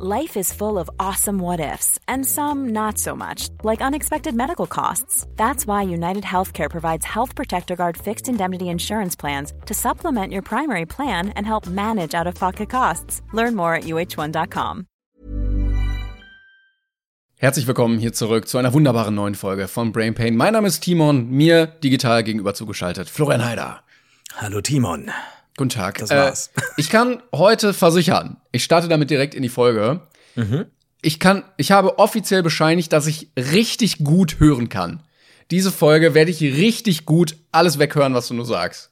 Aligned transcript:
Life 0.00 0.36
is 0.36 0.52
full 0.52 0.78
of 0.78 0.88
awesome 1.00 1.40
what 1.40 1.58
ifs, 1.58 1.98
and 2.06 2.24
some 2.24 2.68
not 2.68 2.98
so 2.98 3.16
much, 3.16 3.48
like 3.64 3.82
unexpected 3.82 4.32
medical 4.32 4.68
costs. 4.68 5.26
That's 5.34 5.66
why 5.66 5.82
United 5.82 6.22
Healthcare 6.22 6.70
provides 6.70 7.04
Health 7.04 7.34
Protector 7.34 7.74
Guard 7.74 7.96
fixed 7.96 8.28
indemnity 8.28 8.68
insurance 8.68 9.16
plans 9.16 9.52
to 9.66 9.74
supplement 9.74 10.32
your 10.32 10.42
primary 10.42 10.86
plan 10.86 11.30
and 11.30 11.44
help 11.44 11.66
manage 11.66 12.14
out 12.14 12.28
of 12.28 12.36
pocket 12.36 12.70
costs. 12.70 13.22
Learn 13.32 13.56
more 13.56 13.74
at 13.74 13.84
uh1.com. 13.84 14.86
Herzlich 17.40 17.66
willkommen 17.66 17.98
hier 17.98 18.12
zurück 18.12 18.46
zu 18.46 18.58
einer 18.58 18.72
wunderbaren 18.72 19.16
neuen 19.16 19.34
Folge 19.34 19.66
von 19.66 19.90
Brain 19.90 20.14
Pain. 20.14 20.36
Mein 20.36 20.52
Name 20.52 20.68
ist 20.68 20.80
Timon, 20.80 21.28
mir 21.28 21.66
digital 21.66 22.22
gegenüber 22.22 22.54
zugeschaltet 22.54 23.10
Florian 23.10 23.44
Heider. 23.44 23.82
Hallo 24.36 24.60
Timon. 24.60 25.10
Guten 25.58 25.70
Tag. 25.70 25.98
Das 25.98 26.10
war's. 26.10 26.50
Äh, 26.56 26.60
ich 26.76 26.88
kann 26.88 27.20
heute 27.34 27.74
versichern, 27.74 28.36
ich 28.52 28.62
starte 28.62 28.88
damit 28.88 29.10
direkt 29.10 29.34
in 29.34 29.42
die 29.42 29.48
Folge. 29.48 30.00
Mhm. 30.36 30.66
Ich 31.02 31.18
kann, 31.18 31.44
ich 31.56 31.72
habe 31.72 31.98
offiziell 31.98 32.42
bescheinigt, 32.42 32.92
dass 32.92 33.06
ich 33.06 33.30
richtig 33.36 33.98
gut 33.98 34.38
hören 34.38 34.68
kann. 34.68 35.02
Diese 35.50 35.72
Folge 35.72 36.14
werde 36.14 36.30
ich 36.30 36.40
richtig 36.40 37.06
gut 37.06 37.36
alles 37.50 37.78
weghören, 37.78 38.14
was 38.14 38.28
du 38.28 38.34
nur 38.34 38.46
sagst. 38.46 38.90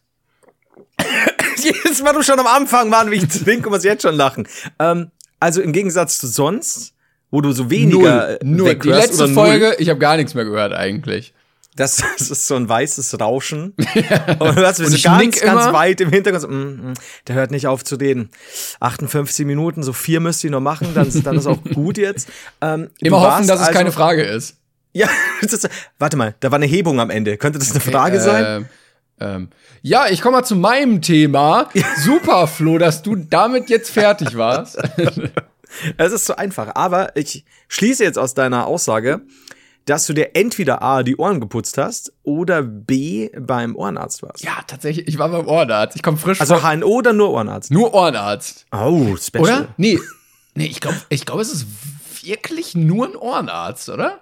Jedes 1.57 2.03
Mal 2.03 2.13
du 2.13 2.23
schon 2.23 2.39
am 2.41 2.47
Anfang 2.47 2.91
waren, 2.91 3.11
wie 3.11 3.17
ich 3.17 3.29
trinke, 3.29 3.71
muss 3.71 3.85
jetzt 3.85 4.03
schon 4.03 4.15
lachen. 4.17 4.49
Ähm, 4.79 5.11
also 5.39 5.63
im 5.63 5.73
Gegensatz 5.73 6.19
zu 6.19 6.27
sonst, 6.27 6.95
wo 7.31 7.41
du 7.41 7.53
so 7.53 7.71
weniger 7.71 8.39
null, 8.43 8.57
null. 8.57 8.75
Die 8.75 8.89
letzte 8.89 9.29
Folge, 9.29 9.67
null, 9.67 9.77
ich 9.79 9.89
habe 9.89 10.01
gar 10.01 10.17
nichts 10.17 10.35
mehr 10.35 10.45
gehört 10.45 10.73
eigentlich. 10.73 11.33
Das, 11.77 12.03
das 12.19 12.31
ist 12.31 12.47
so 12.47 12.57
ein 12.57 12.69
weißes 12.69 13.21
Rauschen. 13.21 13.75
Und 14.39 14.41
du 14.41 14.55
hörst 14.57 14.81
Und 14.81 14.87
so 14.87 15.09
ganz, 15.09 15.41
ganz 15.41 15.65
immer. 15.65 15.73
weit 15.73 16.01
im 16.01 16.11
Hintergrund. 16.11 16.43
So, 16.43 16.49
mm, 16.49 16.91
mm, 16.91 16.95
der 17.29 17.35
hört 17.37 17.51
nicht 17.51 17.67
auf 17.67 17.85
zu 17.85 17.97
reden. 17.97 18.31
58 18.81 19.47
Minuten, 19.47 19.83
so 19.83 19.93
vier 19.93 20.21
müsst 20.21 20.43
ihr 20.45 20.51
noch 20.51 20.61
machen, 20.61 20.89
dann, 20.95 21.07
ist- 21.09 21.25
dann 21.27 21.37
ist 21.37 21.47
auch 21.47 21.63
gut 21.75 21.99
jetzt. 21.99 22.29
Ähm, 22.61 22.89
Immer 23.01 23.21
hoffen, 23.21 23.47
dass 23.47 23.61
es 23.61 23.67
also- 23.69 23.79
keine 23.79 23.93
Frage 23.93 24.23
ist. 24.23 24.57
Ja, 24.97 25.09
ist, 25.43 25.69
warte 25.99 26.17
mal, 26.17 26.35
da 26.41 26.51
war 26.51 26.57
eine 26.57 26.65
Hebung 26.65 27.01
am 27.01 27.11
Ende. 27.11 27.37
Könnte 27.37 27.59
das 27.59 27.71
eine 27.73 27.81
Frage 27.81 28.19
sein? 28.19 28.45
Ähm, 28.47 28.67
ähm, 29.21 29.49
ja, 29.83 30.07
ich 30.09 30.23
komme 30.23 30.39
mal 30.39 30.43
zu 30.45 30.57
meinem 30.57 31.03
Thema. 31.03 31.69
Super, 32.03 32.47
Flo, 32.47 32.79
dass 32.79 33.03
du 33.03 33.15
damit 33.15 33.69
jetzt 33.69 33.91
fertig 33.91 34.39
warst. 34.39 34.79
Es 35.99 36.13
ist 36.13 36.25
so 36.25 36.37
einfach. 36.37 36.75
Aber 36.77 37.15
ich 37.15 37.45
schließe 37.69 38.05
jetzt 38.05 38.19
aus 38.19 38.33
deiner 38.33 38.67
Aussage, 38.67 39.21
dass 39.87 40.07
du 40.07 40.13
dir 40.13 40.37
entweder 40.37 40.83
A, 40.83 41.03
die 41.03 41.17
Ohren 41.17 41.41
geputzt 41.41 41.79
hast 41.79 42.13
oder 42.23 42.63
B, 42.63 43.31
beim 43.39 43.75
Ohrenarzt 43.77 44.23
warst. 44.23 44.45
ja, 44.45 44.57
tatsächlich, 44.67 45.09
ich 45.09 45.19
war 45.19 45.29
beim 45.31 45.47
Ohrenarzt. 45.47 45.97
Ich 45.97 46.03
komme 46.03 46.17
frisch 46.19 46.41
Also 46.41 46.61
HNO 46.63 46.87
oder 46.87 47.13
nur 47.13 47.31
Ohrenarzt? 47.33 47.71
nur 47.71 47.95
Ohrenarzt. 47.95 48.67
Oh, 48.73 49.17
special. 49.17 49.43
Oder? 49.43 49.69
Nee. 49.79 49.99
Nee, 50.55 50.67
ich 50.67 50.81
glaube, 50.81 50.97
ich 51.09 51.25
glaub, 51.25 51.39
es 51.41 51.53
ist 51.53 51.67
wirklich 52.23 52.75
nur 52.75 53.07
ein 53.09 53.17
Ohrenarzt, 53.17 53.89
oder? 53.89 54.21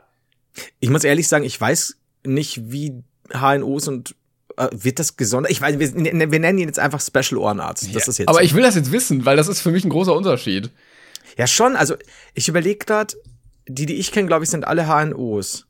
Ich 0.81 0.91
muss 0.91 1.03
ehrlich 1.05 1.27
sagen, 1.29 1.45
ich 1.45 1.61
weiß 1.61 1.97
nicht, 2.25 2.71
wie 2.71 3.03
HNOs 3.33 3.89
und 3.89 4.15
äh, 4.57 4.69
wird 4.73 4.99
das 4.99 5.17
gesondert? 5.17 5.51
Ich 5.51 5.61
weiß, 5.61 5.79
wir, 5.79 5.95
wir 5.95 6.39
nennen 6.41 6.59
ihn 6.59 6.69
jetzt 6.69 6.79
einfach 6.79 7.01
Special 7.01 7.39
Ohrenarzt. 7.41 7.85
Das 7.95 8.05
Ja, 8.07 8.11
ist 8.11 8.19
jetzt. 8.19 8.29
Aber 8.29 8.39
so. 8.39 8.45
ich 8.45 8.55
will 8.55 8.63
das 8.63 8.75
jetzt 8.75 8.93
wissen, 8.93 9.25
weil 9.25 9.37
das 9.37 9.49
ist 9.49 9.61
für 9.63 9.71
mich 9.71 9.85
ein 9.85 9.89
großer 9.91 10.15
Unterschied. 10.15 10.71
ja, 11.39 11.47
schon. 11.47 11.75
Also 11.77 11.95
ich 12.35 12.49
überlege 12.49 12.85
gerade, 12.85 13.15
die, 13.69 13.87
die 13.87 13.95
ich 13.95 14.13
kenne, 14.13 14.27
glaube 14.29 14.45
ich, 14.45 14.51
sind 14.51 14.67
alle 14.67 14.87
HNOs. 14.87 15.67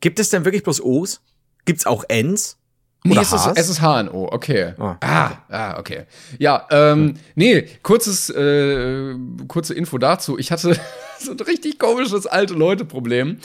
Gibt 0.00 0.18
es 0.20 0.28
denn 0.30 0.44
wirklich 0.44 0.62
bloß 0.62 0.82
O's? 0.82 1.20
Gibt's 1.64 1.86
auch 1.86 2.04
N's? 2.08 2.58
Nee, 3.04 3.12
Oder 3.12 3.22
es 3.22 3.32
ist, 3.32 3.46
es 3.54 3.68
ist 3.68 3.80
HNO, 3.80 4.28
okay. 4.32 4.74
Ah. 4.78 4.96
Ah, 5.00 5.30
ah, 5.48 5.78
okay. 5.78 6.06
Ja, 6.38 6.66
ähm, 6.70 7.14
nee, 7.36 7.62
kurzes, 7.82 8.30
äh, 8.30 9.14
kurze 9.46 9.74
Info 9.74 9.96
dazu. 9.98 10.38
Ich 10.38 10.50
hatte 10.50 10.76
so 11.20 11.30
ein 11.32 11.40
richtig 11.40 11.78
komisches 11.78 12.26
alte 12.26 12.54
Leute-Problem. 12.54 13.38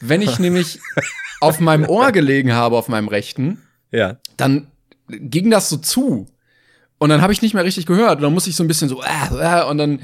Wenn 0.00 0.20
ich 0.20 0.38
nämlich 0.40 0.80
auf 1.40 1.60
meinem 1.60 1.88
Ohr 1.88 2.10
gelegen 2.10 2.54
habe, 2.54 2.76
auf 2.76 2.88
meinem 2.88 3.06
rechten, 3.08 3.62
Ja. 3.92 4.16
dann 4.36 4.66
ging 5.08 5.48
das 5.50 5.68
so 5.68 5.76
zu. 5.76 6.26
Und 6.98 7.10
dann 7.10 7.22
habe 7.22 7.32
ich 7.32 7.42
nicht 7.42 7.54
mehr 7.54 7.64
richtig 7.64 7.86
gehört. 7.86 8.16
Und 8.16 8.22
dann 8.22 8.32
musste 8.34 8.50
ich 8.50 8.56
so 8.56 8.64
ein 8.64 8.68
bisschen 8.68 8.88
so, 8.88 9.00
äh, 9.02 9.60
äh, 9.60 9.64
und 9.64 9.78
dann 9.78 10.00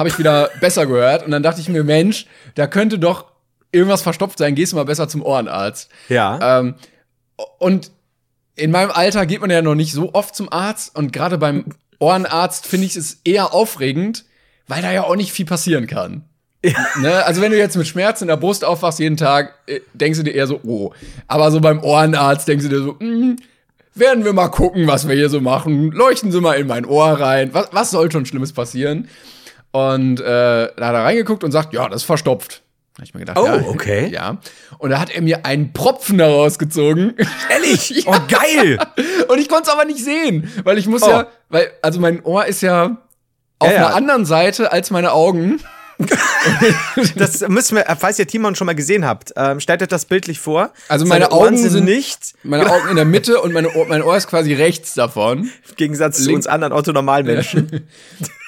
habe 0.00 0.08
ich 0.08 0.18
wieder 0.18 0.50
besser 0.60 0.86
gehört. 0.86 1.24
Und 1.24 1.30
dann 1.30 1.42
dachte 1.42 1.60
ich 1.60 1.68
mir, 1.68 1.84
Mensch, 1.84 2.26
da 2.54 2.66
könnte 2.66 2.98
doch 2.98 3.26
irgendwas 3.70 4.02
verstopft 4.02 4.38
sein. 4.38 4.54
Gehst 4.54 4.72
du 4.72 4.76
mal 4.76 4.84
besser 4.84 5.08
zum 5.08 5.22
Ohrenarzt. 5.22 5.90
Ja. 6.08 6.58
Ähm, 6.58 6.74
und 7.58 7.92
in 8.56 8.70
meinem 8.70 8.90
Alter 8.90 9.26
geht 9.26 9.40
man 9.40 9.50
ja 9.50 9.62
noch 9.62 9.74
nicht 9.74 9.92
so 9.92 10.12
oft 10.14 10.34
zum 10.34 10.50
Arzt. 10.52 10.96
Und 10.96 11.12
gerade 11.12 11.38
beim 11.38 11.66
Ohrenarzt 11.98 12.66
finde 12.66 12.86
ich 12.86 12.96
es 12.96 13.20
eher 13.24 13.54
aufregend, 13.54 14.24
weil 14.66 14.82
da 14.82 14.90
ja 14.90 15.04
auch 15.04 15.16
nicht 15.16 15.32
viel 15.32 15.46
passieren 15.46 15.86
kann. 15.86 16.24
Ne? 17.00 17.24
Also 17.24 17.40
wenn 17.40 17.52
du 17.52 17.58
jetzt 17.58 17.76
mit 17.76 17.86
Schmerzen 17.86 18.24
in 18.24 18.28
der 18.28 18.36
Brust 18.36 18.64
aufwachst 18.64 18.98
jeden 18.98 19.16
Tag, 19.16 19.54
äh, 19.66 19.80
denkst 19.94 20.18
du 20.18 20.24
dir 20.24 20.34
eher 20.34 20.46
so, 20.46 20.60
oh. 20.64 20.92
Aber 21.26 21.50
so 21.50 21.60
beim 21.60 21.82
Ohrenarzt 21.82 22.48
denkst 22.48 22.64
du 22.64 22.70
dir 22.70 22.82
so, 22.82 22.98
hm, 22.98 23.36
werden 23.94 24.24
wir 24.24 24.32
mal 24.32 24.48
gucken, 24.48 24.86
was 24.86 25.08
wir 25.08 25.14
hier 25.14 25.28
so 25.28 25.40
machen. 25.40 25.90
Leuchten 25.92 26.32
Sie 26.32 26.40
mal 26.40 26.54
in 26.54 26.66
mein 26.66 26.84
Ohr 26.84 27.12
rein. 27.12 27.50
Was, 27.52 27.68
was 27.72 27.90
soll 27.90 28.10
schon 28.10 28.26
Schlimmes 28.26 28.52
passieren? 28.52 29.08
Und 29.72 30.20
äh, 30.20 30.24
da 30.24 30.86
hat 30.86 30.94
er 30.94 31.04
reingeguckt 31.04 31.44
und 31.44 31.52
sagt, 31.52 31.72
ja, 31.72 31.88
das 31.88 32.02
ist 32.02 32.06
verstopft. 32.06 32.62
Da 32.94 32.98
hab 33.02 33.04
ich 33.04 33.14
mir 33.14 33.20
gedacht, 33.20 33.38
Oh, 33.38 33.46
ja, 33.46 33.64
okay. 33.68 34.08
Ja. 34.12 34.38
Und 34.78 34.90
da 34.90 34.98
hat 34.98 35.10
er 35.10 35.22
mir 35.22 35.46
einen 35.46 35.72
Propfen 35.72 36.18
darausgezogen. 36.18 37.14
Ehrlich? 37.50 37.90
Ja. 37.90 38.02
Oh, 38.06 38.16
geil! 38.28 38.78
Und 39.28 39.38
ich 39.38 39.48
konnte 39.48 39.64
es 39.68 39.72
aber 39.72 39.84
nicht 39.84 40.04
sehen, 40.04 40.50
weil 40.64 40.76
ich 40.76 40.86
muss 40.86 41.02
Oh. 41.04 41.08
ja, 41.10 41.26
weil, 41.48 41.70
also 41.82 42.00
mein 42.00 42.22
Ohr 42.24 42.46
ist 42.46 42.62
ja 42.62 42.96
auf 43.60 43.70
Ja, 43.70 43.76
einer 43.76 43.94
anderen 43.94 44.24
Seite 44.26 44.72
als 44.72 44.90
meine 44.90 45.12
Augen. 45.12 45.60
Das 47.16 47.46
müssen 47.46 47.76
wir, 47.76 47.84
falls 47.98 48.18
ihr 48.18 48.26
Timon 48.26 48.54
schon 48.54 48.64
mal 48.66 48.74
gesehen 48.74 49.04
habt, 49.06 49.32
ähm, 49.36 49.60
stellt 49.60 49.82
euch 49.82 49.88
das 49.88 50.06
bildlich 50.06 50.40
vor. 50.40 50.70
Also 50.88 51.04
meine 51.04 51.26
Seine 51.26 51.32
Augen 51.36 51.56
sind- 51.58 51.84
nicht, 51.84 52.34
Meine 52.42 52.70
Augen 52.70 52.88
in 52.88 52.96
der 52.96 53.04
Mitte 53.04 53.40
und 53.42 53.52
meine 53.52 53.74
Ohr, 53.76 53.86
mein 53.86 54.02
Ohr 54.02 54.16
ist 54.16 54.26
quasi 54.26 54.54
rechts 54.54 54.94
davon. 54.94 55.40
im 55.68 55.76
Gegensatz 55.76 56.16
zu 56.16 56.24
Link- 56.24 56.36
uns 56.36 56.46
anderen 56.46 56.72
Otto-Normalmenschen. 56.72 57.86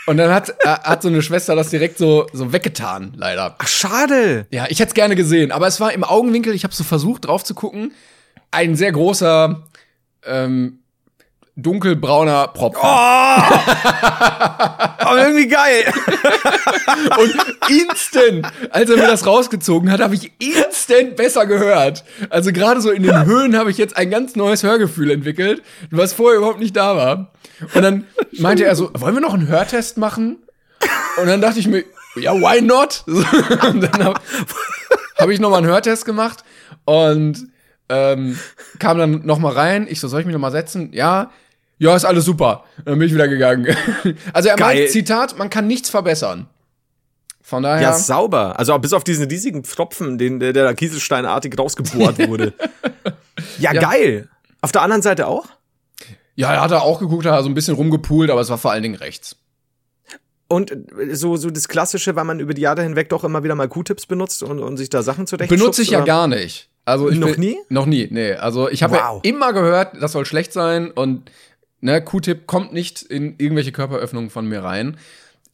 Und 0.06 0.16
dann 0.16 0.32
hat, 0.32 0.50
äh, 0.50 0.68
hat 0.68 1.02
so 1.02 1.08
eine 1.08 1.22
Schwester 1.22 1.54
das 1.54 1.70
direkt 1.70 1.98
so, 1.98 2.26
so 2.32 2.52
weggetan, 2.52 3.12
leider. 3.16 3.54
Ach, 3.58 3.68
schade. 3.68 4.46
Ja, 4.50 4.66
ich 4.68 4.80
hätte 4.80 4.88
es 4.88 4.94
gerne 4.94 5.14
gesehen, 5.14 5.52
aber 5.52 5.66
es 5.66 5.80
war 5.80 5.92
im 5.92 6.04
Augenwinkel, 6.04 6.54
ich 6.54 6.64
habe 6.64 6.74
so 6.74 6.82
versucht 6.84 7.26
drauf 7.26 7.44
zu 7.44 7.54
gucken, 7.54 7.92
ein 8.50 8.74
sehr 8.74 8.92
großer, 8.92 9.62
ähm, 10.26 10.78
dunkelbrauner 11.54 12.48
Propfen. 12.48 12.80
Oh! 12.82 12.86
Aber 14.98 15.18
irgendwie 15.18 15.48
geil. 15.48 15.84
Und 17.18 17.34
instant, 17.68 18.46
als 18.70 18.88
er 18.88 18.96
mir 18.96 19.06
das 19.06 19.26
rausgezogen 19.26 19.90
hat, 19.90 20.00
habe 20.00 20.14
ich 20.14 20.32
instant 20.38 21.16
besser 21.16 21.46
gehört. 21.46 22.04
Also 22.30 22.52
gerade 22.52 22.80
so 22.80 22.90
in 22.90 23.02
den 23.02 23.26
Höhen 23.26 23.56
habe 23.56 23.70
ich 23.70 23.76
jetzt 23.76 23.96
ein 23.96 24.10
ganz 24.10 24.34
neues 24.34 24.62
Hörgefühl 24.62 25.10
entwickelt, 25.10 25.62
was 25.90 26.14
vorher 26.14 26.38
überhaupt 26.38 26.60
nicht 26.60 26.76
da 26.76 26.96
war. 26.96 27.32
Und 27.74 27.82
dann 27.82 28.06
meinte 28.38 28.64
er 28.64 28.74
so, 28.76 28.90
wollen 28.94 29.14
wir 29.14 29.20
noch 29.20 29.34
einen 29.34 29.48
Hörtest 29.48 29.96
machen? 29.98 30.38
Und 31.20 31.26
dann 31.26 31.40
dachte 31.40 31.58
ich 31.58 31.66
mir, 31.68 31.84
ja, 32.16 32.32
why 32.34 32.60
not? 32.60 33.04
Und 33.06 33.80
dann 33.82 34.04
habe 34.04 34.20
hab 35.16 35.28
ich 35.28 35.40
noch 35.40 35.50
mal 35.50 35.58
einen 35.58 35.66
Hörtest 35.66 36.04
gemacht 36.04 36.42
und 36.84 37.46
ähm, 37.88 38.38
kam 38.78 38.98
dann 38.98 39.24
noch 39.24 39.38
mal 39.38 39.52
rein. 39.52 39.86
Ich 39.88 40.00
so, 40.00 40.08
soll 40.08 40.20
ich 40.20 40.26
mich 40.26 40.32
noch 40.32 40.40
mal 40.40 40.50
setzen? 40.50 40.90
Ja. 40.92 41.30
Ja, 41.78 41.94
ist 41.96 42.04
alles 42.04 42.24
super. 42.24 42.64
Dann 42.84 42.98
bin 42.98 43.08
ich 43.08 43.14
wieder 43.14 43.28
gegangen. 43.28 43.66
Also 44.32 44.48
er 44.48 44.56
Geil. 44.56 44.78
meint, 44.80 44.90
Zitat, 44.90 45.38
man 45.38 45.48
kann 45.50 45.66
nichts 45.66 45.90
verbessern. 45.90 46.46
Von 47.42 47.62
daher. 47.62 47.82
Ja, 47.82 47.92
sauber. 47.92 48.58
Also 48.58 48.76
bis 48.78 48.92
auf 48.92 49.04
diesen 49.04 49.26
riesigen 49.28 49.62
Tropfen, 49.62 50.16
den, 50.18 50.38
der, 50.40 50.52
der 50.52 50.64
da 50.64 50.74
kieselsteinartig 50.74 51.58
rausgebohrt 51.58 52.18
wurde. 52.28 52.52
ja, 53.58 53.72
Ja. 53.72 53.80
geil. 53.80 54.28
Auf 54.60 54.72
der 54.72 54.82
anderen 54.82 55.02
Seite 55.02 55.26
auch? 55.26 55.46
Ja, 56.34 56.52
er 56.54 56.60
hat 56.62 56.70
er 56.70 56.82
auch 56.82 56.98
geguckt, 57.00 57.26
hat 57.26 57.34
er 57.34 57.42
so 57.42 57.48
ein 57.48 57.54
bisschen 57.54 57.74
rumgepoolt, 57.74 58.30
aber 58.30 58.40
es 58.40 58.48
war 58.50 58.58
vor 58.58 58.72
allen 58.72 58.82
Dingen 58.82 58.94
rechts. 58.94 59.36
Und 60.48 60.70
äh, 60.70 61.14
so, 61.14 61.36
so 61.36 61.50
das 61.50 61.68
Klassische, 61.68 62.14
weil 62.16 62.24
man 62.24 62.40
über 62.40 62.54
die 62.54 62.62
Jahre 62.62 62.82
hinweg 62.82 63.08
doch 63.08 63.24
immer 63.24 63.42
wieder 63.44 63.54
mal 63.54 63.68
Q-Tips 63.68 64.06
benutzt 64.06 64.42
und, 64.42 64.58
und 64.60 64.76
sich 64.76 64.90
da 64.90 65.02
Sachen 65.02 65.26
zurecht 65.26 65.48
Benutze 65.50 65.82
ich 65.82 65.90
ja 65.90 65.98
oder? 65.98 66.06
gar 66.06 66.26
nicht. 66.28 66.68
Also 66.84 67.08
ich 67.10 67.18
Noch 67.18 67.36
nie? 67.36 67.56
Noch 67.68 67.86
nie, 67.86 68.08
nee. 68.10 68.32
Also 68.34 68.68
ich 68.68 68.82
habe 68.82 68.96
ja 68.96 69.10
Wow. 69.12 69.20
immer 69.22 69.52
gehört, 69.52 70.02
das 70.02 70.12
soll 70.12 70.26
schlecht 70.26 70.52
sein 70.52 70.90
und 70.90 71.30
ne, 71.80 72.02
Q-Tip 72.02 72.46
kommt 72.46 72.72
nicht 72.72 73.02
in 73.02 73.36
irgendwelche 73.38 73.72
Körperöffnungen 73.72 74.30
von 74.30 74.46
mir 74.46 74.62
rein. 74.64 74.96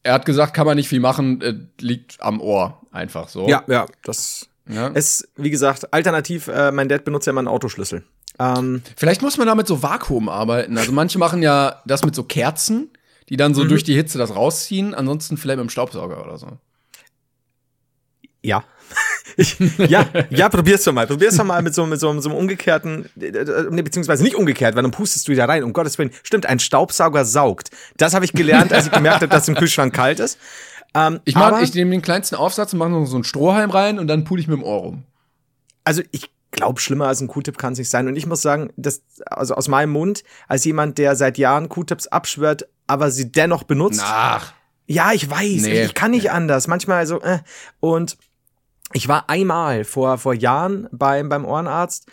Er 0.01 0.13
hat 0.13 0.25
gesagt, 0.25 0.53
kann 0.53 0.65
man 0.65 0.75
nicht 0.77 0.87
viel 0.89 0.99
machen, 1.01 1.41
äh, 1.41 1.53
liegt 1.81 2.19
am 2.21 2.41
Ohr 2.41 2.81
einfach 2.91 3.29
so. 3.29 3.47
Ja, 3.47 3.63
ja, 3.67 3.85
das 4.03 4.47
Ja. 4.67 4.87
ist, 4.87 5.27
wie 5.35 5.49
gesagt, 5.49 5.93
alternativ, 5.93 6.47
äh, 6.47 6.71
mein 6.71 6.89
Dad 6.89 7.03
benutzt 7.05 7.27
ja 7.27 7.31
immer 7.31 7.39
einen 7.39 7.47
Autoschlüssel. 7.47 8.03
Ähm, 8.39 8.81
Vielleicht 8.95 9.21
muss 9.21 9.37
man 9.37 9.47
da 9.47 9.55
mit 9.55 9.67
so 9.67 9.83
Vakuum 9.83 10.29
arbeiten. 10.29 10.77
Also 10.77 10.91
manche 10.91 11.19
machen 11.19 11.41
ja 11.43 11.81
das 11.85 12.03
mit 12.05 12.15
so 12.15 12.23
Kerzen, 12.23 12.89
die 13.29 13.35
dann 13.37 13.51
Mhm. 13.51 13.55
so 13.55 13.63
durch 13.65 13.83
die 13.83 13.93
Hitze 13.95 14.17
das 14.17 14.35
rausziehen. 14.35 14.93
Ansonsten 14.95 15.37
vielleicht 15.37 15.57
mit 15.57 15.67
dem 15.67 15.69
Staubsauger 15.69 16.23
oder 16.23 16.37
so. 16.37 16.47
ja. 18.41 18.63
Ich, 19.37 19.57
ja, 19.77 20.05
ja, 20.31 20.49
probier's 20.49 20.83
doch 20.83 20.91
mal. 20.91 21.05
Probier's 21.07 21.37
doch 21.37 21.45
mal 21.45 21.61
mit 21.61 21.73
so, 21.73 21.85
mit 21.85 21.99
so, 21.99 22.19
so 22.19 22.29
einem 22.29 22.37
umgekehrten, 22.37 23.07
nee, 23.15 23.81
beziehungsweise 23.83 24.23
nicht 24.23 24.35
umgekehrt, 24.35 24.75
weil 24.75 24.81
dann 24.81 24.91
pustest 24.91 25.27
du 25.27 25.35
da 25.35 25.45
rein. 25.45 25.63
Um 25.63 25.71
Gottes 25.71 25.97
Willen. 25.97 26.09
Stimmt, 26.23 26.47
ein 26.47 26.59
Staubsauger 26.59 27.23
saugt. 27.23 27.69
Das 27.95 28.13
habe 28.15 28.25
ich 28.25 28.33
gelernt, 28.33 28.73
als 28.73 28.87
ich 28.87 28.91
gemerkt 28.91 29.17
habe, 29.21 29.27
dass 29.29 29.47
im 29.47 29.55
Kühlschrank 29.55 29.93
kalt 29.93 30.19
ist. 30.19 30.39
Ähm, 30.95 31.19
Ich, 31.23 31.35
mach, 31.35 31.61
ich 31.61 31.73
nehme 31.75 31.91
den 31.91 32.01
kleinsten 32.01 32.35
Aufsatz 32.35 32.73
und 32.73 32.79
mache 32.79 32.89
noch 32.89 33.05
so 33.05 33.15
einen 33.15 33.23
Strohhalm 33.23 33.69
rein 33.69 33.99
und 33.99 34.07
dann 34.07 34.23
pule 34.25 34.41
ich 34.41 34.47
mit 34.47 34.57
dem 34.57 34.63
Ohr 34.63 34.79
rum. 34.81 35.03
also 35.85 36.01
ich 36.11 36.31
glaube, 36.51 36.79
schlimmer 36.79 37.07
als 37.07 37.21
ein 37.21 37.27
Q-Tip 37.27 37.57
kann 37.57 37.73
es 37.73 37.79
nicht 37.79 37.89
sein. 37.89 38.07
Und 38.07 38.15
ich 38.15 38.25
muss 38.25 38.41
sagen, 38.41 38.71
das, 38.75 39.01
also 39.25 39.55
aus 39.55 39.67
meinem 39.67 39.91
Mund, 39.91 40.23
als 40.47 40.65
jemand, 40.65 40.97
der 40.97 41.15
seit 41.15 41.37
Jahren 41.37 41.69
Q-Tips 41.69 42.07
abschwört, 42.07 42.67
aber 42.87 43.11
sie 43.11 43.31
dennoch 43.31 43.63
benutzt. 43.63 44.01
Ach. 44.03 44.53
Ja, 44.87 45.11
ich 45.11 45.29
weiß, 45.29 45.61
Nee. 45.63 45.83
ich 45.83 45.93
kann 45.93 46.11
nicht 46.11 46.31
anders. 46.31 46.67
Manchmal 46.67 47.05
so, 47.05 47.21
äh. 47.21 47.39
Und 47.79 48.17
ich 48.93 49.07
war 49.07 49.29
einmal 49.29 49.83
vor, 49.83 50.17
vor 50.17 50.33
Jahren 50.33 50.87
beim, 50.91 51.29
beim 51.29 51.45
Ohrenarzt. 51.45 52.07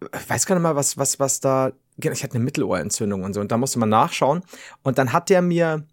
Ich 0.00 0.28
weiß 0.28 0.46
gar 0.46 0.56
nicht 0.56 0.64
mal, 0.64 0.74
was, 0.74 0.98
was, 0.98 1.20
was 1.20 1.38
da, 1.38 1.70
genau, 1.98 2.12
ich 2.12 2.24
hatte 2.24 2.34
eine 2.34 2.44
Mittelohrentzündung 2.44 3.22
und 3.22 3.34
so. 3.34 3.40
Und 3.40 3.52
da 3.52 3.56
musste 3.56 3.78
man 3.78 3.88
nachschauen. 3.88 4.42
Und 4.82 4.98
dann 4.98 5.12
hat 5.12 5.30
der 5.30 5.42
mir, 5.42 5.84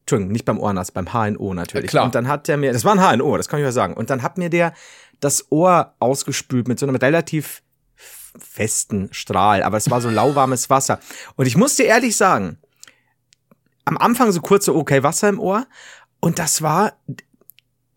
Entschuldigung, 0.00 0.32
nicht 0.32 0.44
beim 0.44 0.60
Ohrenarzt, 0.60 0.92
beim 0.92 1.14
HNO 1.14 1.54
natürlich. 1.54 1.86
Ja, 1.86 1.90
klar. 1.90 2.04
Und 2.04 2.14
dann 2.14 2.28
hat 2.28 2.46
der 2.48 2.58
mir, 2.58 2.74
das 2.74 2.84
war 2.84 2.92
ein 2.98 3.18
HNO, 3.18 3.38
das 3.38 3.48
kann 3.48 3.58
ich 3.60 3.64
ja 3.64 3.72
sagen. 3.72 3.94
Und 3.94 4.10
dann 4.10 4.22
hat 4.22 4.36
mir 4.36 4.50
der 4.50 4.74
das 5.20 5.50
Ohr 5.50 5.94
ausgespült 5.98 6.68
mit 6.68 6.78
so 6.78 6.86
einem 6.86 6.96
relativ 6.96 7.62
festen 8.38 9.08
Strahl, 9.12 9.62
aber 9.62 9.76
es 9.76 9.90
war 9.90 10.00
so 10.00 10.10
lauwarmes 10.10 10.70
Wasser. 10.70 11.00
Und 11.36 11.46
ich 11.46 11.56
muss 11.56 11.74
dir 11.74 11.86
ehrlich 11.86 12.16
sagen, 12.16 12.58
am 13.84 13.96
Anfang 13.96 14.30
so 14.32 14.40
kurz 14.40 14.66
so, 14.66 14.76
okay, 14.76 15.02
Wasser 15.02 15.28
im 15.28 15.40
Ohr. 15.40 15.66
Und 16.20 16.38
das 16.38 16.62
war, 16.62 16.92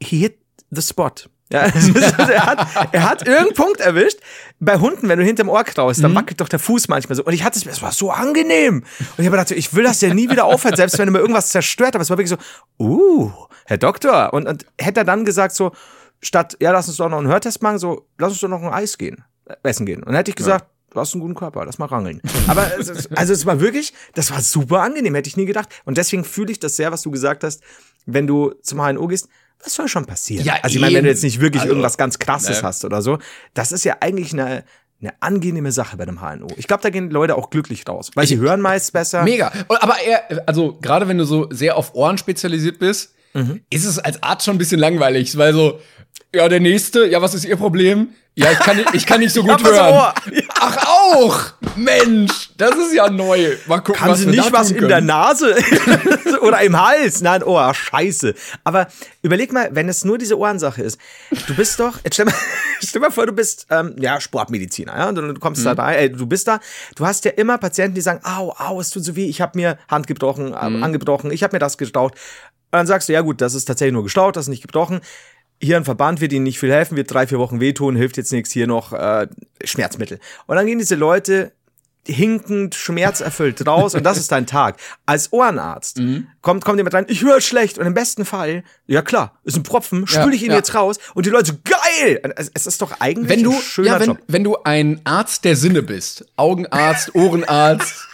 he 0.02 0.20
hit 0.20 0.38
the 0.70 0.82
spot. 0.82 1.30
Ja, 1.52 1.62
also 1.62 1.94
er, 2.00 2.46
hat, 2.46 2.68
er 2.94 3.10
hat 3.10 3.28
irgendeinen 3.28 3.56
Punkt 3.56 3.82
erwischt. 3.82 4.20
Bei 4.60 4.78
Hunden, 4.78 5.10
wenn 5.10 5.20
du 5.20 5.26
hinterm 5.26 5.50
Ohr 5.50 5.64
kraust, 5.66 6.02
dann 6.02 6.16
wackelt 6.16 6.40
doch 6.40 6.48
der 6.48 6.60
Fuß 6.60 6.88
manchmal 6.88 7.18
so. 7.18 7.24
Und 7.26 7.34
ich 7.34 7.44
hatte 7.44 7.60
es, 7.60 7.66
es 7.66 7.82
war 7.82 7.92
so 7.92 8.10
angenehm. 8.10 8.78
Und 8.78 8.86
ich 9.18 9.26
habe 9.26 9.32
gedacht, 9.32 9.52
ich 9.52 9.74
will, 9.74 9.84
dass 9.84 10.00
der 10.00 10.14
nie 10.14 10.30
wieder 10.30 10.46
aufhört, 10.46 10.78
selbst 10.78 10.98
wenn 10.98 11.10
er 11.10 11.12
mir 11.12 11.20
irgendwas 11.20 11.50
zerstört. 11.50 11.96
Aber 11.96 12.04
es 12.04 12.10
war 12.10 12.18
wirklich 12.18 12.30
so, 12.30 12.84
uh, 12.84 13.32
Herr 13.66 13.78
Doktor. 13.78 14.34
Und, 14.34 14.48
und 14.48 14.66
hätte 14.80 15.02
er 15.02 15.04
dann 15.04 15.26
gesagt 15.26 15.54
so, 15.54 15.74
statt, 16.22 16.58
ja, 16.62 16.72
lass 16.72 16.88
uns 16.88 16.98
doch 16.98 17.10
noch 17.10 17.20
einen 17.20 17.28
Hörtest 17.28 17.62
machen, 17.62 17.80
so, 17.80 18.08
lass 18.18 18.32
uns 18.32 18.42
doch 18.42 18.48
noch 18.48 18.62
ein 18.62 18.74
Eis 18.74 18.98
gehen, 18.98 19.24
äh, 19.46 19.56
essen 19.64 19.86
gehen. 19.86 20.02
Und 20.02 20.08
dann 20.08 20.16
hätte 20.16 20.32
ich 20.32 20.36
gesagt, 20.36 20.66
du 20.92 21.00
hast 21.00 21.14
einen 21.14 21.22
guten 21.22 21.36
Körper, 21.36 21.66
lass 21.66 21.80
mal 21.80 21.86
rangeln. 21.86 22.22
Aber 22.48 22.70
also 23.16 23.34
es 23.34 23.46
war 23.46 23.60
wirklich, 23.60 23.94
das 24.14 24.32
war 24.32 24.42
super 24.42 24.82
angenehm, 24.82 25.16
hätte 25.16 25.30
ich 25.30 25.38
nie 25.38 25.46
gedacht. 25.46 25.70
Und 25.86 25.98
deswegen 25.98 26.24
fühle 26.24 26.52
ich 26.52 26.60
das 26.60 26.76
sehr, 26.76 26.92
was 26.92 27.02
du 27.02 27.12
gesagt 27.12 27.44
hast, 27.44 27.62
wenn 28.06 28.28
du 28.28 28.52
zum 28.62 28.80
HNO 28.80 29.08
gehst, 29.08 29.28
was 29.64 29.76
soll 29.76 29.88
schon 29.88 30.06
passieren? 30.06 30.46
Ja, 30.46 30.56
also 30.62 30.76
ich 30.76 30.82
meine, 30.82 30.96
wenn 30.96 31.04
du 31.04 31.10
jetzt 31.10 31.24
nicht 31.24 31.40
wirklich 31.40 31.62
Also, 31.62 31.74
irgendwas 31.74 31.98
ganz 31.98 32.18
Krasses 32.20 32.62
ne. 32.62 32.68
hast 32.68 32.84
oder 32.84 33.02
so, 33.02 33.20
das 33.54 33.72
ist 33.72 33.84
ja 33.84 33.98
eigentlich 34.00 34.34
eine, 34.34 34.64
eine 35.00 35.14
angenehme 35.20 35.72
Sache 35.72 35.98
bei 35.98 36.04
einem 36.04 36.20
HNO. 36.20 36.48
Ich 36.58 36.68
glaube, 36.68 36.82
da 36.84 36.90
gehen 36.90 37.12
Leute 37.12 37.36
auch 37.36 37.50
glücklich 37.52 37.88
raus, 37.88 38.12
weil 38.16 38.26
sie 38.26 38.38
hören 38.38 38.60
meist 38.60 38.92
besser. 38.92 39.24
Mega. 39.24 39.52
Aber 39.68 39.96
er, 40.00 40.48
also 40.48 40.78
gerade 40.82 41.08
wenn 41.08 41.18
du 41.20 41.26
so 41.26 41.48
sehr 41.52 41.78
auf 41.78 41.94
Ohren 41.94 42.18
spezialisiert 42.18 42.80
bist, 42.80 43.14
ist 43.70 43.86
es 43.86 44.00
als 44.00 44.22
Arzt 44.24 44.46
schon 44.46 44.56
ein 44.56 44.60
bisschen 44.60 44.80
langweilig, 44.80 45.38
weil 45.38 45.54
so, 45.54 45.80
ja, 46.36 46.48
der 46.50 46.60
nächste, 46.60 47.06
ja, 47.08 47.22
was 47.22 47.34
ist 47.34 47.46
Ihr 47.46 47.58
Problem? 47.58 48.10
Ja, 48.34 48.50
ich 48.50 48.60
kann, 48.60 48.78
nicht- 48.78 48.94
ich 48.94 49.06
kann 49.06 49.20
nicht 49.20 49.34
so 49.34 49.44
gut 49.46 49.62
hören. 49.64 49.94
Ohr. 49.94 50.14
Ach, 50.60 50.78
auch! 50.88 51.40
Mensch, 51.76 52.52
das 52.58 52.76
ist 52.78 52.94
ja 52.94 53.10
neu. 53.10 53.56
Mal 53.68 53.80
gucken, 53.82 54.00
Haben 54.02 54.12
was 54.12 54.20
sie 54.20 54.28
nicht 54.28 54.52
was 54.54 54.68
tun 54.70 54.78
in 54.78 54.88
der 54.88 54.98
können. 54.98 55.08
Nase 55.08 55.56
oder 56.42 56.62
im 56.62 56.80
Hals? 56.82 57.22
Nein, 57.22 57.44
oh, 57.44 57.74
scheiße. 57.74 58.34
Aber 58.64 58.88
überleg 59.22 59.52
mal, 59.52 59.70
wenn 59.74 59.90
es 59.90 60.06
nur 60.06 60.18
diese 60.18 60.38
Ohrensache 60.38 60.82
ist. 60.82 60.98
Du 61.48 61.56
bist 61.56 61.80
doch, 61.80 62.00
jetzt 62.06 62.14
stell 62.16 62.26
mal, 62.26 62.34
stell 62.82 63.02
mal 63.02 63.12
vor, 63.12 63.26
du 63.26 63.34
bist 63.34 63.68
ähm, 63.70 63.96
ja 64.00 64.22
Sportmediziner, 64.22 64.98
ja, 64.98 65.10
und 65.10 65.16
du 65.16 65.34
kommst 65.36 65.66
da 65.66 65.74
rein, 65.74 65.98
äh, 65.98 66.10
du 66.10 66.26
bist 66.26 66.48
da, 66.48 66.60
du 66.96 67.06
hast 67.06 67.26
ja 67.26 67.32
immer 67.32 67.58
Patienten, 67.58 67.96
die 67.96 68.02
sagen, 68.02 68.22
au, 68.24 68.54
au, 68.58 68.80
es 68.80 68.90
tut 68.92 69.04
so 69.04 69.16
weh, 69.18 69.26
ich 69.28 69.42
habe 69.42 69.58
mir 69.58 69.78
Hand 69.90 70.08
gebrochen, 70.08 70.56
ähm, 70.62 70.84
angebrochen, 70.84 71.32
ich 71.32 71.44
habe 71.44 71.56
mir 71.56 71.60
das 71.60 71.78
gestaucht. 71.78 72.16
Und 72.72 72.78
dann 72.78 72.88
sagst 72.88 73.10
du, 73.10 73.14
ja 73.14 73.22
gut, 73.22 73.42
das 73.42 73.54
ist 73.54 73.66
tatsächlich 73.66 73.94
nur 73.94 74.04
gestaut, 74.04 74.36
das 74.36 74.46
ist 74.46 74.50
nicht 74.50 74.62
gebrochen. 74.62 75.02
Hier 75.62 75.78
ein 75.78 75.86
Verband 75.86 76.22
wird 76.22 76.34
ihnen 76.34 76.44
nicht 76.44 76.60
viel 76.60 76.72
helfen, 76.72 76.96
wird 76.98 77.14
drei, 77.14 77.28
vier 77.28 77.38
Wochen 77.38 77.60
wehtun, 77.60 77.96
hilft 77.96 78.18
jetzt 78.18 78.32
nichts, 78.32 78.52
hier 78.52 78.66
noch 78.66 78.94
äh, 78.94 79.28
Schmerzmittel. 79.64 80.20
Und 80.48 80.56
dann 80.56 80.66
gehen 80.66 80.80
diese 80.80 80.96
Leute 80.96 81.52
hinkend, 82.08 82.76
schmerzerfüllt 82.76 83.66
raus 83.68 83.94
und 83.96 84.04
das 84.04 84.18
ist 84.18 84.32
dein 84.32 84.48
Tag. 84.48 84.78
Als 85.06 85.32
Ohrenarzt 85.32 86.02
kommt, 86.42 86.66
kommt 86.66 86.78
jemand 86.78 86.96
rein, 86.96 87.06
ich 87.08 87.22
höre 87.22 87.42
schlecht 87.42 87.78
und 87.78 87.86
im 87.86 87.94
besten 87.94 88.26
Fall, 88.26 88.64
ja 88.88 89.02
klar, 89.02 89.40
ist 89.44 89.56
ein 89.56 89.64
Propfen, 89.64 90.08
spüle 90.08 90.36
ich 90.36 90.44
ihn 90.44 90.52
ja. 90.52 90.58
jetzt 90.58 90.74
raus 90.74 90.98
und 91.14 91.26
die 91.26 91.30
Leute 91.30 91.52
so, 91.52 91.54
geil! 91.64 92.22
Es, 92.36 92.50
es 92.54 92.68
ist 92.68 92.82
doch 92.82 93.00
eigentlich 93.00 93.30
Wenn 93.30 93.44
du, 93.44 93.52
ein 93.52 93.62
schöner 93.62 93.88
ja, 93.88 94.00
wenn, 94.00 94.08
Job. 94.08 94.20
wenn 94.28 94.44
du 94.44 94.58
ein 94.64 95.02
Arzt 95.04 95.46
der 95.46 95.56
Sinne 95.56 95.84
bist, 95.84 96.26
Augenarzt, 96.38 97.14
Ohrenarzt, 97.16 98.08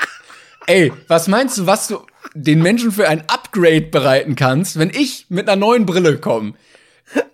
ey, 0.68 0.94
was 1.08 1.28
meinst 1.28 1.58
du, 1.58 1.66
was 1.66 1.88
du 1.88 2.00
den 2.34 2.62
Menschen 2.62 2.92
für 2.92 3.08
ein 3.08 3.22
Upgrade 3.22 3.81
bereiten 3.81 4.36
kannst, 4.36 4.78
wenn 4.78 4.92
ich 4.92 5.25
mit 5.30 5.50
einer 5.50 5.60
neuen 5.60 5.86
Brille 5.86 6.18
komme? 6.18 6.54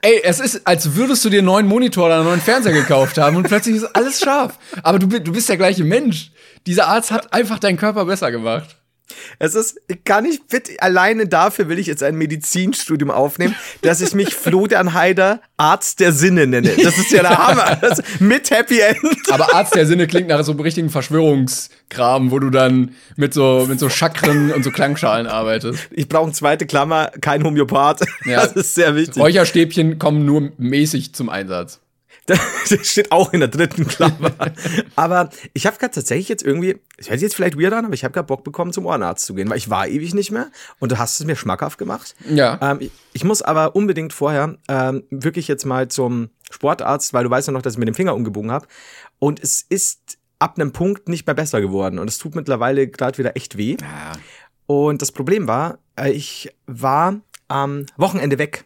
Ey, 0.01 0.21
es 0.24 0.39
ist, 0.39 0.68
als 0.68 0.95
würdest 0.95 1.25
du 1.25 1.30
dir 1.30 1.39
einen 1.39 1.47
neuen 1.47 1.68
Monitor 1.68 2.06
oder 2.06 2.18
einen 2.18 2.25
neuen 2.25 2.41
Fernseher 2.41 2.74
gekauft 2.74 3.18
haben 3.18 3.35
und 3.35 3.47
plötzlich 3.47 3.75
ist 3.75 3.95
alles 3.95 4.19
scharf. 4.19 4.57
Aber 4.83 5.00
du, 5.00 5.07
du 5.07 5.31
bist 5.31 5.50
der 5.50 5.57
gleiche 5.57 5.83
Mensch. 5.83 6.31
Dieser 6.68 6.88
Arzt 6.88 7.12
hat 7.12 7.33
einfach 7.33 7.59
deinen 7.59 7.77
Körper 7.77 8.06
besser 8.06 8.31
gemacht. 8.31 8.77
Es 9.39 9.55
ist, 9.55 9.79
kann 10.05 10.25
ich 10.25 10.45
bitte, 10.47 10.73
alleine 10.79 11.27
dafür 11.27 11.69
will 11.69 11.79
ich 11.79 11.88
jetzt 11.88 12.03
ein 12.03 12.15
Medizinstudium 12.15 13.11
aufnehmen, 13.11 13.55
dass 13.81 14.01
ich 14.01 14.13
mich 14.13 14.33
Florian 14.33 14.94
Haider 14.94 15.41
Arzt 15.57 16.00
der 16.00 16.11
Sinne 16.11 16.47
nenne. 16.47 16.71
Das 16.81 16.97
ist 16.97 17.11
ja 17.11 17.21
der 17.21 17.38
Hammer. 17.38 17.63
Das, 17.83 18.01
mit 18.19 18.50
Happy 18.50 18.79
End. 18.79 19.00
Aber 19.29 19.53
Arzt 19.53 19.75
der 19.75 19.85
Sinne 19.85 20.07
klingt 20.07 20.29
nach 20.29 20.44
so 20.44 20.51
einem 20.51 20.61
richtigen 20.61 20.89
Verschwörungskram, 20.89 22.31
wo 22.31 22.39
du 22.39 22.50
dann 22.50 22.95
mit 23.17 23.33
so, 23.33 23.65
mit 23.67 23.79
so 23.79 23.89
Chakren 23.89 24.51
und 24.51 24.63
so 24.63 24.71
Klangschalen 24.71 25.27
arbeitest. 25.27 25.89
Ich 25.91 26.07
brauche 26.07 26.25
eine 26.25 26.33
zweite 26.33 26.65
Klammer, 26.65 27.11
kein 27.19 27.44
Homöopath. 27.44 28.01
Ja. 28.25 28.41
Das 28.41 28.53
ist 28.53 28.75
sehr 28.75 28.95
wichtig. 28.95 29.21
Räucherstäbchen 29.21 30.00
kommen 30.00 30.25
nur 30.25 30.51
mäßig 30.57 31.13
zum 31.13 31.29
Einsatz. 31.29 31.82
Das 32.69 32.87
steht 32.87 33.11
auch 33.11 33.33
in 33.33 33.41
der 33.41 33.49
dritten 33.49 33.87
Klammer. 33.87 34.31
aber 34.95 35.29
ich 35.53 35.65
habe 35.65 35.77
gerade 35.77 35.93
tatsächlich 35.93 36.29
jetzt 36.29 36.43
irgendwie, 36.43 36.79
ich 36.97 37.07
sich 37.07 37.21
jetzt 37.21 37.35
vielleicht 37.35 37.59
weird 37.59 37.73
an, 37.73 37.85
aber 37.85 37.93
ich 37.93 38.03
habe 38.03 38.13
gerade 38.13 38.27
Bock 38.27 38.43
bekommen, 38.43 38.71
zum 38.71 38.85
Ohrenarzt 38.85 39.25
zu 39.25 39.33
gehen, 39.33 39.49
weil 39.49 39.57
ich 39.57 39.69
war 39.69 39.87
ewig 39.87 40.13
nicht 40.13 40.31
mehr 40.31 40.47
und 40.79 40.91
du 40.91 40.97
hast 40.97 41.19
es 41.19 41.25
mir 41.25 41.35
schmackhaft 41.35 41.77
gemacht. 41.77 42.15
Ja. 42.29 42.57
Ähm, 42.61 42.77
ich, 42.79 42.91
ich 43.11 43.23
muss 43.23 43.41
aber 43.41 43.75
unbedingt 43.75 44.13
vorher 44.13 44.57
ähm, 44.69 45.03
wirklich 45.09 45.47
jetzt 45.47 45.65
mal 45.65 45.89
zum 45.89 46.29
Sportarzt, 46.49 47.13
weil 47.13 47.23
du 47.23 47.29
weißt 47.29 47.47
ja 47.47 47.53
noch, 47.53 47.61
dass 47.61 47.73
ich 47.73 47.79
mit 47.79 47.87
dem 47.87 47.95
Finger 47.95 48.15
umgebogen 48.15 48.51
habe. 48.51 48.67
Und 49.19 49.41
es 49.41 49.65
ist 49.67 50.17
ab 50.39 50.57
einem 50.57 50.71
Punkt 50.71 51.07
nicht 51.09 51.25
mehr 51.25 51.35
besser 51.35 51.61
geworden. 51.61 51.99
Und 51.99 52.09
es 52.09 52.17
tut 52.17 52.35
mittlerweile 52.35 52.87
gerade 52.87 53.17
wieder 53.17 53.35
echt 53.35 53.57
weh. 53.57 53.77
Und 54.65 55.01
das 55.01 55.11
Problem 55.11 55.47
war, 55.47 55.79
äh, 55.99 56.11
ich 56.11 56.49
war 56.65 57.21
am 57.47 57.85
Wochenende 57.97 58.37
weg. 58.37 58.65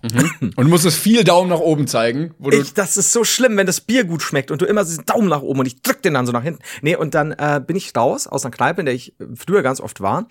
Und 0.00 0.56
du 0.56 0.64
musstest 0.68 0.96
viel 0.98 1.24
Daumen 1.24 1.50
nach 1.50 1.58
oben 1.58 1.86
zeigen. 1.88 2.32
Ich, 2.52 2.72
das 2.74 2.96
ist 2.96 3.12
so 3.12 3.24
schlimm, 3.24 3.56
wenn 3.56 3.66
das 3.66 3.80
Bier 3.80 4.04
gut 4.04 4.22
schmeckt 4.22 4.50
und 4.52 4.62
du 4.62 4.66
immer 4.66 4.84
diesen 4.84 5.04
Daumen 5.06 5.28
nach 5.28 5.42
oben 5.42 5.60
und 5.60 5.66
ich 5.66 5.82
drück 5.82 6.02
den 6.02 6.14
dann 6.14 6.24
so 6.26 6.32
nach 6.32 6.44
hinten. 6.44 6.60
Nee, 6.82 6.94
und 6.96 7.14
dann 7.14 7.32
äh, 7.32 7.60
bin 7.64 7.74
ich 7.76 7.92
raus 7.96 8.26
aus 8.28 8.44
einer 8.44 8.52
Kneipe, 8.52 8.80
in 8.80 8.86
der 8.86 8.94
ich 8.94 9.14
früher 9.34 9.62
ganz 9.62 9.80
oft 9.80 10.00
war 10.00 10.28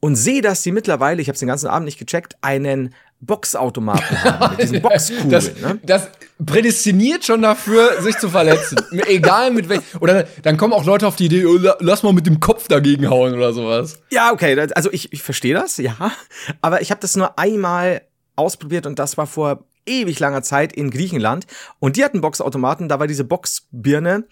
und 0.00 0.16
sehe, 0.16 0.42
dass 0.42 0.62
die 0.62 0.72
mittlerweile, 0.72 1.22
ich 1.22 1.28
habe 1.28 1.38
den 1.38 1.48
ganzen 1.48 1.68
Abend 1.68 1.86
nicht 1.86 1.98
gecheckt, 1.98 2.36
einen 2.42 2.94
Boxautomaten 3.20 4.24
haben 4.24 4.50
mit 4.56 4.62
diesen 4.62 4.82
Boxkugeln. 4.82 5.30
das, 5.30 5.54
ne? 5.60 5.78
das 5.84 6.08
prädestiniert 6.44 7.24
schon 7.24 7.40
dafür, 7.40 8.02
sich 8.02 8.18
zu 8.18 8.28
verletzen. 8.28 8.78
Egal 9.06 9.52
mit 9.52 9.68
welchem. 9.68 9.84
Oder 10.00 10.24
dann 10.42 10.56
kommen 10.56 10.72
auch 10.72 10.84
Leute 10.84 11.06
auf 11.06 11.16
die 11.16 11.26
Idee, 11.26 11.46
oh, 11.46 11.56
la- 11.56 11.76
lass 11.80 12.02
mal 12.02 12.12
mit 12.12 12.26
dem 12.26 12.40
Kopf 12.40 12.68
dagegen 12.68 13.08
hauen 13.08 13.32
oder 13.34 13.52
sowas. 13.52 14.00
Ja, 14.10 14.32
okay, 14.32 14.58
also 14.74 14.90
ich, 14.92 15.12
ich 15.12 15.22
verstehe 15.22 15.54
das, 15.54 15.76
ja, 15.78 16.12
aber 16.60 16.82
ich 16.82 16.90
habe 16.90 17.00
das 17.00 17.16
nur 17.16 17.38
einmal 17.38 18.02
ausprobiert 18.36 18.86
und 18.86 18.98
das 18.98 19.16
war 19.16 19.26
vor 19.26 19.64
ewig 19.86 20.18
langer 20.20 20.42
Zeit 20.42 20.72
in 20.72 20.90
Griechenland 20.90 21.46
und 21.80 21.96
die 21.96 22.04
hatten 22.04 22.20
Boxautomaten, 22.20 22.88
da 22.88 23.00
war 23.00 23.06
diese 23.06 23.24
Boxbirne 23.24 24.24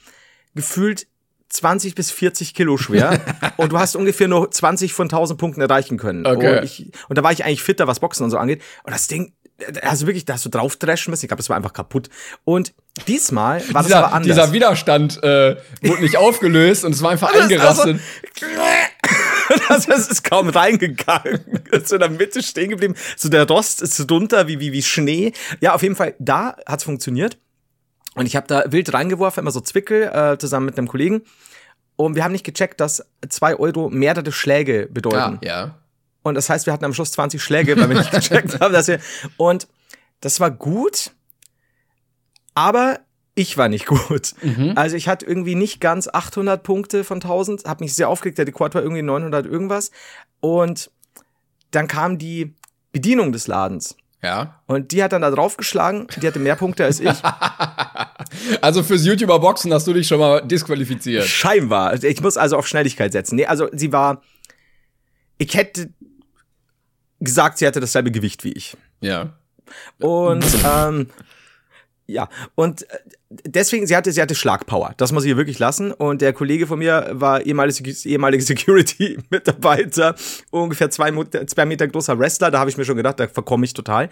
gefühlt 0.54 1.06
20 1.48 1.96
bis 1.96 2.12
40 2.12 2.54
Kilo 2.54 2.76
schwer 2.76 3.20
und 3.56 3.72
du 3.72 3.78
hast 3.78 3.96
ungefähr 3.96 4.28
nur 4.28 4.50
20 4.50 4.92
von 4.92 5.06
1000 5.06 5.38
Punkten 5.38 5.60
erreichen 5.60 5.98
können. 5.98 6.24
Okay. 6.24 6.58
Und, 6.58 6.64
ich, 6.64 6.92
und 7.08 7.18
da 7.18 7.24
war 7.24 7.32
ich 7.32 7.44
eigentlich 7.44 7.62
fitter, 7.62 7.86
was 7.88 7.98
Boxen 8.00 8.22
und 8.22 8.30
so 8.30 8.38
angeht. 8.38 8.62
Und 8.84 8.92
das 8.92 9.08
Ding, 9.08 9.32
also 9.82 10.06
wirklich, 10.06 10.24
da 10.24 10.34
hast 10.34 10.44
du 10.44 10.48
drauf 10.48 10.76
dreschen 10.76 11.10
müssen. 11.10 11.24
Ich 11.24 11.28
glaube, 11.28 11.40
das 11.42 11.48
war 11.48 11.56
einfach 11.56 11.72
kaputt. 11.72 12.08
Und 12.44 12.72
diesmal 13.08 13.60
war 13.74 13.82
das 13.82 13.90
aber 13.92 14.06
Dieser, 14.06 14.12
anders. 14.12 14.26
dieser 14.36 14.52
Widerstand 14.52 15.22
äh, 15.24 15.56
wurde 15.82 16.02
nicht 16.02 16.16
aufgelöst 16.16 16.84
und 16.84 16.94
es 16.94 17.02
war 17.02 17.10
einfach 17.10 17.30
ist 17.30 17.40
also- 17.40 17.52
eingerastet. 17.54 18.00
Das 19.68 19.86
ist 19.86 20.24
kaum 20.24 20.48
reingegangen. 20.48 21.40
Ist 21.70 21.88
so 21.88 21.96
in 21.96 22.00
der 22.00 22.10
Mitte 22.10 22.42
stehen 22.42 22.70
geblieben. 22.70 22.94
So 23.16 23.28
der 23.28 23.46
Rost 23.46 23.82
ist 23.82 23.96
so 23.96 24.04
drunter 24.04 24.48
wie, 24.48 24.60
wie, 24.60 24.72
wie 24.72 24.82
Schnee. 24.82 25.32
Ja, 25.60 25.74
auf 25.74 25.82
jeden 25.82 25.96
Fall, 25.96 26.14
da 26.18 26.56
hat's 26.66 26.84
funktioniert. 26.84 27.38
Und 28.14 28.26
ich 28.26 28.36
habe 28.36 28.46
da 28.46 28.64
wild 28.66 28.92
reingeworfen, 28.92 29.42
immer 29.42 29.50
so 29.50 29.60
Zwickel, 29.60 30.02
äh, 30.02 30.38
zusammen 30.38 30.66
mit 30.66 30.78
einem 30.78 30.88
Kollegen. 30.88 31.22
Und 31.96 32.16
wir 32.16 32.24
haben 32.24 32.32
nicht 32.32 32.44
gecheckt, 32.44 32.80
dass 32.80 33.04
zwei 33.28 33.54
Euro 33.56 33.90
mehrere 33.90 34.32
Schläge 34.32 34.88
bedeuten. 34.90 35.38
Ja, 35.42 35.64
ja. 35.64 35.74
Und 36.22 36.34
das 36.34 36.50
heißt, 36.50 36.66
wir 36.66 36.72
hatten 36.72 36.84
am 36.84 36.92
Schluss 36.92 37.12
20 37.12 37.42
Schläge, 37.42 37.76
weil 37.76 37.88
wir 37.88 37.96
nicht 37.96 38.10
gecheckt 38.10 38.60
haben, 38.60 38.72
dass 38.72 38.88
wir. 38.88 39.00
Und 39.36 39.68
das 40.20 40.40
war 40.40 40.50
gut, 40.50 41.12
aber 42.54 43.00
ich 43.40 43.56
war 43.56 43.68
nicht 43.68 43.86
gut. 43.86 44.34
Also 44.74 44.96
ich 44.96 45.08
hatte 45.08 45.24
irgendwie 45.24 45.54
nicht 45.54 45.80
ganz 45.80 46.08
800 46.08 46.62
Punkte 46.62 47.04
von 47.04 47.16
1000, 47.16 47.64
habe 47.64 47.84
mich 47.84 47.94
sehr 47.94 48.08
aufgeregt, 48.08 48.38
der 48.38 48.46
Rekord 48.46 48.74
war 48.74 48.82
irgendwie 48.82 49.02
900 49.02 49.46
irgendwas. 49.46 49.90
Und 50.40 50.90
dann 51.70 51.88
kam 51.88 52.18
die 52.18 52.54
Bedienung 52.92 53.32
des 53.32 53.46
Ladens. 53.46 53.96
Ja. 54.22 54.60
Und 54.66 54.92
die 54.92 55.02
hat 55.02 55.12
dann 55.12 55.22
da 55.22 55.30
draufgeschlagen, 55.30 56.06
die 56.20 56.26
hatte 56.26 56.38
mehr 56.38 56.56
Punkte 56.56 56.84
als 56.84 57.00
ich. 57.00 57.10
Also 58.60 58.84
fürs 58.84 59.04
YouTuber-Boxen 59.04 59.72
hast 59.74 59.88
du 59.88 59.92
dich 59.92 60.06
schon 60.06 60.20
mal 60.20 60.40
disqualifiziert. 60.40 61.24
Scheinbar. 61.24 62.02
Ich 62.04 62.22
muss 62.22 62.36
also 62.36 62.56
auf 62.56 62.68
Schnelligkeit 62.68 63.10
setzen. 63.10 63.34
Nee, 63.34 63.46
also 63.46 63.68
sie 63.72 63.92
war. 63.92 64.22
Ich 65.36 65.54
hätte 65.54 65.90
gesagt, 67.18 67.58
sie 67.58 67.66
hatte 67.66 67.80
dasselbe 67.80 68.12
Gewicht 68.12 68.44
wie 68.44 68.52
ich. 68.52 68.76
Ja. 69.00 69.36
Und 69.98 70.44
ähm, 70.64 71.08
ja, 72.10 72.28
und 72.54 72.82
äh, 72.90 72.98
deswegen, 73.30 73.86
sie 73.86 73.96
hatte, 73.96 74.12
sie 74.12 74.20
hatte 74.20 74.34
Schlagpower. 74.34 74.94
Das 74.96 75.12
muss 75.12 75.24
ich 75.24 75.30
ihr 75.30 75.36
wirklich 75.36 75.58
lassen. 75.58 75.92
Und 75.92 76.20
der 76.20 76.32
Kollege 76.32 76.66
von 76.66 76.78
mir 76.78 77.08
war 77.12 77.44
ehemalige, 77.46 77.90
ehemalige 78.08 78.42
Security-Mitarbeiter, 79.22 80.14
ungefähr 80.50 80.90
zwei, 80.90 81.12
zwei 81.46 81.66
Meter 81.66 81.86
großer 81.88 82.18
Wrestler. 82.18 82.50
Da 82.50 82.58
habe 82.58 82.70
ich 82.70 82.76
mir 82.76 82.84
schon 82.84 82.96
gedacht, 82.96 83.20
da 83.20 83.28
verkomme 83.28 83.64
ich 83.64 83.74
total. 83.74 84.08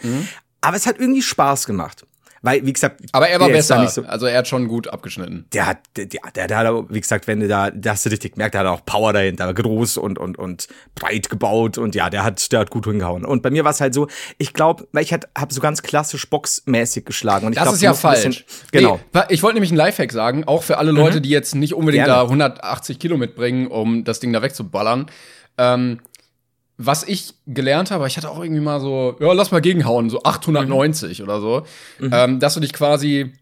Aber 0.61 0.77
es 0.77 0.87
hat 0.87 0.99
irgendwie 0.99 1.23
Spaß 1.23 1.67
gemacht. 1.67 2.05
Weil, 2.43 2.65
wie 2.65 2.73
gesagt, 2.73 3.01
Aber 3.13 3.29
er 3.29 3.41
war 3.41 3.49
besser. 3.49 3.81
nicht 3.81 3.91
so- 3.93 4.05
Also 4.05 4.27
er 4.27 4.39
hat 4.39 4.49
schon 4.49 4.69
gut 4.69 4.89
abgeschnitten. 4.89 5.47
der 5.53 5.67
hat, 5.67 5.79
der, 5.97 6.07
der, 6.07 6.47
der 6.47 6.57
hat, 6.57 6.85
wie 6.91 7.01
gesagt, 7.01 7.27
wenn 7.27 7.41
du 7.41 7.49
da, 7.49 7.71
da 7.71 7.91
hast 7.91 8.07
du 8.07 8.11
richtig 8.11 8.35
gemerkt, 8.35 8.55
der 8.55 8.61
hat 8.61 8.67
auch 8.69 8.85
Power 8.85 9.13
dahinter, 9.13 9.53
groß 9.53 9.97
und, 9.97 10.19
und, 10.19 10.39
und 10.39 10.69
breit 10.95 11.29
gebaut 11.31 11.79
und 11.79 11.95
ja, 11.95 12.11
der 12.11 12.23
hat, 12.25 12.53
der 12.53 12.61
hat 12.61 12.71
gut 12.71 12.85
hingehauen. 12.87 13.25
Und 13.25 13.43
bei 13.43 13.51
mir 13.51 13.65
war 13.65 13.71
es 13.73 13.81
halt 13.81 13.95
so, 13.95 14.07
ich 14.39 14.53
glaube, 14.53 14.87
weil 14.93 15.03
ich 15.03 15.13
halt, 15.13 15.27
habe 15.37 15.53
so 15.53 15.61
ganz 15.61 15.83
klassisch 15.83 16.29
boxmäßig 16.31 17.05
geschlagen. 17.05 17.47
Und 17.47 17.53
ich 17.53 17.57
Das 17.59 17.65
glaub, 17.65 17.75
ist 17.75 17.83
ja 17.83 17.91
ein 17.91 17.97
falsch. 17.97 18.25
bisschen- 18.25 18.45
Genau. 18.73 18.95
Mhm. 18.97 19.01
Nee, 19.15 19.21
ich 19.31 19.43
wollte 19.43 19.55
nämlich 19.55 19.71
einen 19.71 19.79
Lifehack 19.79 20.13
sagen, 20.13 20.45
auch 20.45 20.63
für 20.63 20.79
alle 20.79 20.91
Leute, 20.93 21.21
die 21.21 21.31
jetzt 21.31 21.55
nicht 21.55 21.75
unbedingt 21.75 22.05
Gerne. 22.07 22.21
da 22.21 22.29
180 22.29 22.99
Kilo 22.99 23.17
mitbringen, 23.17 23.67
um 23.67 24.05
das 24.05 24.21
Ding 24.21 24.33
da 24.33 24.43
wegzuballern. 24.43 25.07
Ähm, 25.61 25.99
was 26.81 27.03
ich 27.03 27.35
gelernt 27.47 27.91
habe, 27.91 28.07
ich 28.07 28.17
hatte 28.17 28.31
auch 28.31 28.41
irgendwie 28.43 28.61
mal 28.63 28.81
so, 28.81 29.17
ja, 29.21 29.33
lass 29.33 29.51
mal 29.51 29.61
gegenhauen, 29.61 30.11
so 30.11 30.23
890 30.23 31.23
oder 31.23 31.41
so, 31.41 31.63
Mhm. 31.99 32.11
ähm, 32.13 32.41
dass 32.41 32.55
du 32.55 32.61
dich 32.61 32.73
quasi, 32.73 33.33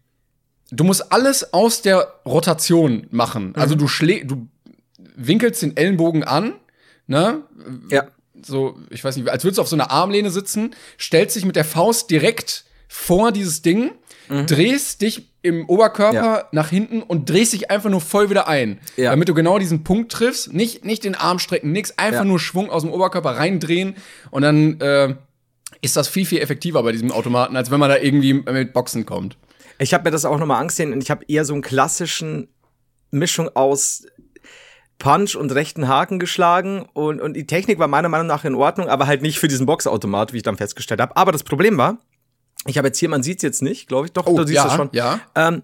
du 0.71 0.83
musst 0.83 1.11
alles 1.11 1.53
aus 1.53 1.81
der 1.83 2.15
Rotation 2.25 3.05
machen. 3.11 3.53
Also 3.55 3.75
Mhm. 3.75 3.79
du 3.79 3.87
schlä, 3.87 4.23
du 4.25 4.47
winkelst 5.15 5.61
den 5.61 5.77
Ellenbogen 5.77 6.23
an, 6.23 6.53
ne? 7.07 7.41
Ja. 7.91 8.07
so, 8.43 8.77
ich 8.91 9.03
weiß 9.03 9.15
nicht, 9.17 9.27
als 9.29 9.43
würdest 9.43 9.57
du 9.57 9.61
auf 9.63 9.67
so 9.67 9.75
einer 9.75 9.89
Armlehne 9.91 10.29
sitzen, 10.29 10.75
stellst 10.99 11.35
dich 11.35 11.43
mit 11.45 11.55
der 11.55 11.65
Faust 11.65 12.09
direkt 12.11 12.65
vor 12.87 13.31
dieses 13.31 13.61
Ding, 13.63 13.91
drehst 14.45 15.01
dich 15.01 15.29
im 15.47 15.67
Oberkörper. 15.67 16.13
Ja. 16.15 16.43
nach 16.51 16.69
hinten 16.69 17.01
und 17.01 17.29
drehst 17.29 17.53
dich 17.53 17.71
einfach 17.71 17.89
nur 17.89 18.01
voll 18.01 18.29
wieder 18.29 18.47
ein. 18.47 18.79
Ja. 18.95 19.09
Damit 19.11 19.27
du 19.29 19.33
genau 19.33 19.57
diesen 19.59 19.83
Punkt 19.83 20.11
triffst, 20.11 20.53
nicht, 20.53 20.85
nicht 20.85 21.03
den 21.03 21.15
Arm 21.15 21.39
strecken, 21.39 21.71
nix, 21.71 21.93
einfach 21.97 22.19
Ja. 22.21 22.25
nur 22.25 22.39
Schwung 22.39 22.69
aus 22.69 22.83
dem 22.83 22.91
Oberkörper 22.91 23.31
reindrehen 23.31 23.95
und 24.31 24.43
dann 24.43 24.79
äh, 24.81 25.15
ist 25.81 25.95
das 25.97 26.07
viel, 26.07 26.25
viel 26.25 26.39
effektiver 26.39 26.81
bei 26.83 26.91
diesem 26.91 27.11
Automaten, 27.11 27.55
als 27.55 27.71
wenn 27.71 27.79
man 27.79 27.89
da 27.89 27.97
irgendwie 27.97 28.33
mit 28.33 28.73
Boxen 28.73 29.05
kommt. 29.05 29.37
Ich 29.79 29.93
habe 29.93 30.03
mir 30.05 30.11
das 30.11 30.25
auch 30.25 30.39
nochmal 30.39 30.59
angesehen 30.61 30.93
und 30.93 31.01
ich 31.03 31.11
habe 31.11 31.23
eher 31.27 31.45
so 31.45 31.53
einen 31.53 31.61
klassischen 31.61 32.47
Mischung 33.11 33.49
aus 33.55 34.05
Punch 34.99 35.35
und 35.35 35.51
rechten 35.53 35.87
Haken 35.87 36.17
geschlagen 36.17 36.85
und, 36.93 37.21
und 37.21 37.35
die 37.35 37.45
Technik 37.45 37.77
war 37.77 37.87
meiner 37.87 38.09
Meinung 38.09 38.25
nach 38.27 38.43
in 38.45 38.55
Ordnung, 38.55 38.89
aber 38.89 39.05
halt 39.05 39.21
nicht 39.21 39.37
für 39.37 39.47
diesen 39.47 39.67
Boxautomat, 39.67 40.33
wie 40.33 40.37
ich 40.37 40.43
dann 40.43 40.57
festgestellt 40.57 40.99
habe. 41.01 41.15
Aber 41.15 41.31
das 41.31 41.43
Problem 41.43 41.77
war, 41.77 41.99
ich 42.67 42.77
habe 42.77 42.87
jetzt 42.87 42.99
hier, 42.99 43.09
man 43.09 43.23
sieht's 43.23 43.43
jetzt 43.43 43.61
nicht, 43.61 43.87
glaube 43.87 44.07
ich, 44.07 44.13
doch, 44.13 44.25
du 44.25 44.37
siehst 44.43 44.55
ja, 44.55 44.63
das 44.65 44.75
schon. 44.75 44.89
ja. 44.91 45.19
Ähm, 45.35 45.61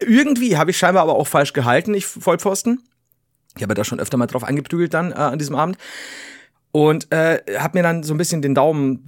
irgendwie 0.00 0.56
habe 0.56 0.70
ich 0.70 0.78
scheinbar 0.78 1.02
aber 1.04 1.16
auch 1.16 1.26
falsch 1.26 1.52
gehalten, 1.52 1.94
ich 1.94 2.06
Vollpfosten. 2.06 2.82
Ich 3.56 3.62
habe 3.62 3.74
da 3.74 3.84
schon 3.84 4.00
öfter 4.00 4.16
mal 4.16 4.26
drauf 4.26 4.44
angeprügelt 4.44 4.94
dann 4.94 5.12
äh, 5.12 5.14
an 5.14 5.38
diesem 5.38 5.54
Abend. 5.54 5.78
Und 6.72 7.12
äh, 7.12 7.40
habe 7.56 7.78
mir 7.78 7.84
dann 7.84 8.02
so 8.02 8.12
ein 8.12 8.16
bisschen 8.16 8.42
den 8.42 8.52
Daumen 8.52 9.04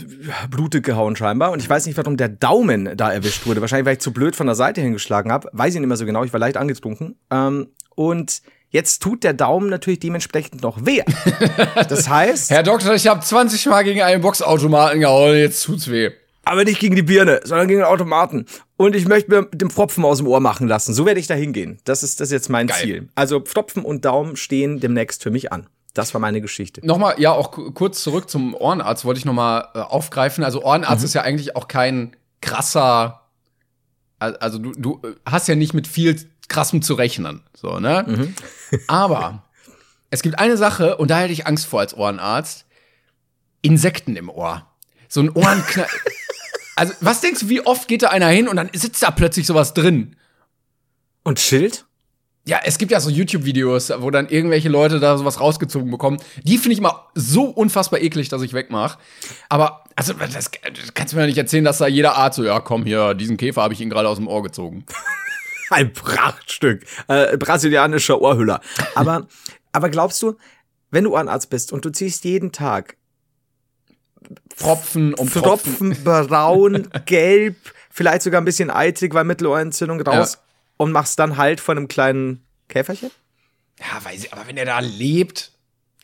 blutig 0.48 0.84
gehauen 0.84 1.16
scheinbar. 1.16 1.50
Und 1.50 1.60
ich 1.60 1.68
weiß 1.68 1.86
nicht, 1.86 1.96
warum 1.96 2.16
der 2.16 2.28
Daumen 2.28 2.96
da 2.96 3.12
erwischt 3.12 3.44
wurde. 3.44 3.60
Wahrscheinlich, 3.60 3.86
weil 3.86 3.94
ich 3.94 3.98
zu 4.00 4.12
blöd 4.12 4.36
von 4.36 4.46
der 4.46 4.54
Seite 4.54 4.80
hingeschlagen 4.80 5.32
habe. 5.32 5.48
Weiß 5.52 5.74
ich 5.74 5.80
nicht 5.80 5.88
mehr 5.88 5.96
so 5.96 6.06
genau. 6.06 6.22
Ich 6.22 6.32
war 6.32 6.38
leicht 6.38 6.56
angetrunken. 6.56 7.16
Ähm, 7.28 7.66
und 7.96 8.42
jetzt 8.70 9.02
tut 9.02 9.24
der 9.24 9.32
Daumen 9.32 9.68
natürlich 9.68 9.98
dementsprechend 9.98 10.62
noch 10.62 10.86
weh. 10.86 11.02
Das 11.88 12.08
heißt, 12.08 12.50
Herr 12.50 12.62
Doktor, 12.62 12.94
ich 12.94 13.08
habe 13.08 13.20
20 13.20 13.66
Mal 13.66 13.82
gegen 13.82 14.00
einen 14.00 14.22
Boxautomaten 14.22 15.00
gehauen, 15.00 15.36
jetzt 15.36 15.64
tut's 15.64 15.90
weh. 15.90 16.12
Aber 16.46 16.64
nicht 16.64 16.78
gegen 16.78 16.96
die 16.96 17.02
Birne, 17.02 17.40
sondern 17.44 17.68
gegen 17.68 17.80
den 17.80 17.86
Automaten. 17.86 18.46
Und 18.76 18.94
ich 18.96 19.06
möchte 19.06 19.30
mir 19.30 19.42
den 19.52 19.68
Pfropfen 19.70 20.04
aus 20.04 20.18
dem 20.18 20.26
Ohr 20.28 20.40
machen 20.40 20.68
lassen. 20.68 20.94
So 20.94 21.04
werde 21.04 21.20
ich 21.20 21.26
da 21.26 21.34
hingehen. 21.34 21.78
Das 21.84 22.02
ist, 22.02 22.20
das 22.20 22.28
ist 22.28 22.32
jetzt 22.32 22.48
mein 22.48 22.66
Geil. 22.68 22.80
Ziel. 22.80 23.08
Also 23.14 23.40
Pfropfen 23.40 23.84
und 23.84 24.04
Daumen 24.04 24.36
stehen 24.36 24.80
demnächst 24.80 25.22
für 25.22 25.30
mich 25.30 25.52
an. 25.52 25.66
Das 25.92 26.14
war 26.14 26.20
meine 26.20 26.40
Geschichte. 26.40 26.86
Nochmal, 26.86 27.14
ja, 27.18 27.32
auch 27.32 27.50
ku- 27.52 27.72
kurz 27.72 28.02
zurück 28.02 28.30
zum 28.30 28.54
Ohrenarzt 28.54 29.04
wollte 29.04 29.18
ich 29.18 29.24
nochmal 29.24 29.68
äh, 29.74 29.78
aufgreifen. 29.80 30.44
Also 30.44 30.62
Ohrenarzt 30.62 31.02
ist 31.04 31.14
ja 31.14 31.22
eigentlich 31.22 31.56
auch 31.56 31.68
kein 31.68 32.14
krasser, 32.42 33.22
al- 34.18 34.36
also 34.36 34.58
du, 34.58 34.72
du 34.72 35.00
äh, 35.04 35.14
hast 35.24 35.48
ja 35.48 35.54
nicht 35.54 35.74
mit 35.74 35.86
viel 35.86 36.20
krassem 36.48 36.80
zu 36.82 36.94
rechnen, 36.94 37.42
so, 37.54 37.80
ne? 37.80 38.32
Aber 38.86 39.42
es 40.10 40.22
gibt 40.22 40.38
eine 40.38 40.56
Sache, 40.56 40.96
und 40.98 41.10
da 41.10 41.18
hätte 41.18 41.32
ich 41.32 41.46
Angst 41.46 41.66
vor 41.66 41.80
als 41.80 41.96
Ohrenarzt, 41.96 42.66
Insekten 43.62 44.14
im 44.16 44.28
Ohr. 44.28 44.66
So 45.08 45.20
ein 45.20 45.30
Ohrenknall. 45.30 45.88
also, 46.76 46.92
was 47.00 47.22
denkst 47.22 47.40
du, 47.40 47.48
wie 47.48 47.62
oft 47.62 47.88
geht 47.88 48.02
da 48.02 48.08
einer 48.08 48.28
hin 48.28 48.48
und 48.48 48.56
dann 48.56 48.68
sitzt 48.74 49.02
da 49.02 49.10
plötzlich 49.10 49.46
sowas 49.46 49.72
drin? 49.72 50.14
Und 51.24 51.40
Schild? 51.40 51.86
Ja, 52.44 52.60
es 52.62 52.78
gibt 52.78 52.92
ja 52.92 53.00
so 53.00 53.10
YouTube-Videos, 53.10 53.92
wo 53.98 54.10
dann 54.10 54.28
irgendwelche 54.28 54.68
Leute 54.68 55.00
da 55.00 55.18
sowas 55.18 55.40
rausgezogen 55.40 55.90
bekommen. 55.90 56.18
Die 56.44 56.58
finde 56.58 56.74
ich 56.74 56.80
mal 56.80 57.08
so 57.14 57.44
unfassbar 57.44 58.00
eklig, 58.00 58.28
dass 58.28 58.42
ich 58.42 58.52
wegmache. 58.52 58.98
Aber, 59.48 59.84
also, 59.96 60.12
das, 60.12 60.32
das 60.32 60.50
kannst 60.94 61.12
du 61.12 61.16
mir 61.16 61.22
ja 61.22 61.26
nicht 61.26 61.38
erzählen, 61.38 61.64
dass 61.64 61.78
da 61.78 61.88
jeder 61.88 62.14
Arzt 62.16 62.36
so, 62.36 62.44
ja, 62.44 62.60
komm 62.60 62.84
hier, 62.84 63.14
diesen 63.14 63.38
Käfer 63.38 63.62
habe 63.62 63.74
ich 63.74 63.80
ihn 63.80 63.90
gerade 63.90 64.08
aus 64.08 64.18
dem 64.18 64.28
Ohr 64.28 64.42
gezogen. 64.42 64.84
Ein 65.70 65.92
Prachtstück. 65.94 66.84
Äh, 67.08 67.36
brasilianischer 67.38 68.20
Ohrhüller. 68.20 68.60
Aber, 68.94 69.26
aber 69.72 69.88
glaubst 69.88 70.22
du, 70.22 70.36
wenn 70.90 71.04
du 71.04 71.14
Ohrenarzt 71.14 71.50
bist 71.50 71.72
und 71.72 71.84
du 71.84 71.90
ziehst 71.90 72.24
jeden 72.24 72.52
Tag 72.52 72.96
Pfropfen 74.54 75.14
um 75.14 75.28
Pfropfen. 75.28 75.92
Tropfen, 75.92 76.04
braun, 76.28 76.88
gelb, 77.06 77.56
vielleicht 77.90 78.22
sogar 78.22 78.40
ein 78.40 78.44
bisschen 78.44 78.70
eitrig, 78.70 79.14
weil 79.14 79.24
Mittelohrentzündung 79.24 80.00
raus 80.02 80.38
und 80.76 80.92
machst 80.92 81.18
dann 81.18 81.36
halt 81.36 81.60
von 81.60 81.76
einem 81.76 81.88
kleinen 81.88 82.44
Käferchen? 82.68 83.10
Ja, 83.78 84.04
weiß 84.04 84.24
ich, 84.24 84.32
aber 84.32 84.46
wenn 84.46 84.56
er 84.56 84.64
da 84.64 84.78
lebt. 84.80 85.52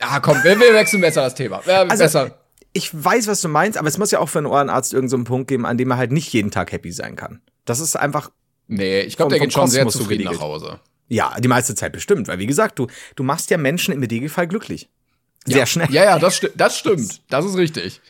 Ja, 0.01 0.21
komm, 0.21 0.43
wir, 0.43 0.59
wir 0.59 0.75
wechseln 0.75 1.01
besser 1.01 1.23
das 1.23 1.35
Thema. 1.35 1.63
Ja, 1.67 1.83
Also, 1.83 2.05
besser. 2.05 2.39
Ich 2.75 2.91
weiß, 2.93 3.27
was 3.27 3.41
du 3.43 3.49
meinst, 3.49 3.79
aber 3.79 3.89
es 3.89 3.99
muss 3.99 4.11
ja 4.11 4.19
auch 4.19 4.29
für 4.29 4.39
einen 4.39 4.47
Ohrenarzt 4.47 4.93
irgendeinen 4.93 5.11
so 5.11 5.17
einen 5.17 5.25
Punkt 5.25 5.49
geben, 5.49 5.67
an 5.67 5.77
dem 5.77 5.91
er 5.91 5.97
halt 5.99 6.11
nicht 6.13 6.33
jeden 6.33 6.51
Tag 6.51 6.73
happy 6.73 6.91
sein 6.93 7.17
kann. 7.17 7.41
Das 7.65 7.81
ist 7.81 7.97
einfach, 7.97 8.31
Nee, 8.69 9.01
ich 9.03 9.17
glaube, 9.17 9.31
der 9.31 9.41
geht 9.41 9.53
schon 9.53 9.69
sehr 9.69 9.85
Kosmos 9.85 9.95
so 9.95 9.99
zufrieden 10.01 10.25
nach. 10.25 10.41
Hause. 10.41 10.81
ja, 11.09 11.35
die 11.39 11.49
meiste 11.49 11.75
Zeit 11.75 11.93
bestimmt, 11.93 12.29
weil 12.29 12.39
wie 12.39 12.47
gesagt, 12.47 12.79
du, 12.79 12.87
du 13.17 13.23
machst 13.23 13.51
ja 13.51 13.59
Menschen 13.59 13.93
im 13.93 14.03
Regelfall 14.03 14.47
glücklich. 14.49 14.89
Sehr 15.45 15.67
schnell. 15.67 15.91
Ja, 15.91 16.05
ja, 16.05 16.19
das, 16.19 16.37
sti 16.37 16.49
das 16.57 16.79
stimmt. 16.79 17.21
Das 17.29 17.45
ist 17.45 17.57
richtig. 17.57 18.01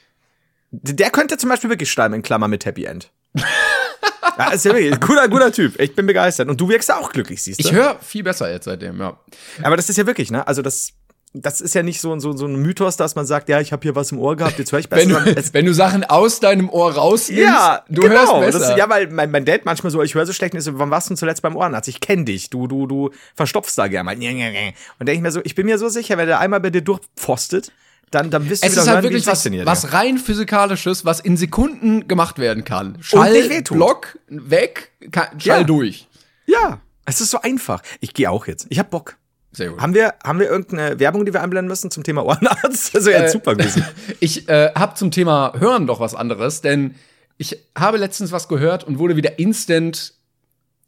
Der 0.72 1.10
könnte 1.10 1.36
zum 1.36 1.50
Beispiel 1.50 1.70
wirklich 1.70 1.90
schreiben 1.90 2.14
in 2.14 2.22
Klammer 2.22 2.48
mit 2.48 2.64
Happy 2.64 2.84
End. 2.84 3.10
ja, 4.38 4.50
ist 4.52 4.64
ja 4.64 4.72
wirklich 4.72 4.92
ein 4.92 5.00
guter, 5.00 5.28
guter 5.28 5.52
Typ. 5.52 5.78
Ich 5.78 5.94
bin 5.94 6.06
begeistert. 6.06 6.48
Und 6.48 6.60
du 6.60 6.68
wirkst 6.68 6.88
ja 6.88 6.96
auch 6.96 7.12
glücklich, 7.12 7.42
siehst 7.42 7.62
du? 7.62 7.68
Ich 7.68 7.72
höre 7.72 7.98
viel 8.00 8.22
besser 8.22 8.50
jetzt 8.50 8.64
seitdem, 8.64 8.98
ja. 8.98 9.18
Aber 9.62 9.76
das 9.76 9.90
ist 9.90 9.98
ja 9.98 10.06
wirklich, 10.06 10.30
ne? 10.30 10.46
Also 10.46 10.62
das, 10.62 10.94
das 11.34 11.60
ist 11.60 11.74
ja 11.74 11.82
nicht 11.82 12.00
so, 12.00 12.18
so, 12.18 12.32
so 12.32 12.46
ein 12.46 12.56
Mythos, 12.56 12.96
dass 12.96 13.14
man 13.14 13.26
sagt, 13.26 13.50
ja, 13.50 13.60
ich 13.60 13.72
habe 13.72 13.82
hier 13.82 13.94
was 13.94 14.12
im 14.12 14.18
Ohr 14.18 14.36
gehabt, 14.36 14.58
jetzt 14.58 14.72
höre 14.72 14.80
ich 14.80 14.88
besser. 14.88 15.24
Wenn 15.24 15.34
du, 15.34 15.54
wenn 15.54 15.66
du 15.66 15.74
Sachen 15.74 16.04
aus 16.04 16.40
deinem 16.40 16.68
Ohr 16.68 16.92
rausnimmst, 16.94 17.42
ja, 17.42 17.84
du 17.88 18.02
genau. 18.02 18.40
hörst 18.40 18.58
besser. 18.58 18.72
Ist, 18.72 18.78
ja, 18.78 18.88
weil 18.88 19.08
mein, 19.08 19.30
mein 19.30 19.44
Dad 19.44 19.64
manchmal 19.64 19.90
so, 19.90 20.02
ich 20.02 20.14
höre 20.14 20.26
so 20.26 20.32
schlecht, 20.32 20.54
und 20.54 20.58
ist 20.58 20.64
so, 20.64 20.78
wann 20.78 20.90
warst 20.90 21.10
du 21.10 21.14
zuletzt 21.14 21.42
beim 21.42 21.56
Ohrenarzt? 21.56 21.88
Ich 21.88 22.00
kenne 22.00 22.24
dich, 22.24 22.50
du, 22.50 22.66
du, 22.66 22.86
du 22.86 23.10
verstopfst 23.34 23.76
da 23.76 23.88
gerne 23.88 24.04
mal. 24.04 24.14
Und 24.14 24.20
denke 24.20 25.12
ich 25.12 25.20
mir 25.20 25.32
so, 25.32 25.40
ich 25.44 25.54
bin 25.54 25.66
mir 25.66 25.78
so 25.78 25.88
sicher, 25.88 26.16
wenn 26.18 26.26
der 26.26 26.40
einmal 26.40 26.60
bei 26.60 26.70
dir 26.70 26.82
durchpfostet, 26.82 27.72
dann, 28.14 28.30
dann 28.30 28.48
wirst 28.48 28.62
du 28.62 28.66
es 28.68 28.72
wieder 28.72 28.82
ist 28.82 28.88
halt 28.88 29.02
wirklich 29.02 29.26
was, 29.26 29.44
16-Jähriger. 29.44 29.66
was 29.66 29.92
rein 29.92 30.18
physikalisches, 30.18 31.04
was 31.04 31.20
in 31.20 31.36
Sekunden 31.36 32.06
gemacht 32.08 32.38
werden 32.38 32.64
kann. 32.64 32.98
Schall. 33.00 33.62
Block, 33.70 34.18
weg, 34.28 34.92
ka- 35.10 35.30
Schall 35.38 35.60
Ja. 35.60 35.64
durch. 35.64 36.08
Ja, 36.46 36.80
es 37.04 37.20
ist 37.20 37.30
so 37.30 37.40
einfach. 37.40 37.82
Ich 38.00 38.14
gehe 38.14 38.30
auch 38.30 38.46
jetzt. 38.46 38.66
Ich 38.68 38.78
hab 38.78 38.90
Bock. 38.90 39.16
Sehr 39.54 39.68
gut. 39.70 39.80
Haben 39.80 39.92
wir, 39.94 40.14
haben 40.24 40.38
wir 40.38 40.48
irgendeine 40.48 40.98
Werbung, 40.98 41.26
die 41.26 41.32
wir 41.34 41.42
einblenden 41.42 41.68
müssen 41.68 41.90
zum 41.90 42.04
Thema 42.04 42.24
Ohrenarzt? 42.24 42.94
Das 42.94 43.04
wäre 43.04 43.24
Äh, 43.24 43.28
super 43.30 43.54
gewesen. 43.54 43.84
Ich 44.20 44.48
äh, 44.48 44.70
habe 44.74 44.94
zum 44.94 45.10
Thema 45.10 45.52
Hören 45.58 45.86
doch 45.86 46.00
was 46.00 46.14
anderes, 46.14 46.60
denn 46.62 46.94
ich 47.38 47.58
habe 47.76 47.96
letztens 47.98 48.32
was 48.32 48.48
gehört 48.48 48.84
und 48.84 48.98
wurde 48.98 49.16
wieder 49.16 49.38
instant 49.38 50.14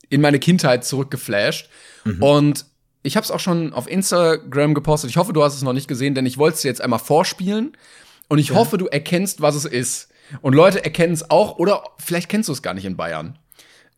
in 0.08 0.20
meine 0.20 0.38
Kindheit 0.38 0.84
zurückgeflasht. 0.84 1.68
Und 2.20 2.66
ich 3.04 3.16
habe 3.16 3.22
es 3.24 3.30
auch 3.30 3.38
schon 3.38 3.72
auf 3.72 3.88
Instagram 3.88 4.74
gepostet. 4.74 5.10
Ich 5.10 5.16
hoffe, 5.16 5.32
du 5.32 5.44
hast 5.44 5.54
es 5.54 5.62
noch 5.62 5.72
nicht 5.72 5.86
gesehen, 5.86 6.14
denn 6.16 6.26
ich 6.26 6.36
wollte 6.38 6.56
es 6.56 6.62
dir 6.62 6.68
jetzt 6.68 6.80
einmal 6.80 6.98
vorspielen. 6.98 7.76
Und 8.28 8.38
ich 8.38 8.52
hoffe, 8.52 8.78
du 8.78 8.86
erkennst, 8.86 9.40
was 9.42 9.54
es 9.54 9.64
ist. 9.66 10.08
Und 10.40 10.54
Leute 10.54 10.82
erkennen 10.84 11.12
es 11.12 11.30
auch, 11.30 11.58
oder 11.58 11.84
vielleicht 11.98 12.28
kennst 12.30 12.48
du 12.48 12.52
es 12.52 12.62
gar 12.62 12.74
nicht 12.74 12.86
in 12.86 12.96
Bayern. 12.96 13.38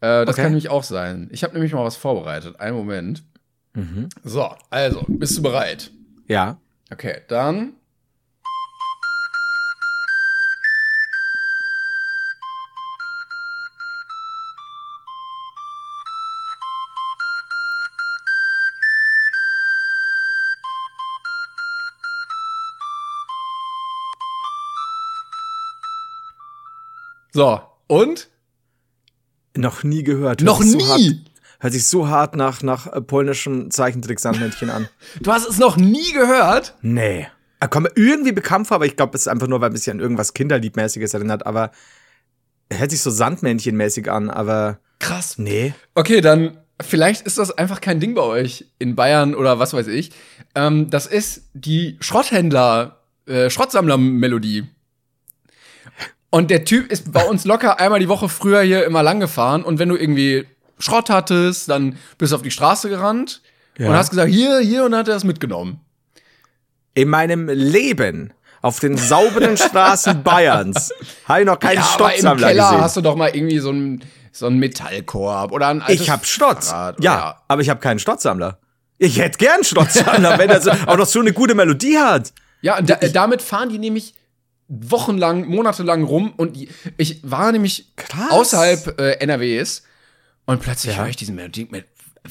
Äh, 0.01 0.27
das 0.27 0.35
Okay. 0.35 0.43
kann 0.43 0.51
nämlich 0.51 0.69
auch 0.69 0.83
sein. 0.83 1.29
Ich 1.33 1.43
habe 1.45 1.55
nämlich 1.55 1.73
mal 1.73 1.85
was 1.85 1.97
vorbereitet. 1.97 2.61
Einen 2.61 2.77
Moment. 2.77 3.23
So, 4.25 4.49
also, 4.71 5.05
bist 5.07 5.37
du 5.39 5.43
bereit? 5.43 5.91
Ja. 6.29 6.59
Okay, 6.93 7.19
dann. 7.29 7.75
So, 27.37 27.61
und? 27.87 28.31
Noch 29.55 29.83
nie 29.83 30.03
gehört. 30.03 30.41
Hört 30.41 30.47
Noch 30.47 30.61
nie? 30.61 30.71
So 30.71 30.89
hart, 30.89 31.03
hört 31.61 31.73
sich 31.75 31.87
so 31.87 32.09
hart 32.09 32.35
nach, 32.35 32.63
nach 32.63 32.87
äh, 32.87 33.03
polnischen 33.03 33.71
Zeichentrick-Sandmännchen 33.71 34.71
an. 34.71 34.89
Du 35.21 35.31
hast 35.31 35.47
es 35.47 35.59
noch 35.59 35.77
nie 35.77 36.15
gehört? 36.15 36.77
Nee. 36.81 37.29
Er 37.61 37.69
kommt 37.69 37.89
mir 37.89 38.03
irgendwie 38.03 38.33
bekannt 38.33 38.69
vor, 38.69 38.77
aber 38.77 38.87
ich 38.87 38.97
glaube, 38.97 39.15
es 39.15 39.27
ist 39.27 39.29
einfach 39.29 39.49
nur, 39.49 39.61
weil 39.61 39.71
es 39.75 39.85
sich 39.85 39.93
an 39.93 40.01
irgendwas 40.01 40.33
Kinderliebmäßiges 40.33 41.13
erinnert, 41.13 41.45
aber 41.45 41.73
er 42.71 42.79
hört 42.79 42.91
sich 42.91 43.03
so 43.03 43.11
Sandmännchenmäßig 43.11 44.11
an, 44.11 44.31
aber 44.31 44.79
Krass. 44.99 45.37
nee. 45.37 45.75
Okay, 45.95 46.23
dann 46.23 46.57
vielleicht 46.81 47.27
ist 47.27 47.37
das 47.37 47.51
einfach 47.51 47.83
kein 47.83 48.01
Ding 48.01 48.15
bei 48.15 48.23
euch 48.23 48.65
in 48.79 48.95
Bayern 48.95 49.35
oder 49.35 49.59
was 49.59 49.75
weiß 49.75 49.89
ich. 49.89 50.11
Ähm, 50.55 50.89
das 50.89 51.07
ist 51.07 51.51
die 51.53 51.99
Schrotthändler, 52.01 53.03
äh, 53.27 53.51
Schrottsammler-Melodie. 53.51 54.69
Und 56.31 56.51
der 56.51 56.65
Typ 56.65 56.91
ist 56.91 57.13
bei 57.13 57.25
uns 57.25 57.45
locker 57.45 57.79
einmal 57.81 58.01
die 58.01 58.09
Woche 58.09 58.29
früher 58.29 58.61
hier 58.63 58.85
immer 58.85 59.03
lang 59.03 59.21
gefahren. 59.21 59.63
Und 59.63 59.79
wenn 59.79 59.89
du 59.89 59.97
irgendwie 59.97 60.47
Schrott 60.79 61.09
hattest, 61.09 61.69
dann 61.71 61.97
bist 62.19 62.33
du 62.33 62.37
auf 62.37 62.43
die 62.43 62.51
Straße 62.51 62.89
gerannt 62.89 63.43
Ja. 63.79 63.89
und 63.89 63.95
hast 63.95 64.11
gesagt, 64.11 64.31
hier, 64.31 64.59
hier, 64.59 64.85
und 64.85 64.91
dann 64.93 65.01
hat 65.01 65.09
er 65.09 65.15
das 65.15 65.25
mitgenommen. 65.25 65.81
In 66.95 67.09
meinem 67.09 67.49
Leben 67.49 68.33
auf 68.63 68.81
den 68.81 68.97
sauberen 68.97 69.57
Straßen 69.57 70.23
Bayerns 70.23 70.93
habe 71.27 71.41
ich 71.41 71.47
noch 71.47 71.59
keinen 71.59 71.77
ja, 71.77 71.83
aber 71.95 72.05
im 72.07 72.11
Stocksammler 72.19 72.49
Keller 72.49 72.65
gesehen. 72.65 72.81
hast 72.81 72.97
du 72.97 73.01
doch 73.01 73.17
mal 73.17 73.31
irgendwie 73.35 73.59
so 73.59 73.71
einen 73.71 74.03
so 74.33 74.47
einen 74.47 74.59
Metallkorb 74.59 75.53
oder 75.53 75.69
ein 75.69 75.81
altes 75.81 76.03
ich 76.03 76.11
hab 76.11 76.27
Stotz. 76.27 76.69
Fahrrad 76.71 77.03
Ja, 77.03 77.43
aber 77.49 77.63
ich 77.63 77.71
habe 77.71 77.81
keinen 77.81 77.99
Stottsammler. 77.99 78.59
Ich 78.99 79.19
hätte 79.19 79.39
gern 79.39 79.65
Stottsammler, 79.65 80.39
wenn 80.39 80.51
er 80.51 80.61
so, 80.61 80.71
auch 80.87 80.97
noch 80.99 81.07
so 81.07 81.21
eine 81.21 81.33
gute 81.33 81.55
Melodie 81.55 81.97
hat. 81.99 82.33
Ja, 82.61 82.79
und 82.79 82.89
da, 82.91 82.97
damit 82.97 83.41
fahren 83.41 83.69
die 83.71 83.79
nämlich 83.79 84.15
wochenlang, 84.69 85.47
monatelang 85.47 86.03
rum 86.05 86.33
und 86.37 86.57
ich 86.97 87.21
war 87.23 87.53
nämlich 87.53 87.93
Krass. 87.97 88.31
außerhalb 88.31 89.01
äh, 89.01 89.13
NRWs 89.25 89.83
und 90.47 90.61
plötzlich 90.61 90.95
Ja. 90.97 91.03
höre 91.03 91.09
ich 91.11 91.17
diese 91.17 91.33
Melodie 91.33 91.69
mit 91.71 91.85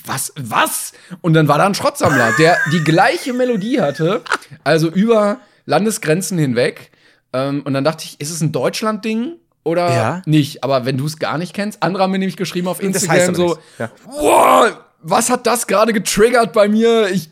was, 0.06 0.34
was? 0.36 0.92
Und 1.22 1.34
dann 1.36 1.48
war 1.48 1.58
da 1.58 1.66
ein 1.66 1.74
Schrottsammler, 1.76 2.34
der 2.38 2.58
die 2.74 2.84
gleiche 2.84 3.32
Melodie 3.34 3.80
hatte, 3.80 4.22
also 4.66 4.90
über 4.90 5.40
Landesgrenzen 5.66 6.38
hinweg. 6.38 6.92
Ähm, 7.32 7.62
und 7.64 7.74
dann 7.74 7.86
dachte 7.86 8.04
ich, 8.04 8.20
ist 8.20 8.30
es 8.32 8.42
ein 8.42 8.52
Deutschland-Ding 8.52 9.36
oder 9.64 9.90
Ja. 9.96 10.22
nicht? 10.26 10.64
Aber 10.66 10.86
wenn 10.86 10.98
du 10.98 11.06
es 11.06 11.18
gar 11.18 11.38
nicht 11.38 11.54
kennst, 11.54 11.82
andere 11.82 12.04
haben 12.04 12.12
mir 12.12 12.20
nämlich 12.20 12.36
geschrieben 12.38 12.68
auf 12.68 12.80
Das 12.80 12.88
Instagram 12.88 13.16
heißt 13.18 13.30
aber 13.30 13.38
so. 13.38 13.58
Ja. 13.80 13.92
wow, 14.06 14.78
was 15.02 15.30
hat 15.30 15.48
das 15.48 15.66
gerade 15.68 15.94
getriggert 15.94 16.52
bei 16.52 16.68
mir? 16.68 17.08
Ich, 17.10 17.30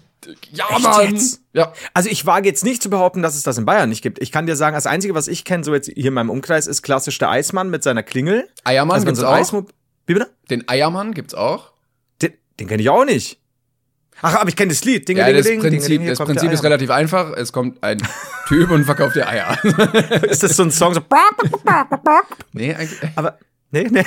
ja, 0.51 0.65
Echt 0.71 0.81
Mann. 0.83 1.13
jetzt? 1.15 1.41
Ja. 1.53 1.73
Also 1.93 2.09
ich 2.09 2.25
wage 2.25 2.47
jetzt 2.47 2.63
nicht 2.63 2.81
zu 2.81 2.89
behaupten, 2.89 3.21
dass 3.21 3.35
es 3.35 3.43
das 3.43 3.57
in 3.57 3.65
Bayern 3.65 3.89
nicht 3.89 4.01
gibt. 4.01 4.21
Ich 4.21 4.31
kann 4.31 4.45
dir 4.45 4.55
sagen, 4.55 4.73
das 4.75 4.85
Einzige, 4.87 5.13
was 5.15 5.27
ich 5.27 5.45
kenne, 5.45 5.63
so 5.63 5.73
jetzt 5.73 5.89
hier 5.93 6.07
in 6.07 6.13
meinem 6.13 6.29
Umkreis, 6.29 6.67
ist 6.67 6.81
klassisch 6.81 7.17
der 7.19 7.29
Eismann 7.29 7.69
mit 7.69 7.83
seiner 7.83 8.03
Klingel. 8.03 8.47
Eiermann 8.63 8.95
Also 8.95 9.05
gibt's 9.05 9.19
so 9.21 9.27
auch. 9.27 9.33
Eismo- 9.35 9.67
Wie 10.07 10.13
bitte? 10.13 10.29
Den 10.49 10.67
Eiermann 10.67 11.13
gibt's 11.13 11.33
auch. 11.33 11.71
Den, 12.21 12.33
den 12.59 12.67
kenne 12.67 12.81
ich 12.81 12.89
auch 12.89 13.05
nicht. 13.05 13.39
Ach, 14.21 14.35
aber 14.35 14.47
ich 14.49 14.55
kenne 14.55 14.69
das 14.71 14.83
Lied. 14.85 15.07
Ding, 15.09 15.17
Ja, 15.17 15.25
ding, 15.25 15.35
das 15.37 15.45
ding, 15.45 15.59
Prinzip, 15.59 15.89
ding, 15.89 15.99
ding, 16.01 16.07
das 16.07 16.19
Prinzip 16.19 16.51
ist 16.51 16.63
relativ 16.63 16.89
einfach. 16.91 17.33
Es 17.35 17.51
kommt 17.51 17.83
ein 17.83 17.97
Typ 18.47 18.69
und 18.71 18.85
verkauft 18.85 19.15
dir 19.15 19.27
Eier. 19.27 19.57
Ist 20.23 20.43
das 20.43 20.55
so 20.55 20.63
ein 20.63 20.71
Song 20.71 20.93
so? 20.93 21.01
nee, 22.53 22.73
eigentlich. 22.73 22.99
Aber 23.15 23.37
nee, 23.71 23.87
nee. 23.89 23.99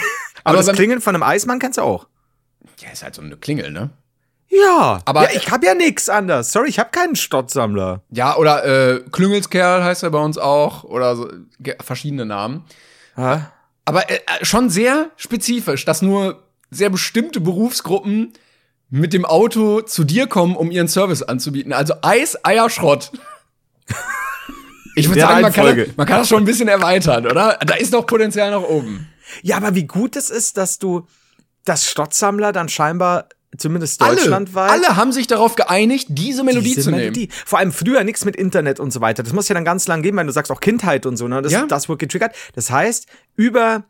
Aber, 0.44 0.58
Aber 0.58 0.62
das 0.62 0.74
Klingeln 0.74 1.00
von 1.00 1.14
einem 1.14 1.22
Eismann 1.22 1.58
kennst 1.58 1.78
du 1.78 1.82
auch. 1.82 2.06
Ja, 2.80 2.90
ist 2.92 3.02
halt 3.02 3.14
so 3.14 3.22
eine 3.22 3.36
Klingel, 3.36 3.70
ne? 3.70 3.90
Ja, 4.62 5.00
Aber- 5.04 5.22
ja, 5.24 5.36
ich 5.36 5.50
habe 5.50 5.66
ja 5.66 5.74
nix 5.74 6.08
anders. 6.08 6.52
Sorry, 6.52 6.68
ich 6.68 6.78
habe 6.78 6.90
keinen 6.90 7.16
Stottsammler. 7.16 8.02
Ja, 8.10 8.36
oder 8.36 8.64
äh, 8.64 9.00
Klüngelskerl 9.10 9.82
heißt 9.84 10.02
er 10.02 10.10
bei 10.10 10.20
uns 10.20 10.38
auch. 10.38 10.84
Oder 10.84 11.16
so, 11.16 11.28
verschiedene 11.84 12.24
Namen. 12.26 12.64
Ha? 13.16 13.50
Aber 13.84 14.08
äh, 14.10 14.16
äh, 14.16 14.44
schon 14.44 14.70
sehr 14.70 15.10
spezifisch, 15.16 15.84
dass 15.84 16.02
nur 16.02 16.42
sehr 16.70 16.90
bestimmte 16.90 17.40
Berufsgruppen 17.40 18.32
mit 18.90 19.12
dem 19.12 19.24
Auto 19.24 19.80
zu 19.80 20.04
dir 20.04 20.26
kommen, 20.26 20.54
um 20.56 20.70
ihren 20.70 20.88
Service 20.88 21.22
anzubieten. 21.22 21.72
Also 21.72 21.94
Eis, 22.02 22.38
Eier, 22.44 22.70
Schrott. 22.70 23.10
Ich 24.94 25.08
würde 25.08 25.20
sagen, 25.20 25.42
man 25.42 25.52
kann, 25.52 25.86
man 25.96 26.06
kann 26.06 26.18
das 26.20 26.28
schon 26.28 26.42
ein 26.42 26.46
bisschen 26.46 26.68
erweitern, 26.68 27.26
oder? 27.26 27.58
Da 27.66 27.74
ist 27.74 27.92
noch 27.92 28.06
Potenzial 28.06 28.50
nach 28.50 28.62
oben. 28.62 29.08
Ja, 29.42 29.56
aber 29.58 29.74
wie 29.74 29.86
gut 29.86 30.16
es 30.16 30.30
ist, 30.30 30.56
dass 30.56 30.78
du 30.78 31.06
das 31.64 31.86
Stottsammler 31.90 32.52
dann 32.52 32.68
scheinbar 32.68 33.28
zumindest 33.56 34.02
Alle, 34.02 34.16
deutschlandweit 34.16 34.70
alle 34.70 34.96
haben 34.96 35.12
sich 35.12 35.26
darauf 35.26 35.54
geeinigt, 35.56 36.06
diese 36.10 36.44
Melodie 36.44 36.68
diese 36.68 36.82
zu 36.82 36.90
nehmen. 36.90 37.02
Melodie. 37.02 37.28
Vor 37.44 37.58
allem 37.58 37.72
früher 37.72 38.04
nichts 38.04 38.24
mit 38.24 38.36
Internet 38.36 38.80
und 38.80 38.92
so 38.92 39.00
weiter. 39.00 39.22
Das 39.22 39.32
muss 39.32 39.48
ja 39.48 39.54
dann 39.54 39.64
ganz 39.64 39.86
lang 39.88 40.02
gehen, 40.02 40.16
weil 40.16 40.26
du 40.26 40.32
sagst 40.32 40.52
auch 40.52 40.60
Kindheit 40.60 41.06
und 41.06 41.16
so. 41.16 41.28
Ne? 41.28 41.42
Das, 41.42 41.52
Ja. 41.52 41.66
das 41.66 41.88
wird 41.88 41.98
getriggert. 41.98 42.34
Das 42.54 42.70
heißt, 42.70 43.06
über 43.34 43.84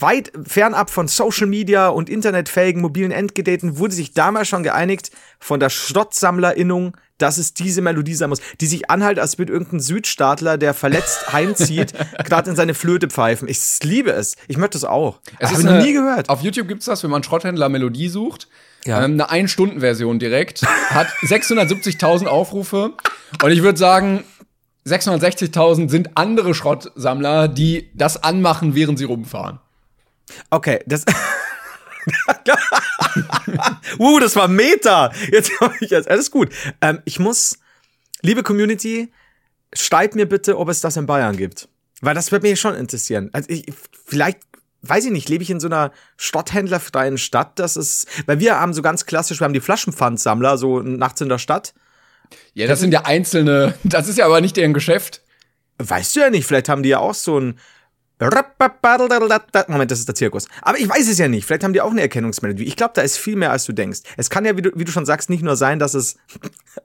weit 0.00 0.30
fernab 0.44 0.90
von 0.90 1.08
Social 1.08 1.48
Media 1.48 1.88
und 1.88 2.08
internetfähigen 2.08 2.80
mobilen 2.80 3.10
Endgeräten 3.10 3.78
wurde 3.78 3.94
sich 3.94 4.12
damals 4.14 4.46
schon 4.48 4.62
geeinigt 4.62 5.10
von 5.40 5.58
der 5.58 5.70
Stottsammlerinnung, 5.70 6.96
dass 7.18 7.36
es 7.38 7.52
diese 7.52 7.82
Melodie 7.82 8.14
sein 8.14 8.28
muss, 8.28 8.40
die 8.60 8.68
sich 8.68 8.90
anhalt, 8.90 9.18
als 9.18 9.38
würde 9.38 9.52
irgendein 9.52 9.80
Südstaatler, 9.80 10.56
der 10.56 10.72
verletzt 10.72 11.32
heimzieht, 11.32 11.92
gerade 12.24 12.50
in 12.50 12.54
seine 12.56 12.74
Flöte 12.74 13.08
pfeifen. 13.08 13.48
Ich 13.48 13.58
liebe 13.82 14.12
es. 14.12 14.36
Ich 14.46 14.56
möchte 14.56 14.78
es 14.78 14.84
auch. 14.84 15.18
Es 15.40 15.48
Habe 15.50 15.54
ist 15.54 15.58
ich 15.60 15.64
noch 15.66 15.82
nie 15.82 15.92
gehört. 15.92 16.28
Auf 16.28 16.42
YouTube 16.42 16.68
gibt's 16.68 16.84
das, 16.86 17.02
wenn 17.02 17.10
man 17.10 17.24
Schrotthändler 17.24 17.68
Melodie 17.68 18.08
sucht. 18.08 18.46
Ja. 18.84 19.04
Ähm, 19.04 19.12
eine 19.14 19.30
Ein-Stunden-Version 19.30 20.18
direkt. 20.18 20.62
Hat 20.62 21.08
670.000 21.22 22.26
Aufrufe. 22.26 22.92
Und 23.42 23.50
ich 23.50 23.62
würde 23.62 23.78
sagen, 23.78 24.24
660.000 24.86 25.90
sind 25.90 26.16
andere 26.16 26.54
Schrottsammler, 26.54 27.48
die 27.48 27.90
das 27.94 28.22
anmachen, 28.22 28.74
während 28.74 28.98
sie 28.98 29.04
rumfahren. 29.04 29.60
Okay, 30.50 30.80
das. 30.86 31.04
uh, 33.98 34.18
das 34.18 34.36
war 34.36 34.48
Meta. 34.48 35.12
Jetzt 35.30 35.60
habe 35.60 35.74
ich 35.80 35.90
jetzt. 35.90 36.08
Alles 36.08 36.30
gut. 36.30 36.50
Ähm, 36.80 37.00
ich 37.04 37.18
muss, 37.18 37.58
liebe 38.22 38.42
Community, 38.42 39.12
schreibt 39.74 40.14
mir 40.14 40.26
bitte, 40.26 40.58
ob 40.58 40.68
es 40.68 40.80
das 40.80 40.96
in 40.96 41.06
Bayern 41.06 41.36
gibt. 41.36 41.68
Weil 42.00 42.14
das 42.14 42.32
wird 42.32 42.42
mich 42.42 42.60
schon 42.60 42.74
interessieren. 42.74 43.30
Also 43.32 43.50
ich, 43.50 43.66
vielleicht, 44.06 44.38
weiß 44.82 45.06
ich 45.06 45.10
nicht, 45.10 45.28
lebe 45.28 45.42
ich 45.42 45.50
in 45.50 45.60
so 45.60 45.68
einer 45.68 45.92
stadthändlerfreien 46.16 47.18
Stadt, 47.18 47.58
das 47.58 47.76
ist, 47.76 48.06
weil 48.26 48.40
wir 48.40 48.60
haben 48.60 48.74
so 48.74 48.82
ganz 48.82 49.06
klassisch, 49.06 49.40
wir 49.40 49.44
haben 49.44 49.52
die 49.52 49.60
Flaschenpfandsammler 49.60 50.56
so 50.58 50.80
nachts 50.80 51.20
in 51.20 51.28
der 51.28 51.38
Stadt. 51.38 51.74
Ja, 52.54 52.66
das 52.66 52.80
sind 52.80 52.92
ja 52.92 53.04
einzelne, 53.04 53.74
das 53.84 54.08
ist 54.08 54.18
ja 54.18 54.26
aber 54.26 54.40
nicht 54.40 54.56
deren 54.56 54.74
Geschäft. 54.74 55.22
Weißt 55.78 56.16
du 56.16 56.20
ja 56.20 56.30
nicht, 56.30 56.46
vielleicht 56.46 56.68
haben 56.68 56.82
die 56.82 56.90
ja 56.90 56.98
auch 56.98 57.14
so 57.14 57.38
ein 57.38 57.58
Moment, 58.20 59.90
das 59.90 60.00
ist 60.00 60.08
der 60.08 60.14
Zirkus. 60.14 60.48
Aber 60.62 60.78
ich 60.78 60.88
weiß 60.88 61.08
es 61.08 61.18
ja 61.18 61.28
nicht. 61.28 61.46
Vielleicht 61.46 61.62
haben 61.62 61.72
die 61.72 61.80
auch 61.80 61.92
eine 61.92 62.00
Erkennungsmelodie. 62.00 62.64
Ich 62.64 62.74
glaube, 62.74 62.92
da 62.94 63.02
ist 63.02 63.16
viel 63.16 63.36
mehr, 63.36 63.52
als 63.52 63.64
du 63.64 63.72
denkst. 63.72 64.00
Es 64.16 64.28
kann 64.28 64.44
ja, 64.44 64.56
wie 64.56 64.62
du, 64.62 64.72
wie 64.74 64.84
du 64.84 64.90
schon 64.90 65.06
sagst, 65.06 65.30
nicht 65.30 65.44
nur 65.44 65.54
sein, 65.56 65.78
dass 65.78 65.94
es 65.94 66.16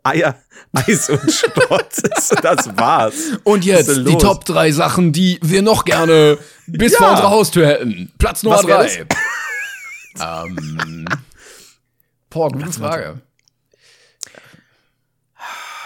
Eier, 0.04 0.36
Eis 0.74 1.10
und 1.10 1.24
ist. 1.24 1.46
Das 2.42 2.76
war's. 2.78 3.14
Und 3.44 3.66
jetzt 3.66 3.90
die 3.90 4.00
los? 4.02 4.22
Top 4.22 4.46
drei 4.46 4.72
Sachen, 4.72 5.12
die 5.14 5.40
wir 5.42 5.62
noch 5.62 5.86
gerne 5.86 6.38
bis 6.68 6.94
Ja. 6.94 6.98
vor 7.00 7.10
unserer 7.12 7.30
Haustür 7.30 7.68
hätten. 7.68 8.12
Platz 8.18 8.44
Nummer 8.44 8.58
Was 8.58 8.68
wär 8.68 8.78
drei. 8.78 10.46
ähm, 10.46 11.06
boah, 12.30 12.50
gute 12.50 12.72
Frage. 12.72 13.22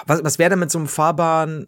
Was, 0.05 0.23
was 0.23 0.39
wäre 0.39 0.51
denn 0.51 0.59
mit 0.59 0.71
so 0.71 0.77
einem 0.79 0.87
fahrbaren, 0.87 1.67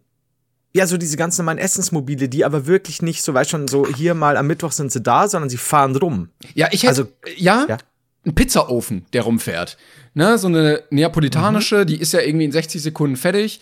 ja, 0.74 0.86
so 0.88 0.98
diese 0.98 1.18
ganz 1.18 1.38
normalen 1.38 1.58
Essensmobile, 1.58 2.30
die 2.30 2.46
aber 2.46 2.68
wirklich 2.68 3.02
nicht 3.02 3.24
so, 3.24 3.34
weißt 3.34 3.50
schon, 3.50 3.68
so 3.68 3.86
hier 3.88 4.14
mal 4.14 4.38
am 4.38 4.48
Mittwoch 4.48 4.72
sind 4.72 4.92
sie 4.92 5.02
da, 5.02 5.28
sondern 5.28 5.50
sie 5.50 5.58
fahren 5.58 5.96
rum. 5.96 6.30
Ja, 6.54 6.68
ich 6.72 6.84
hätte, 6.84 6.90
Also, 6.90 7.08
ja, 7.36 7.66
ja. 7.68 7.78
Ein 8.26 8.36
Pizzaofen, 8.36 9.06
der 9.14 9.24
rumfährt. 9.24 9.78
Ne, 10.14 10.38
so 10.38 10.48
eine 10.48 10.84
neapolitanische, 10.90 11.80
Mhm. 11.80 11.88
die 11.88 12.00
ist 12.02 12.14
ja 12.14 12.22
irgendwie 12.22 12.46
in 12.46 12.52
60 12.52 12.82
Sekunden 12.82 13.16
fertig. 13.16 13.60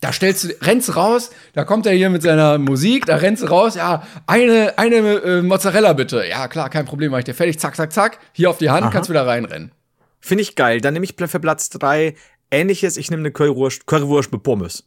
Da 0.00 0.12
stellst 0.12 0.44
du, 0.44 0.48
rennst 0.62 0.96
raus, 0.96 1.30
da 1.52 1.62
kommt 1.64 1.86
er 1.86 1.92
hier 1.92 2.10
mit 2.10 2.22
seiner 2.22 2.58
Musik, 2.58 3.06
da 3.06 3.16
rennst 3.16 3.44
du 3.44 3.46
raus, 3.46 3.76
ja, 3.76 4.02
eine, 4.26 4.76
eine 4.76 4.96
äh, 4.96 5.42
Mozzarella 5.42 5.92
bitte. 5.92 6.26
Ja, 6.28 6.48
klar, 6.48 6.70
kein 6.70 6.86
Problem, 6.86 7.12
mach 7.12 7.18
ich 7.18 7.24
dir 7.24 7.34
fertig, 7.34 7.60
zack, 7.60 7.76
zack, 7.76 7.92
zack, 7.92 8.18
hier 8.32 8.50
auf 8.50 8.58
die 8.58 8.70
Hand, 8.70 8.90
kannst 8.90 9.08
wieder 9.10 9.24
reinrennen. 9.26 9.70
Finde 10.18 10.42
ich 10.42 10.56
geil. 10.56 10.80
Dann 10.80 10.94
nehme 10.94 11.04
ich 11.04 11.14
für 11.16 11.38
Platz 11.40 11.68
drei 11.70 12.16
ähnliches. 12.50 12.96
Ich 12.96 13.10
nehme 13.10 13.20
eine 13.22 13.30
Currywurst, 13.32 13.86
Currywurst 13.86 14.32
mit 14.32 14.42
Pommes. 14.42 14.84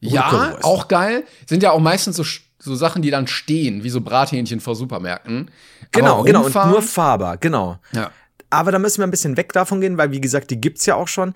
Ja, 0.00 0.28
Currywurst. 0.28 0.64
auch 0.64 0.88
geil. 0.88 1.24
Sind 1.46 1.62
ja 1.62 1.70
auch 1.72 1.80
meistens 1.80 2.16
so, 2.16 2.24
so 2.58 2.74
Sachen, 2.74 3.00
die 3.02 3.10
dann 3.10 3.26
stehen, 3.26 3.82
wie 3.84 3.90
so 3.90 4.00
Brathähnchen 4.02 4.60
vor 4.60 4.74
Supermärkten. 4.74 5.50
Genau, 5.92 6.22
genau. 6.22 6.44
Und 6.44 6.54
nur 6.54 6.82
fahrbar, 6.82 7.36
genau. 7.38 7.78
Ja. 7.92 8.10
Aber 8.50 8.72
da 8.72 8.78
müssen 8.78 8.98
wir 8.98 9.06
ein 9.06 9.12
bisschen 9.12 9.36
weg 9.36 9.52
davon 9.52 9.80
gehen, 9.80 9.96
weil 9.96 10.10
wie 10.10 10.20
gesagt, 10.20 10.50
die 10.50 10.60
gibt's 10.60 10.86
ja 10.86 10.96
auch 10.96 11.08
schon. 11.08 11.34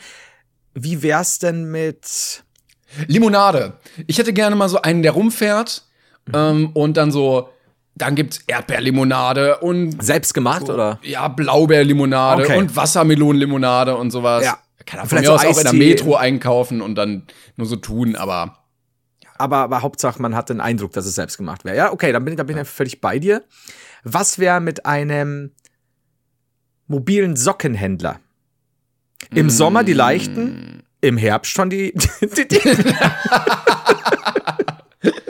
Wie 0.74 1.02
wär's 1.02 1.38
denn 1.38 1.70
mit 1.70 2.42
Limonade. 3.06 3.74
Ich 4.06 4.18
hätte 4.18 4.32
gerne 4.32 4.56
mal 4.56 4.68
so 4.68 4.82
einen, 4.82 5.02
der 5.02 5.12
rumfährt 5.12 5.84
ähm, 6.32 6.70
und 6.74 6.96
dann 6.96 7.10
so, 7.10 7.48
dann 7.94 8.14
gibt's 8.14 8.40
Erdbeerlimonade 8.46 9.58
und 9.58 10.02
selbst 10.02 10.34
gemacht 10.34 10.68
oder? 10.68 10.98
ja, 11.02 11.28
Blaubeerlimonade 11.28 12.44
Okay. 12.44 12.58
und 12.58 12.76
Wassermelonenlimonade 12.76 13.96
und 13.96 14.10
sowas. 14.10 14.44
Ja. 14.44 14.58
Kann 14.86 15.00
von 15.00 15.08
Vielleicht 15.08 15.22
mir 15.22 15.38
so 15.38 15.48
aus 15.48 15.56
auch 15.56 15.58
in 15.58 15.64
der. 15.64 15.72
Metro 15.88 16.14
einkaufen 16.16 16.82
und 16.82 16.94
dann 16.96 17.22
nur 17.56 17.66
so 17.66 17.76
tun, 17.76 18.16
aber 18.16 18.58
ja. 19.22 19.30
aber, 19.38 19.56
aber 19.58 19.80
Hauptsache, 19.82 20.20
man 20.20 20.36
hat 20.36 20.50
den 20.50 20.60
Eindruck, 20.60 20.92
dass 20.92 21.06
es 21.06 21.14
selbst 21.14 21.38
gemacht 21.38 21.64
wäre. 21.64 21.76
Ja, 21.76 21.92
okay, 21.92 22.12
dann 22.12 22.24
bin 22.24 22.34
ich, 22.34 22.38
da 22.38 22.42
bin 22.42 22.58
ich 22.58 22.68
völlig 22.68 23.00
bei 23.00 23.18
dir. 23.18 23.44
Was 24.02 24.38
wäre 24.38 24.60
mit 24.60 24.84
einem 24.84 25.52
mobilen 26.86 27.36
Sockenhändler? 27.36 28.20
Im 29.34 29.50
Sommer 29.50 29.84
die 29.84 29.92
leichten, 29.94 30.82
im 31.00 31.16
Herbst 31.16 31.52
schon 31.52 31.70
die. 31.70 31.92
die, 32.20 32.48
die. 32.48 32.60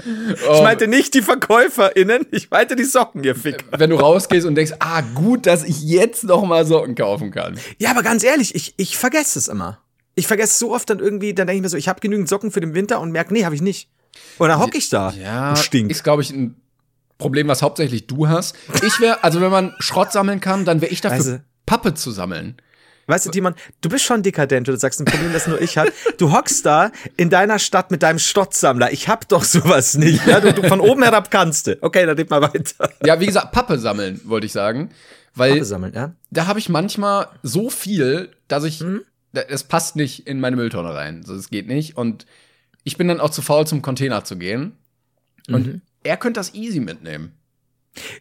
Ich 0.06 0.62
meinte 0.62 0.86
nicht 0.86 1.14
die 1.14 1.22
VerkäuferInnen, 1.22 2.26
ich 2.30 2.50
meinte 2.50 2.76
die 2.76 2.84
Socken, 2.84 3.24
ihr 3.24 3.34
Fick. 3.34 3.64
Wenn 3.76 3.90
du 3.90 3.96
rausgehst 3.96 4.46
und 4.46 4.54
denkst, 4.54 4.72
ah, 4.78 5.00
gut, 5.14 5.46
dass 5.46 5.64
ich 5.64 5.82
jetzt 5.82 6.24
noch 6.24 6.44
mal 6.44 6.64
Socken 6.66 6.94
kaufen 6.94 7.30
kann. 7.30 7.58
Ja, 7.78 7.90
aber 7.90 8.02
ganz 8.02 8.22
ehrlich, 8.22 8.54
ich, 8.54 8.74
ich 8.76 8.96
vergesse 8.96 9.38
es 9.38 9.48
immer. 9.48 9.78
Ich 10.14 10.26
vergesse 10.26 10.58
so 10.58 10.72
oft 10.72 10.88
dann 10.90 11.00
irgendwie, 11.00 11.34
dann 11.34 11.46
denke 11.46 11.56
ich 11.56 11.62
mir 11.62 11.68
so, 11.68 11.76
ich 11.76 11.88
habe 11.88 12.00
genügend 12.00 12.28
Socken 12.28 12.50
für 12.50 12.60
den 12.60 12.74
Winter 12.74 13.00
und 13.00 13.10
merke, 13.10 13.32
nee, 13.32 13.44
habe 13.44 13.54
ich 13.54 13.62
nicht. 13.62 13.88
Und 14.38 14.48
dann 14.48 14.60
hocke 14.60 14.78
ich 14.78 14.90
da 14.90 15.10
Ja, 15.12 15.50
und 15.50 15.58
stink. 15.58 15.90
ist, 15.90 16.04
glaube 16.04 16.22
ich, 16.22 16.30
ein 16.30 16.54
Problem, 17.24 17.48
was 17.48 17.62
hauptsächlich 17.62 18.06
du 18.06 18.28
hast. 18.28 18.54
Ich 18.86 19.00
wäre, 19.00 19.24
also 19.24 19.40
wenn 19.40 19.50
man 19.50 19.74
Schrott 19.78 20.12
sammeln 20.12 20.40
kann, 20.40 20.64
dann 20.64 20.80
wäre 20.80 20.92
ich 20.92 21.00
dafür, 21.00 21.16
Also- 21.16 21.38
Pappe 21.66 21.94
zu 21.94 22.10
sammeln. 22.10 22.56
Weißt 23.06 23.26
du, 23.26 23.30
Timon, 23.30 23.54
du 23.82 23.88
bist 23.90 24.04
schon 24.04 24.22
dekadent, 24.22 24.66
du 24.66 24.74
sagst 24.78 24.98
ein 25.00 25.04
Problem, 25.04 25.32
das 25.34 25.46
nur 25.46 25.60
ich 25.60 25.76
habe. 25.76 25.92
Du 26.16 26.32
hockst 26.32 26.64
da 26.64 26.90
in 27.18 27.28
deiner 27.28 27.58
Stadt 27.58 27.90
mit 27.90 28.02
deinem 28.02 28.18
Schrottsammler. 28.18 28.92
Ich 28.92 29.08
hab 29.08 29.28
doch 29.28 29.44
sowas 29.44 29.94
nicht. 29.96 30.26
Ja? 30.26 30.40
Du, 30.40 30.52
du 30.54 30.66
von 30.66 30.80
oben 30.80 31.02
herab 31.02 31.30
kannst 31.30 31.66
du. 31.66 31.76
Okay, 31.82 32.06
dann 32.06 32.16
red 32.16 32.30
mal 32.30 32.40
weiter. 32.40 32.90
Ja, 33.04 33.20
wie 33.20 33.26
gesagt, 33.26 33.52
Pappe 33.52 33.78
sammeln, 33.78 34.20
wollte 34.24 34.46
ich 34.46 34.52
sagen. 34.52 34.90
Weil 35.34 35.52
Pappe 35.52 35.64
sammeln, 35.66 35.92
ja? 35.94 36.14
da 36.30 36.46
habe 36.46 36.58
ich 36.58 36.68
manchmal 36.70 37.28
so 37.42 37.68
viel, 37.68 38.30
dass 38.48 38.64
ich, 38.64 38.80
Mhm. 38.80 39.02
da- 39.34 39.42
es 39.42 39.64
passt 39.64 39.96
nicht 39.96 40.26
in 40.26 40.40
meine 40.40 40.56
Mülltonne 40.56 40.94
rein. 40.94 41.20
Es 41.28 41.50
geht 41.50 41.66
nicht. 41.68 41.96
Und 41.98 42.24
ich 42.84 42.96
bin 42.96 43.08
dann 43.08 43.20
auch 43.20 43.30
zu 43.30 43.42
faul, 43.42 43.66
zum 43.66 43.82
Container 43.82 44.24
zu 44.24 44.36
gehen. 44.36 44.78
Und 45.48 45.66
Mhm. 45.66 45.80
Er 46.04 46.16
könnte 46.16 46.38
das 46.38 46.54
easy 46.54 46.80
mitnehmen. 46.80 47.32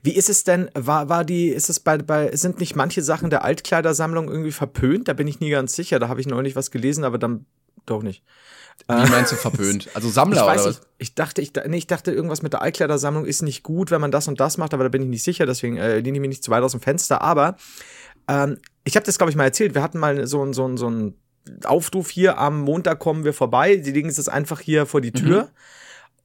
Wie 0.03 0.15
ist 0.15 0.29
es 0.29 0.43
denn, 0.43 0.69
war, 0.75 1.09
war 1.09 1.23
die, 1.25 1.47
ist 1.47 1.69
es 1.69 1.79
bei, 1.79 1.97
bei, 1.97 2.35
sind 2.35 2.59
nicht 2.59 2.75
manche 2.75 3.01
Sachen 3.01 3.29
der 3.29 3.43
Altkleidersammlung 3.43 4.29
irgendwie 4.29 4.51
verpönt? 4.51 5.07
Da 5.07 5.13
bin 5.13 5.27
ich 5.27 5.39
nie 5.39 5.49
ganz 5.49 5.75
sicher. 5.75 5.99
Da 5.99 6.09
habe 6.09 6.21
ich 6.21 6.27
neulich 6.27 6.55
was 6.55 6.69
gelesen, 6.69 7.03
aber 7.03 7.17
dann 7.17 7.45
doch 7.85 8.03
nicht. 8.03 8.23
Wie 8.87 9.09
meinst 9.09 9.31
du 9.31 9.35
verpönt? 9.35 9.89
Also 9.93 10.07
Ich 10.07 10.13
Sammler 10.13 10.45
weiß 10.45 10.61
oder 10.61 10.69
was? 10.71 10.81
Ich 10.97 11.15
dachte, 11.15 11.41
ich, 11.41 11.53
nee, 11.67 11.77
ich 11.77 11.87
dachte, 11.87 12.11
irgendwas 12.11 12.41
mit 12.41 12.53
der 12.53 12.61
Altkleidersammlung 12.61 13.25
ist 13.25 13.41
nicht 13.41 13.63
gut, 13.63 13.91
wenn 13.91 14.01
man 14.01 14.11
das 14.11 14.27
und 14.27 14.39
das 14.39 14.57
macht, 14.57 14.73
aber 14.73 14.83
da 14.83 14.89
bin 14.89 15.01
ich 15.01 15.07
nicht 15.07 15.23
sicher, 15.23 15.45
deswegen 15.45 15.77
äh, 15.77 15.99
lehne 15.99 16.17
ich 16.17 16.21
mich 16.21 16.29
nicht 16.29 16.43
zu 16.43 16.51
weit 16.51 16.63
aus 16.63 16.71
dem 16.71 16.81
Fenster. 16.81 17.21
Aber 17.21 17.55
ähm, 18.27 18.57
ich 18.83 18.95
habe 18.95 19.05
das, 19.05 19.17
glaube 19.17 19.31
ich, 19.31 19.35
mal 19.35 19.45
erzählt. 19.45 19.75
Wir 19.75 19.83
hatten 19.83 19.99
mal 19.99 20.27
so 20.27 20.43
ein 20.43 20.53
so 20.53 20.67
ein 20.67 20.77
so 20.77 20.89
ein 20.89 21.15
Aufruf 21.65 22.09
hier, 22.09 22.37
am 22.37 22.61
Montag 22.61 22.99
kommen 22.99 23.25
wir 23.25 23.33
vorbei. 23.33 23.75
Die 23.75 23.91
legen 23.91 24.09
es 24.09 24.17
jetzt 24.17 24.29
einfach 24.29 24.59
hier 24.59 24.85
vor 24.85 25.01
die 25.01 25.11
Tür. 25.11 25.49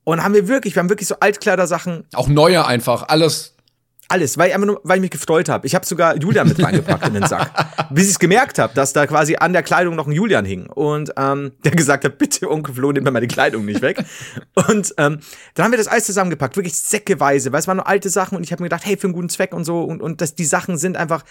Und 0.08 0.24
haben 0.24 0.32
wir 0.32 0.48
wirklich, 0.48 0.74
wir 0.74 0.80
haben 0.80 0.88
wirklich 0.88 1.06
so 1.06 1.16
Altkleidersachen, 1.20 2.04
Auch 2.14 2.28
neue 2.28 2.64
einfach, 2.64 3.08
alles. 3.08 3.54
alles, 4.08 4.38
weil 4.38 4.48
ich, 4.48 4.54
einfach 4.54 4.66
nur, 4.66 4.80
weil 4.82 4.96
ich 4.96 5.02
mich 5.02 5.10
gefreut 5.10 5.50
habe. 5.50 5.66
Ich 5.66 5.74
habe 5.74 5.84
sogar 5.84 6.16
Julian 6.16 6.48
mit 6.48 6.62
reingepackt 6.62 7.06
in 7.08 7.12
den 7.12 7.26
Sack. 7.26 7.50
Bis 7.90 8.04
ich 8.04 8.12
es 8.12 8.18
gemerkt 8.18 8.58
habe, 8.58 8.72
dass 8.72 8.94
da 8.94 9.06
quasi 9.06 9.36
an 9.36 9.52
der 9.52 9.62
Kleidung 9.62 9.96
noch 9.96 10.06
ein 10.06 10.12
Julian 10.12 10.46
hing. 10.46 10.64
Und 10.64 11.12
ähm, 11.18 11.52
der 11.62 11.72
gesagt 11.72 12.06
hat, 12.06 12.16
bitte 12.16 12.50
Onkel 12.50 12.74
Flo, 12.74 12.90
nimm 12.90 13.04
mir 13.04 13.10
meine 13.10 13.26
Kleidung 13.26 13.66
nicht 13.66 13.82
weg. 13.82 14.02
und 14.54 14.94
ähm, 14.96 15.20
dann 15.52 15.64
haben 15.64 15.72
wir 15.72 15.76
das 15.76 15.88
alles 15.88 16.06
zusammengepackt, 16.06 16.56
wirklich 16.56 16.78
säckeweise, 16.78 17.52
weil 17.52 17.60
es 17.60 17.68
waren 17.68 17.76
nur 17.76 17.86
alte 17.86 18.08
Sachen 18.08 18.34
und 18.38 18.44
ich 18.44 18.50
habe 18.50 18.62
mir 18.62 18.70
gedacht, 18.70 18.86
hey, 18.86 18.96
für 18.96 19.08
einen 19.08 19.12
guten 19.12 19.28
Zweck 19.28 19.52
und 19.52 19.64
so. 19.64 19.82
Und, 19.82 20.00
und 20.00 20.22
dass 20.22 20.34
die 20.34 20.46
Sachen 20.46 20.78
sind 20.78 20.96
einfach 20.96 21.22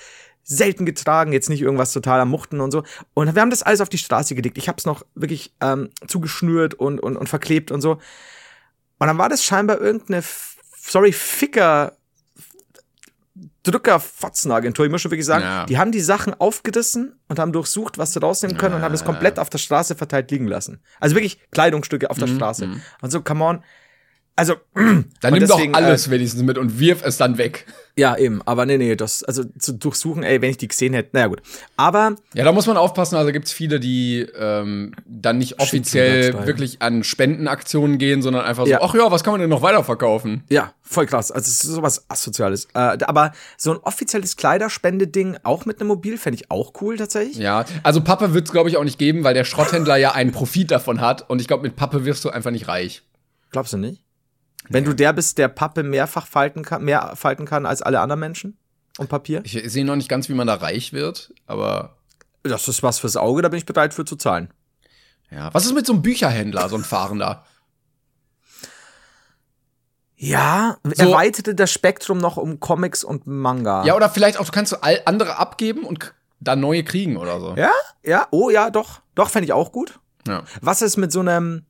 selten 0.44 0.86
getragen, 0.86 1.34
jetzt 1.34 1.50
nicht 1.50 1.64
irgendwas 1.64 1.94
total 1.94 2.20
am 2.20 2.30
Muchten 2.30 2.62
und 2.62 2.70
so. 2.70 2.84
Und 3.16 3.34
wir 3.34 3.42
haben 3.42 3.50
das 3.50 3.64
alles 3.64 3.82
auf 3.82 3.90
die 3.90 3.98
Straße 3.98 4.36
gelegt. 4.36 4.60
Ich 4.60 4.68
habe 4.68 4.78
es 4.78 4.86
noch 4.86 5.04
wirklich 5.16 5.52
ähm, 5.62 5.90
zugeschnürt 6.06 6.76
und, 6.76 7.00
und, 7.00 7.18
und 7.18 7.28
verklebt 7.28 7.72
und 7.72 7.82
so. 7.82 7.98
Und 9.00 9.08
dann 9.08 9.18
war 9.18 9.30
das 9.30 9.44
scheinbar 9.44 9.80
irgendeine, 9.80 10.24
sorry, 10.80 11.12
Ficker 11.12 11.94
Drücker 13.64 14.00
Fotzenagentur, 14.00 14.86
ich 14.86 14.92
muss 14.92 15.02
schon 15.02 15.12
wirklich 15.12 15.26
sagen, 15.26 15.44
Ja. 15.44 15.66
die 15.66 15.78
haben 15.78 15.92
die 15.92 16.00
Sachen 16.00 16.34
aufgerissen 16.34 17.20
und 17.28 17.38
haben 17.38 17.52
durchsucht, 17.52 17.98
was 17.98 18.14
sie 18.14 18.22
rausnehmen 18.22 18.58
können 18.58 18.76
und 18.76 18.82
haben 18.82 18.94
das 18.94 19.04
komplett 19.04 19.40
auf 19.40 19.50
der 19.50 19.58
Straße 19.58 19.96
verteilt 19.96 20.32
liegen 20.32 20.48
lassen. 20.48 20.80
Also 21.02 21.16
wirklich 21.16 21.40
Kleidungsstücke 21.52 22.10
auf 22.10 22.18
der 22.18 22.28
Straße. 22.28 22.70
Und 23.02 23.12
so, 23.12 23.22
come 23.22 23.44
on. 23.44 23.64
Also, 24.38 24.54
Dann 24.76 25.06
nimm 25.34 25.40
deswegen, 25.40 25.74
doch 25.74 25.82
alles 25.82 26.12
wenigstens 26.12 26.44
mit 26.44 26.60
und 26.60 26.80
wirf 26.80 27.04
es 27.04 27.18
dann 27.18 27.40
weg. 27.40 27.66
ja, 27.96 28.16
eben, 28.16 28.44
aber 28.46 28.68
nee, 28.68 28.78
nee, 28.78 28.96
das, 28.96 29.24
also 29.24 29.44
zu 29.58 29.74
durchsuchen, 29.74 30.22
ey, 30.22 30.40
wenn 30.44 30.52
ich 30.52 30.58
die 30.58 30.68
gesehen 30.68 30.94
hätte, 30.94 31.10
naja 31.14 31.26
gut. 31.26 31.42
Aber 31.76 32.16
Ja, 32.36 32.44
da 32.44 32.52
muss 32.52 32.68
man 32.68 32.78
aufpassen. 32.78 33.16
Also 33.16 33.32
gibt's 33.32 33.52
viele, 33.52 33.80
die 33.80 34.28
ähm, 34.38 34.94
dann 35.08 35.40
nicht 35.40 35.60
offiziell 35.60 36.46
wirklich 36.46 36.84
an 36.84 37.04
Spendenaktionen 37.04 37.98
gehen, 37.98 38.22
sondern 38.22 38.46
einfach 38.46 38.68
so, 38.68 38.76
ach 38.76 38.94
ja, 38.94 39.10
was 39.10 39.24
kann 39.24 39.32
man 39.34 39.42
denn 39.42 39.50
noch 39.50 39.64
weiterverkaufen? 39.64 40.44
Ja, 40.50 40.72
voll 40.84 41.08
krass. 41.08 41.32
Also 41.32 41.50
es 41.50 41.64
ist 41.64 41.74
sowas 41.74 42.06
Asoziales. 42.08 42.68
Äh, 42.76 43.00
aber 43.08 43.32
so 43.58 43.72
ein 43.72 43.78
offizielles 43.78 44.36
Kleiderspendeding 44.38 45.38
auch 45.42 45.66
mit 45.66 45.80
einem 45.80 45.88
Mobil 45.88 46.20
fände 46.20 46.40
ich 46.40 46.52
auch 46.52 46.74
cool 46.82 46.98
tatsächlich. 46.98 47.38
Ja, 47.38 47.66
also 47.82 48.02
Pappe 48.02 48.36
wird's 48.36 48.52
glaube 48.52 48.70
ich 48.70 48.78
auch 48.78 48.84
nicht 48.84 49.00
geben, 49.00 49.24
weil 49.24 49.34
der 49.34 49.46
Schrotthändler 49.46 49.98
ja 49.98 50.12
einen 50.12 50.32
Profit 50.32 50.70
davon 50.70 51.02
hat 51.02 51.28
und 51.28 51.42
ich 51.42 51.48
glaube 51.48 51.64
mit 51.64 51.76
Pappe 51.76 52.06
wirst 52.06 52.24
du 52.24 52.30
einfach 52.30 52.52
nicht 52.52 52.68
reich. 52.68 53.02
Glaubst 53.50 53.74
du 53.74 53.78
nicht? 53.78 54.04
Wenn 54.70 54.84
du 54.84 54.94
der 54.94 55.14
bist, 55.14 55.38
der 55.38 55.48
Pappe 55.48 55.84
mehrfach 55.84 56.28
falten 56.28 56.64
kann, 56.64 56.84
mehr 56.84 57.14
falten 57.16 57.46
kann 57.46 57.66
als 57.66 57.82
alle 57.82 58.00
anderen 58.00 58.20
Menschen 58.20 58.58
und 58.98 59.10
Papier? 59.10 59.42
Ich 59.44 59.54
sehe 59.72 59.86
noch 59.86 59.96
nicht 59.96 60.10
ganz, 60.10 60.30
wie 60.30 60.34
man 60.34 60.48
da 60.48 60.56
reich 60.56 60.94
wird, 60.94 61.34
aber 61.46 61.98
Das 62.44 62.68
ist 62.68 62.84
was 62.84 63.00
fürs 63.00 63.18
Auge, 63.18 63.42
da 63.42 63.50
bin 63.50 63.58
ich 63.58 63.66
bereit 63.66 63.94
für 63.94 64.06
zu 64.06 64.16
zahlen. 64.16 64.54
ja. 65.32 65.54
Was 65.54 65.66
ist 65.66 65.74
mit 65.74 65.86
so 65.86 65.94
einem 65.94 66.02
Bücherhändler, 66.02 66.70
so 66.70 66.76
ein 66.78 66.84
Fahrender? 66.84 67.44
Ja, 70.16 70.78
So- 70.84 70.92
erweiterte 71.04 71.54
das 71.54 71.72
Spektrum 71.72 72.18
noch 72.18 72.38
um 72.38 72.60
Comics 72.60 73.04
und 73.04 73.28
Manga. 73.28 73.86
Ja, 73.86 73.96
oder 73.96 74.10
vielleicht 74.10 74.40
auch, 74.40 74.46
du 74.46 74.52
kannst 74.52 74.72
so 74.72 74.78
all 74.82 75.00
andere 75.06 75.38
abgeben 75.38 75.84
und 75.84 76.14
dann 76.40 76.60
neue 76.60 76.84
kriegen 76.84 77.18
oder 77.18 77.40
so. 77.40 77.56
ja, 77.56 77.72
ja, 78.04 78.28
oh 78.32 78.50
ja, 78.50 78.70
doch, 78.72 79.02
doch 79.16 79.30
fände 79.30 79.46
ich 79.46 79.54
auch 79.54 79.72
gut. 79.72 80.00
Ja. 80.28 80.44
Was 80.62 80.82
ist 80.82 80.98
mit 80.98 81.12
so 81.12 81.20
einem 81.20 81.66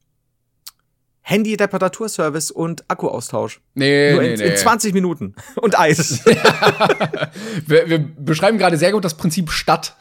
Handy-Reparaturservice 1.27 2.51
und 2.51 2.85
Akkuaustausch? 2.87 3.59
Nee, 3.73 4.13
Nur 4.13 4.21
nee, 4.21 4.33
in, 4.33 4.39
nee. 4.39 4.45
in 4.47 4.55
20 4.55 4.93
Minuten 4.93 5.35
und 5.55 5.77
Eis. 5.77 6.23
Wir, 7.65 7.89
wir 7.89 7.99
beschreiben 7.99 8.57
gerade 8.57 8.77
sehr 8.77 8.93
gut 8.93 9.03
das 9.03 9.15
Prinzip 9.15 9.51
Stadt. 9.51 9.95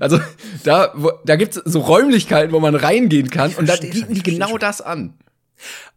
Also 0.00 0.18
da, 0.64 0.92
wo, 0.94 1.12
da 1.24 1.36
gibt's 1.36 1.60
so 1.64 1.80
Räumlichkeiten, 1.80 2.52
wo 2.52 2.58
man 2.58 2.74
reingehen 2.74 3.30
kann 3.30 3.54
und 3.54 3.68
da 3.68 3.76
bieten 3.76 4.12
ich 4.12 4.22
die 4.22 4.32
genau 4.32 4.48
schon. 4.50 4.58
das 4.58 4.80
an. 4.80 5.14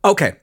Okay, 0.03 0.35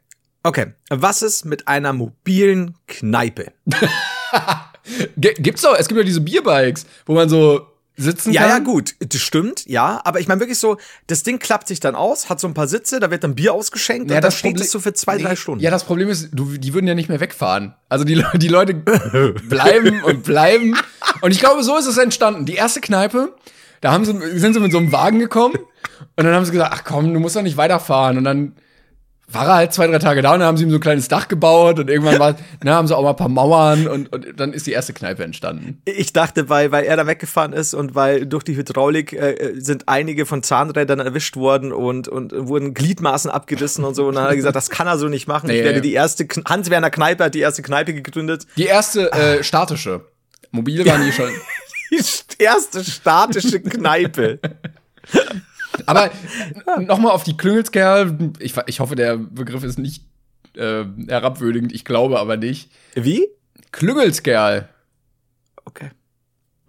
okay. 0.42 0.72
Was 0.90 1.22
ist 1.22 1.44
mit 1.44 1.68
einer 1.68 1.92
mobilen 1.92 2.74
Kneipe? 2.88 3.52
Gibt's 5.16 5.62
doch, 5.62 5.76
es 5.78 5.86
gibt 5.86 5.98
ja 5.98 6.04
diese 6.04 6.20
Bierbikes, 6.20 6.86
wo 7.06 7.14
man 7.14 7.28
so 7.28 7.71
sitzen 7.96 8.32
Ja, 8.32 8.42
kann. 8.42 8.50
ja, 8.50 8.58
gut, 8.60 8.94
das 9.00 9.20
stimmt, 9.20 9.66
ja. 9.66 10.00
Aber 10.04 10.20
ich 10.20 10.28
meine 10.28 10.40
wirklich 10.40 10.58
so, 10.58 10.78
das 11.08 11.22
Ding 11.22 11.38
klappt 11.38 11.68
sich 11.68 11.78
dann 11.80 11.94
aus, 11.94 12.28
hat 12.30 12.40
so 12.40 12.46
ein 12.48 12.54
paar 12.54 12.66
Sitze, 12.68 13.00
da 13.00 13.10
wird 13.10 13.22
dann 13.24 13.34
Bier 13.34 13.52
ausgeschenkt 13.52 14.10
Ja, 14.10 14.16
und 14.16 14.22
dann 14.22 14.30
das 14.30 14.38
steht 14.38 14.60
es 14.60 14.70
so 14.70 14.80
für 14.80 14.92
zwei, 14.94 15.16
Nee, 15.16 15.22
drei 15.24 15.36
Stunden. 15.36 15.62
Ja, 15.62 15.70
das 15.70 15.84
Problem 15.84 16.08
ist, 16.08 16.30
du, 16.32 16.56
die 16.56 16.72
würden 16.74 16.86
ja 16.86 16.94
nicht 16.94 17.08
mehr 17.08 17.20
wegfahren. 17.20 17.74
Also 17.88 18.04
die, 18.04 18.22
die 18.36 18.48
Leute 18.48 18.74
bleiben 18.74 20.02
und 20.04 20.22
bleiben. 20.24 20.76
Und 21.20 21.30
ich 21.32 21.40
glaube, 21.40 21.62
so 21.62 21.76
ist 21.76 21.86
es 21.86 21.98
entstanden. 21.98 22.46
Die 22.46 22.54
erste 22.54 22.80
Kneipe, 22.80 23.34
da 23.80 23.92
haben 23.92 24.04
sie, 24.04 24.12
sind 24.38 24.54
sie 24.54 24.60
mit 24.60 24.72
so 24.72 24.78
einem 24.78 24.92
Wagen 24.92 25.18
gekommen 25.18 25.56
und 26.16 26.24
dann 26.24 26.34
haben 26.34 26.44
sie 26.44 26.52
gesagt, 26.52 26.72
ach 26.74 26.84
komm, 26.84 27.12
du 27.12 27.20
musst 27.20 27.36
doch 27.36 27.42
nicht 27.42 27.56
weiterfahren. 27.56 28.16
Und 28.18 28.24
dann 28.24 28.56
war 29.32 29.46
er 29.46 29.54
halt 29.54 29.72
zwei, 29.72 29.86
drei 29.86 29.98
Tage 29.98 30.22
da 30.22 30.32
und 30.32 30.40
dann 30.40 30.48
haben 30.48 30.56
sie 30.56 30.64
ihm 30.64 30.70
so 30.70 30.76
ein 30.76 30.80
kleines 30.80 31.08
Dach 31.08 31.28
gebaut 31.28 31.78
und 31.78 31.88
irgendwann 31.88 32.18
war, 32.18 32.36
na, 32.62 32.74
haben 32.74 32.86
sie 32.86 32.96
auch 32.96 33.02
mal 33.02 33.10
ein 33.10 33.16
paar 33.16 33.28
Mauern 33.28 33.86
und, 33.88 34.12
und 34.12 34.26
dann 34.36 34.52
ist 34.52 34.66
die 34.66 34.72
erste 34.72 34.92
Kneipe 34.92 35.24
entstanden. 35.24 35.80
Ich 35.84 36.12
dachte, 36.12 36.48
weil, 36.48 36.72
weil 36.72 36.84
er 36.84 36.96
da 36.96 37.06
weggefahren 37.06 37.52
ist 37.52 37.74
und 37.74 37.94
weil 37.94 38.26
durch 38.26 38.44
die 38.44 38.56
Hydraulik 38.56 39.12
äh, 39.12 39.54
sind 39.56 39.88
einige 39.88 40.26
von 40.26 40.42
Zahnrädern 40.42 41.00
erwischt 41.00 41.36
worden 41.36 41.72
und, 41.72 42.08
und 42.08 42.32
wurden 42.34 42.74
Gliedmaßen 42.74 43.30
abgerissen 43.30 43.84
und 43.84 43.94
so. 43.94 44.06
Und 44.06 44.14
dann 44.14 44.24
hat 44.24 44.30
er 44.30 44.36
gesagt, 44.36 44.56
das 44.56 44.70
kann 44.70 44.86
er 44.86 44.98
so 44.98 45.08
nicht 45.08 45.26
machen. 45.26 45.48
Nee. 45.48 45.58
Ich 45.58 45.64
werde 45.64 45.80
die 45.80 45.92
erste, 45.92 46.26
Hans-Werner 46.46 46.90
Kneipe 46.90 47.24
hat 47.24 47.34
die 47.34 47.40
erste 47.40 47.62
Kneipe 47.62 47.94
gegründet. 47.94 48.46
Die 48.56 48.66
erste 48.66 49.12
äh, 49.12 49.42
statische. 49.42 50.02
Mobil 50.50 50.84
waren 50.86 51.04
die 51.04 51.12
schon. 51.12 51.30
Die 51.92 52.42
erste 52.42 52.82
statische 52.82 53.60
Kneipe. 53.60 54.38
Aber 55.86 56.10
nochmal 56.80 57.12
auf 57.12 57.24
die 57.24 57.36
Klüngelskerl. 57.36 58.32
Ich, 58.38 58.54
ich 58.66 58.80
hoffe, 58.80 58.94
der 58.94 59.16
Begriff 59.16 59.64
ist 59.64 59.78
nicht 59.78 60.04
äh, 60.56 60.84
herabwürdigend. 61.08 61.72
Ich 61.72 61.84
glaube 61.84 62.18
aber 62.18 62.36
nicht. 62.36 62.70
Wie? 62.94 63.28
Klüngelskerl. 63.70 64.68
Okay. 65.64 65.90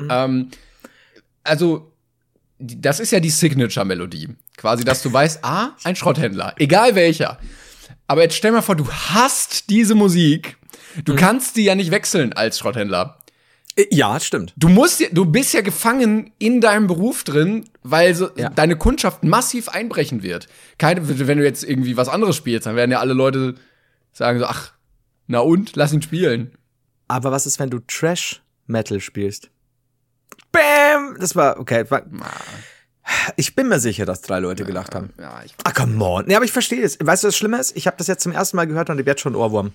Ähm, 0.10 0.50
also, 1.44 1.92
das 2.60 3.00
ist 3.00 3.12
ja 3.12 3.20
die 3.20 3.30
Signature-Melodie. 3.30 4.30
Quasi, 4.58 4.84
dass 4.84 5.02
du 5.02 5.12
weißt, 5.12 5.44
ah, 5.44 5.72
ein 5.84 5.96
Schrotthändler. 5.96 6.54
Egal 6.58 6.96
welcher. 6.96 7.40
Aber 8.08 8.22
jetzt 8.22 8.36
stell 8.36 8.52
mal 8.52 8.62
vor, 8.62 8.76
du 8.76 8.90
hast 8.90 9.70
diese 9.70 9.96
Musik. 9.96 10.58
Du 11.04 11.16
kannst 11.16 11.56
die 11.56 11.64
ja 11.64 11.76
nicht 11.76 11.92
wechseln 11.92 12.34
als 12.34 12.60
Schrotthändler. 12.60 13.20
Äh, 13.76 13.86
Ja, 13.92 14.20
stimmt. 14.20 14.54
Du 14.58 14.70
musst, 14.70 15.00
ja- 15.00 15.08
du 15.12 15.26
bist 15.26 15.54
ja 15.54 15.62
gefangen 15.62 16.32
in 16.40 16.62
deinem 16.62 16.88
Beruf 16.88 17.24
drin, 17.24 17.70
weil 17.84 18.14
so 18.16 18.30
Ja. 18.36 18.50
deine 18.50 18.76
Kundschaft 18.78 19.24
massiv 19.24 19.70
einbrechen 19.70 20.24
wird. 20.24 20.48
Keine, 20.78 21.08
wenn 21.28 21.38
du 21.38 21.44
jetzt 21.44 21.64
irgendwie 21.64 21.98
was 21.98 22.10
anderes 22.10 22.36
spielst, 22.36 22.66
dann 22.66 22.76
werden 22.76 22.92
ja 22.92 23.00
alle 23.00 23.14
Leute 23.14 23.56
sagen 24.12 24.40
so, 24.40 24.46
ach, 24.46 24.74
na 25.28 25.40
und, 25.40 25.76
lass 25.76 25.94
ihn 25.94 26.02
spielen. 26.02 26.52
Aber 27.08 27.32
was 27.32 27.46
ist, 27.46 27.60
wenn 27.60 27.70
du 27.70 27.80
Trash-Metal 27.80 29.00
spielst? 29.00 29.50
Bam! 30.52 31.18
Das 31.20 31.36
war, 31.36 31.60
okay. 31.60 31.86
War, 31.90 32.04
ich 33.36 33.56
bin 33.56 33.68
mir 33.70 33.80
sicher, 33.80 34.06
dass 34.06 34.22
drei 34.22 34.40
Leute 34.40 34.66
gelacht 34.66 34.96
haben. 34.96 35.12
Ja, 35.20 35.42
ich, 35.44 35.54
Ah, 35.64 35.72
come 35.72 36.04
on. 36.04 36.26
Nee, 36.28 36.36
aber 36.36 36.46
ich 36.46 36.52
verstehe 36.52 36.82
es. 36.84 36.98
Weißt 37.02 37.24
du, 37.24 37.28
was 37.28 37.36
Schlimme 37.38 37.58
ist? 37.60 37.76
Ich 37.76 37.88
habe 37.88 37.98
das 37.98 38.08
jetzt 38.08 38.24
zum 38.24 38.32
ersten 38.32 38.56
Mal 38.58 38.68
gehört 38.68 38.90
und 38.90 39.00
ich 39.00 39.06
werde 39.06 39.20
schon 39.20 39.36
Ohrwurm. 39.36 39.72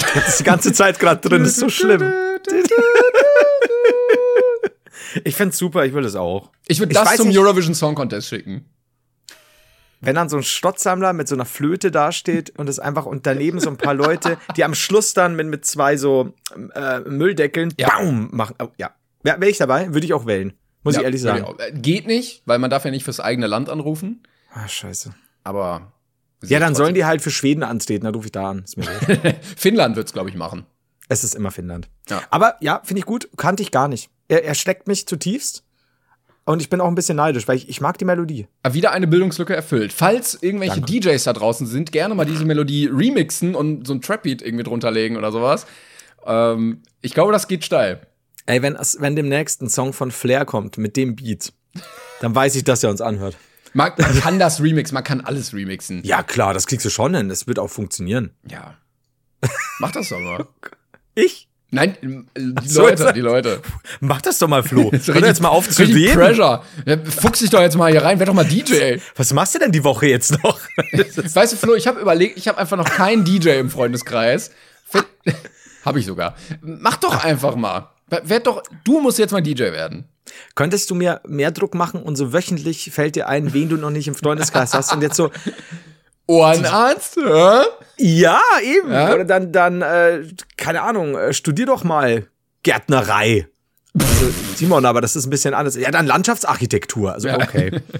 Ich 0.00 0.14
hab 0.14 0.24
das 0.26 0.36
die 0.38 0.44
ganze 0.44 0.72
Zeit 0.72 0.98
gerade 0.98 1.26
drin. 1.28 1.42
Das 1.42 1.52
ist 1.52 1.60
so 1.60 1.68
schlimm. 1.68 2.02
Ich 5.24 5.34
find's 5.36 5.56
super, 5.58 5.84
ich 5.86 5.94
will 5.94 6.02
das 6.02 6.14
auch. 6.16 6.50
ich 6.66 6.78
würde 6.80 6.92
Ich 6.92 6.98
das 6.98 7.08
weiß 7.08 7.16
zum 7.16 7.28
nicht- 7.28 7.38
Eurovision 7.38 7.74
Song 7.74 7.94
Contest 7.94 8.28
schicken. 8.28 8.66
Wenn 10.00 10.14
dann 10.14 10.28
so 10.28 10.36
ein 10.36 10.42
Stottsammler 10.44 11.12
mit 11.12 11.26
so 11.26 11.34
einer 11.34 11.44
Flöte 11.46 11.90
dasteht 11.90 12.56
und 12.56 12.68
es 12.68 12.78
einfach 12.78 13.04
und 13.04 13.26
daneben 13.26 13.58
so 13.58 13.68
ein 13.68 13.76
paar 13.78 13.94
Leute, 13.94 14.36
die 14.56 14.62
am 14.64 14.74
Schluss 14.74 15.12
dann 15.14 15.34
mit, 15.34 15.48
mit 15.48 15.64
zwei 15.66 15.96
so 15.96 16.34
äh, 16.74 17.00
Mülldeckeln 17.00 17.74
Ja. 17.80 17.88
Baum 17.96 18.28
machen. 18.30 18.54
Oh, 18.60 18.68
ja. 18.76 18.92
Wäre 19.24 19.40
wär 19.40 19.48
ich 19.48 19.58
dabei, 19.58 19.92
würde 19.92 20.06
ich 20.06 20.12
auch 20.14 20.26
wählen. 20.26 20.52
Muss 20.84 20.96
ich 20.96 21.02
ehrlich 21.02 21.20
sagen. 21.20 21.44
Ja, 21.58 21.64
äh, 21.66 21.72
Geht 21.72 22.06
nicht, 22.06 22.42
weil 22.46 22.60
man 22.60 22.70
darf 22.70 22.84
ja 22.84 22.92
nicht 22.92 23.02
fürs 23.02 23.18
eigene 23.18 23.48
Land 23.48 23.68
anrufen. 23.68 24.22
Ah, 24.52 24.68
scheiße. 24.68 25.14
Aber 25.42 25.92
Ja, 26.44 26.60
dann 26.60 26.74
sollen 26.74 26.94
die 26.94 27.04
halt 27.04 27.20
für 27.20 27.30
Schweden 27.30 27.62
antreten, 27.62 28.04
dann 28.04 28.14
rufe 28.14 28.26
ich 28.26 28.32
da 28.32 28.50
an. 28.50 28.62
Ist 28.64 28.76
mir. 28.76 28.84
Finnland 29.56 29.96
wird's, 29.96 30.12
glaube 30.12 30.30
ich, 30.30 30.36
machen. 30.36 30.66
es 31.08 31.24
ist 31.24 31.34
immer 31.34 31.50
Finnland. 31.50 31.88
Ja. 32.08 32.22
Aber 32.30 32.56
ja, 32.60 32.80
finde 32.84 33.00
ich 33.00 33.06
gut, 33.06 33.28
kannte 33.36 33.62
ich 33.62 33.70
gar 33.70 33.88
nicht. 33.88 34.10
Er, 34.28 34.44
er 34.44 34.54
steckt 34.54 34.86
mich 34.86 35.06
zutiefst. 35.06 35.64
Und 36.44 36.62
ich 36.62 36.70
bin 36.70 36.80
auch 36.80 36.88
ein 36.88 36.94
bisschen 36.94 37.16
neidisch, 37.16 37.46
weil 37.46 37.58
ich, 37.58 37.68
ich 37.68 37.82
mag 37.82 37.98
die 37.98 38.06
Melodie. 38.06 38.46
Aber 38.62 38.72
Wieder 38.72 38.92
eine 38.92 39.06
Bildungslücke 39.06 39.54
erfüllt. 39.54 39.92
Falls 39.92 40.38
irgendwelche 40.40 40.80
DJs 40.80 41.22
da 41.22 41.34
draußen 41.34 41.66
sind, 41.66 41.92
gerne 41.92 42.14
mal 42.14 42.24
diese 42.24 42.46
Melodie 42.46 42.86
remixen 42.86 43.54
und 43.54 43.86
so 43.86 43.92
ein 43.92 44.00
Trap-Beat 44.00 44.40
irgendwie 44.40 44.64
drunter 44.64 44.90
legen 44.90 45.18
oder 45.18 45.30
sowas. 45.30 45.66
Ähm, 46.24 46.82
ich 47.02 47.12
glaube, 47.12 47.32
das 47.32 47.48
geht 47.48 47.64
steil. 47.66 48.06
Ey, 48.46 48.62
wenn, 48.62 48.76
es, 48.76 48.96
wenn 48.98 49.14
demnächst 49.14 49.60
ein 49.60 49.68
Song 49.68 49.92
von 49.92 50.10
Flair 50.10 50.46
kommt 50.46 50.78
mit 50.78 50.96
dem 50.96 51.16
Beat, 51.16 51.52
dann 52.22 52.34
weiß 52.34 52.54
ich, 52.56 52.64
dass 52.64 52.82
er 52.82 52.88
uns 52.88 53.02
anhört. 53.02 53.36
Man, 53.72 53.92
man 53.96 54.20
kann 54.20 54.38
das 54.38 54.62
remixen, 54.62 54.94
man 54.94 55.04
kann 55.04 55.20
alles 55.20 55.52
remixen. 55.52 56.02
Ja, 56.04 56.22
klar, 56.22 56.54
das 56.54 56.66
kriegst 56.66 56.84
du 56.86 56.90
schon 56.90 57.14
hin. 57.14 57.28
Das 57.28 57.46
wird 57.46 57.58
auch 57.58 57.68
funktionieren. 57.68 58.30
Ja. 58.48 58.76
Mach 59.80 59.92
das 59.92 60.08
doch 60.08 60.20
mal. 60.20 60.46
Ich? 61.14 61.48
Nein, 61.70 61.96
äh, 62.34 62.40
die 62.62 62.68
so, 62.68 62.82
Leute, 62.82 63.12
die 63.12 63.20
Leute. 63.20 63.60
Mach 64.00 64.22
das 64.22 64.38
doch 64.38 64.46
mal, 64.46 64.62
Flo. 64.62 64.90
Hör 65.04 65.14
doch 65.20 65.26
jetzt 65.26 65.42
mal 65.42 65.48
auf 65.48 65.68
zu 65.68 65.82
reden. 65.82 66.14
Pressure. 66.14 66.62
Fuchs 67.20 67.40
dich 67.40 67.50
doch 67.50 67.60
jetzt 67.60 67.76
mal 67.76 67.90
hier 67.90 68.02
rein, 68.02 68.18
werd 68.20 68.28
doch 68.28 68.34
mal 68.34 68.44
DJ. 68.44 68.98
Was 69.16 69.32
machst 69.34 69.54
du 69.54 69.58
denn 69.58 69.72
die 69.72 69.82
Woche 69.82 70.06
jetzt 70.06 70.42
noch? 70.42 70.60
Weißt 71.34 71.52
du, 71.52 71.56
Flo, 71.56 71.74
ich 71.74 71.88
habe 71.88 72.00
überlegt, 72.00 72.38
ich 72.38 72.46
habe 72.46 72.56
einfach 72.56 72.76
noch 72.76 72.88
keinen 72.88 73.24
DJ 73.24 73.58
im 73.58 73.68
Freundeskreis. 73.68 74.52
habe 75.84 75.98
ich 75.98 76.06
sogar. 76.06 76.36
Mach 76.62 76.96
doch 76.96 77.24
einfach 77.24 77.56
mal. 77.56 77.90
Werd 78.06 78.46
doch, 78.46 78.62
du 78.84 79.00
musst 79.00 79.18
jetzt 79.18 79.32
mal 79.32 79.42
DJ 79.42 79.64
werden. 79.64 80.08
Könntest 80.54 80.90
du 80.90 80.94
mir 80.94 81.20
mehr 81.26 81.50
Druck 81.50 81.74
machen 81.74 82.02
und 82.02 82.16
so 82.16 82.32
wöchentlich 82.32 82.90
fällt 82.92 83.16
dir 83.16 83.28
ein, 83.28 83.52
wen 83.54 83.68
du 83.68 83.76
noch 83.76 83.90
nicht 83.90 84.08
im 84.08 84.14
Freundeskreis 84.14 84.74
hast 84.74 84.92
und 84.92 85.02
jetzt 85.02 85.16
so, 85.16 85.30
Ohrenarzt? 86.26 87.16
Hä? 87.16 87.62
ja, 87.96 88.40
eben. 88.62 88.92
Ja? 88.92 89.14
Oder 89.14 89.24
dann, 89.24 89.50
dann, 89.52 89.82
äh, 89.82 90.24
keine 90.56 90.82
Ahnung, 90.82 91.16
äh, 91.16 91.32
studier 91.32 91.66
doch 91.66 91.84
mal 91.84 92.26
Gärtnerei. 92.62 93.48
Also, 93.98 94.30
Simon, 94.54 94.84
aber 94.84 95.00
das 95.00 95.16
ist 95.16 95.26
ein 95.26 95.30
bisschen 95.30 95.54
anders. 95.54 95.74
Ja, 95.76 95.90
dann 95.90 96.06
Landschaftsarchitektur. 96.06 97.12
Also, 97.14 97.30
okay. 97.30 97.80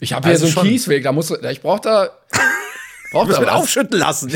Ich 0.00 0.12
habe 0.12 0.26
hier 0.26 0.32
Also 0.32 0.46
so 0.46 0.58
einen 0.58 0.66
schon. 0.66 0.68
Kiesweg, 0.74 1.04
da 1.04 1.12
musst 1.12 1.30
du, 1.30 1.36
ich 1.36 1.62
brauch 1.62 1.78
da, 1.78 2.08
brauch 3.12 3.26
Muss 3.26 3.36
da 3.36 3.42
was. 3.42 3.48
aufschütten 3.50 3.96
lassen. 3.96 4.32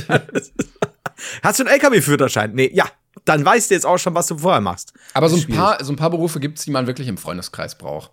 Hast 1.43 1.59
du 1.59 1.65
einen 1.65 1.73
LKW-Führerschein? 1.75 2.53
Nee, 2.55 2.71
ja. 2.73 2.85
Dann 3.25 3.45
weißt 3.45 3.71
du 3.71 3.75
jetzt 3.75 3.87
auch 3.87 3.99
schon, 3.99 4.15
was 4.15 4.27
du 4.27 4.39
vorher 4.39 4.61
machst. 4.61 4.93
Aber 5.15 5.29
so 5.29 5.37
ein 5.37 5.47
paar, 5.55 5.83
so 5.85 5.93
ein 5.93 5.97
paar 5.97 6.11
Berufe 6.11 6.41
gibt's, 6.41 6.65
die 6.65 6.71
man 6.71 6.87
wirklich 6.87 7.09
im 7.09 7.19
Freundeskreis 7.19 7.77
braucht. 7.77 8.11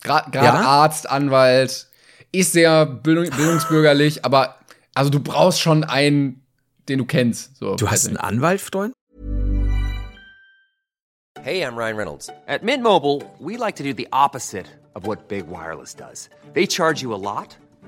Gerade 0.00 0.30
Ja? 0.36 0.52
Arzt, 0.54 1.08
Anwalt, 1.10 1.88
ist 2.32 2.52
sehr 2.52 2.86
bildung, 2.86 3.28
bildungsbürgerlich, 3.36 4.24
aber 4.24 4.56
also 4.94 5.10
du 5.10 5.20
brauchst 5.20 5.60
schon 5.60 5.84
einen, 5.84 6.44
den 6.88 6.98
du 6.98 7.04
kennst. 7.04 7.56
So, 7.56 7.76
Du 7.76 7.90
hast 7.90 8.06
einen 8.06 8.16
Anwalt, 8.16 8.60
Freund? 8.60 8.92
Hey, 11.42 11.62
I'm 11.62 11.76
Ryan 11.76 11.96
Reynolds. 11.96 12.30
At 12.46 12.62
Mint 12.62 12.82
Mobile, 12.82 13.22
we 13.38 13.56
like 13.56 13.76
to 13.76 13.82
do 13.84 13.92
the 13.94 14.08
opposite 14.12 14.66
of 14.94 15.06
what 15.06 15.28
Big 15.28 15.44
Wireless 15.48 15.94
does. 15.94 16.28
They 16.52 16.66
charge 16.66 17.00
you 17.00 17.14
a 17.14 17.16
lot, 17.16 17.56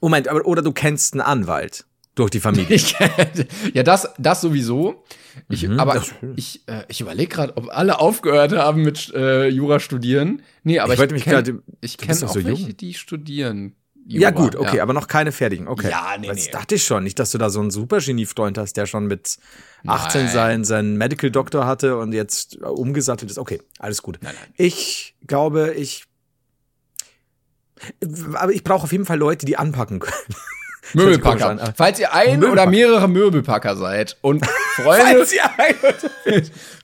Moment, 0.00 0.28
aber, 0.28 0.44
oder 0.46 0.62
du 0.62 0.72
kennst 0.72 1.14
einen 1.14 1.20
Anwalt 1.22 1.84
durch 2.14 2.30
die 2.30 2.40
Familie. 2.40 2.74
ich, 2.76 2.94
ja, 3.74 3.82
das, 3.82 4.08
das 4.18 4.40
sowieso. 4.40 5.04
Ich, 5.50 5.68
aber 5.68 5.94
das- 5.94 6.12
ich, 6.36 6.62
äh, 6.66 6.84
ich 6.88 7.00
überlege 7.02 7.28
gerade, 7.34 7.56
ob 7.56 7.68
alle 7.70 7.98
aufgehört 8.00 8.52
haben 8.52 8.82
mit 8.82 9.12
äh, 9.14 9.48
Jura 9.48 9.80
studieren. 9.80 10.42
Nee, 10.62 10.78
aber 10.78 10.94
Ich 10.94 11.00
ich, 11.00 11.24
kenn- 11.26 11.42
kenne 11.98 12.20
doch 12.20 12.28
auch 12.28 12.32
so 12.34 12.44
welche, 12.44 12.62
jung. 12.62 12.76
die 12.78 12.94
studieren. 12.94 13.74
ja, 14.06 14.30
Jura, 14.30 14.30
gut, 14.30 14.56
okay, 14.56 14.80
aber 14.80 14.94
noch 14.94 15.08
keine 15.08 15.32
fertigen. 15.32 15.68
Okay. 15.68 15.90
Ja, 15.90 16.16
nee, 16.18 16.28
Das 16.28 16.46
nee. 16.46 16.50
dachte 16.52 16.76
ich 16.76 16.84
schon. 16.84 17.04
Nicht, 17.04 17.18
dass 17.18 17.32
du 17.32 17.38
da 17.38 17.50
so 17.50 17.60
einen 17.60 17.70
super 17.70 17.98
Genie-Freund 17.98 18.56
hast, 18.56 18.78
der 18.78 18.86
schon 18.86 19.06
mit 19.08 19.36
18 19.86 20.22
Nein. 20.24 20.32
seinen, 20.32 20.64
seinen 20.64 20.96
Medical 20.96 21.30
Doctor 21.30 21.66
hatte 21.66 21.98
und 21.98 22.12
jetzt 22.14 22.56
umgesattelt 22.62 23.30
ist. 23.30 23.36
Okay, 23.38 23.60
alles 23.78 24.00
gut. 24.00 24.18
Nein, 24.22 24.34
nein. 24.40 24.54
Ich 24.56 25.14
glaube, 25.26 25.74
ich. 25.74 26.04
Aber 28.34 28.52
ich 28.52 28.64
brauche 28.64 28.84
auf 28.84 28.92
jeden 28.92 29.04
Fall 29.06 29.18
Leute, 29.18 29.46
die 29.46 29.56
anpacken 29.56 30.00
können. 30.00 30.14
Möbelpacker. 30.94 31.48
An. 31.48 31.60
Falls 31.76 31.98
ihr 31.98 32.14
ein 32.14 32.44
oder 32.44 32.66
mehrere 32.66 33.08
Möbelpacker 33.08 33.74
seid 33.76 34.16
und 34.20 34.46
Freunde, 34.76 35.26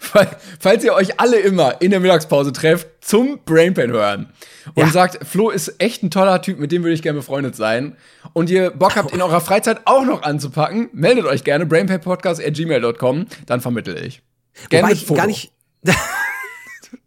Fall- 0.01 0.37
falls 0.59 0.83
ihr 0.85 0.93
euch 0.95 1.21
alle 1.21 1.39
immer 1.39 1.81
in 1.81 1.93
der 1.93 2.01
Mittagspause 2.01 2.53
trefft 2.53 2.89
zum 3.01 3.39
Brainpan 3.45 3.93
hören 3.93 4.33
und 4.75 4.87
Ja. 4.87 4.91
sagt, 4.91 5.25
Flo 5.25 5.51
ist 5.51 5.77
echt 5.79 6.03
ein 6.03 6.11
toller 6.11 6.43
Typ, 6.43 6.59
mit 6.59 6.73
dem 6.73 6.83
würde 6.83 6.95
ich 6.95 7.03
gerne 7.03 7.19
befreundet 7.21 7.55
sein 7.55 7.97
und 8.33 8.51
ihr 8.51 8.71
Bock 8.71 8.97
habt, 8.97 9.13
in 9.13 9.23
eurer 9.23 9.41
Freizeit 9.41 9.83
auch 9.85 10.05
noch 10.05 10.23
anzupacken, 10.25 10.91
meldet 10.93 11.25
euch 11.27 11.45
gerne 11.45 11.65
brainpanpodcast.gmail.com, 11.67 13.27
dann 13.47 13.61
vermittle 13.61 14.01
ich. 14.01 14.23
Gerne 14.69 14.89
Wobei 14.89 14.95
ich 14.95 15.07
gar 15.07 15.27
nicht. 15.29 15.53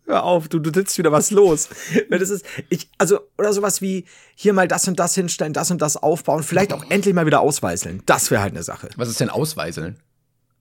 Hör 0.07 0.23
auf, 0.23 0.47
du, 0.49 0.59
du 0.59 0.71
sitzt 0.73 0.97
wieder 0.97 1.11
was 1.11 1.31
los. 1.31 1.69
Das 2.09 2.29
ist, 2.29 2.45
ich, 2.69 2.89
also, 2.97 3.19
oder 3.37 3.51
sowas 3.53 3.81
wie 3.81 4.05
hier 4.35 4.53
mal 4.53 4.67
das 4.67 4.87
und 4.87 4.99
das 4.99 5.15
hinstellen, 5.15 5.53
das 5.53 5.71
und 5.71 5.81
das 5.81 5.97
aufbauen, 5.97 6.43
vielleicht 6.43 6.73
auch 6.73 6.83
endlich 6.89 7.13
mal 7.15 7.25
wieder 7.25 7.41
ausweißeln. 7.41 8.03
Das 8.05 8.29
wäre 8.31 8.41
halt 8.41 8.53
eine 8.53 8.63
Sache. 8.63 8.89
Was 8.97 9.09
ist 9.09 9.19
denn 9.19 9.29
Ausweiseln? 9.29 9.97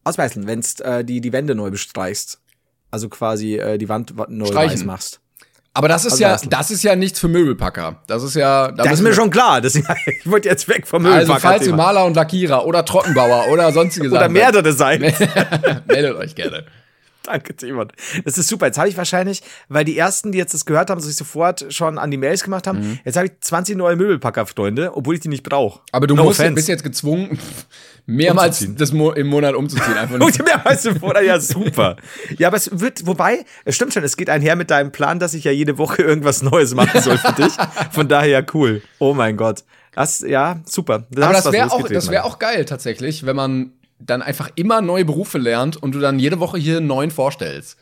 Ausweißeln, 0.05 0.47
wenn's 0.47 0.81
äh, 0.81 1.05
die, 1.05 1.21
die 1.21 1.33
Wände 1.33 1.55
neu 1.55 1.71
bestreichst. 1.71 2.41
Also 2.91 3.09
quasi 3.09 3.57
äh, 3.57 3.79
die 3.79 3.89
Wand 3.89 4.17
wa- 4.17 4.27
neu 4.29 4.47
Streichen. 4.47 4.73
weiß 4.81 4.85
machst. 4.85 5.21
Aber 5.77 5.89
das 5.89 6.05
ist 6.05 6.13
Also 6.13 6.23
ja, 6.23 6.31
lassen. 6.31 6.51
das 6.51 6.71
ist 6.71 6.85
ja 6.85 6.95
nichts 6.95 7.19
für 7.19 7.27
Möbelpacker. 7.27 8.01
Das 8.07 8.23
ist 8.23 8.37
ja, 8.37 8.71
da 8.71 8.85
Das 8.85 8.93
ist 8.95 9.01
mir 9.03 9.13
schon 9.13 9.31
klar. 9.31 9.61
Das, 9.61 9.75
ich 9.75 9.85
wollte 10.25 10.49
jetzt 10.49 10.69
weg 10.69 10.87
vom 10.87 11.05
Also 11.05 11.17
Müllpacker. 11.33 11.41
falls 11.41 11.67
ihr 11.67 11.75
Maler 11.75 12.05
und 12.05 12.15
Lackierer 12.15 12.65
oder 12.65 12.85
Trockenbauer 12.85 13.49
oder 13.51 13.73
sonstige 13.73 14.09
oder 14.09 14.21
Sachen 14.21 14.33
mehrere 14.35 14.73
sein. 14.73 15.01
seid, 15.19 15.87
meldet 15.89 16.15
euch 16.17 16.35
gerne. 16.37 16.65
Danke, 17.27 17.57
Timon. 17.57 17.89
Das 18.25 18.39
ist 18.39 18.49
super. 18.49 18.67
Jetzt 18.67 18.79
habe 18.79 18.89
ich 18.89 18.97
wahrscheinlich, 18.97 19.43
weil 19.69 19.85
die 19.85 19.97
ersten, 19.99 20.31
die 20.33 20.39
jetzt 20.39 20.55
das 20.55 20.65
gehört 20.67 20.91
haben, 20.91 21.01
sich 21.01 21.17
sofort 21.17 21.67
schon 21.73 21.99
an 21.99 22.11
die 22.11 22.17
Mails 22.17 22.45
gemacht 22.45 22.67
haben, 22.67 22.81
Mhm. 22.81 22.99
jetzt 23.05 23.17
habe 23.17 23.27
ich 23.29 23.33
20 23.41 23.77
neue 23.77 23.97
Möbelpacker-Freunde, 23.97 24.95
obwohl 24.97 25.15
ich 25.15 25.21
die 25.21 25.29
nicht 25.29 25.43
brauche. 25.43 25.81
Aber 25.93 26.07
du 26.07 26.15
no 26.15 26.25
musst, 26.25 26.43
bist 26.55 26.69
jetzt 26.69 26.83
gezwungen, 26.85 27.39
mehrmals 28.07 28.67
das 28.77 28.93
Mo 28.93 29.13
im 29.13 29.27
Monat 29.29 29.55
umzuziehen. 29.55 29.95
Einfach 29.97 30.21
Und 30.21 30.39
nur. 30.39 30.47
mehr 30.47 30.61
weißt 30.65 30.85
du 30.87 30.95
vorher, 30.99 31.23
ja, 31.23 31.41
super. 31.41 31.97
Ja, 32.39 32.49
aber 32.49 32.57
es 32.57 32.71
wird, 32.81 33.07
wobei, 33.07 33.45
es 33.65 33.75
stimmt 33.77 33.95
schon, 33.95 34.05
es 34.05 34.17
geht 34.17 34.29
einher 34.31 34.57
mit 34.57 34.71
deinem 34.71 34.93
Plan, 34.93 35.19
dass 35.19 35.35
ich 35.35 35.45
ja 35.45 35.53
jede 35.53 35.79
Woche 35.79 36.03
irgendwas 36.03 36.43
Neues 36.43 36.75
machen 36.75 37.01
soll 37.01 37.19
für 37.19 37.33
dich. 37.33 37.53
Von 37.93 38.09
daher 38.09 38.45
cool. 38.55 38.83
Oh 38.99 39.15
mein 39.15 39.37
Gott. 39.37 39.65
Das, 39.95 40.21
ja, 40.21 40.61
super. 40.67 41.07
Da 41.11 41.25
Aber 41.27 41.35
das 41.35 41.53
wäre 41.53 41.71
auch, 41.73 41.89
das 41.89 42.07
Mann. 42.07 42.17
auch 42.19 42.39
geil 42.39 42.65
tatsächlich, 42.65 43.25
wenn 43.27 43.37
man 43.37 43.73
dann 43.99 44.23
einfach 44.23 44.51
immer 44.57 44.81
neue 44.81 45.05
Berufe 45.05 45.39
lernt 45.39 45.77
und 45.77 45.93
du 45.95 46.01
dann 46.01 46.19
jede 46.19 46.41
Woche 46.41 46.59
hier 46.59 46.79
einen 46.79 46.87
neuen 46.87 47.11
vorstellst. 47.11 47.77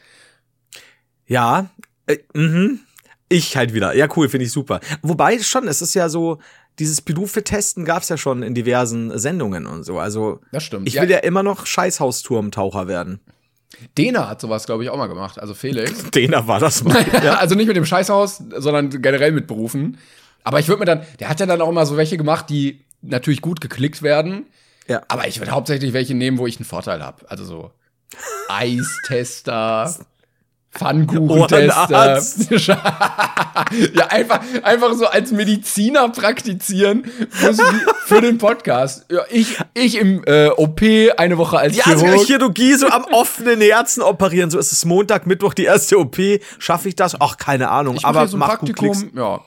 Ja, 1.26 1.70
äh, 2.06 2.18
mhm. 2.34 2.80
Ich 3.28 3.56
halt 3.56 3.72
wieder. 3.72 3.94
Ja, 3.94 4.08
cool, 4.16 4.28
finde 4.28 4.44
ich 4.44 4.52
super. 4.52 4.80
Wobei 5.00 5.38
schon, 5.38 5.66
es 5.66 5.80
ist 5.80 5.94
ja 5.94 6.10
so, 6.10 6.38
dieses 6.78 7.00
Berufe-Testen 7.00 7.84
gab's 7.86 8.10
ja 8.10 8.18
schon 8.18 8.42
in 8.42 8.54
diversen 8.54 9.16
Sendungen 9.18 9.66
und 9.66 9.84
so. 9.84 9.98
Also, 9.98 10.40
Das 10.52 10.64
stimmt. 10.64 10.86
ich 10.86 10.94
Ja. 10.94 11.02
will 11.02 11.10
ja 11.10 11.18
immer 11.18 11.42
noch 11.42 11.64
Scheißhausturmtaucher 11.64 12.88
werden. 12.88 13.20
Dena 13.96 14.28
hat 14.28 14.40
sowas, 14.40 14.66
glaube 14.66 14.84
ich, 14.84 14.90
auch 14.90 14.98
mal 14.98 15.06
gemacht. 15.06 15.38
Also 15.40 15.54
Felix. 15.54 16.10
Dena 16.14 16.46
war 16.46 16.60
das 16.60 16.84
mal. 16.84 17.04
Ja. 17.24 17.36
Also 17.36 17.54
nicht 17.54 17.68
mit 17.68 17.76
dem 17.76 17.86
Scheißhaus, 17.86 18.42
sondern 18.58 18.90
generell 19.00 19.32
mit 19.32 19.46
Berufen. 19.46 19.96
Aber 20.44 20.60
ich 20.60 20.68
würde 20.68 20.80
mir 20.80 20.84
dann, 20.86 21.02
der 21.20 21.30
hat 21.30 21.40
ja 21.40 21.46
dann 21.46 21.62
auch 21.62 21.70
immer 21.70 21.86
so 21.86 21.96
welche 21.96 22.18
gemacht, 22.18 22.50
die 22.50 22.80
natürlich 23.00 23.40
gut 23.40 23.62
geklickt 23.62 24.02
werden. 24.02 24.44
Ja. 24.92 25.00
Aber 25.08 25.26
ich 25.26 25.40
würde 25.40 25.52
hauptsächlich 25.52 25.94
welche 25.94 26.14
nehmen, 26.14 26.36
wo 26.36 26.46
ich 26.46 26.58
einen 26.58 26.66
Vorteil 26.66 27.02
habe. 27.02 27.30
Also 27.30 27.46
so 27.46 27.70
Eistester, 28.48 29.90
Pfannkuchentester. 30.70 31.84
Ohrenarzt. 31.84 32.50
ja, 33.94 34.06
einfach, 34.08 34.40
einfach 34.62 34.92
so 34.92 35.06
als 35.06 35.32
Mediziner 35.32 36.10
praktizieren 36.10 37.10
für, 38.04 38.20
den 38.20 38.36
Podcast. 38.36 39.06
Ja, 39.10 39.22
ich, 39.30 39.58
ich 39.72 39.98
im 39.98 40.24
äh, 40.26 40.48
OP 40.48 40.82
eine 41.16 41.38
Woche 41.38 41.58
als 41.58 41.74
Ja, 41.74 41.84
also 41.86 42.04
Chirurg. 42.04 42.26
Chirurgie 42.26 42.74
so 42.74 42.88
am 42.88 43.04
offenen 43.12 43.62
Herzen 43.62 44.02
operieren. 44.02 44.50
So 44.50 44.58
ist 44.58 44.72
es 44.72 44.84
Montag, 44.84 45.26
Mittwoch 45.26 45.54
die 45.54 45.64
erste 45.64 45.98
OP. 45.98 46.18
Schaffe 46.58 46.88
ich 46.88 46.96
das? 46.96 47.18
Ach, 47.18 47.38
keine 47.38 47.70
Ahnung. 47.70 47.96
Ich 47.96 48.04
aber 48.04 48.28
so 48.28 48.36
mach. 48.36 48.48
Praktikum. 48.48 49.10
Ja. 49.14 49.40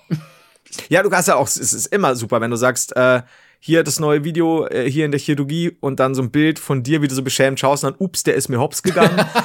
Ja, 0.90 1.04
du 1.04 1.10
kannst 1.12 1.28
ja 1.28 1.36
auch, 1.36 1.48
es 1.48 1.58
ist 1.58 1.86
immer 1.88 2.16
super, 2.16 2.42
wenn 2.42 2.50
du 2.52 2.58
sagst, 2.58 2.96
äh, 2.96 3.22
hier 3.66 3.84
das 3.84 4.00
neue 4.00 4.24
Video 4.24 4.68
äh, 4.68 4.92
hier 4.92 5.06
in 5.06 5.12
der 5.12 5.20
Chirurgie 5.20 5.76
und 5.80 6.00
dann 6.00 6.14
so 6.14 6.22
ein 6.22 6.30
Bild 6.30 6.60
von 6.60 6.84
dir, 6.84 7.02
wie 7.02 7.08
du 7.08 7.16
so 7.16 7.24
beschämt 7.24 7.60
schaust 7.60 7.84
und 7.84 7.94
dann, 7.94 8.00
ups, 8.00 8.22
der 8.22 8.36
ist 8.36 8.48
mir 8.48 8.60
hops 8.60 8.84
gegangen. 8.84 9.26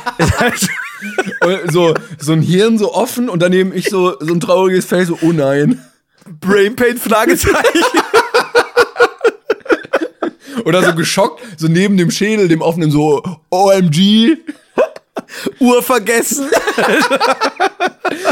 So, 1.72 1.94
so 2.18 2.32
ein 2.32 2.42
Hirn 2.42 2.76
so 2.76 2.92
offen 2.92 3.30
und 3.30 3.40
daneben 3.40 3.74
ich 3.74 3.88
so, 3.88 4.18
so 4.20 4.34
ein 4.34 4.40
trauriges 4.40 4.84
Face, 4.84 5.08
so, 5.08 5.18
oh 5.22 5.32
nein. 5.32 5.82
Brain 6.38 6.76
Pain, 6.76 6.98
Fragezeichen. 6.98 7.56
Oder 10.66 10.84
so 10.84 10.94
geschockt, 10.94 11.42
so 11.56 11.68
neben 11.68 11.96
dem 11.96 12.10
Schädel, 12.10 12.48
dem 12.48 12.60
offenen, 12.60 12.90
so, 12.90 13.22
OMG. 13.48 14.36
Uhr 15.58 15.82
vergessen. 15.82 16.48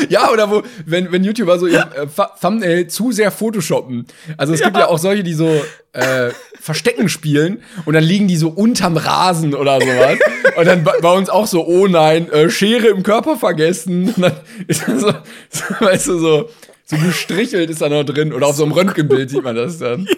Ja, 0.08 0.30
oder 0.30 0.50
wo, 0.50 0.62
wenn, 0.86 1.12
wenn 1.12 1.22
YouTuber 1.24 1.58
so 1.58 1.66
ihr 1.66 1.80
äh, 1.94 2.06
Th- 2.06 2.40
Thumbnail 2.40 2.88
zu 2.88 3.12
sehr 3.12 3.30
photoshoppen. 3.30 4.06
Also 4.36 4.52
es 4.52 4.60
gibt 4.60 4.76
ja 4.76 4.88
auch 4.88 4.98
solche, 4.98 5.22
die 5.22 5.34
so 5.34 5.48
äh, 5.92 6.30
Verstecken 6.60 7.08
spielen 7.08 7.62
und 7.84 7.94
dann 7.94 8.02
liegen 8.02 8.26
die 8.28 8.36
so 8.36 8.48
unterm 8.48 8.96
Rasen 8.96 9.54
oder 9.54 9.80
sowas. 9.80 10.18
Und 10.56 10.66
dann 10.66 10.82
bei, 10.84 11.12
uns 11.12 11.28
auch 11.30 11.46
so, 11.46 11.64
oh 11.66 11.86
nein, 11.86 12.30
äh, 12.32 12.50
Schere 12.50 12.88
im 12.88 13.02
Körper 13.02 13.36
vergessen. 13.36 14.12
Und 14.16 14.22
dann 14.22 14.32
ist 14.66 14.86
dann 14.86 14.98
so, 14.98 15.12
so, 15.50 15.64
weißt 15.80 16.08
du, 16.08 16.18
so, 16.18 16.48
so 16.84 16.96
gestrichelt 16.96 17.70
ist 17.70 17.80
da 17.80 17.88
noch 17.88 18.04
drin. 18.04 18.32
Oder 18.32 18.48
auf 18.48 18.56
so 18.56 18.64
einem 18.64 18.72
Röntgenbild 18.72 19.30
sieht 19.30 19.44
man 19.44 19.54
das 19.56 19.78
dann. 19.78 20.08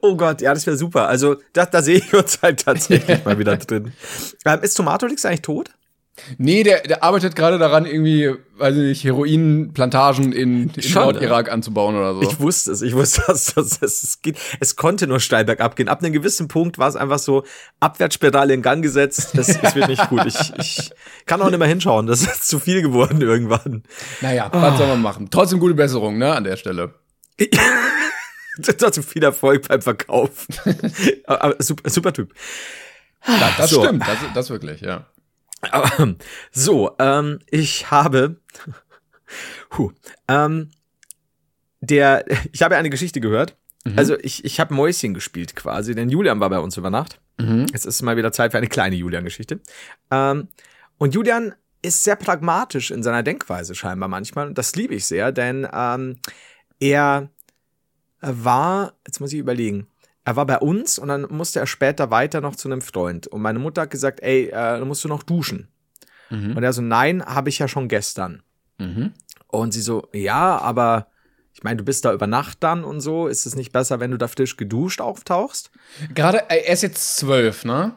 Oh 0.00 0.16
Gott, 0.16 0.40
ja, 0.40 0.54
das 0.54 0.66
wäre 0.66 0.76
super. 0.76 1.08
Also, 1.08 1.36
da, 1.52 1.66
da 1.66 1.82
sehe 1.82 1.98
ich 1.98 2.14
uns 2.14 2.40
halt 2.42 2.64
tatsächlich 2.64 3.24
mal 3.24 3.38
wieder 3.38 3.56
drin. 3.56 3.92
Ähm, 4.44 4.60
ist 4.62 4.74
Tomatolix 4.74 5.24
eigentlich 5.24 5.42
tot? 5.42 5.70
Nee, 6.36 6.62
der, 6.62 6.82
der 6.82 7.02
arbeitet 7.02 7.36
gerade 7.36 7.58
daran, 7.58 7.86
irgendwie, 7.86 8.34
weiß 8.58 8.74
ich 8.76 8.82
nicht, 8.82 9.04
Heroinplantagen 9.04 10.32
in, 10.32 10.70
in 10.70 10.92
Nordirak 10.92 11.50
anzubauen 11.50 11.96
oder 11.96 12.14
so. 12.14 12.22
Ich 12.22 12.40
wusste 12.40 12.72
es, 12.72 12.82
ich 12.82 12.94
wusste, 12.94 13.22
dass, 13.26 13.54
dass, 13.54 13.80
dass 13.80 14.02
es 14.02 14.20
geht. 14.22 14.38
Es 14.60 14.76
konnte 14.76 15.06
nur 15.06 15.20
steil 15.20 15.44
bergab 15.44 15.76
gehen. 15.76 15.88
Ab 15.88 16.02
einem 16.02 16.12
gewissen 16.12 16.48
Punkt 16.48 16.78
war 16.78 16.88
es 16.88 16.96
einfach 16.96 17.18
so 17.18 17.44
Abwärtsspirale 17.80 18.54
in 18.54 18.62
Gang 18.62 18.82
gesetzt. 18.82 19.30
Das, 19.34 19.60
das 19.60 19.74
wird 19.74 19.88
nicht 19.88 20.08
gut. 20.08 20.26
Ich, 20.26 20.52
ich 20.58 20.90
kann 21.26 21.40
auch 21.40 21.50
nicht 21.50 21.58
mehr 21.58 21.68
hinschauen. 21.68 22.06
Das 22.06 22.22
ist 22.22 22.48
zu 22.48 22.58
viel 22.58 22.82
geworden 22.82 23.20
irgendwann. 23.20 23.82
naja, 24.20 24.48
was 24.52 24.78
soll 24.78 24.88
man 24.88 25.02
machen? 25.02 25.28
Trotzdem 25.30 25.60
gute 25.60 25.74
Besserung, 25.74 26.18
ne, 26.18 26.34
an 26.34 26.44
der 26.44 26.56
Stelle. 26.56 26.94
Trotzdem 28.78 29.04
viel 29.04 29.22
Erfolg 29.22 29.66
beim 29.68 29.82
Verkauf. 29.82 30.46
Super, 31.58 31.90
super 31.90 32.12
Typ. 32.12 32.34
Ja, 33.26 33.52
das 33.56 33.70
So. 33.70 33.82
stimmt, 33.84 34.02
das, 34.06 34.18
das 34.34 34.50
wirklich, 34.50 34.80
ja. 34.80 35.06
Aber, 35.70 36.14
so, 36.52 36.94
ähm, 36.98 37.40
ich 37.50 37.90
habe, 37.90 38.36
huh, 39.76 39.90
ähm, 40.28 40.70
der, 41.80 42.24
ich 42.52 42.62
habe 42.62 42.76
eine 42.76 42.90
Geschichte 42.90 43.20
gehört. 43.20 43.56
Also 43.96 44.18
ich, 44.18 44.44
ich 44.44 44.60
habe 44.60 44.74
Mäuschen 44.74 45.14
gespielt 45.14 45.56
quasi, 45.56 45.94
denn 45.94 46.10
Julian 46.10 46.40
war 46.40 46.50
bei 46.50 46.58
uns 46.58 46.76
über 46.76 46.90
Nacht. 46.90 47.20
Jetzt 47.72 47.86
ist 47.86 48.02
mal 48.02 48.16
wieder 48.16 48.32
Zeit 48.32 48.50
für 48.50 48.58
eine 48.58 48.66
kleine 48.66 48.96
Julian-Geschichte. 48.96 49.60
Ähm, 50.10 50.48
und 50.98 51.14
Julian 51.14 51.54
ist 51.80 52.02
sehr 52.04 52.16
pragmatisch 52.16 52.90
in 52.90 53.02
seiner 53.02 53.22
Denkweise 53.22 53.74
scheinbar 53.74 54.08
manchmal. 54.08 54.48
Und 54.48 54.58
das 54.58 54.74
liebe 54.76 54.94
ich 54.94 55.06
sehr, 55.06 55.32
denn 55.32 55.66
ähm, 55.72 56.18
er 56.80 57.30
war, 58.20 58.94
jetzt 59.06 59.20
muss 59.20 59.32
ich 59.32 59.38
überlegen, 59.38 59.86
er 60.24 60.36
war 60.36 60.46
bei 60.46 60.58
uns 60.58 60.98
und 60.98 61.08
dann 61.08 61.26
musste 61.30 61.60
er 61.60 61.66
später 61.66 62.10
weiter 62.10 62.40
noch 62.40 62.54
zu 62.56 62.68
einem 62.68 62.82
Freund. 62.82 63.26
Und 63.28 63.40
meine 63.40 63.58
Mutter 63.58 63.82
hat 63.82 63.90
gesagt, 63.90 64.20
ey, 64.20 64.48
äh, 64.48 64.50
dann 64.52 64.86
musst 64.88 65.02
du 65.04 65.08
noch 65.08 65.22
duschen. 65.22 65.68
Und 66.30 66.62
er 66.62 66.74
so, 66.74 66.82
nein, 66.82 67.24
habe 67.24 67.48
ich 67.48 67.58
ja 67.58 67.68
schon 67.68 67.88
gestern. 67.88 68.42
Und 69.46 69.72
sie 69.72 69.80
so, 69.80 70.08
ja, 70.12 70.58
aber 70.58 71.06
ich 71.54 71.62
meine, 71.62 71.78
du 71.78 71.84
bist 71.84 72.04
da 72.04 72.12
über 72.12 72.26
Nacht 72.26 72.58
dann 72.62 72.84
und 72.84 73.00
so. 73.00 73.26
Ist 73.28 73.46
es 73.46 73.56
nicht 73.56 73.72
besser, 73.72 73.98
wenn 73.98 74.10
du 74.10 74.18
da 74.18 74.28
frisch 74.28 74.56
geduscht 74.58 75.00
auftauchst? 75.00 75.70
Gerade, 76.14 76.50
äh, 76.50 76.64
er 76.66 76.74
ist 76.74 76.82
jetzt 76.82 77.16
zwölf, 77.16 77.64
ne? 77.64 77.94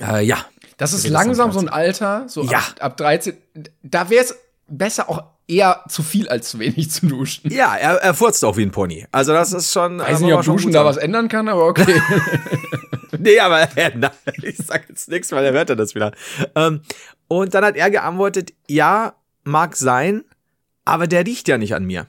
Äh, 0.00 0.24
ja. 0.24 0.44
Das 0.76 0.92
ist 0.92 1.08
langsam 1.08 1.52
so 1.52 1.60
ein 1.60 1.68
Alter, 1.68 2.28
so 2.28 2.42
Ja. 2.42 2.58
ab, 2.58 2.74
ab 2.80 2.96
13. 2.96 3.36
Da 3.84 4.10
wäre 4.10 4.24
es 4.24 4.36
besser 4.66 5.08
auch 5.08 5.22
eher 5.48 5.82
zu 5.88 6.02
viel 6.02 6.28
als 6.28 6.50
zu 6.50 6.58
wenig 6.58 6.90
zu 6.90 7.06
duschen. 7.06 7.50
Ja, 7.50 7.74
er, 7.74 7.96
er 7.96 8.14
furzt 8.14 8.44
auch 8.44 8.56
wie 8.56 8.62
ein 8.62 8.70
Pony. 8.70 9.06
Also 9.10 9.32
das 9.32 9.52
ist 9.52 9.72
schon. 9.72 9.98
Weiß 9.98 10.20
nicht, 10.20 10.32
ob 10.32 10.44
Duschen 10.44 10.72
da 10.72 10.84
was 10.84 10.98
ändern 10.98 11.28
kann, 11.28 11.48
aber 11.48 11.66
okay. 11.66 12.00
Nee, 13.18 13.40
aber 13.40 13.62
äh, 13.76 13.92
nein, 13.96 14.10
ich 14.42 14.58
sag 14.58 14.88
jetzt 14.88 15.08
nichts, 15.08 15.32
weil 15.32 15.44
er 15.44 15.52
hört 15.52 15.68
ja 15.68 15.74
das 15.74 15.94
wieder. 15.94 16.12
Ähm, 16.54 16.82
und 17.26 17.54
dann 17.54 17.64
hat 17.64 17.76
er 17.76 17.90
geantwortet, 17.90 18.52
ja, 18.66 19.14
mag 19.44 19.76
sein, 19.76 20.24
aber 20.84 21.06
der 21.06 21.26
riecht 21.26 21.48
ja 21.48 21.58
nicht 21.58 21.74
an 21.74 21.84
mir. 21.84 22.06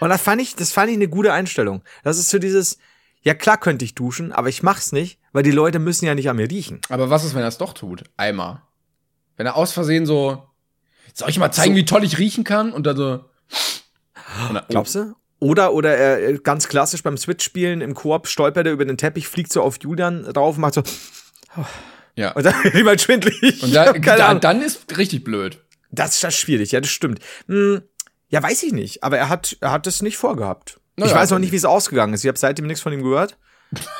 Und 0.00 0.10
das 0.10 0.20
fand 0.20 0.42
ich, 0.42 0.54
das 0.56 0.72
fand 0.72 0.90
ich 0.90 0.96
eine 0.96 1.08
gute 1.08 1.32
Einstellung. 1.32 1.82
Das 2.04 2.18
ist 2.18 2.28
so 2.28 2.38
dieses, 2.38 2.78
ja 3.22 3.34
klar 3.34 3.58
könnte 3.58 3.84
ich 3.84 3.94
duschen, 3.94 4.32
aber 4.32 4.48
ich 4.48 4.62
mach's 4.62 4.92
nicht, 4.92 5.18
weil 5.32 5.42
die 5.42 5.50
Leute 5.50 5.78
müssen 5.78 6.04
ja 6.04 6.14
nicht 6.14 6.28
an 6.28 6.36
mir 6.36 6.50
riechen. 6.50 6.80
aber 6.88 7.08
was 7.08 7.24
ist, 7.24 7.34
wenn 7.34 7.42
er 7.42 7.48
es 7.48 7.58
doch 7.58 7.72
tut? 7.72 8.04
Einmal. 8.16 8.62
Wenn 9.36 9.46
er 9.46 9.56
aus 9.56 9.72
Versehen 9.72 10.04
so, 10.06 10.42
soll 11.16 11.30
ich 11.30 11.38
mal 11.38 11.50
zeigen, 11.50 11.74
wie 11.74 11.86
toll 11.86 12.04
ich 12.04 12.18
riechen 12.18 12.44
kann? 12.44 12.72
Und 12.72 12.86
dann 12.86 12.96
so. 12.96 13.24
Dann, 14.48 14.56
oh, 14.58 14.60
Glaubst 14.68 14.94
du? 14.94 15.14
Oder, 15.38 15.72
oder 15.72 15.96
er 15.96 16.38
ganz 16.38 16.68
klassisch 16.68 17.02
beim 17.02 17.16
Switch-Spielen 17.16 17.80
im 17.80 17.94
Koop 17.94 18.26
stolpert 18.26 18.66
er 18.66 18.72
über 18.72 18.84
den 18.84 18.98
Teppich, 18.98 19.26
fliegt 19.26 19.52
so 19.52 19.62
auf 19.62 19.78
Julian 19.80 20.24
drauf 20.24 20.56
und 20.56 20.60
macht 20.60 20.74
so, 20.74 20.82
Ja. 22.16 22.32
und 22.32 22.44
dann 22.44 22.54
wird 22.64 22.74
ihm 22.74 22.86
halt 22.86 23.00
schwindelig. 23.00 23.62
Und 23.62 23.74
da, 23.74 23.92
da, 23.92 24.34
dann 24.34 24.60
ist 24.62 24.96
richtig 24.96 25.24
blöd. 25.24 25.62
Das 25.90 26.14
ist 26.14 26.24
das 26.24 26.36
schwierig, 26.36 26.72
ja, 26.72 26.80
das 26.80 26.90
stimmt. 26.90 27.20
Hm, 27.48 27.82
ja, 28.28 28.42
weiß 28.42 28.62
ich 28.64 28.72
nicht, 28.72 29.02
aber 29.02 29.16
er 29.18 29.28
hat, 29.28 29.56
er 29.60 29.70
hat 29.70 29.86
es 29.86 30.02
nicht 30.02 30.18
vorgehabt. 30.18 30.80
Naja, 30.96 31.10
ich 31.10 31.14
weiß 31.14 31.30
noch 31.30 31.36
also 31.36 31.38
nicht, 31.38 31.52
wie 31.52 31.56
es 31.56 31.64
ausgegangen 31.64 32.12
ist. 32.12 32.24
Ich 32.24 32.28
habe 32.28 32.38
seitdem 32.38 32.66
nichts 32.66 32.82
von 32.82 32.92
ihm 32.92 33.02
gehört. 33.02 33.38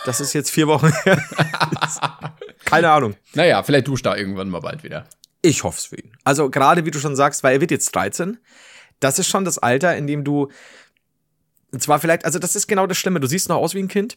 Das 0.05 0.20
ist 0.20 0.33
jetzt 0.33 0.50
vier 0.50 0.66
Wochen 0.66 0.92
her. 1.05 1.22
Keine 2.64 2.90
Ahnung. 2.90 3.14
Naja, 3.35 3.62
vielleicht 3.62 3.88
duscht 3.88 4.07
er 4.07 4.16
irgendwann 4.16 4.48
mal 4.48 4.61
bald 4.61 4.83
wieder. 4.83 5.07
Ich 5.46 5.62
hoffe 5.64 5.78
es 5.78 5.87
für 5.87 5.96
ihn. 5.96 6.12
Also 6.24 6.50
gerade 6.50 6.85
wie 6.85 6.90
du 6.90 6.98
schon 6.98 7.16
sagst, 7.16 7.42
weil 7.42 7.54
er 7.54 7.61
wird 7.61 7.70
jetzt 7.70 7.94
13. 7.94 8.38
Das 9.00 9.18
ist 9.18 9.28
schon 9.28 9.44
das 9.44 9.59
Alter, 9.59 9.96
in 9.96 10.06
dem 10.06 10.24
du 10.24 10.50
und 11.72 11.82
zwar 11.82 11.98
vielleicht, 11.98 12.24
also 12.24 12.38
das 12.38 12.56
ist 12.56 12.66
genau 12.68 12.87
das 12.87 12.96
Schlimme. 12.96 13.20
Du 13.20 13.26
siehst 13.26 13.48
noch 13.48 13.56
aus 13.56 13.74
wie 13.74 13.80
ein 13.82 13.88
Kind. 13.88 14.16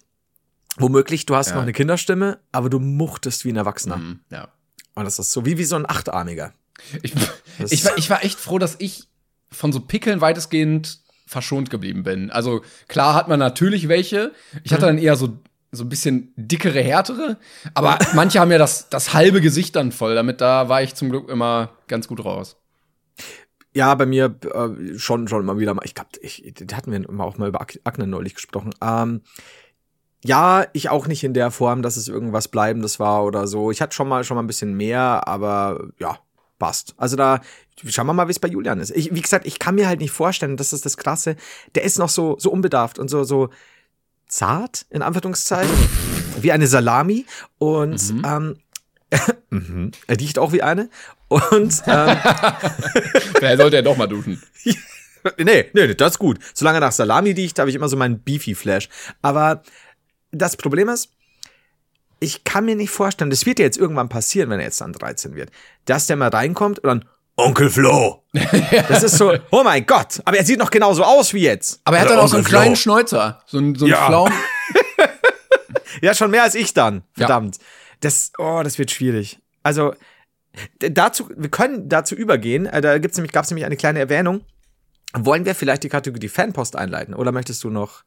Womöglich, 0.78 1.26
du 1.26 1.36
hast 1.36 1.50
Ja. 1.50 1.56
noch 1.56 1.64
eine 1.64 1.74
Kinderstimme, 1.74 2.40
aber 2.52 2.70
du 2.70 2.80
muchtest 2.80 3.44
wie 3.44 3.52
ein 3.52 3.56
Erwachsener. 3.58 3.96
Hm, 3.96 4.20
ja. 4.32 4.48
Und 4.96 5.04
das 5.06 5.20
ist 5.20 5.32
so 5.32 5.46
wie, 5.46 5.58
wie 5.58 5.66
so 5.66 5.76
ein 5.76 5.90
Achtarmiger. 5.90 6.54
Ich, 7.02 7.14
ich, 7.70 7.84
war, 7.86 7.98
ich 7.98 8.10
war 8.10 8.24
echt 8.24 8.40
froh, 8.40 8.60
dass 8.60 8.76
ich 8.80 9.06
von 9.52 9.74
so 9.74 9.80
Pickeln 9.82 10.22
weitestgehend 10.22 11.00
verschont 11.26 11.70
geblieben 11.70 12.04
bin. 12.04 12.32
Also 12.32 12.64
klar 12.88 13.14
hat 13.14 13.28
man 13.28 13.40
natürlich 13.40 13.88
welche. 13.88 14.32
Ich 14.64 14.72
hatte 14.72 14.86
dann 14.86 14.98
eher 14.98 15.16
so, 15.16 15.38
so 15.72 15.84
ein 15.84 15.90
bisschen 15.90 16.34
dickere, 16.36 16.82
härtere. 16.82 17.38
Aber 17.74 18.00
manche 18.14 18.40
haben 18.40 18.52
ja 18.52 18.58
das, 18.58 18.90
das 18.90 19.14
halbe 19.14 19.42
Gesicht 19.42 19.76
dann 19.76 19.92
voll. 19.92 20.16
Damit 20.16 20.42
da 20.42 20.70
war 20.70 20.82
ich 20.82 20.96
zum 20.96 21.10
Glück 21.10 21.30
immer 21.30 21.72
ganz 21.88 22.08
gut 22.08 22.24
raus. 22.24 22.58
Ja, 23.74 23.94
bei 23.96 24.06
mir 24.06 24.36
äh, 24.44 24.98
schon 24.98 25.28
schon 25.28 25.42
immer 25.42 25.60
wieder 25.60 25.74
mal. 25.74 25.86
Ich 25.86 25.94
glaube, 25.94 26.10
ich, 26.22 26.54
da 26.56 26.76
hatten 26.76 26.92
wir 26.92 27.20
auch 27.20 27.38
mal 27.38 27.50
über 27.50 27.62
Ak 27.62 27.80
Akne 27.84 28.08
neulich 28.08 28.34
gesprochen. 28.36 28.72
Ähm, 28.82 29.22
ja, 30.26 30.66
ich 30.74 30.90
auch 30.90 31.08
nicht 31.08 31.24
in 31.24 31.34
der 31.34 31.52
Form, 31.52 31.82
dass 31.82 31.96
es 31.96 32.08
irgendwas 32.08 32.48
Bleibendes 32.48 33.00
war 33.00 33.24
oder 33.24 33.48
so. 33.48 33.72
Ich 33.72 33.82
hatte 33.82 33.96
schon 33.96 34.08
mal 34.10 34.24
schon 34.24 34.36
mal 34.36 34.44
ein 34.44 34.48
bisschen 34.48 34.74
mehr, 34.76 35.28
aber 35.28 35.88
ja, 36.00 36.20
passt. 36.58 36.94
Also 36.98 37.16
da 37.16 37.42
schauen 37.86 38.08
wir 38.08 38.14
mal, 38.14 38.28
wie 38.28 38.32
es 38.32 38.40
bei 38.40 38.50
Julian 38.50 38.80
ist. 38.80 38.92
Ich, 38.92 39.14
wie 39.14 39.22
gesagt, 39.22 39.46
ich 39.48 39.60
kann 39.60 39.76
mir 39.76 39.88
halt 39.88 40.00
nicht 40.02 40.12
vorstellen, 40.12 40.58
das 40.58 40.74
ist 40.74 40.86
das 40.86 40.98
Krasse. 40.98 41.36
Der 41.76 41.84
ist 41.84 42.00
noch 42.00 42.10
so 42.10 42.38
so 42.40 42.52
unbedarft 42.52 43.00
und 43.00 43.10
so 43.10 43.24
so 43.24 43.50
zart 44.30 44.86
in 44.90 45.02
Anführungszeichen, 45.02 45.76
wie 46.40 46.52
eine 46.52 46.68
Salami 46.68 47.26
und 47.58 48.14
ähm, 48.24 48.58
mhm. 49.50 49.92
er 50.08 50.20
riecht 50.20 50.40
auch 50.40 50.54
wie 50.54 50.62
eine 50.62 50.90
Und 51.28 51.84
ähm, 51.88 52.18
Vielleicht 53.38 53.58
sollte 53.58 53.78
er 53.78 53.84
doch 53.84 53.98
mal 53.98 54.08
duschen. 54.08 54.42
nee, 55.38 55.70
nee, 55.74 55.94
das 55.94 56.14
ist 56.14 56.20
gut. 56.20 56.40
Solange 56.54 56.78
er 56.78 56.82
nach 56.82 56.92
Salami 56.92 57.32
riecht, 57.32 57.60
habe 57.60 57.70
ich 57.70 57.76
immer 57.76 57.90
so 57.90 57.98
meinen 57.98 58.20
Beefy-Flash. 58.22 58.90
Aber 59.22 59.64
das 60.32 60.58
Problem 60.58 60.90
ist, 60.90 61.10
ich 62.20 62.44
kann 62.44 62.66
mir 62.66 62.76
nicht 62.76 62.90
vorstellen, 62.90 63.30
das 63.30 63.46
wird 63.46 63.60
ja 63.60 63.66
jetzt 63.66 63.78
irgendwann 63.78 64.10
passieren, 64.10 64.50
wenn 64.50 64.60
er 64.60 64.66
jetzt 64.66 64.82
dann 64.82 64.94
13 64.94 65.36
wird, 65.36 65.52
dass 65.86 66.08
der 66.08 66.18
mal 66.18 66.30
reinkommt 66.30 66.80
und 66.80 66.88
dann 66.88 67.06
Onkel 67.40 67.70
Flo. 67.70 68.24
Das 68.88 69.04
ist 69.04 69.18
so, 69.18 69.34
oh 69.52 69.64
mein 69.64 69.86
Gott, 69.86 70.22
aber 70.26 70.38
er 70.38 70.46
sieht 70.46 70.60
noch 70.60 70.70
genauso 70.70 71.04
aus 71.04 71.34
wie 71.34 71.42
jetzt. 71.42 71.82
Aber 71.84 71.98
er 71.98 72.02
hat 72.02 72.08
Oder 72.10 72.18
dann 72.18 72.26
auch 72.26 72.30
so 72.30 72.36
einen 72.38 72.46
Flo. 72.46 72.60
kleinen 72.60 72.76
Schnäuzer. 72.76 73.42
So 73.48 73.58
einen, 73.58 73.76
so 73.76 73.86
einen 73.86 73.94
Ja. 73.94 74.06
Pflaum. 74.08 74.32
Ja, 76.02 76.14
schon 76.14 76.32
mehr 76.32 76.44
als 76.44 76.56
ich 76.56 76.74
dann. 76.74 77.04
Verdammt. 77.14 77.58
Das, 78.00 78.32
oh, 78.38 78.62
das 78.64 78.78
wird 78.78 78.90
schwierig. 78.92 79.40
Also, 79.64 79.94
dazu, 80.80 81.30
wir 81.36 81.50
können 81.50 81.90
dazu 81.90 82.16
übergehen. 82.16 82.68
Äh, 82.68 82.80
Da 82.82 82.98
gibt's 83.00 83.18
nämlich, 83.18 83.34
gab's 83.34 83.50
nämlich 83.50 83.66
eine 83.66 83.76
kleine 83.76 84.00
Erwähnung. 84.00 84.46
Wollen 85.14 85.44
wir 85.46 85.56
vielleicht 85.56 85.84
die 85.84 85.90
Kategorie 85.90 86.30
Fanpost 86.30 86.76
einleiten? 86.78 87.14
Oder 87.16 87.32
möchtest 87.34 87.64
du 87.66 87.70
noch? 87.70 88.04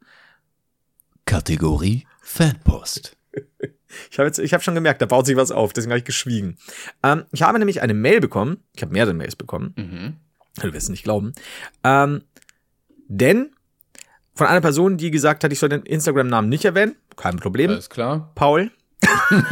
Kategorie 1.25 2.07
Fanpost. 2.21 3.15
Ich 4.11 4.19
habe 4.19 4.29
habe 4.29 4.63
schon 4.63 4.75
gemerkt, 4.75 5.01
da 5.01 5.05
baut 5.05 5.25
sich 5.25 5.35
was 5.35 5.51
auf, 5.51 5.73
deswegen 5.73 5.91
habe 5.91 5.99
ich 5.99 6.05
geschwiegen. 6.05 6.57
Ähm, 7.03 7.25
ich 7.31 7.41
habe 7.41 7.59
nämlich 7.59 7.81
eine 7.81 7.93
Mail 7.93 8.19
bekommen. 8.19 8.57
Ich 8.75 8.81
habe 8.81 8.93
mehrere 8.93 9.13
Mails 9.13 9.35
bekommen. 9.35 9.73
Mhm. 9.77 10.15
Du 10.61 10.73
wirst 10.73 10.83
es 10.83 10.89
nicht 10.89 11.03
glauben. 11.03 11.33
Ähm, 11.83 12.23
denn 13.07 13.51
von 14.35 14.47
einer 14.47 14.61
Person, 14.61 14.97
die 14.97 15.11
gesagt 15.11 15.43
hat, 15.43 15.51
ich 15.51 15.59
soll 15.59 15.69
den 15.69 15.83
Instagram-Namen 15.83 16.49
nicht 16.49 16.65
erwähnen. 16.65 16.95
Kein 17.15 17.37
Problem. 17.37 17.71
Alles 17.71 17.89
klar. 17.89 18.31
Paul. 18.35 18.71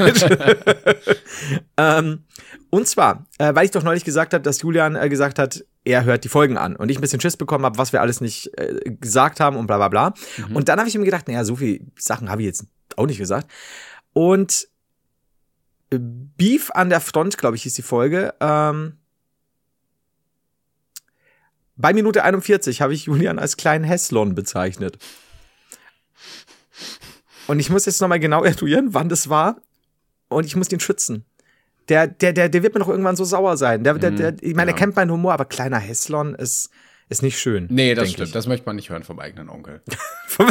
ähm, 1.78 2.24
und 2.70 2.88
zwar, 2.88 3.26
äh, 3.38 3.54
weil 3.54 3.66
ich 3.66 3.72
doch 3.72 3.84
neulich 3.84 4.06
gesagt 4.06 4.34
habe, 4.34 4.42
dass 4.42 4.62
Julian 4.62 4.96
äh, 4.96 5.10
gesagt 5.10 5.40
hat, 5.40 5.64
er 5.84 6.06
hört 6.06 6.24
die 6.24 6.30
Folgen 6.30 6.58
an 6.58 6.76
und 6.76 6.90
ich 6.90 6.98
ein 6.98 7.02
bisschen 7.02 7.20
Schiss 7.20 7.38
bekommen 7.38 7.66
habe, 7.66 7.78
was 7.78 7.92
wir 7.92 8.02
alles 8.02 8.22
nicht 8.22 8.58
äh, 8.58 8.80
gesagt 9.00 9.40
haben 9.40 9.58
und 9.58 9.68
bla 9.68 9.78
bla 9.78 9.90
bla. 9.90 10.14
Und 10.54 10.70
dann 10.70 10.80
habe 10.80 10.88
ich 10.88 10.98
mir 10.98 11.04
gedacht, 11.04 11.28
naja, 11.28 11.44
so 11.44 11.56
viele 11.56 11.80
Sachen 11.98 12.30
habe 12.30 12.42
ich 12.42 12.48
jetzt 12.48 12.66
auch 12.96 13.08
nicht 13.08 13.18
gesagt. 13.18 13.52
Und 14.14 14.68
Beef 15.90 16.72
an 16.72 16.90
der 16.90 17.02
Front, 17.02 17.38
glaube 17.38 17.58
ich, 17.58 17.64
hieß 17.64 17.74
die 17.74 17.82
Folge. 17.82 18.34
Ähm, 18.40 18.98
bei 21.76 21.94
Minute 21.94 22.24
41 22.24 22.82
habe 22.82 22.94
ich 22.94 23.06
Julian 23.06 23.40
als 23.40 23.58
kleinen 23.58 23.84
Hässlon 23.84 24.36
bezeichnet. 24.36 24.98
Und 27.48 27.60
ich 27.60 27.70
muss 27.70 27.86
jetzt 27.86 28.00
nochmal 28.00 28.20
genau 28.20 28.44
eruieren, 28.44 28.94
wann 28.94 29.10
das 29.10 29.30
war. 29.30 29.62
Und 30.30 30.46
ich 30.46 30.56
muss 30.56 30.70
den 30.70 30.80
schützen. 30.80 31.26
Der, 31.90 32.08
der, 32.08 32.32
der, 32.32 32.48
der 32.48 32.64
wird 32.64 32.74
mir 32.74 32.80
noch 32.80 32.88
irgendwann 32.88 33.18
so 33.18 33.26
sauer 33.26 33.58
sein. 33.58 33.84
Der, 33.84 33.96
der, 33.96 34.12
der, 34.12 34.36
ich 34.40 34.56
meine, 34.56 34.72
er 34.72 34.78
kennt 34.78 34.96
meinen 34.96 35.12
Humor, 35.12 35.34
aber 35.34 35.46
kleiner 35.46 35.80
Hässlon 35.80 36.36
ist, 36.36 36.70
ist 37.10 37.22
nicht 37.22 37.38
schön. 37.38 37.68
Nee, 37.70 37.96
das 37.96 38.12
stimmt. 38.12 38.28
ich. 38.28 38.34
Das 38.34 38.48
möchte 38.48 38.66
man 38.66 38.78
nicht 38.78 38.90
hören 38.90 39.04
vom 39.04 39.20
eigenen 39.20 39.50
Onkel. 39.50 39.82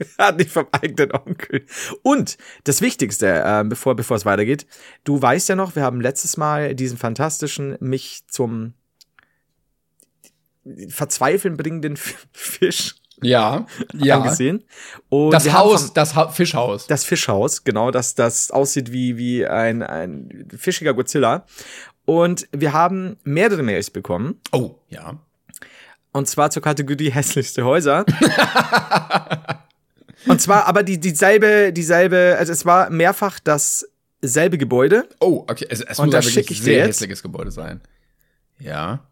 Hat 0.18 0.38
nicht 0.38 0.50
vom 0.50 0.66
eigenen 0.72 1.12
Onkel. 1.12 1.66
Und 2.02 2.38
das 2.64 2.80
Wichtigste, 2.80 3.26
äh, 3.44 3.64
bevor, 3.64 3.94
bevor 3.96 4.16
es 4.16 4.24
weitergeht, 4.24 4.66
du 5.04 5.20
weißt 5.20 5.48
ja 5.48 5.56
noch, 5.56 5.74
wir 5.76 5.82
haben 5.82 6.00
letztes 6.00 6.36
Mal 6.36 6.74
diesen 6.74 6.98
fantastischen, 6.98 7.76
mich 7.80 8.22
zum 8.28 8.74
Verzweifeln 10.88 11.56
bringenden 11.56 11.96
Fisch 12.32 12.94
Ja, 13.22 13.66
ja. 13.94 14.16
angesehen. 14.18 14.64
Und 15.08 15.32
Das 15.32 15.52
Haus, 15.52 15.86
vom- 15.86 15.94
das 15.94 16.14
ha 16.14 16.28
Fischhaus. 16.28 16.86
das 16.86 17.04
Fischhaus, 17.04 17.64
genau, 17.64 17.90
das, 17.90 18.14
das 18.14 18.50
aussieht 18.50 18.92
wie, 18.92 19.16
wie 19.16 19.46
ein, 19.46 19.82
ein 19.82 20.48
fischiger 20.56 20.94
Godzilla. 20.94 21.46
Und 22.04 22.48
wir 22.52 22.72
haben 22.72 23.16
mehrere 23.24 23.62
Mails 23.62 23.90
bekommen. 23.90 24.40
oh, 24.52 24.76
ja. 24.88 25.18
Und 26.12 26.26
zwar 26.28 26.50
zur 26.50 26.60
Kategorie 26.62 27.10
hässlichste 27.12 27.64
Häuser. 27.64 28.04
Und 30.26 30.40
zwar 30.40 30.66
aber 30.66 30.82
die, 30.82 30.98
dieselbe, 30.98 31.72
dieselbe, 31.72 32.36
also 32.38 32.52
es 32.52 32.64
war 32.64 32.90
mehrfach 32.90 33.38
dasselbe 33.40 34.58
Gebäude. 34.58 35.08
Oh, 35.20 35.44
okay. 35.48 35.66
Es, 35.68 35.80
es 35.80 35.98
muss 35.98 36.14
ein 36.14 36.34
wirklich 36.34 36.62
sehr 36.62 36.86
hässliches 36.86 37.22
Gebäude 37.22 37.50
sein. 37.50 37.80
Ja. 38.58 39.06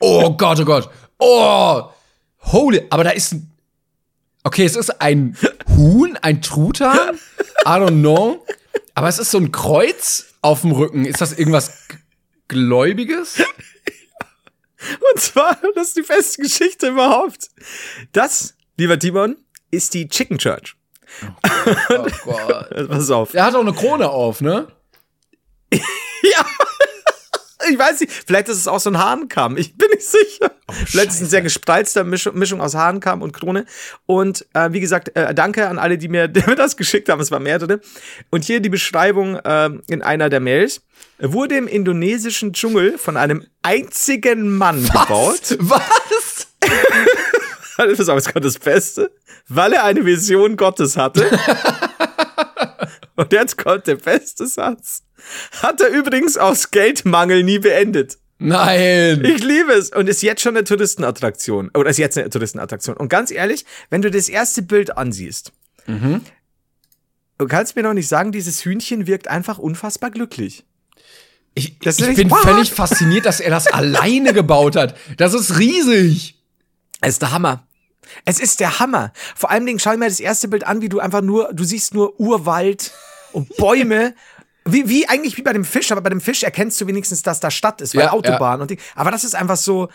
Oh 0.00 0.36
Gott, 0.36 0.60
oh 0.60 0.64
Gott. 0.64 0.90
Oh! 1.18 1.84
Holy, 2.40 2.82
aber 2.90 3.04
da 3.04 3.10
ist 3.10 3.32
ein. 3.32 3.48
Okay, 4.44 4.64
es 4.64 4.74
ist 4.74 5.00
ein 5.00 5.36
Huhn, 5.76 6.16
ein 6.16 6.42
Truthahn. 6.42 7.16
I 7.64 7.68
don't 7.68 8.00
know. 8.00 8.44
Aber 8.94 9.08
es 9.08 9.20
ist 9.20 9.30
so 9.30 9.38
ein 9.38 9.52
Kreuz 9.52 10.34
auf 10.42 10.62
dem 10.62 10.72
Rücken. 10.72 11.04
Ist 11.04 11.20
das 11.20 11.38
irgendwas 11.38 11.86
Gläubiges? 12.48 13.40
Und 15.12 15.20
zwar, 15.20 15.56
das 15.76 15.88
ist 15.88 15.96
die 15.96 16.02
beste 16.02 16.42
Geschichte 16.42 16.88
überhaupt. 16.88 17.50
Das, 18.10 18.54
lieber 18.76 18.98
Timon, 18.98 19.36
ist 19.72 19.94
die 19.94 20.08
Chicken 20.08 20.38
Church. 20.38 20.76
Oh 21.22 22.06
Gott. 22.24 22.68
Also, 22.72 22.88
Pass 22.88 23.10
auf. 23.10 23.34
Er 23.34 23.44
hat 23.44 23.54
auch 23.54 23.60
eine 23.60 23.72
Krone 23.72 24.08
auf, 24.08 24.40
ne? 24.40 24.68
Ja. 26.22 26.46
Ich 27.70 27.78
weiß 27.78 28.00
nicht, 28.00 28.12
vielleicht 28.12 28.48
ist 28.48 28.58
es 28.58 28.68
auch 28.68 28.80
so 28.80 28.90
ein 28.90 28.98
Hahnkamm. 28.98 29.56
Ich 29.56 29.76
bin 29.76 29.88
nicht 29.90 30.04
sicher. 30.04 30.50
vielleicht 30.68 31.08
ist 31.08 31.14
es 31.14 31.20
eine 31.20 31.28
sehr 31.28 31.42
gespreizter 31.42 32.04
Mischung, 32.04 32.36
Mischung 32.36 32.60
aus 32.60 32.74
Hahnkamm 32.74 33.22
und 33.22 33.32
Krone. 33.32 33.66
Und 34.06 34.46
äh, 34.52 34.72
wie 34.72 34.80
gesagt, 34.80 35.16
äh, 35.16 35.34
danke 35.34 35.68
an 35.68 35.78
alle, 35.78 35.98
die 35.98 36.08
mir, 36.08 36.28
die 36.28 36.42
mir 36.46 36.56
das 36.56 36.76
geschickt 36.76 37.08
haben. 37.08 37.20
Es 37.20 37.30
waren 37.30 37.42
mehrere. 37.42 37.80
Und 38.30 38.44
hier 38.44 38.60
die 38.60 38.68
Beschreibung 38.68 39.36
äh, 39.36 39.70
in 39.88 40.02
einer 40.02 40.28
der 40.28 40.40
Mails. 40.40 40.82
Wurde 41.18 41.56
im 41.56 41.68
indonesischen 41.68 42.52
Dschungel 42.52 42.98
von 42.98 43.16
einem 43.16 43.46
einzigen 43.62 44.56
Mann 44.56 44.84
gebaut. 44.84 45.56
Was? 45.60 46.48
Pass 47.76 48.08
auf, 48.08 48.16
jetzt 48.16 48.32
kommt 48.32 48.44
das 48.44 48.58
Beste. 48.58 49.10
Weil 49.48 49.72
er 49.72 49.84
eine 49.84 50.04
Vision 50.04 50.56
Gottes 50.56 50.96
hatte. 50.96 51.26
Und 53.16 53.32
jetzt 53.32 53.58
kommt 53.58 53.86
der 53.86 53.96
beste 53.96 54.46
Satz. 54.46 55.02
Hat 55.62 55.80
er 55.80 55.88
übrigens 55.88 56.36
aus 56.36 56.70
Geldmangel 56.70 57.42
nie 57.44 57.58
beendet. 57.58 58.18
Nein. 58.38 59.24
Ich 59.24 59.42
liebe 59.44 59.72
es. 59.72 59.90
Und 59.90 60.08
ist 60.08 60.22
jetzt 60.22 60.40
schon 60.42 60.56
eine 60.56 60.64
Touristenattraktion. 60.64 61.70
Oder 61.74 61.90
ist 61.90 61.98
jetzt 61.98 62.18
eine 62.18 62.28
Touristenattraktion. 62.30 62.96
Und 62.96 63.08
ganz 63.08 63.30
ehrlich, 63.30 63.64
wenn 63.90 64.02
du 64.02 64.10
das 64.10 64.28
erste 64.28 64.62
Bild 64.62 64.96
ansiehst, 64.96 65.52
du 65.86 67.46
kannst 67.48 67.76
mir 67.76 67.82
noch 67.82 67.94
nicht 67.94 68.08
sagen, 68.08 68.32
dieses 68.32 68.64
Hühnchen 68.64 69.06
wirkt 69.06 69.28
einfach 69.28 69.58
unfassbar 69.58 70.10
glücklich. 70.10 70.64
Ich, 71.54 71.76
ich 71.84 71.96
bin 72.16 72.28
echt- 72.30 72.36
völlig 72.38 72.70
fasziniert, 72.72 73.26
dass 73.26 73.40
er 73.40 73.50
das 73.50 73.66
alleine 73.72 74.32
gebaut 74.32 74.74
hat. 74.76 74.96
Das 75.18 75.34
ist 75.34 75.58
riesig. 75.58 76.38
Es 77.02 77.14
ist 77.14 77.22
der 77.22 77.32
Hammer. 77.32 77.66
Es 78.24 78.40
ist 78.40 78.60
der 78.60 78.80
Hammer. 78.80 79.12
Vor 79.36 79.50
allen 79.50 79.66
Dingen 79.66 79.78
schau 79.78 79.90
dir 79.90 79.98
mal 79.98 80.08
das 80.08 80.20
erste 80.20 80.48
Bild 80.48 80.66
an, 80.66 80.80
wie 80.80 80.88
du 80.88 80.98
einfach 80.98 81.20
nur, 81.20 81.50
du 81.52 81.64
siehst 81.64 81.94
nur 81.94 82.18
Urwald 82.18 82.92
und 83.32 83.54
Bäume. 83.56 84.14
Wie, 84.64 84.88
wie 84.88 85.08
eigentlich 85.08 85.36
wie 85.36 85.42
bei 85.42 85.52
dem 85.52 85.64
Fisch, 85.64 85.90
aber 85.90 86.02
bei 86.02 86.10
dem 86.10 86.20
Fisch 86.20 86.44
erkennst 86.44 86.80
du 86.80 86.86
wenigstens, 86.86 87.22
dass 87.22 87.40
da 87.40 87.50
Stadt 87.50 87.80
ist, 87.80 87.96
weil 87.96 88.04
Ja, 88.04 88.12
Autobahn 88.12 88.60
und 88.60 88.70
Ding. 88.70 88.78
Aber 88.94 89.10
das 89.10 89.24
ist 89.24 89.34
einfach 89.34 89.56
so. 89.56 89.88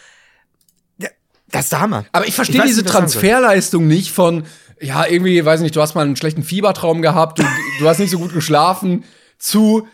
Ja, 0.98 1.08
Das 1.50 1.64
ist 1.64 1.72
der 1.72 1.80
Hammer. 1.80 2.04
Aber 2.12 2.28
ich 2.28 2.36
verstehe 2.36 2.62
diese 2.64 2.82
nicht, 2.82 2.88
ich. 2.88 2.92
Transferleistung 2.92 3.88
nicht 3.88 4.12
von, 4.12 4.46
ja, 4.82 5.06
irgendwie, 5.06 5.46
weiß 5.46 5.62
nicht, 5.62 5.74
du 5.74 5.82
hast 5.82 5.96
mal 5.96 6.02
einen 6.02 6.18
schlechten 6.18 6.44
Fiebertraum 6.44 7.02
gehabt, 7.02 7.40
du, 7.40 7.44
du 7.80 7.88
hast 7.88 8.00
nicht 8.00 8.12
so 8.12 8.20
gut 8.20 8.34
geschlafen, 8.34 9.06
zu, 9.40 9.88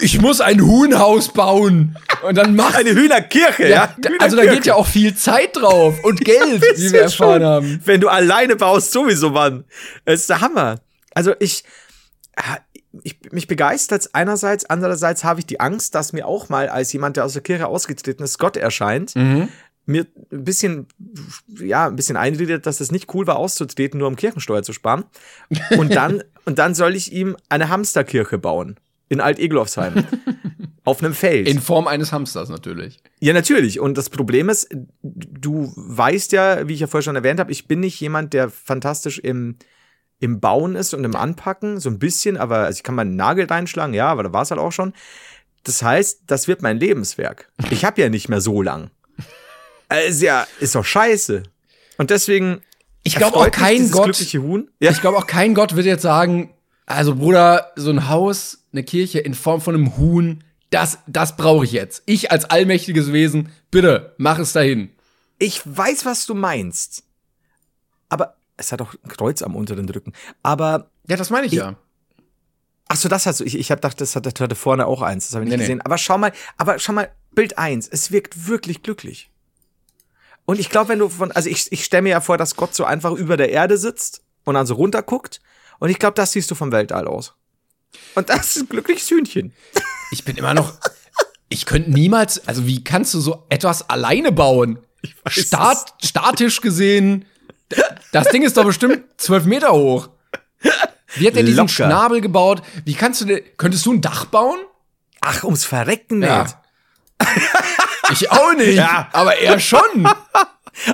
ich 0.00 0.20
muss 0.20 0.40
ein 0.40 0.60
Huhnhaus 0.60 1.32
bauen. 1.32 1.96
Und 2.22 2.36
dann 2.36 2.54
mach 2.54 2.74
Eine 2.74 2.90
Hühnerkirche, 2.94 3.68
ja. 3.68 3.94
da, 3.98 4.10
also 4.18 4.36
da 4.36 4.44
geht 4.44 4.66
ja 4.66 4.74
auch 4.74 4.86
viel 4.86 5.14
Zeit 5.14 5.56
drauf 5.56 6.02
und 6.04 6.20
Geld, 6.24 6.62
wie 6.76 6.92
wir 6.92 7.02
erfahren 7.02 7.42
haben. 7.42 7.80
Wenn 7.84 8.00
du 8.00 8.08
alleine 8.08 8.56
baust, 8.56 8.92
sowieso, 8.92 9.30
Mann. 9.30 9.64
Es 10.04 10.22
ist 10.22 10.30
der 10.30 10.40
Hammer. 10.40 10.80
Also 11.14 11.34
ich, 11.38 11.64
ah, 12.36 12.58
ich 13.02 13.18
mich 13.30 13.46
begeistert 13.46 14.10
einerseits, 14.12 14.66
andererseits 14.66 15.24
habe 15.24 15.40
ich 15.40 15.46
die 15.46 15.60
Angst, 15.60 15.94
dass 15.94 16.12
mir 16.12 16.26
auch 16.26 16.48
mal 16.48 16.68
als 16.68 16.92
jemand, 16.92 17.16
der 17.16 17.24
aus 17.24 17.32
der 17.32 17.42
Kirche 17.42 17.66
ausgetreten 17.66 18.22
ist, 18.22 18.38
Gott 18.38 18.56
erscheint. 18.56 19.16
Mhm. 19.16 19.48
Mir 19.88 20.06
ein 20.32 20.44
bisschen, 20.44 20.88
ja, 21.58 21.86
ein 21.86 21.96
bisschen 21.96 22.16
einredet, 22.16 22.66
dass 22.66 22.80
es 22.80 22.90
nicht 22.90 23.14
cool 23.14 23.26
war, 23.26 23.36
auszutreten, 23.36 23.98
nur 23.98 24.08
um 24.08 24.16
Kirchensteuer 24.16 24.62
zu 24.62 24.72
sparen. 24.72 25.04
Und 25.78 25.94
dann, 25.94 26.24
und 26.44 26.58
dann 26.58 26.74
soll 26.74 26.96
ich 26.96 27.12
ihm 27.12 27.36
eine 27.48 27.68
Hamsterkirche 27.68 28.36
bauen. 28.38 28.76
In 29.08 29.20
Alt-Eglofsheim. 29.20 30.04
auf 30.86 31.02
einem 31.02 31.14
Feld. 31.14 31.48
In 31.48 31.60
Form 31.60 31.88
eines 31.88 32.12
Hamsters 32.12 32.48
natürlich. 32.48 32.98
Ja, 33.18 33.32
natürlich. 33.32 33.80
Und 33.80 33.98
das 33.98 34.08
Problem 34.08 34.48
ist, 34.48 34.68
du 35.02 35.72
weißt 35.76 36.30
ja, 36.32 36.68
wie 36.68 36.74
ich 36.74 36.80
ja 36.80 36.86
vorher 36.86 37.02
schon 37.02 37.16
erwähnt 37.16 37.40
habe, 37.40 37.50
ich 37.50 37.66
bin 37.66 37.80
nicht 37.80 38.00
jemand, 38.00 38.32
der 38.32 38.48
fantastisch 38.50 39.18
im, 39.18 39.56
im 40.20 40.38
Bauen 40.40 40.76
ist 40.76 40.94
und 40.94 41.02
im 41.02 41.16
Anpacken, 41.16 41.80
so 41.80 41.90
ein 41.90 41.98
bisschen, 41.98 42.36
aber 42.36 42.58
also 42.58 42.76
ich 42.76 42.82
kann 42.84 42.94
mal 42.94 43.02
einen 43.02 43.16
Nagel 43.16 43.46
reinschlagen, 43.46 43.94
ja, 43.94 44.06
aber 44.06 44.22
da 44.22 44.32
war 44.32 44.42
es 44.42 44.50
halt 44.52 44.60
auch 44.60 44.70
schon. 44.70 44.92
Das 45.64 45.82
heißt, 45.82 46.22
das 46.28 46.46
wird 46.46 46.62
mein 46.62 46.78
Lebenswerk. 46.78 47.50
Ich 47.70 47.84
habe 47.84 48.00
ja 48.00 48.08
nicht 48.08 48.28
mehr 48.28 48.40
so 48.40 48.62
lang. 48.62 48.90
Ist 50.08 50.22
ja, 50.22 50.46
ist 50.58 50.74
doch 50.74 50.84
scheiße. 50.84 51.44
Und 51.96 52.10
deswegen. 52.10 52.60
Ich 53.04 53.14
glaube 53.14 53.36
auch 53.36 53.50
kein 53.52 53.88
Gott. 53.92 54.18
Ja, 54.80 54.90
ich 54.90 55.00
glaube 55.00 55.16
auch 55.16 55.28
kein 55.28 55.54
Gott 55.54 55.76
wird 55.76 55.86
jetzt 55.86 56.02
sagen, 56.02 56.50
also 56.86 57.14
Bruder, 57.16 57.72
so 57.76 57.90
ein 57.90 58.08
Haus, 58.08 58.64
eine 58.72 58.84
Kirche 58.84 59.18
in 59.18 59.34
Form 59.34 59.60
von 59.60 59.74
einem 59.74 59.96
Huhn 59.96 60.42
das, 60.70 60.98
das 61.06 61.36
brauche 61.36 61.64
ich 61.64 61.72
jetzt. 61.72 62.02
Ich 62.06 62.30
als 62.30 62.44
allmächtiges 62.44 63.12
Wesen, 63.12 63.50
bitte, 63.70 64.14
mach 64.18 64.38
es 64.38 64.52
dahin. 64.52 64.90
Ich 65.38 65.62
weiß, 65.64 66.04
was 66.04 66.26
du 66.26 66.34
meinst. 66.34 67.04
Aber 68.08 68.36
es 68.56 68.72
hat 68.72 68.82
auch 68.82 68.94
ein 68.94 69.08
Kreuz 69.08 69.42
am 69.42 69.54
unteren 69.54 69.88
Rücken. 69.88 70.12
Aber 70.42 70.90
Ja, 71.08 71.16
das 71.16 71.30
meine 71.30 71.46
ich, 71.46 71.52
ja. 71.52 71.76
Ach 72.88 72.96
so, 72.96 73.08
das 73.08 73.26
hast 73.26 73.40
du. 73.40 73.44
Ich, 73.44 73.56
ich 73.56 73.70
habe 73.70 73.80
gedacht, 73.80 74.00
das 74.00 74.16
hat, 74.16 74.26
das 74.26 74.34
hatte 74.38 74.54
vorne 74.54 74.86
auch 74.86 75.02
eins. 75.02 75.26
Das 75.26 75.34
habe 75.34 75.44
ich 75.44 75.50
nicht 75.50 75.58
Nee, 75.58 75.64
nee. 75.64 75.68
gesehen. 75.68 75.80
Aber 75.82 75.98
schau 75.98 76.18
mal, 76.18 76.32
aber 76.56 76.78
schau 76.78 76.92
mal, 76.92 77.10
Bild 77.32 77.58
eins. 77.58 77.88
Es 77.88 78.12
wirkt 78.12 78.46
wirklich 78.46 78.82
glücklich. 78.82 79.30
Und 80.46 80.60
ich 80.60 80.70
glaube, 80.70 80.90
wenn 80.90 81.00
du 81.00 81.08
von, 81.08 81.32
also 81.32 81.48
ich, 81.48 81.70
ich 81.72 81.84
stelle 81.84 82.02
mir 82.02 82.10
ja 82.10 82.20
vor, 82.20 82.38
dass 82.38 82.56
Gott 82.56 82.74
so 82.74 82.84
einfach 82.84 83.12
über 83.12 83.36
der 83.36 83.50
Erde 83.50 83.76
sitzt 83.76 84.22
und 84.44 84.54
dann 84.54 84.66
so 84.66 84.74
runterguckt. 84.74 85.40
Und 85.78 85.90
ich 85.90 85.98
glaube, 85.98 86.14
das 86.14 86.32
siehst 86.32 86.50
du 86.50 86.54
vom 86.54 86.72
Weltall 86.72 87.06
aus. 87.06 87.34
Und 88.14 88.28
das 88.28 88.56
ist 88.56 88.62
ein 88.62 88.68
glückliches 88.68 89.08
Hühnchen. 89.10 89.52
Ich 90.10 90.24
bin 90.24 90.36
immer 90.36 90.54
noch. 90.54 90.74
Ich 91.48 91.66
könnte 91.66 91.90
niemals. 91.90 92.46
Also, 92.48 92.66
wie 92.66 92.82
kannst 92.84 93.14
du 93.14 93.20
so 93.20 93.46
etwas 93.48 93.88
alleine 93.88 94.32
bauen? 94.32 94.78
Stat, 95.28 95.94
statisch 96.02 96.60
gesehen. 96.60 97.24
Das 98.12 98.28
Ding 98.28 98.42
ist 98.42 98.56
doch 98.56 98.64
bestimmt 98.64 99.04
zwölf 99.16 99.44
Meter 99.44 99.72
hoch. 99.72 100.08
Wie 101.14 101.26
hat 101.26 101.36
er 101.36 101.42
diesen 101.42 101.58
Locker. 101.58 101.68
Schnabel 101.68 102.20
gebaut? 102.20 102.62
Wie 102.84 102.94
kannst 102.94 103.20
du 103.20 103.24
denn, 103.26 103.40
könntest 103.56 103.86
du 103.86 103.92
ein 103.92 104.00
Dach 104.00 104.26
bauen? 104.26 104.58
Ach, 105.20 105.44
ums 105.44 105.64
Verrecken 105.64 106.18
nicht. 106.20 106.28
Ja. 106.28 106.62
Ich 108.12 108.30
auch 108.30 108.52
nicht, 108.54 108.74
Ja. 108.76 109.08
aber 109.12 109.36
er 109.38 109.58
schon. 109.58 110.06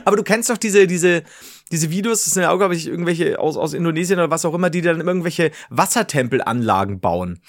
Aber 0.05 0.17
du 0.17 0.23
kennst 0.23 0.49
doch 0.51 0.57
diese, 0.59 0.87
diese, 0.87 1.25
diese 1.73 1.91
Videos, 1.91 2.25
das 2.25 2.35
sind 2.35 2.43
ja 2.43 2.51
auch, 2.51 2.59
glaube 2.59 2.77
ich, 2.77 2.87
irgendwelche 2.87 3.39
aus, 3.41 3.57
aus 3.57 3.73
Indonesien 3.75 4.19
oder 4.21 4.31
was 4.31 4.45
auch 4.45 4.55
immer, 4.55 4.71
die 4.71 4.83
dann 4.83 5.01
irgendwelche 5.01 5.51
Wassertempelanlagen 5.71 7.01
bauen. 7.01 7.41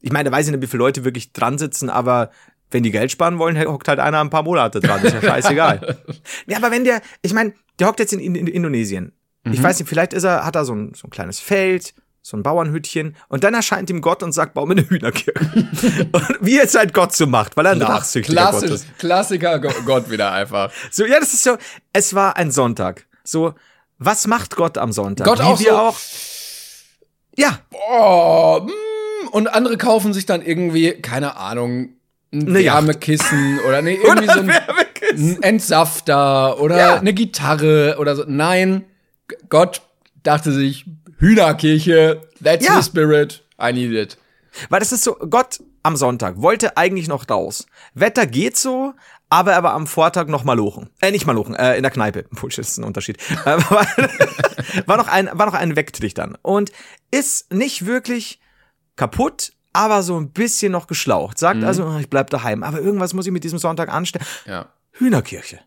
Ich 0.00 0.12
meine, 0.12 0.28
da 0.30 0.36
weiß 0.36 0.46
ich 0.46 0.52
nicht, 0.52 0.62
wie 0.62 0.66
viele 0.66 0.82
Leute 0.82 1.04
wirklich 1.04 1.32
dran 1.32 1.58
sitzen, 1.58 1.90
aber 1.90 2.30
wenn 2.70 2.82
die 2.82 2.90
Geld 2.90 3.10
sparen 3.10 3.38
wollen, 3.38 3.58
hockt 3.66 3.88
halt 3.88 3.98
einer 3.98 4.20
ein 4.20 4.30
paar 4.30 4.42
Monate 4.44 4.80
dran. 4.80 5.02
Ist 5.02 5.14
ja 5.14 5.20
scheißegal. 5.22 5.98
ja, 6.46 6.56
aber 6.56 6.70
wenn 6.70 6.84
der, 6.84 7.00
ich 7.22 7.32
meine, 7.32 7.52
der 7.78 7.88
hockt 7.88 8.00
jetzt 8.00 8.12
in, 8.12 8.20
in, 8.20 8.34
in 8.34 8.46
Indonesien. 8.46 9.12
Ich 9.50 9.62
weiß 9.62 9.78
nicht, 9.78 9.88
vielleicht 9.88 10.12
ist 10.12 10.24
er, 10.24 10.44
hat 10.44 10.54
er 10.54 10.66
so 10.66 10.74
ein, 10.74 10.92
so 10.94 11.06
ein 11.08 11.10
kleines 11.10 11.40
Feld, 11.40 11.94
so 12.20 12.36
ein 12.36 12.42
Bauernhütchen, 12.42 13.16
und 13.28 13.42
dann 13.42 13.54
erscheint 13.54 13.88
ihm 13.88 14.02
Gott 14.02 14.22
und 14.22 14.32
sagt, 14.32 14.52
bau 14.52 14.66
mir 14.66 14.72
eine 14.72 14.88
Hühnerkirche. 14.88 15.32
und 16.12 16.28
wie 16.42 16.58
es 16.58 16.74
halt 16.74 16.92
Gott 16.92 17.14
so 17.14 17.26
macht, 17.26 17.56
weil 17.56 17.64
er 17.64 17.72
ein 17.72 17.78
nachsüchtiger 17.78 18.42
Gott 18.42 18.50
Klassisch, 18.50 18.70
ist. 18.70 18.98
Klassiker 18.98 19.58
Go- 19.58 19.72
Gott 19.86 20.10
wieder 20.10 20.30
einfach. 20.30 20.70
So, 20.90 21.06
ja, 21.06 21.18
das 21.18 21.32
ist 21.32 21.42
so, 21.42 21.56
es 21.94 22.14
war 22.14 22.36
ein 22.36 22.50
Sonntag. 22.50 23.06
So, 23.24 23.54
was 23.98 24.26
macht 24.26 24.56
Gott 24.56 24.78
am 24.78 24.92
Sonntag? 24.92 25.26
Gott 25.26 25.38
Wie 25.40 25.42
auch 25.42 25.60
wir 25.60 25.70
so- 25.70 25.76
auch. 25.76 25.96
Ja, 27.36 27.58
Oh, 27.92 28.60
mm, 28.62 29.28
und 29.28 29.48
andere 29.48 29.76
kaufen 29.76 30.12
sich 30.12 30.26
dann 30.26 30.42
irgendwie, 30.42 30.92
keine 31.00 31.36
Ahnung, 31.36 31.90
ein 32.32 32.48
Eine 32.48 32.60
Yacht. 32.60 32.76
Wärmekissen 32.78 33.60
oder 33.68 33.82
nee, 33.82 33.98
irgendwie 34.02 34.26
so 34.32 34.40
ein, 34.40 34.50
ein 34.50 35.42
Entsafter 35.42 36.60
oder 36.60 36.76
Ja. 36.78 36.94
eine 36.96 37.12
Gitarre 37.14 37.96
oder 37.98 38.14
so. 38.16 38.24
Nein, 38.26 38.84
Gott 39.48 39.82
dachte 40.22 40.52
sich, 40.52 40.84
Hühnerkirche, 41.18 42.20
that's 42.42 42.66
Ja. 42.66 42.80
the 42.80 42.82
spirit, 42.88 43.44
I 43.62 43.72
need 43.72 43.92
it. 43.92 44.18
Weil 44.68 44.80
das 44.80 44.92
ist 44.92 45.04
so, 45.04 45.14
Gott 45.14 45.60
am 45.82 45.96
Sonntag 45.96 46.40
wollte 46.42 46.76
eigentlich 46.76 47.08
noch 47.08 47.28
raus. 47.30 47.66
Wetter 47.94 48.26
geht 48.26 48.56
so, 48.56 48.92
aber 49.30 49.52
er 49.52 49.62
war 49.62 49.72
am 49.74 49.86
Vortag 49.86 50.26
noch 50.26 50.44
malochen. 50.44 50.90
Äh, 51.00 51.12
nicht 51.12 51.26
malochen, 51.26 51.54
äh, 51.54 51.76
in 51.76 51.82
der 51.82 51.90
Kneipe. 51.90 52.24
Bullshit, 52.30 52.58
ist 52.64 52.76
ein 52.78 52.84
Unterschied. 52.84 53.16
Äh, 53.46 53.56
war, 53.70 53.86
war 54.86 54.96
noch 54.98 55.08
ein, 55.08 55.30
war 55.32 55.46
noch 55.46 55.54
ein 55.54 55.76
Wegtrichtern. 55.76 56.36
Und 56.42 56.72
ist 57.10 57.52
nicht 57.52 57.86
wirklich 57.86 58.40
kaputt, 58.96 59.52
aber 59.72 60.02
so 60.02 60.18
ein 60.18 60.30
bisschen 60.30 60.72
noch 60.72 60.86
geschlaucht. 60.86 61.38
Sagt 61.38 61.62
also, 61.64 61.86
"Ah, 61.86 62.00
ich 62.00 62.10
bleib 62.10 62.28
daheim. 62.30 62.62
Aber 62.62 62.80
irgendwas 62.80 63.14
muss 63.14 63.26
ich 63.26 63.32
mit 63.32 63.44
diesem 63.44 63.58
Sonntag 63.58 63.88
anstellen. 63.88 64.26
Ja. 64.46 64.66
Hühnerkirche. 64.92 65.60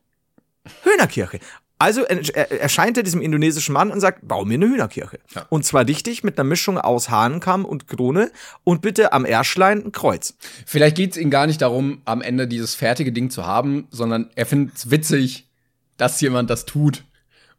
Hühnerkirche. 0.84 1.40
Also 1.84 2.04
er- 2.04 2.36
er- 2.36 2.62
erscheint 2.62 2.96
er 2.96 3.04
diesem 3.04 3.22
indonesischen 3.22 3.74
Mann 3.74 3.92
und 3.92 4.00
sagt, 4.00 4.26
bau 4.26 4.46
mir 4.46 4.54
eine 4.54 4.68
Hühnerkirche. 4.68 5.20
Ja. 5.36 5.46
Und 5.50 5.66
zwar 5.66 5.84
dichtig 5.84 6.24
mit 6.24 6.40
einer 6.40 6.48
Mischung 6.48 6.78
aus 6.78 7.10
Hahnenkamm 7.10 7.66
und 7.66 7.88
Krone 7.90 8.32
und 8.64 8.82
bitte 8.82 9.12
am 9.12 9.26
Erschlein 9.26 9.84
ein 9.86 9.92
Kreuz. 9.92 10.34
Vielleicht 10.66 10.96
geht 10.96 11.12
es 11.12 11.18
ihm 11.18 11.30
gar 11.30 11.46
nicht 11.46 11.62
darum, 11.62 12.02
am 12.06 12.22
Ende 12.22 12.48
dieses 12.48 12.74
fertige 12.74 13.12
Ding 13.12 13.30
zu 13.30 13.46
haben, 13.46 13.88
sondern 13.92 14.30
er 14.36 14.46
findet 14.46 14.78
es 14.78 14.92
witzig, 14.92 15.50
dass 15.98 16.22
jemand 16.22 16.50
das 16.50 16.64
tut 16.66 17.04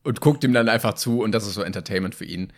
und 0.05 0.23
guckt 0.23 0.43
ihm 0.43 0.55
dann 0.55 0.71
einfach 0.71 0.95
zu 0.95 1.21
und 1.23 1.33
das 1.33 1.47
ist 1.47 1.55
so 1.55 1.63
Entertainment 1.63 2.15
für 2.15 2.25
ihn. 2.25 2.51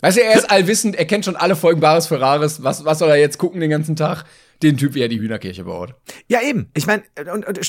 Weißt 0.00 0.16
du, 0.16 0.22
er 0.24 0.34
ist 0.36 0.50
allwissend, 0.50 0.96
er 0.96 1.04
kennt 1.04 1.24
schon 1.24 1.36
alle 1.36 1.54
Folgen 1.54 1.80
Bares 1.80 2.08
Ferraris. 2.08 2.64
Was, 2.64 2.84
was 2.84 2.98
soll 2.98 3.10
er 3.10 3.16
jetzt 3.16 3.38
gucken 3.38 3.60
den 3.60 3.70
ganzen 3.70 3.94
Tag? 3.94 4.24
Den 4.60 4.76
Typ, 4.76 4.94
wie 4.94 5.00
er 5.02 5.08
die 5.08 5.20
Hühnerkirche 5.20 5.62
baut. 5.64 5.94
Ja, 6.26 6.40
eben. 6.42 6.68
Ich 6.74 6.86
meine, 6.88 7.04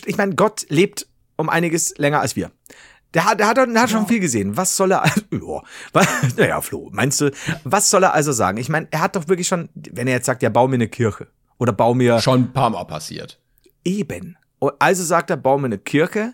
ich 0.08 0.18
meine, 0.18 0.34
Gott 0.34 0.66
lebt 0.70 1.06
um 1.36 1.50
einiges 1.50 1.96
länger 1.98 2.22
als 2.22 2.36
wir. 2.36 2.52
Der 3.14 3.26
hat, 3.26 3.40
der 3.40 3.48
hat, 3.48 3.58
der 3.58 3.82
hat 3.82 3.90
schon 3.90 4.08
viel 4.08 4.20
gesehen. 4.20 4.58
Was 4.58 4.76
soll 4.76 4.92
er, 4.92 5.04
was, 5.94 6.08
naja, 6.38 6.62
Flo, 6.62 6.90
meinst 6.92 7.22
du, 7.22 7.32
was 7.64 7.90
soll 7.90 8.04
er 8.04 8.14
also 8.14 8.32
sagen? 8.32 8.58
Ich 8.58 8.70
meine, 8.70 8.88
er 8.92 9.02
hat 9.02 9.16
doch 9.16 9.28
wirklich 9.28 9.48
schon, 9.48 9.70
wenn 9.76 10.08
er 10.08 10.14
jetzt 10.16 10.26
sagt, 10.26 10.42
ja, 10.44 10.50
bau 10.50 10.68
mir 10.68 10.76
eine 10.76 10.88
Kirche 10.88 11.28
oder 11.60 11.72
bau 11.74 11.94
mir 11.94 12.20
Schon 12.20 12.42
ein 12.42 12.54
paar 12.54 12.70
Mal 12.72 12.84
passiert. 12.86 13.40
eben. 13.84 14.38
Und 14.60 14.74
Also 14.80 15.04
sagt 15.04 15.30
er, 15.30 15.38
bau 15.38 15.58
mir 15.58 15.66
eine 15.66 15.78
Kirche, 15.78 16.34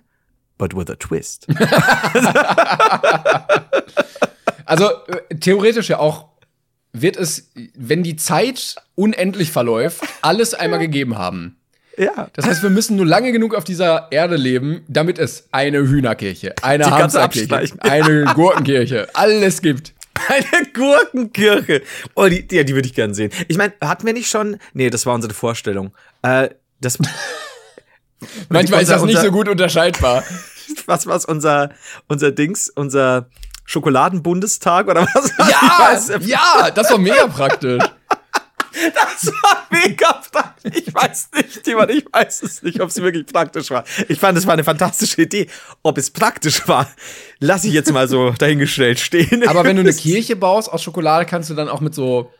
but 0.57 0.75
with 0.75 0.89
a 0.89 0.95
twist. 0.95 1.47
Also 4.65 4.86
äh, 5.07 5.36
theoretisch 5.39 5.89
ja 5.89 5.97
auch 5.97 6.27
wird 6.93 7.17
es, 7.17 7.51
wenn 7.75 8.03
die 8.03 8.15
Zeit 8.17 8.75
unendlich 8.95 9.51
verläuft, 9.51 10.03
alles 10.21 10.53
einmal 10.53 10.80
gegeben 10.80 11.17
haben. 11.17 11.59
Ja. 12.00 12.30
Das 12.34 12.45
heißt, 12.45 12.64
wir 12.64 12.70
müssen 12.70 12.95
nur 12.95 13.06
lange 13.06 13.32
genug 13.32 13.54
auf 13.54 13.64
dieser 13.64 14.08
Erde 14.12 14.36
leben, 14.36 14.84
damit 14.88 15.20
es 15.20 15.47
eine 15.52 15.80
Hühnerkirche, 15.80 16.56
eine 16.62 16.89
Hamsterkirche, 16.89 17.74
eine 17.80 18.26
Gurkenkirche, 18.34 19.08
alles 19.14 19.62
gibt. 19.62 19.93
Eine 20.28 20.66
Gurkenkirche. 20.74 21.82
Oh, 22.16 22.28
die, 22.28 22.45
die, 22.45 22.64
die 22.66 22.74
würde 22.76 22.88
ich 22.88 22.93
gern 22.93 23.14
sehen. 23.14 23.32
Ich 23.47 23.58
meine, 23.58 23.72
hatten 23.82 24.06
wir 24.06 24.14
nicht 24.14 24.30
schon. 24.30 24.58
Nee, 24.74 24.89
das 24.89 25.06
war 25.06 25.14
unsere 25.16 25.34
Vorstellung. 25.34 25.93
Äh, 26.24 26.50
das. 26.82 26.97
Manchmal 28.50 28.82
ist 28.82 28.91
das 28.91 29.02
nicht 29.04 29.16
unser- 29.16 29.28
so 29.28 29.32
gut 29.32 29.47
unterscheidbar. 29.47 30.24
Was 30.86 31.08
war's, 31.08 31.26
unser, 31.26 31.70
unser 32.08 32.32
Dings, 32.32 32.70
unser 32.70 33.28
Schokoladenbundestag 33.66 34.88
oder 34.88 35.08
was? 35.14 35.32
Ja, 35.38 36.18
ja, 36.66 36.72
das 36.72 36.91
war 36.91 36.97
mega 36.97 37.28
praktisch. 37.28 37.84
Das 38.93 39.32
war 39.43 39.67
mega 39.72 40.13
praktisch. 40.32 40.74
Ich 40.76 40.93
weiß 40.93 41.30
nicht, 41.36 41.67
jemand, 41.67 41.91
ich 41.91 42.05
weiß 42.11 42.43
es 42.43 42.61
nicht, 42.63 42.80
ob 42.82 42.89
es 42.89 43.01
wirklich 43.01 43.26
praktisch 43.26 43.70
war. 43.72 43.84
Ich 44.07 44.20
fand, 44.20 44.38
es 44.38 44.45
war 44.45 44.53
eine 44.53 44.63
fantastische 44.63 45.22
Idee. 45.24 45.47
Ob 45.84 45.97
es 45.97 46.11
praktisch 46.11 46.67
war, 46.67 46.88
lasse 47.39 47.67
ich 47.67 47.74
jetzt 47.74 47.91
mal 47.91 48.07
so 48.07 48.32
dahingestellt 48.32 48.99
stehen. 48.99 49.47
Aber 49.47 49.63
wenn 49.63 49.76
du 49.76 49.82
eine 49.82 49.93
Kirche 49.95 50.36
baust 50.36 50.72
aus 50.72 50.84
Schokolade, 50.84 51.26
kannst 51.26 51.49
du 51.49 51.53
dann 51.55 51.70
auch 51.70 51.82
mit 51.82 51.93
so. 51.95 52.32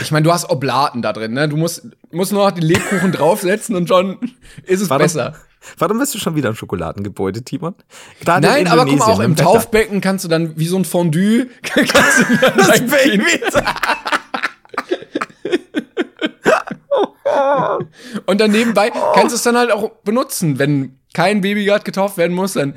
Ich 0.00 0.10
meine, 0.10 0.24
du 0.24 0.32
hast 0.32 0.50
Oblaten 0.50 1.02
da 1.02 1.12
drin, 1.12 1.32
ne? 1.34 1.48
Du 1.48 1.56
musst, 1.56 1.86
musst 2.10 2.32
nur 2.32 2.44
noch 2.44 2.50
den 2.50 2.64
Lebkuchen 2.64 3.12
draufsetzen 3.12 3.76
und 3.76 3.86
schon 3.88 4.18
ist 4.64 4.80
es 4.80 4.90
Warum- 4.90 5.02
besser. 5.02 5.34
Warum 5.78 5.98
bist 5.98 6.14
du 6.14 6.18
schon 6.18 6.34
wieder 6.36 6.50
im 6.50 6.56
Schokoladengebäude, 6.56 7.42
Timon? 7.42 7.74
Gerade 8.22 8.46
Nein, 8.46 8.62
in 8.66 8.68
aber 8.68 8.84
guck 8.84 8.98
mal, 8.98 9.04
auch 9.06 9.20
im. 9.20 9.34
Taufbecken 9.34 10.02
kannst 10.02 10.22
du 10.24 10.28
dann 10.28 10.58
wie 10.58 10.66
so 10.66 10.76
ein 10.76 10.84
Fondue, 10.84 11.46
kannst 11.62 12.18
du 12.18 12.24
Das 12.58 12.80
Baby. 12.80 13.24
Und 18.26 18.40
dann 18.40 18.50
nebenbei 18.50 18.90
kannst 19.14 19.32
du 19.32 19.36
es 19.36 19.42
dann 19.42 19.56
halt 19.56 19.70
auch 19.70 19.90
benutzen. 20.04 20.58
Wenn 20.58 20.98
kein 21.12 21.40
Baby 21.40 21.64
gerade 21.64 21.84
getauft 21.84 22.16
werden 22.16 22.34
muss, 22.34 22.54
dann 22.54 22.74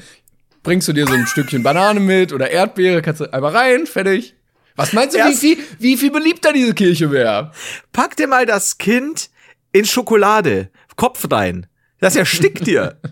bringst 0.64 0.88
du 0.88 0.94
dir 0.94 1.08
so 1.08 1.14
ein 1.14 1.28
Stückchen 1.28 1.64
Banane 1.64 2.00
mit 2.00 2.34
oder 2.34 2.50
Erdbeere, 2.52 3.02
kannst 3.02 3.22
du 3.22 3.34
einmal 3.34 3.56
rein, 3.56 3.86
fertig. 3.88 4.36
Was 4.76 4.94
meinst 4.94 5.16
du, 5.16 5.20
wie 5.20 5.34
viel, 5.36 5.58
wie 5.80 5.98
viel 5.98 6.12
beliebter 6.12 6.54
diese 6.54 6.74
Kirche 6.76 7.12
wäre? 7.12 7.52
Pack 7.94 8.16
dir 8.16 8.28
mal 8.28 8.46
das 8.46 8.78
Kind 8.78 9.30
in 9.72 9.86
Schokolade. 9.86 10.70
Kopf 10.96 11.28
rein. 11.32 11.68
Das 12.00 12.16
erstickt 12.16 12.66
dir. 12.68 12.98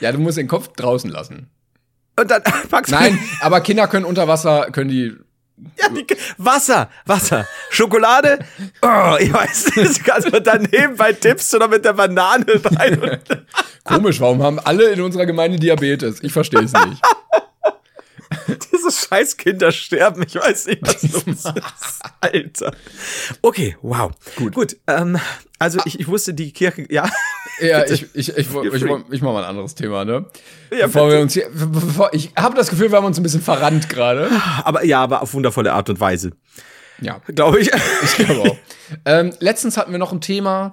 Ja, 0.00 0.12
du 0.12 0.18
musst 0.18 0.38
den 0.38 0.48
Kopf 0.48 0.68
draußen 0.68 1.10
lassen. 1.10 1.50
Und 2.18 2.30
dann 2.30 2.42
packst 2.70 2.92
du 2.92 2.96
Nein, 2.96 3.18
aber 3.40 3.60
Kinder 3.60 3.88
können 3.88 4.04
unter 4.04 4.28
Wasser, 4.28 4.68
können 4.72 4.90
die. 4.90 5.14
Ja, 5.80 5.88
die, 5.88 6.06
Wasser, 6.36 6.90
Wasser, 7.06 7.46
Schokolade. 7.70 8.38
Oh, 8.82 9.16
ich 9.18 9.32
weiß 9.32 9.76
nicht, 9.76 10.10
also 10.10 10.30
daneben 10.40 10.96
bei 10.96 11.12
Tipps 11.12 11.54
oder 11.54 11.68
mit 11.68 11.84
der 11.84 11.94
Banane 11.94 12.44
rein. 12.64 13.20
Komisch, 13.84 14.20
warum 14.20 14.42
haben 14.42 14.58
alle 14.58 14.90
in 14.90 15.00
unserer 15.00 15.26
Gemeinde 15.26 15.58
Diabetes? 15.58 16.22
Ich 16.22 16.32
verstehe 16.32 16.62
es 16.62 16.72
nicht. 16.72 17.02
diese 18.72 18.90
scheiß 18.90 19.36
Kinder 19.36 19.72
sterben. 19.72 20.24
Ich 20.26 20.34
weiß 20.34 20.66
nicht, 20.66 20.82
was 20.82 21.02
los 21.02 21.24
ist. 21.26 21.52
Alter. 22.20 22.72
Okay, 23.42 23.76
wow. 23.82 24.12
Gut. 24.36 24.54
Gut. 24.54 24.76
Ähm, 24.86 25.18
also 25.58 25.80
ich, 25.84 26.00
ich 26.00 26.08
wusste 26.08 26.34
die 26.34 26.52
Kirche, 26.52 26.86
ja. 26.90 27.08
Ja, 27.60 27.84
ich, 27.84 28.02
ich, 28.14 28.36
ich, 28.36 28.36
ich, 28.36 28.48
ich, 29.10 29.22
mach 29.22 29.32
mal 29.32 29.42
ein 29.42 29.50
anderes 29.50 29.74
Thema, 29.74 30.04
ne? 30.04 30.26
Ja, 30.70 30.86
bevor 30.86 31.10
wir 31.10 31.20
uns 31.20 31.32
hier, 31.32 31.46
bevor, 31.52 32.12
ich 32.12 32.32
habe 32.36 32.54
das 32.54 32.68
Gefühl, 32.68 32.90
wir 32.90 32.98
haben 32.98 33.06
uns 33.06 33.18
ein 33.18 33.22
bisschen 33.22 33.40
verrannt 33.40 33.88
gerade. 33.88 34.30
Aber 34.64 34.84
ja, 34.84 35.02
aber 35.02 35.22
auf 35.22 35.32
wundervolle 35.32 35.72
Art 35.72 35.88
und 35.88 35.98
Weise. 36.00 36.32
Ja, 37.00 37.20
Glaube 37.34 37.60
ich. 37.60 37.70
ich 38.02 38.16
glaube 38.16 38.50
auch. 38.50 38.56
ähm, 39.04 39.32
letztens 39.40 39.76
hatten 39.76 39.92
wir 39.92 39.98
noch 39.98 40.12
ein 40.12 40.20
Thema, 40.20 40.72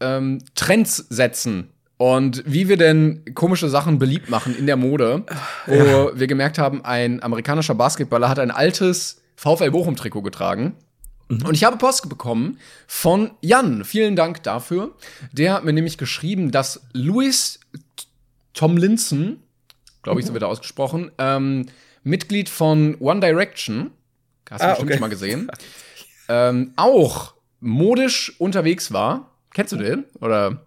ähm, 0.00 0.38
Trends 0.54 0.96
setzen 0.96 1.70
und 1.96 2.42
wie 2.46 2.68
wir 2.68 2.76
denn 2.76 3.24
komische 3.34 3.68
Sachen 3.68 3.98
beliebt 3.98 4.28
machen 4.28 4.56
in 4.58 4.66
der 4.66 4.76
Mode, 4.76 5.24
wo 5.66 6.10
wir 6.14 6.26
gemerkt 6.26 6.58
haben, 6.58 6.84
ein 6.84 7.22
amerikanischer 7.22 7.74
Basketballer 7.74 8.28
hat 8.28 8.38
ein 8.38 8.50
altes 8.50 9.22
VfL 9.36 9.70
Bochum-Trikot 9.70 10.22
getragen. 10.22 10.74
Und 11.44 11.54
ich 11.54 11.64
habe 11.64 11.78
Post 11.78 12.08
bekommen 12.08 12.58
von 12.86 13.30
Jan. 13.40 13.84
Vielen 13.84 14.16
Dank 14.16 14.42
dafür. 14.42 14.94
Der 15.32 15.54
hat 15.54 15.64
mir 15.64 15.72
nämlich 15.72 15.96
geschrieben, 15.98 16.50
dass 16.50 16.82
Louis 16.92 17.58
Tomlinson, 18.54 19.40
glaube 20.02 20.20
ich, 20.20 20.26
so 20.26 20.32
wird 20.34 20.42
er 20.42 20.48
ausgesprochen, 20.48 21.10
ähm, 21.18 21.66
Mitglied 22.04 22.48
von 22.48 22.96
One 23.00 23.20
Direction, 23.20 23.90
hast 24.50 24.60
du 24.60 24.64
Ah, 24.66 24.68
bestimmt 24.70 24.88
okay. 24.90 24.94
schon 24.94 25.00
mal 25.00 25.08
gesehen, 25.08 25.50
ähm, 26.28 26.72
auch 26.76 27.34
modisch 27.60 28.34
unterwegs 28.38 28.92
war. 28.92 29.30
Kennst 29.54 29.72
du 29.72 29.76
den? 29.76 30.04
Oder? 30.20 30.64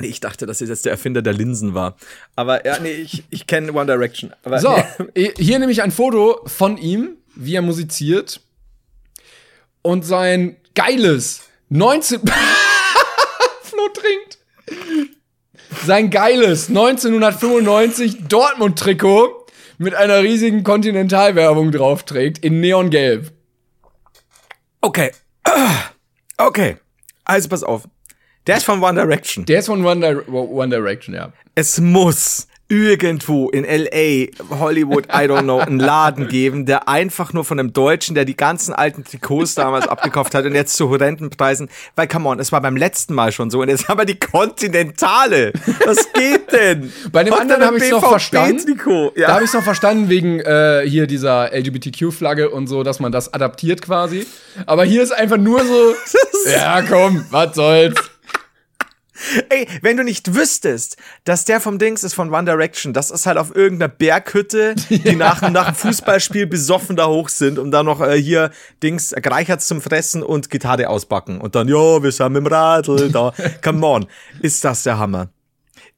Nee, 0.00 0.08
ich 0.08 0.20
dachte, 0.20 0.46
dass 0.46 0.60
er 0.60 0.66
jetzt 0.68 0.84
der 0.84 0.92
Erfinder 0.92 1.22
der 1.22 1.34
Linsen 1.34 1.74
war. 1.74 1.96
Aber 2.34 2.66
ja, 2.66 2.78
nee, 2.80 2.90
ich, 2.92 3.22
ich 3.30 3.46
kenne 3.46 3.72
One 3.72 3.86
Direction. 3.86 4.32
Aber 4.42 4.58
So, 4.58 4.76
nee. 5.14 5.32
hier 5.38 5.58
nehme 5.58 5.70
ich 5.70 5.82
ein 5.82 5.92
Foto 5.92 6.40
von 6.46 6.78
ihm, 6.78 7.16
wie 7.36 7.54
er 7.54 7.62
musiziert. 7.62 8.40
Und 9.84 10.02
sein 10.06 10.56
geiles 10.74 11.42
19. 11.68 12.20
Flo 13.62 13.88
trinkt. 13.92 14.38
Sein 15.84 16.08
geiles 16.08 16.70
1995 16.70 18.26
Dortmund-Trikot 18.26 19.46
mit 19.76 19.94
einer 19.94 20.22
riesigen 20.22 20.64
Kontinentalwerbung 20.64 21.70
drauf 21.70 22.04
trägt 22.04 22.38
in 22.38 22.60
Neongelb. 22.60 23.32
Okay. 24.80 25.12
Okay. 26.36 26.78
Also 27.24 27.48
pass 27.48 27.62
auf. 27.62 27.86
Der 28.48 28.56
ist 28.56 28.64
von 28.64 28.82
One 28.82 29.00
Direction. 29.00 29.44
Der 29.44 29.60
ist 29.60 29.66
von 29.66 29.86
One, 29.86 30.00
Dir 30.00 30.28
One 30.28 30.68
Direction, 30.68 31.14
ja. 31.14 31.32
Es 31.54 31.80
muss 31.80 32.48
irgendwo 32.68 33.50
in 33.50 33.64
LA, 33.64 34.28
Hollywood, 34.58 35.06
I 35.06 35.26
don't 35.28 35.42
know, 35.42 35.58
einen 35.58 35.78
Laden 35.78 36.28
geben, 36.28 36.64
der 36.64 36.88
einfach 36.88 37.32
nur 37.32 37.44
von 37.44 37.58
einem 37.58 37.72
Deutschen, 37.72 38.14
der 38.14 38.24
die 38.24 38.36
ganzen 38.36 38.72
alten 38.72 39.04
Trikots 39.04 39.54
damals 39.54 39.86
abgekauft 39.86 40.34
hat 40.34 40.46
und 40.46 40.54
jetzt 40.54 40.76
zu 40.76 40.88
horrenden 40.88 41.30
Preisen, 41.30 41.68
weil 41.94 42.08
come 42.08 42.28
on, 42.28 42.40
es 42.40 42.52
war 42.52 42.62
beim 42.62 42.76
letzten 42.76 43.14
Mal 43.14 43.32
schon 43.32 43.50
so 43.50 43.60
und 43.60 43.68
jetzt 43.68 43.88
haben 43.88 43.98
wir 43.98 44.06
die 44.06 44.18
Kontinentale. 44.18 45.52
Was 45.84 46.12
geht 46.12 46.52
denn? 46.52 46.92
Bei 47.12 47.22
dem 47.22 47.34
anderen 47.34 47.62
habe 47.64 47.76
ich 47.76 47.84
ein 47.84 47.90
noch 47.90 48.08
verstanden. 48.08 48.80
Ja. 49.14 49.28
Da 49.28 49.34
habe 49.34 49.44
ich 49.44 49.52
noch 49.52 49.62
verstanden 49.62 50.08
wegen 50.08 50.40
äh, 50.40 50.84
hier 50.86 51.06
dieser 51.06 51.52
LGBTQ-Flagge 51.54 52.48
und 52.50 52.66
so, 52.66 52.82
dass 52.82 52.98
man 52.98 53.12
das 53.12 53.32
adaptiert 53.34 53.82
quasi. 53.82 54.26
Aber 54.66 54.84
hier 54.84 55.02
ist 55.02 55.12
einfach 55.12 55.36
nur 55.36 55.62
so, 55.64 55.94
ja 56.50 56.82
komm, 56.82 57.24
was 57.30 57.54
soll's. 57.54 58.13
Ey, 59.48 59.68
wenn 59.80 59.96
du 59.96 60.02
nicht 60.02 60.34
wüsstest, 60.34 60.96
dass 61.24 61.44
der 61.44 61.60
vom 61.60 61.78
Dings 61.78 62.02
ist 62.02 62.14
von 62.14 62.32
One 62.34 62.44
Direction, 62.44 62.92
das 62.92 63.10
ist 63.12 63.26
halt 63.26 63.38
auf 63.38 63.54
irgendeiner 63.54 63.88
Berghütte, 63.88 64.74
die 64.90 65.14
nach, 65.16 65.40
nach 65.50 65.66
dem 65.66 65.74
Fußballspiel 65.76 66.46
besoffen 66.46 66.96
da 66.96 67.06
hoch 67.06 67.28
sind, 67.28 67.58
um 67.58 67.70
da 67.70 67.82
noch 67.82 68.00
äh, 68.00 68.20
hier 68.20 68.50
Dings 68.82 69.14
Greicherts 69.22 69.66
zum 69.68 69.80
Fressen 69.80 70.22
und 70.22 70.50
Gitarre 70.50 70.88
ausbacken. 70.88 71.40
Und 71.40 71.54
dann, 71.54 71.68
ja, 71.68 72.02
wir 72.02 72.10
sind 72.12 72.34
im 72.36 72.46
Radl 72.46 73.10
da. 73.12 73.32
Come 73.62 73.86
on, 73.86 74.06
ist 74.40 74.64
das 74.64 74.82
der 74.82 74.98
Hammer. 74.98 75.28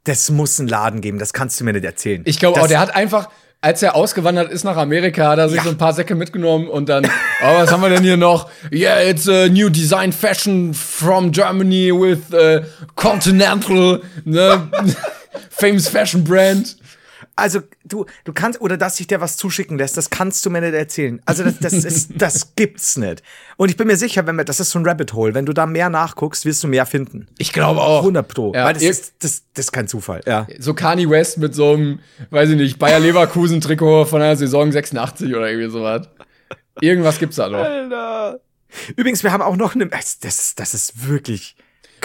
Das 0.04 0.30
muss 0.30 0.60
einen 0.60 0.68
Laden 0.68 1.00
geben, 1.00 1.18
das 1.18 1.32
kannst 1.32 1.58
du 1.58 1.64
mir 1.64 1.72
nicht 1.72 1.84
erzählen. 1.84 2.22
Ich 2.26 2.38
glaube 2.38 2.58
auch, 2.58 2.62
Das- 2.64 2.68
der 2.70 2.80
hat 2.80 2.94
einfach, 2.94 3.28
als 3.66 3.82
er 3.82 3.96
ausgewandert 3.96 4.52
ist 4.52 4.62
nach 4.62 4.76
Amerika, 4.76 5.26
hat 5.30 5.40
er 5.40 5.48
sich 5.48 5.60
so 5.60 5.70
ein 5.70 5.76
paar 5.76 5.92
Säcke 5.92 6.14
mitgenommen 6.14 6.68
und 6.68 6.88
dann, 6.88 7.04
oh, 7.04 7.58
was 7.58 7.72
haben 7.72 7.82
wir 7.82 7.88
denn 7.88 8.04
hier 8.04 8.16
noch? 8.16 8.48
Yeah, 8.72 9.00
it's 9.00 9.28
a 9.28 9.48
new 9.48 9.68
design 9.68 10.12
fashion 10.12 10.72
from 10.72 11.32
Germany 11.32 11.90
with 11.90 12.32
uh, 12.32 12.60
Continental, 12.94 14.02
ne? 14.24 14.70
famous 15.50 15.88
fashion 15.88 16.22
brand. 16.22 16.76
Also, 17.36 17.60
du, 17.84 18.06
du 18.24 18.32
kannst, 18.32 18.60
oder 18.62 18.78
dass 18.78 18.96
sich 18.96 19.06
der 19.06 19.20
was 19.20 19.36
zuschicken 19.36 19.76
lässt, 19.76 19.96
das 19.98 20.08
kannst 20.08 20.44
du 20.46 20.50
mir 20.50 20.62
nicht 20.62 20.74
erzählen. 20.74 21.20
Also, 21.26 21.44
das, 21.44 21.58
das 21.58 21.72
ist, 21.84 22.10
das 22.16 22.54
gibt's 22.56 22.96
nicht. 22.96 23.22
Und 23.58 23.68
ich 23.68 23.76
bin 23.76 23.86
mir 23.86 23.96
sicher, 23.96 24.26
wenn 24.26 24.36
wir, 24.36 24.44
das 24.44 24.58
ist 24.58 24.70
so 24.70 24.78
ein 24.78 24.86
Rabbit 24.86 25.12
Hole, 25.12 25.34
wenn 25.34 25.44
du 25.44 25.52
da 25.52 25.66
mehr 25.66 25.90
nachguckst, 25.90 26.46
wirst 26.46 26.64
du 26.64 26.68
mehr 26.68 26.86
finden. 26.86 27.28
Ich 27.36 27.52
glaube 27.52 27.80
auch. 27.82 28.00
100 28.00 28.26
Pro. 28.26 28.52
Ja, 28.54 28.64
Weil 28.64 28.74
das 28.74 28.82
ist, 28.82 29.14
das, 29.20 29.42
das 29.52 29.66
ist 29.66 29.72
kein 29.72 29.86
Zufall, 29.86 30.22
ja. 30.26 30.46
So 30.58 30.72
Kanye 30.72 31.08
West 31.10 31.38
mit 31.38 31.54
so 31.54 31.74
einem, 31.74 32.00
weiß 32.30 32.50
ich 32.50 32.56
nicht, 32.56 32.78
Bayer 32.78 33.00
Leverkusen 33.00 33.60
Trikot 33.60 34.06
von 34.06 34.20
der 34.20 34.36
Saison 34.36 34.72
86 34.72 35.34
oder 35.34 35.50
irgendwie 35.50 35.70
sowas. 35.70 36.08
Irgendwas 36.80 37.18
gibt's 37.18 37.36
da 37.36 37.48
noch. 37.48 37.58
Alter. 37.58 38.40
Übrigens, 38.96 39.22
wir 39.22 39.32
haben 39.32 39.42
auch 39.42 39.56
noch 39.56 39.74
eine, 39.74 39.88
das, 39.88 40.54
das 40.54 40.74
ist 40.74 41.06
wirklich, 41.06 41.56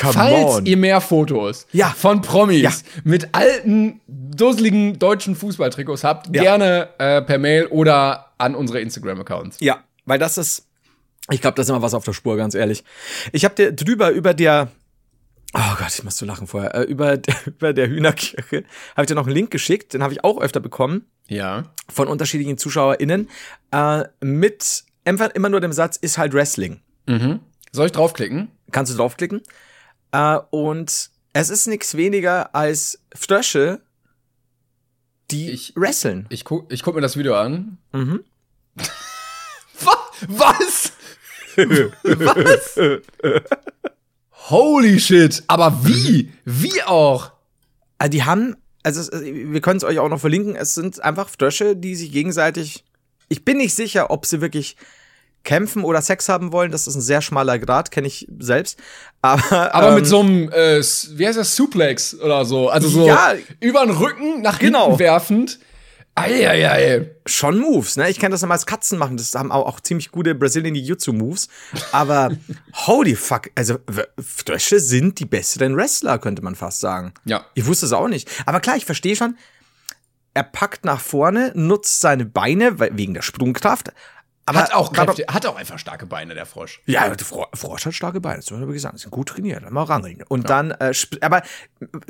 come 0.02 0.14
Falls 0.14 0.56
on. 0.58 0.66
ihr 0.66 0.78
mehr 0.78 1.00
Fotos 1.02 1.68
Ja. 1.72 1.90
von 1.96 2.22
Promis 2.22 2.62
Ja. 2.62 2.72
mit 3.04 3.30
alten, 3.34 4.02
dusseligen 4.08 4.98
deutschen 5.00 5.36
Fußballtrikots 5.36 6.04
habt, 6.04 6.36
Ja. 6.36 6.42
gerne 6.44 6.90
äh, 6.98 7.22
per 7.22 7.38
Mail 7.38 7.68
oder 7.68 8.32
an 8.38 8.56
unsere 8.56 8.80
Instagram-Accounts. 8.82 9.58
ja, 9.60 9.84
weil 10.06 10.18
das 10.20 10.38
ist, 10.38 10.68
ich 11.30 11.42
glaube, 11.42 11.56
da 11.56 11.62
ist 11.62 11.70
immer 11.70 11.82
was 11.82 11.94
auf 11.94 12.04
der 12.04 12.14
Spur, 12.14 12.36
ganz 12.38 12.56
ehrlich. 12.56 12.84
Ich 13.32 13.46
habe 13.46 13.56
dir 13.56 13.72
drüber 13.72 14.10
über 14.12 14.34
der, 14.34 14.70
oh 15.54 15.76
Gott, 15.78 15.90
ich 15.94 16.04
muss 16.04 16.18
so 16.18 16.26
lachen 16.26 16.48
vorher, 16.48 16.74
äh, 16.76 16.84
über, 16.84 17.18
der, 17.18 17.36
über 17.46 17.74
der 17.74 17.88
Hühnerkirche, 17.88 18.64
habe 18.96 19.04
ich 19.04 19.08
dir 19.08 19.16
noch 19.16 19.26
einen 19.28 19.36
Link 19.36 19.52
geschickt, 19.52 19.94
den 19.94 20.02
habe 20.04 20.14
ich 20.14 20.24
auch 20.24 20.42
öfter 20.42 20.60
bekommen. 20.60 21.06
Ja. 21.28 21.64
von 21.90 22.10
unterschiedlichen 22.10 22.58
ZuschauerInnen 22.58 23.30
äh, 23.72 24.04
mit 24.22 24.84
einfach 25.06 25.30
immer 25.30 25.48
nur 25.48 25.62
dem 25.62 25.72
Satz, 25.72 25.96
ist 25.96 26.18
halt 26.18 26.34
Wrestling. 26.34 26.82
Soll 27.72 27.86
ich 27.86 27.92
draufklicken? 27.94 28.50
Kannst 28.72 28.92
du 28.92 28.98
draufklicken. 28.98 29.42
Äh, 30.12 30.40
und 30.50 31.10
es 31.34 31.50
ist 31.50 31.68
nichts 31.68 31.96
weniger 31.96 32.54
als 32.56 33.00
Frösche, 33.16 33.82
die 35.32 35.50
Ich- 35.52 35.74
wresteln. 35.76 36.26
Ich 36.30 36.44
guck, 36.44 36.72
ich 36.72 36.84
guck 36.84 36.96
mir 36.96 37.02
das 37.02 37.16
Video 37.18 37.36
an. 37.36 37.78
Mhm. 37.94 38.24
Was? 40.28 40.92
Was? 42.04 42.80
Holy 44.50 45.00
shit. 45.00 45.44
Aber 45.48 45.86
wie? 45.86 46.32
Wie 46.46 46.84
auch? 46.84 47.32
Also 47.98 48.10
die 48.12 48.24
haben, 48.24 48.56
also 48.84 49.12
wir 49.22 49.62
können 49.62 49.78
es 49.78 49.84
euch 49.84 50.00
auch 50.00 50.10
noch 50.10 50.20
verlinken, 50.20 50.56
es 50.56 50.74
sind 50.74 51.02
einfach 51.04 51.30
Frösche, 51.30 51.76
die 51.76 51.96
sich 51.96 52.12
gegenseitig. 52.12 52.84
Ich 53.30 53.46
bin 53.46 53.58
nicht 53.58 53.76
sicher, 53.76 54.12
ob 54.12 54.26
sie 54.26 54.42
wirklich 54.42 54.76
kämpfen 55.44 55.84
oder 55.84 56.02
Sex 56.02 56.30
haben 56.30 56.52
wollen. 56.52 56.72
Das 56.72 56.88
ist 56.88 56.96
ein 56.96 57.02
sehr 57.02 57.22
schmaler 57.22 57.58
Grad, 57.60 57.92
kenne 57.92 58.08
ich 58.08 58.28
selbst. 58.40 58.78
Aber, 59.22 59.74
Aber 59.74 59.90
ähm, 59.90 59.96
mit 59.96 60.08
so 60.08 60.20
einem, 60.20 60.50
äh, 60.52 60.82
wie 60.82 61.28
heißt 61.28 61.38
das, 61.38 61.56
Suplex 61.56 62.16
oder 62.20 62.46
so. 62.46 62.70
Also 62.70 62.88
so 62.90 63.08
Ja. 63.08 63.34
über 63.60 63.86
den 63.86 63.96
Rücken 63.96 64.42
nach 64.42 64.60
Genau. 64.60 64.86
hinten 64.88 65.00
werfend. 65.00 65.60
Eieiei. 66.14 67.10
schon 67.26 67.58
Moves, 67.60 67.96
ne? 67.96 68.10
Ich 68.10 68.20
kenne 68.20 68.34
das 68.34 68.42
nochmal 68.42 68.58
als 68.58 68.66
Katzen 68.66 68.98
machen. 68.98 69.16
Das 69.16 69.34
haben 69.34 69.52
auch, 69.52 69.66
auch 69.66 69.80
ziemlich 69.80 70.12
gute 70.12 70.36
Brazilian 70.36 70.76
Jiu-Jitsu 70.76 71.14
Moves. 71.14 71.48
Aber 71.94 72.32
holy 72.86 73.16
fuck, 73.16 73.50
also 73.56 73.78
Frösche 74.22 74.80
sind 74.82 75.20
die 75.20 75.26
besseren 75.26 75.78
Wrestler, 75.78 76.20
könnte 76.20 76.42
man 76.44 76.56
fast 76.56 76.82
sagen. 76.82 77.14
Ja. 77.24 77.46
Ich 77.54 77.66
wusste 77.66 77.86
es 77.86 77.94
auch 77.94 78.10
nicht. 78.10 78.30
Aber 78.46 78.60
klar, 78.60 78.76
ich 78.76 78.86
verstehe 78.86 79.16
schon. 79.16 79.38
Er 80.34 80.44
packt 80.44 80.84
nach 80.86 81.00
vorne, 81.00 81.52
nutzt 81.56 82.02
seine 82.02 82.26
Beine 82.26 82.80
wegen 82.80 83.14
der 83.14 83.22
Sprungkraft. 83.22 83.92
Aber 84.46 84.60
Hat 84.60 84.74
auch, 84.74 84.92
Kräfte, 84.92 85.24
hat 85.28 85.46
auch 85.46 85.56
einfach 85.56 85.78
starke 85.78 86.08
Beine, 86.08 86.34
der 86.34 86.46
Frosch. 86.46 86.82
ja, 86.86 87.08
der 87.08 87.26
Fro 87.26 87.46
Frosch 87.54 87.86
hat 87.86 87.94
starke 87.94 88.20
Beine, 88.20 88.38
das 88.38 88.50
man 88.50 88.62
wirklich 88.62 88.82
sagen. 88.82 88.98
Sind 88.98 89.12
gut 89.12 89.30
trainiert, 89.30 89.70
mal 89.70 89.84
rangeln. 89.84 90.24
Und 90.28 90.50
dann, 90.50 90.72
äh, 90.72 90.94
aber 91.22 91.44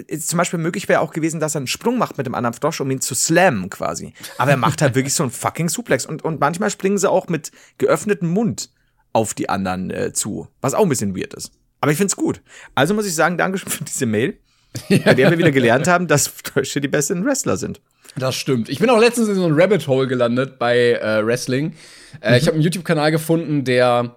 äh, 0.08 0.18
zum 0.18 0.38
Beispiel 0.38 0.58
möglich 0.58 0.88
wäre 0.88 1.02
auch 1.02 1.12
gewesen, 1.12 1.40
dass 1.42 1.56
er 1.56 1.60
einen 1.60 1.68
Sprung 1.68 1.98
macht 1.98 2.18
mit 2.18 2.26
dem 2.26 2.34
anderen 2.34 2.54
Frosch, 2.54 2.80
um 2.80 2.90
ihn 2.90 3.02
zu 3.02 3.16
slammen 3.16 3.70
quasi. 3.70 4.14
Aber 4.38 4.52
er 4.52 4.58
macht 4.58 4.82
halt 4.82 4.96
wirklich 4.96 5.14
so 5.14 5.24
einen 5.24 5.32
fucking 5.32 5.68
Suplex. 5.68 6.06
Und, 6.06 6.24
und 6.24 6.40
manchmal 6.40 6.70
springen 6.70 6.98
sie 6.98 7.10
auch 7.10 7.28
mit 7.28 7.52
geöffnetem 7.78 8.30
Mund 8.30 8.70
auf 9.14 9.34
die 9.34 9.50
anderen 9.50 9.92
äh, 9.92 10.14
zu, 10.14 10.48
was 10.62 10.74
auch 10.74 10.84
ein 10.84 10.90
bisschen 10.90 11.16
weird 11.16 11.34
ist. 11.34 11.52
Aber 11.82 11.92
ich 11.92 11.98
find's 11.98 12.16
gut. 12.16 12.42
Also 12.76 12.94
muss 12.94 13.06
ich 13.06 13.16
sagen, 13.16 13.38
Dankeschön 13.38 13.70
für 13.70 13.84
diese 13.84 14.06
Mail, 14.06 14.40
bei 14.90 15.14
der 15.14 15.32
wir 15.32 15.38
wieder 15.38 15.52
gelernt 15.52 15.88
haben, 15.88 16.08
dass 16.08 16.28
Frösche 16.28 16.80
die 16.80 16.88
besten 16.88 17.26
Wrestler 17.26 17.58
sind. 17.58 17.82
Das 18.18 18.36
stimmt. 18.36 18.70
Ich 18.70 18.80
bin 18.80 18.90
auch 18.90 19.00
letztens 19.00 19.30
in 19.30 19.36
so 19.36 19.46
ein 19.46 19.54
Rabbit 19.54 19.88
Hole 19.88 20.08
gelandet 20.08 20.60
bei 20.60 20.94
äh, 20.94 21.26
Wrestling. 21.26 21.74
Äh, 22.20 22.38
Ich 22.38 22.46
habe 22.48 22.56
einen 22.56 22.64
YouTube-Kanal 22.64 23.12
gefunden, 23.12 23.64
der 23.64 24.16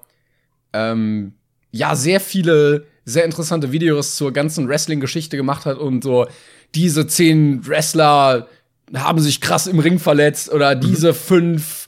ähm, 0.73 1.33
ja 1.71 1.95
sehr 1.95 2.21
viele 2.21 2.87
sehr 3.05 3.25
interessante 3.25 3.71
Videos 3.71 4.17
zur 4.17 4.33
ganzen 4.33 4.69
Wrestling-Geschichte 4.69 5.37
gemacht 5.37 5.67
hat 5.67 5.77
und 5.79 6.03
so 6.03 6.27
diese 6.75 7.07
zehn 7.07 7.67
Wrestler 7.67 8.49
haben 8.95 9.21
sich 9.21 9.41
krass 9.41 9.67
im 9.67 9.79
Ring 9.79 9.99
verletzt 9.99 10.51
oder 10.53 10.75
diese 10.75 11.15
fünf 11.15 11.84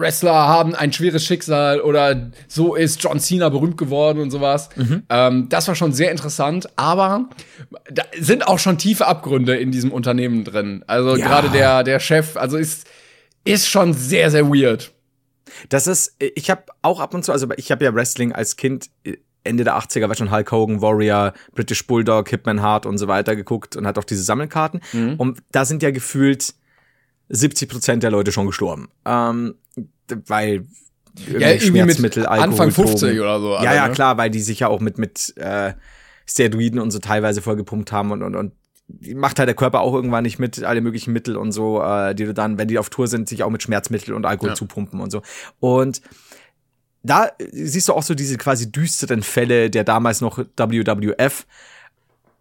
Wrestler 0.00 0.32
haben 0.32 0.74
ein 0.74 0.92
schweres 0.92 1.24
Schicksal 1.24 1.80
oder 1.80 2.30
so 2.48 2.74
ist 2.74 3.02
John 3.02 3.20
Cena 3.20 3.48
berühmt 3.48 3.76
geworden 3.76 4.20
und 4.20 4.30
sowas. 4.30 4.68
Ähm, 5.08 5.48
das 5.48 5.68
war 5.68 5.74
schon 5.74 5.92
sehr 5.92 6.10
interessant, 6.10 6.68
aber 6.76 7.28
da 7.90 8.02
sind 8.18 8.46
auch 8.46 8.58
schon 8.58 8.78
tiefe 8.78 9.06
Abgründe 9.06 9.56
in 9.56 9.70
diesem 9.70 9.92
Unternehmen 9.92 10.44
drin. 10.44 10.82
Also 10.86 11.16
Ja. 11.16 11.26
gerade 11.26 11.50
der, 11.50 11.84
der 11.84 12.00
Chef, 12.00 12.36
also 12.36 12.56
ist, 12.56 12.86
ist 13.44 13.68
schon 13.68 13.92
sehr, 13.92 14.30
sehr 14.30 14.48
weird. 14.48 14.92
Das 15.68 15.86
ist, 15.86 16.14
ich 16.18 16.50
habe 16.50 16.62
auch 16.82 17.00
ab 17.00 17.12
und 17.14 17.24
zu, 17.24 17.32
also 17.32 17.46
ich 17.56 17.70
habe 17.70 17.84
ja 17.84 17.94
Wrestling 17.94 18.32
als 18.32 18.56
Kind 18.56 18.86
äh, 19.04 19.16
Ende 19.42 19.64
der 19.64 19.78
80er 19.78 20.06
war 20.06 20.14
schon 20.14 20.30
Hulk 20.30 20.52
Hogan, 20.52 20.82
Warrior, 20.82 21.32
British 21.54 21.86
Bulldog, 21.86 22.28
Hitman 22.28 22.60
Hart 22.60 22.84
und 22.84 22.98
so 22.98 23.08
weiter 23.08 23.34
geguckt 23.34 23.74
und 23.74 23.86
hat 23.86 23.96
auch 23.98 24.04
diese 24.04 24.22
Sammelkarten. 24.22 24.82
Mhm. 24.92 25.14
Und 25.16 25.38
da 25.50 25.64
sind 25.64 25.82
ja 25.82 25.90
gefühlt 25.92 26.52
70 27.30 27.68
Prozent 27.68 28.02
der 28.02 28.10
Leute 28.10 28.32
schon 28.32 28.46
gestorben. 28.46 28.88
Ähm, 29.04 29.54
weil 30.26 30.66
Ja, 31.26 31.50
irgendwie 31.50 31.50
mit 31.50 31.62
Schmerzmittel, 31.62 32.26
Alkohol, 32.26 32.50
Anfang 32.50 32.70
50 32.72 33.00
Drogen. 33.08 33.20
oder 33.20 33.40
so. 33.40 33.52
Ja, 33.52 33.58
alle, 33.58 33.74
ja, 33.76 33.88
ne? 33.88 33.94
klar, 33.94 34.18
weil 34.18 34.30
die 34.30 34.40
sich 34.40 34.60
ja 34.60 34.68
auch 34.68 34.80
mit, 34.80 34.98
mit 34.98 35.32
äh, 35.36 35.72
Steroiden 36.26 36.80
und 36.80 36.90
so 36.90 36.98
teilweise 36.98 37.40
vollgepumpt 37.40 37.92
haben 37.92 38.10
und, 38.10 38.22
und, 38.22 38.34
und 38.36 38.52
die 38.88 39.14
macht 39.14 39.38
halt 39.38 39.46
der 39.48 39.54
Körper 39.54 39.80
auch 39.80 39.94
irgendwann 39.94 40.24
nicht 40.24 40.40
mit, 40.40 40.64
alle 40.64 40.80
möglichen 40.80 41.12
Mittel 41.12 41.36
und 41.36 41.52
so, 41.52 41.80
äh, 41.80 42.14
die 42.14 42.24
du 42.24 42.34
dann, 42.34 42.58
wenn 42.58 42.66
die 42.66 42.78
auf 42.78 42.90
Tour 42.90 43.06
sind, 43.06 43.28
sich 43.28 43.44
auch 43.44 43.50
mit 43.50 43.62
Schmerzmittel 43.62 44.14
und 44.14 44.26
Alkohol 44.26 44.50
Ja. 44.50 44.54
zupumpen 44.56 45.00
und 45.00 45.10
so. 45.10 45.22
Und 45.60 46.02
da 47.02 47.30
siehst 47.52 47.88
du 47.88 47.94
auch 47.94 48.02
so 48.02 48.14
diese 48.14 48.36
quasi 48.36 48.70
düsteren 48.70 49.22
Fälle 49.22 49.70
der 49.70 49.84
damals 49.84 50.20
noch 50.20 50.38
WWF. 50.38 51.46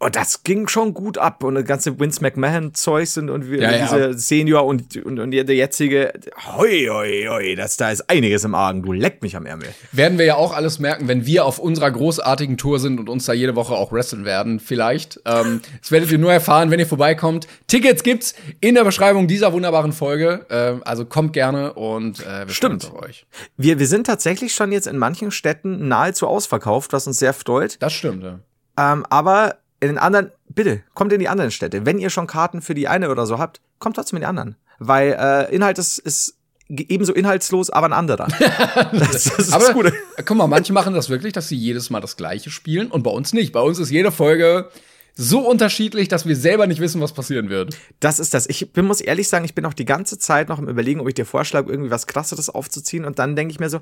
Und 0.01 0.15
das 0.15 0.43
ging 0.43 0.69
schon 0.69 0.93
gut 0.93 1.17
ab. 1.17 1.43
Und 1.43 1.55
das 1.55 1.65
ganze 1.65 1.99
Vince 1.99 2.21
McMahon-Zeugs 2.21 3.17
und, 3.17 3.29
und 3.29 3.51
Ja, 3.51 3.69
ja. 3.69 3.79
diese 3.79 4.13
Senior 4.17 4.65
und, 4.65 4.95
und, 5.05 5.19
und 5.19 5.31
der 5.31 5.55
jetzige, 5.55 6.13
hoi, 6.55 6.87
hoi, 6.89 7.27
hoi, 7.29 7.55
das, 7.55 7.75
da 7.75 7.91
ist 7.91 8.09
einiges 8.09 8.45
im 8.45 8.55
Argen. 8.55 8.81
Du 8.81 8.93
leck 8.93 9.21
mich 9.21 9.35
am 9.35 9.45
Ärmel. 9.45 9.67
Werden 9.91 10.17
wir 10.17 10.25
ja 10.25 10.35
auch 10.35 10.53
alles 10.53 10.79
merken, 10.79 11.09
wenn 11.09 11.25
wir 11.25 11.43
auf 11.43 11.59
unserer 11.59 11.91
großartigen 11.91 12.55
Tour 12.57 12.79
sind 12.79 12.97
und 12.97 13.09
uns 13.09 13.25
da 13.25 13.33
jede 13.33 13.57
Woche 13.57 13.73
auch 13.73 13.91
wresteln 13.91 14.23
werden, 14.23 14.61
vielleicht. 14.61 15.19
Ähm, 15.25 15.59
das 15.81 15.91
werdet 15.91 16.09
ihr 16.11 16.17
nur 16.17 16.31
erfahren, 16.31 16.71
wenn 16.71 16.79
ihr 16.79 16.87
vorbeikommt. 16.87 17.47
Tickets 17.67 18.01
gibt's 18.01 18.35
in 18.61 18.75
der 18.75 18.85
Beschreibung 18.85 19.27
dieser 19.27 19.51
wunderbaren 19.51 19.91
Folge. 19.91 20.45
Ähm, 20.49 20.81
also 20.85 21.03
kommt 21.03 21.33
gerne 21.33 21.73
und 21.73 22.21
äh, 22.21 22.47
wir 22.47 22.53
Stimmt. 22.53 22.83
freuen 22.83 22.93
uns 22.93 23.03
auf 23.03 23.09
euch. 23.09 23.25
Wir, 23.57 23.79
wir 23.79 23.87
sind 23.87 24.07
tatsächlich 24.07 24.53
schon 24.53 24.71
jetzt 24.71 24.87
in 24.87 24.97
manchen 24.97 25.31
Städten 25.31 25.89
nahezu 25.89 26.25
ausverkauft, 26.25 26.93
was 26.93 27.05
uns 27.05 27.19
sehr 27.19 27.33
freut. 27.33 27.81
Das 27.81 27.91
stimmt, 27.91 28.23
ja. 28.23 28.39
Ähm, 28.77 29.05
aber 29.09 29.57
in 29.79 29.87
den 29.87 29.97
anderen, 29.97 30.31
bitte, 30.49 30.81
kommt 30.93 31.13
in 31.13 31.19
die 31.19 31.29
anderen 31.29 31.51
Städte. 31.51 31.85
Wenn 31.85 31.99
ihr 31.99 32.09
schon 32.09 32.27
Karten 32.27 32.61
für 32.61 32.73
die 32.73 32.87
eine 32.87 33.09
oder 33.09 33.25
so 33.25 33.39
habt, 33.39 33.61
kommt 33.79 33.95
trotzdem 33.95 34.17
in 34.17 34.21
die 34.21 34.27
anderen. 34.27 34.55
Weil 34.79 35.15
äh, 35.19 35.55
Inhalt 35.55 35.77
ist, 35.77 35.99
ist 35.99 36.35
ebenso 36.69 37.13
inhaltslos, 37.13 37.69
aber 37.69 37.87
ein 37.87 37.93
anderer. 37.93 38.27
das, 38.91 38.91
das 39.11 39.25
ist 39.25 39.53
Aber 39.53 39.65
das 39.65 39.73
Gute. 39.73 39.93
guck 40.23 40.37
mal, 40.37 40.47
manche 40.47 40.73
machen 40.73 40.93
das 40.93 41.09
wirklich, 41.09 41.33
dass 41.33 41.47
sie 41.47 41.55
jedes 41.55 41.89
Mal 41.89 41.99
das 41.99 42.15
gleiche 42.17 42.49
spielen 42.49 42.91
und 42.91 43.03
bei 43.03 43.11
uns 43.11 43.33
nicht. 43.33 43.51
Bei 43.51 43.61
uns 43.61 43.79
ist 43.79 43.89
jede 43.89 44.11
Folge 44.11 44.69
so 45.15 45.39
unterschiedlich, 45.39 46.07
dass 46.07 46.25
wir 46.25 46.35
selber 46.35 46.65
nicht 46.67 46.79
wissen, 46.79 47.01
was 47.01 47.13
passieren 47.13 47.49
wird. 47.49 47.75
Das 47.99 48.19
ist 48.19 48.33
das. 48.33 48.47
Ich 48.47 48.71
bin, 48.71 48.85
muss 48.85 49.01
ehrlich 49.01 49.27
sagen, 49.27 49.43
ich 49.43 49.55
bin 49.55 49.65
auch 49.65 49.73
die 49.73 49.85
ganze 49.85 50.17
Zeit 50.17 50.47
noch 50.47 50.59
im 50.59 50.69
Überlegen, 50.69 51.01
ob 51.01 51.07
ich 51.09 51.15
dir 51.15 51.25
vorschlage, 51.25 51.69
irgendwie 51.69 51.91
was 51.91 52.07
krasseres 52.07 52.49
aufzuziehen. 52.49 53.03
Und 53.03 53.19
dann 53.19 53.35
denke 53.35 53.51
ich 53.51 53.59
mir 53.59 53.69
so, 53.69 53.81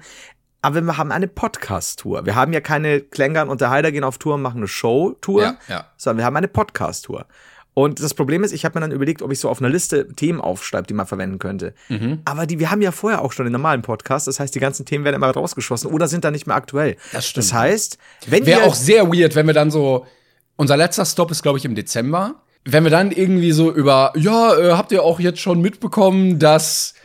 aber 0.67 0.81
wir 0.81 0.97
haben 0.97 1.11
eine 1.11 1.27
Podcast-Tour. 1.27 2.25
Wir 2.25 2.35
haben 2.35 2.51
ja 2.53 2.59
keine 2.61 3.01
Klängern 3.01 3.49
und 3.49 3.61
der 3.61 3.69
Heider 3.69 3.91
gehen 3.91 4.03
auf 4.03 4.17
Tour 4.17 4.35
und 4.35 4.41
machen 4.41 4.57
eine 4.57 4.67
Show-Tour, 4.67 5.41
Ja, 5.41 5.57
ja. 5.69 5.85
sondern 5.97 6.19
wir 6.19 6.25
haben 6.25 6.35
eine 6.35 6.47
Podcast-Tour. 6.47 7.25
Und 7.73 8.01
das 8.01 8.15
Problem 8.15 8.43
ist, 8.43 8.53
ich 8.53 8.65
habe 8.65 8.79
mir 8.79 8.81
dann 8.81 8.91
überlegt, 8.91 9.21
ob 9.21 9.31
ich 9.31 9.39
so 9.39 9.49
auf 9.49 9.59
einer 9.61 9.69
Liste 9.69 10.07
Themen 10.07 10.41
aufschreibe, 10.41 10.87
die 10.87 10.95
man 10.95 11.05
verwenden 11.05 11.37
könnte. 11.37 11.75
Mhm. 11.89 12.21
Aber 12.25 12.47
die, 12.47 12.57
wir 12.57 12.71
haben 12.71 12.81
ja 12.81 12.91
vorher 12.91 13.21
auch 13.21 13.31
schon 13.31 13.45
den 13.45 13.53
normalen 13.53 13.83
Podcast. 13.83 14.27
Das 14.27 14.39
heißt, 14.39 14.55
die 14.55 14.59
ganzen 14.59 14.85
Themen 14.85 15.05
werden 15.05 15.15
immer 15.15 15.29
rausgeschossen 15.29 15.91
oder 15.91 16.07
sind 16.07 16.25
dann 16.25 16.33
nicht 16.33 16.47
mehr 16.47 16.55
aktuell. 16.55 16.97
Das 17.13 17.27
stimmt. 17.27 17.45
Das 17.45 17.53
heißt, 17.53 17.97
wenn 18.25 18.47
Wäre 18.47 18.63
auch 18.63 18.73
sehr 18.73 19.07
weird, 19.13 19.35
wenn 19.35 19.45
wir 19.45 19.53
dann 19.53 19.69
so. 19.71 20.05
Unser 20.55 20.75
letzter 20.75 21.05
Stop 21.05 21.29
ist, 21.29 21.43
glaube 21.43 21.59
ich, 21.59 21.65
im 21.65 21.75
Dezember. 21.75 22.41
Wenn 22.65 22.83
wir 22.83 22.89
dann 22.89 23.11
irgendwie 23.11 23.51
so 23.51 23.71
über, 23.71 24.11
ja, 24.15 24.57
äh, 24.57 24.71
habt 24.71 24.91
ihr 24.91 25.03
auch 25.03 25.19
jetzt 25.19 25.39
schon 25.39 25.61
mitbekommen, 25.61 26.39
dass. 26.39 26.95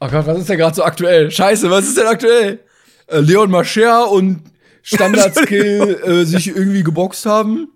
Oh 0.00 0.08
Gott, 0.08 0.26
was 0.26 0.38
ist 0.38 0.48
denn 0.48 0.56
gerade 0.56 0.74
so 0.74 0.82
aktuell? 0.82 1.30
Scheiße, 1.30 1.70
was 1.70 1.86
ist 1.86 1.98
denn 1.98 2.06
aktuell? 2.06 2.60
Äh, 3.08 3.20
Leon 3.20 3.50
Mascher 3.50 4.10
und 4.10 4.42
Standard-Skill 4.82 6.00
äh, 6.04 6.24
sich 6.24 6.48
irgendwie 6.48 6.82
geboxt 6.82 7.26
haben. 7.26 7.68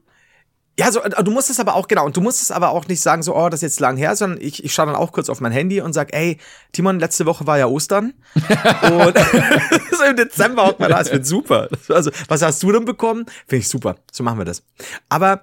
Ja, 0.78 0.90
so, 0.92 1.02
äh, 1.02 1.10
du 1.22 1.30
musst 1.30 1.50
es 1.50 1.60
aber 1.60 1.74
auch, 1.74 1.88
genau, 1.88 2.06
und 2.06 2.16
du 2.16 2.20
musst 2.20 2.40
es 2.40 2.50
aber 2.50 2.70
auch 2.70 2.86
nicht 2.88 3.00
sagen, 3.00 3.22
so, 3.22 3.36
oh, 3.36 3.48
das 3.48 3.58
ist 3.58 3.62
jetzt 3.74 3.80
lang 3.80 3.96
her, 3.96 4.16
sondern 4.16 4.40
ich, 4.40 4.64
ich 4.64 4.72
schaue 4.72 4.86
dann 4.86 4.94
auch 4.94 5.12
kurz 5.12 5.28
auf 5.28 5.40
mein 5.40 5.52
Handy 5.52 5.80
und 5.80 5.92
sag, 5.92 6.14
ey, 6.14 6.38
Timon, 6.72 6.98
letzte 7.00 7.26
Woche 7.26 7.46
war 7.46 7.58
ja 7.58 7.66
Ostern. 7.66 8.14
und 8.34 9.18
so 9.98 10.04
im 10.04 10.16
Dezember 10.16 10.66
haut 10.66 10.80
man 10.80 10.90
da, 10.90 10.98
das 10.98 11.12
wird 11.12 11.26
super. 11.26 11.68
Also, 11.88 12.10
was 12.28 12.42
hast 12.42 12.62
du 12.62 12.72
denn 12.72 12.84
bekommen? 12.84 13.26
Finde 13.46 13.60
ich 13.62 13.68
super. 13.68 13.96
So 14.12 14.22
machen 14.22 14.38
wir 14.38 14.44
das. 14.44 14.62
Aber 15.08 15.42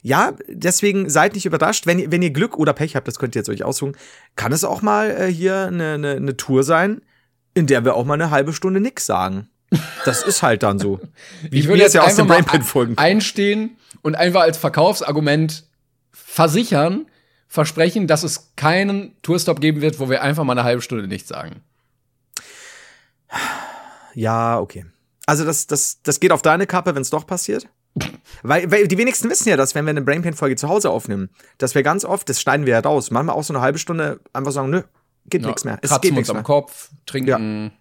ja, 0.00 0.32
deswegen 0.48 1.10
seid 1.10 1.34
nicht 1.34 1.44
überrascht, 1.44 1.86
wenn, 1.86 1.98
ihr- 1.98 2.10
wenn 2.12 2.22
ihr 2.22 2.30
Glück 2.30 2.56
oder 2.56 2.72
Pech 2.72 2.94
habt, 2.96 3.08
das 3.08 3.18
könnt 3.18 3.34
ihr 3.34 3.40
jetzt 3.40 3.48
euch 3.50 3.64
aussuchen, 3.64 3.96
kann 4.36 4.52
es 4.52 4.62
auch 4.64 4.80
mal 4.80 5.10
äh, 5.10 5.26
hier 5.26 5.66
eine, 5.66 5.94
eine, 5.94 6.12
eine 6.12 6.36
Tour 6.36 6.62
sein, 6.62 7.02
in 7.58 7.66
der 7.66 7.84
wir 7.84 7.94
auch 7.94 8.04
mal 8.04 8.14
eine 8.14 8.30
halbe 8.30 8.52
Stunde 8.52 8.80
nix 8.80 9.04
sagen. 9.04 9.48
Das 10.04 10.22
ist 10.22 10.42
halt 10.42 10.62
dann 10.62 10.78
so. 10.78 11.00
Wie 11.50 11.58
Ich 11.58 11.68
würde 11.68 11.82
jetzt 11.82 11.94
ja 11.94 12.02
aus 12.02 12.10
einfach 12.10 12.22
den 12.22 12.28
mal 12.28 12.42
Brainpin-Folgen 12.42 12.96
einstehen 12.96 13.76
und 14.02 14.14
einfach 14.14 14.42
als 14.42 14.56
Verkaufsargument 14.56 15.64
versichern, 16.12 17.06
versprechen, 17.48 18.06
dass 18.06 18.22
es 18.22 18.52
keinen 18.56 19.20
Tourstop 19.22 19.60
geben 19.60 19.80
wird, 19.80 19.98
wo 19.98 20.08
wir 20.08 20.22
einfach 20.22 20.44
mal 20.44 20.52
eine 20.52 20.64
halbe 20.64 20.82
Stunde 20.82 21.08
nichts 21.08 21.28
sagen. 21.28 21.62
Ja, 24.14 24.58
okay. 24.58 24.86
Also 25.26 25.44
das, 25.44 25.66
das, 25.66 26.00
das 26.02 26.20
geht 26.20 26.32
auf 26.32 26.42
deine 26.42 26.66
Kappe, 26.66 26.94
wenn 26.94 27.02
es 27.02 27.10
doch 27.10 27.26
passiert? 27.26 27.68
Weil, 28.42 28.70
weil 28.70 28.88
die 28.88 28.96
wenigsten 28.96 29.28
wissen 29.28 29.48
ja, 29.48 29.56
dass 29.56 29.74
wenn 29.74 29.84
wir 29.84 29.90
eine 29.90 30.02
Brainpain-Folge 30.02 30.56
zu 30.56 30.68
Hause 30.68 30.90
aufnehmen, 30.90 31.30
dass 31.58 31.74
wir 31.74 31.82
ganz 31.82 32.04
oft, 32.04 32.28
das 32.28 32.40
schneiden 32.40 32.66
wir 32.66 32.74
ja 32.74 32.80
raus, 32.80 33.10
manchmal 33.10 33.36
auch 33.36 33.42
so 33.42 33.52
eine 33.52 33.60
halbe 33.60 33.78
Stunde 33.78 34.20
einfach 34.32 34.52
sagen, 34.52 34.70
nö, 34.70 34.82
geht 35.30 35.42
Ja, 35.42 35.48
nichts 35.48 35.64
mehr. 35.64 35.78
Es 35.82 36.00
geht 36.00 36.12
nichts 36.14 36.30
am 36.30 36.36
mehr. 36.36 36.42
Kopf, 36.42 36.88
trinken. 37.06 37.72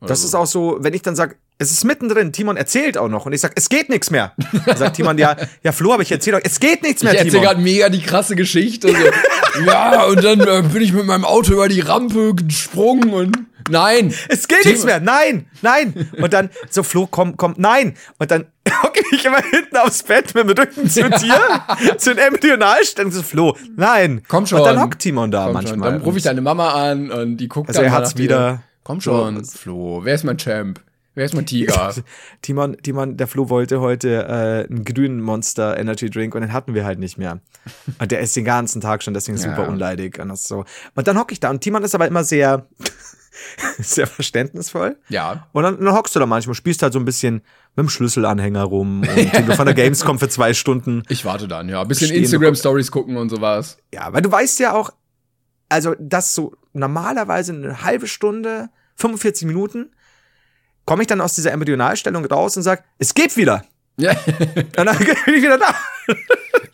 oder 0.00 0.08
Das 0.08 0.20
so. 0.22 0.26
ist 0.28 0.34
auch 0.34 0.46
so, 0.46 0.76
wenn 0.80 0.94
ich 0.94 1.02
dann 1.02 1.16
sag, 1.16 1.36
es 1.58 1.70
ist 1.70 1.84
mittendrin, 1.84 2.32
Timon 2.32 2.56
erzählt 2.58 2.98
auch 2.98 3.08
noch 3.08 3.24
und 3.24 3.32
ich 3.32 3.40
sag, 3.40 3.52
es 3.56 3.68
geht 3.70 3.88
nichts 3.88 4.10
mehr. 4.10 4.34
Dann 4.66 4.76
sagt 4.76 4.96
Timon, 4.96 5.16
ja, 5.16 5.36
ja, 5.62 5.72
Flo, 5.72 5.92
aber 5.94 6.02
ich 6.02 6.12
erzähle 6.12 6.36
euch, 6.36 6.42
es 6.44 6.60
geht 6.60 6.82
nichts 6.82 7.02
mehr, 7.02 7.12
Ich 7.14 7.18
erzähle 7.18 7.30
Timon. 7.40 7.44
gerade 7.46 7.60
mega 7.62 7.88
die 7.88 8.02
krasse 8.02 8.36
Geschichte. 8.36 8.88
So. 8.88 9.64
ja, 9.66 10.04
und 10.04 10.22
dann 10.22 10.40
äh, 10.40 10.62
bin 10.70 10.82
ich 10.82 10.92
mit 10.92 11.06
meinem 11.06 11.24
Auto 11.24 11.54
über 11.54 11.68
die 11.68 11.80
Rampe 11.80 12.34
gesprungen 12.34 13.10
und 13.10 13.38
nein. 13.70 14.12
Es 14.28 14.48
geht 14.48 14.58
Timon- 14.60 14.72
nichts 14.72 14.84
mehr. 14.84 15.00
Nein, 15.00 15.46
nein. 15.62 16.10
Und 16.20 16.32
dann 16.34 16.50
so 16.68 16.82
Flo, 16.82 17.06
komm, 17.10 17.38
komm, 17.38 17.54
nein. 17.56 17.96
Und 18.18 18.30
dann 18.30 18.46
hocke 18.82 19.02
ich 19.12 19.24
immer 19.24 19.42
hinten 19.42 19.76
aufs 19.76 20.02
Bett 20.02 20.34
mit 20.34 20.48
dem 20.48 20.58
Rücken 20.58 20.88
zu 20.88 21.02
dir, 21.10 21.40
zu 21.98 22.14
den 22.14 22.18
Embryonalstellen. 22.32 23.10
So 23.12 23.22
Flo, 23.22 23.56
nein. 23.76 24.22
Komm 24.28 24.46
schon. 24.46 24.60
Und 24.60 24.66
dann 24.66 24.80
hockt 24.80 24.98
Timon 25.00 25.30
da 25.30 25.44
Komm 25.44 25.52
manchmal. 25.54 25.74
Schon. 25.74 25.98
Dann 25.98 26.00
rufe 26.02 26.18
ich 26.18 26.24
deine 26.24 26.40
Mama 26.40 26.72
an 26.72 27.10
und 27.10 27.36
die 27.38 27.48
guckt 27.48 27.68
Also 27.68 27.80
dann 27.80 27.86
er 27.86 27.92
mal 27.92 27.98
hat's 27.98 28.10
nach 28.10 28.16
dir. 28.16 28.22
wieder. 28.24 28.62
Komm 28.84 29.00
schon, 29.00 29.44
So. 29.44 29.58
Flo. 29.58 30.00
Wer 30.04 30.14
ist 30.14 30.24
mein 30.24 30.38
Champ? 30.38 30.80
Wer 31.14 31.24
ist 31.24 31.34
mein 31.34 31.46
Tiger? 31.46 31.94
Timon, 32.42 32.76
Timon, 32.82 33.16
der 33.16 33.26
Flo 33.26 33.48
wollte 33.48 33.80
heute 33.80 34.24
äh, 34.68 34.70
einen 34.70 34.84
grünen 34.84 35.20
Monster 35.22 35.78
Energy 35.78 36.10
Drink 36.10 36.34
und 36.34 36.42
den 36.42 36.52
hatten 36.52 36.74
wir 36.74 36.84
halt 36.84 36.98
nicht 36.98 37.16
mehr. 37.16 37.40
Und 37.98 38.12
der 38.12 38.20
ist 38.20 38.36
den 38.36 38.44
ganzen 38.44 38.82
Tag 38.82 39.02
schon, 39.02 39.14
deswegen 39.14 39.38
Ja. 39.38 39.44
super 39.44 39.66
unleidig. 39.66 40.18
Und 40.20 40.28
das 40.28 40.44
so. 40.44 40.64
Und 40.94 41.08
dann 41.08 41.18
hocke 41.18 41.32
ich 41.32 41.40
da 41.40 41.48
und 41.50 41.62
Timon 41.62 41.82
ist 41.84 41.94
aber 41.94 42.06
immer 42.06 42.22
sehr, 42.22 42.66
sehr 43.78 44.06
verständnisvoll. 44.06 44.96
ja. 45.08 45.48
Und 45.52 45.62
dann, 45.62 45.78
dann 45.82 45.94
hockst 45.94 46.14
du 46.14 46.20
da 46.20 46.26
manchmal, 46.26 46.54
spielst 46.54 46.82
halt 46.82 46.92
so 46.92 46.98
ein 46.98 47.04
bisschen 47.04 47.42
mit 47.76 47.84
dem 47.84 47.88
Schlüsselanhänger 47.88 48.62
rum 48.62 49.02
und 49.02 49.08
du 49.48 49.56
von 49.56 49.66
der 49.66 49.74
Gamescom 49.74 50.18
für 50.18 50.28
zwei 50.28 50.54
Stunden. 50.54 51.02
Ich 51.08 51.24
warte 51.24 51.48
dann, 51.48 51.68
ja. 51.68 51.82
Ein 51.82 51.88
bisschen 51.88 52.10
Instagram-Stories 52.10 52.90
gucken 52.90 53.16
und 53.16 53.28
sowas. 53.28 53.78
Ja, 53.92 54.12
weil 54.12 54.22
du 54.22 54.30
weißt 54.30 54.58
ja 54.60 54.72
auch, 54.72 54.90
also 55.68 55.94
das 55.98 56.34
so 56.34 56.54
normalerweise 56.72 57.52
eine 57.52 57.82
halbe 57.82 58.06
Stunde, 58.06 58.68
45 58.96 59.46
Minuten, 59.46 59.90
komme 60.84 61.02
ich 61.02 61.08
dann 61.08 61.20
aus 61.20 61.34
dieser 61.34 61.52
Embryonalstellung 61.52 62.24
raus 62.24 62.56
und 62.56 62.62
sag, 62.62 62.84
es 62.98 63.14
geht 63.14 63.36
wieder. 63.36 63.64
Ja. 63.96 64.10
Und 64.10 64.76
dann 64.76 64.98
bin 64.98 65.34
ich 65.34 65.42
wieder 65.42 65.58
da. 65.58 65.74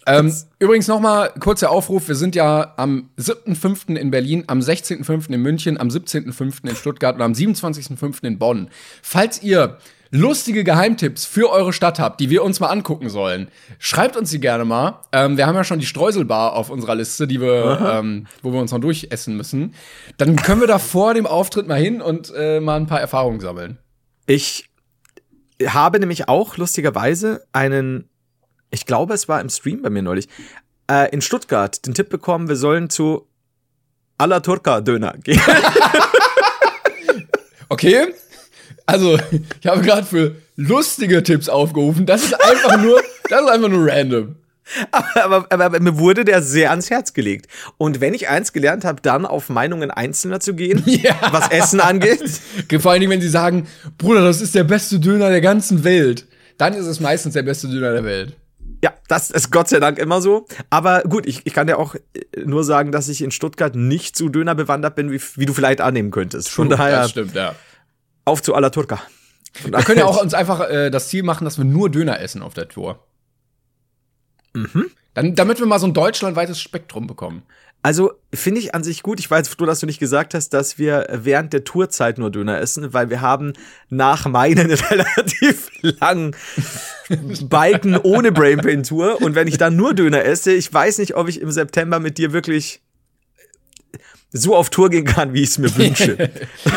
ähm, 0.06 0.34
übrigens 0.58 0.88
nochmal 0.88 1.32
kurzer 1.38 1.70
Aufruf. 1.70 2.08
Wir 2.08 2.14
sind 2.14 2.34
ja 2.34 2.74
am 2.76 3.10
7.5. 3.18 3.96
in 3.96 4.10
Berlin, 4.10 4.44
am 4.46 4.60
16.5. 4.60 5.30
in 5.30 5.40
München, 5.40 5.78
am 5.78 5.88
17.5. 5.88 6.68
in 6.68 6.76
Stuttgart 6.76 7.16
und 7.16 7.22
am 7.22 7.32
27.5. 7.32 8.24
in 8.24 8.38
Bonn. 8.38 8.68
Falls 9.02 9.42
ihr 9.42 9.78
lustige 10.10 10.62
Geheimtipps 10.62 11.24
für 11.24 11.50
eure 11.50 11.72
Stadt 11.72 11.98
habt, 11.98 12.20
die 12.20 12.28
wir 12.28 12.44
uns 12.44 12.60
mal 12.60 12.68
angucken 12.68 13.08
sollen, 13.08 13.48
schreibt 13.78 14.16
uns 14.16 14.30
sie 14.30 14.40
gerne 14.40 14.64
mal. 14.64 15.00
Ähm, 15.10 15.36
wir 15.36 15.46
haben 15.46 15.54
ja 15.56 15.64
schon 15.64 15.78
die 15.80 15.86
Streuselbar 15.86 16.54
auf 16.54 16.68
unserer 16.68 16.94
Liste, 16.94 17.26
die 17.26 17.40
wir, 17.40 17.98
ähm, 17.98 18.26
wo 18.42 18.52
wir 18.52 18.60
uns 18.60 18.72
noch 18.72 18.80
durchessen 18.80 19.36
müssen. 19.36 19.74
Dann 20.18 20.36
können 20.36 20.60
wir 20.60 20.68
da 20.68 20.78
vor 20.78 21.14
dem 21.14 21.26
Auftritt 21.26 21.66
mal 21.66 21.80
hin 21.80 22.02
und 22.02 22.32
äh, 22.36 22.60
mal 22.60 22.76
ein 22.76 22.86
paar 22.86 23.00
Erfahrungen 23.00 23.40
sammeln. 23.40 23.78
Ich 24.26 24.66
habe 25.68 26.00
nämlich 26.00 26.28
auch 26.28 26.56
lustigerweise 26.56 27.44
einen, 27.52 28.08
ich 28.70 28.86
glaube, 28.86 29.14
es 29.14 29.28
war 29.28 29.40
im 29.40 29.48
Stream 29.48 29.82
bei 29.82 29.90
mir 29.90 30.02
neulich, 30.02 30.28
äh, 30.90 31.10
in 31.10 31.20
Stuttgart 31.20 31.86
den 31.86 31.94
Tipp 31.94 32.08
bekommen, 32.08 32.48
wir 32.48 32.56
sollen 32.56 32.90
zu 32.90 33.26
Alla 34.18 34.40
Turca 34.40 34.80
Döner 34.80 35.14
gehen. 35.18 35.40
Okay? 37.72 38.12
Also, 38.84 39.18
ich 39.60 39.66
habe 39.66 39.80
gerade 39.80 40.06
für 40.06 40.36
lustige 40.56 41.22
Tipps 41.22 41.48
aufgerufen. 41.48 42.04
Das 42.04 42.22
ist 42.22 42.34
einfach 42.34 42.78
nur, 42.82 43.00
das 43.30 43.40
ist 43.40 43.48
einfach 43.48 43.68
nur 43.70 43.86
random. 43.86 44.36
aber, 44.90 45.46
aber, 45.50 45.64
aber 45.64 45.80
mir 45.80 45.98
wurde 45.98 46.24
der 46.24 46.42
sehr 46.42 46.70
ans 46.70 46.90
Herz 46.90 47.12
gelegt. 47.14 47.46
Und 47.78 48.00
wenn 48.00 48.14
ich 48.14 48.28
eins 48.28 48.52
gelernt 48.52 48.84
habe, 48.84 49.00
dann 49.02 49.26
auf 49.26 49.48
Meinungen 49.48 49.90
Einzelner 49.90 50.40
zu 50.40 50.54
gehen, 50.54 50.82
Ja. 50.86 51.16
was 51.30 51.50
Essen 51.50 51.80
angeht. 51.80 52.22
Vor 52.78 52.92
allen 52.92 53.00
Dingen, 53.00 53.12
wenn 53.12 53.20
sie 53.20 53.28
sagen, 53.28 53.66
Bruder, 53.98 54.22
das 54.22 54.40
ist 54.40 54.54
der 54.54 54.64
beste 54.64 55.00
Döner 55.00 55.30
der 55.30 55.40
ganzen 55.40 55.84
Welt. 55.84 56.26
dann 56.58 56.74
ist 56.74 56.86
es 56.86 57.00
meistens 57.00 57.34
der 57.34 57.42
beste 57.42 57.68
Döner 57.68 57.92
der 57.92 58.04
Welt. 58.04 58.36
Ja, 58.84 58.92
das 59.08 59.30
ist 59.30 59.52
Gott 59.52 59.68
sei 59.68 59.78
Dank 59.78 59.98
immer 59.98 60.20
so. 60.20 60.46
Aber 60.70 61.02
gut, 61.02 61.26
ich, 61.26 61.42
ich 61.44 61.54
kann 61.54 61.66
dir 61.68 61.78
auch 61.78 61.94
äh, 61.94 62.00
nur 62.44 62.64
sagen, 62.64 62.90
dass 62.92 63.08
ich 63.08 63.22
in 63.22 63.30
Stuttgart 63.30 63.74
nicht 63.76 64.16
so 64.16 64.28
Döner 64.28 64.54
bewandert 64.56 64.96
bin, 64.96 65.10
wie, 65.12 65.20
wie 65.36 65.46
du 65.46 65.52
vielleicht 65.52 65.80
annehmen 65.80 66.10
könntest. 66.10 66.48
Von 66.48 66.68
daher 66.68 66.98
Das 67.02 67.10
stimmt, 67.10 67.34
ja. 67.34 67.54
auf 68.24 68.42
zu 68.42 68.54
aller 68.54 68.70
Turca. 68.72 69.00
Wir 69.64 69.70
können 69.82 69.98
ja 69.98 70.06
auch 70.06 70.20
uns 70.22 70.34
einfach 70.34 70.68
äh, 70.68 70.90
das 70.90 71.08
Ziel 71.08 71.22
machen, 71.22 71.44
dass 71.44 71.58
wir 71.58 71.64
nur 71.64 71.90
Döner 71.90 72.20
essen 72.20 72.42
auf 72.42 72.54
der 72.54 72.68
Tour. 72.68 72.98
Mhm. 74.54 74.90
Dann, 75.14 75.34
damit 75.34 75.58
wir 75.58 75.66
mal 75.66 75.78
so 75.78 75.86
ein 75.86 75.94
deutschlandweites 75.94 76.60
Spektrum 76.60 77.06
bekommen. 77.06 77.42
Also 77.84 78.12
finde 78.32 78.60
ich 78.60 78.74
an 78.76 78.84
sich 78.84 79.02
gut. 79.02 79.18
Ich 79.18 79.28
weiß 79.28 79.48
froh, 79.48 79.66
dass 79.66 79.80
du 79.80 79.86
nicht 79.86 79.98
gesagt 79.98 80.34
hast, 80.34 80.50
dass 80.50 80.78
wir 80.78 81.06
während 81.10 81.52
der 81.52 81.64
Tourzeit 81.64 82.16
nur 82.16 82.30
Döner 82.30 82.60
essen, 82.60 82.92
weil 82.94 83.10
wir 83.10 83.20
haben 83.20 83.54
nach 83.88 84.26
Mai 84.26 84.52
einen 84.52 84.70
relativ 84.90 85.68
langen 85.80 86.36
Balken 87.48 87.96
ohne 87.96 88.30
Brainpain 88.30 88.84
Tour. 88.84 89.20
Und 89.20 89.34
wenn 89.34 89.48
ich 89.48 89.58
dann 89.58 89.74
nur 89.74 89.94
Döner 89.94 90.24
esse, 90.24 90.52
ich 90.52 90.72
weiß 90.72 90.98
nicht, 90.98 91.16
ob 91.16 91.28
ich 91.28 91.40
im 91.40 91.50
September 91.50 91.98
mit 91.98 92.18
dir 92.18 92.32
wirklich 92.32 92.82
so 94.30 94.54
auf 94.54 94.70
Tour 94.70 94.88
gehen 94.88 95.04
kann, 95.04 95.34
wie 95.34 95.42
ich 95.42 95.50
es 95.50 95.58
mir 95.58 95.76
wünsche. 95.76 96.12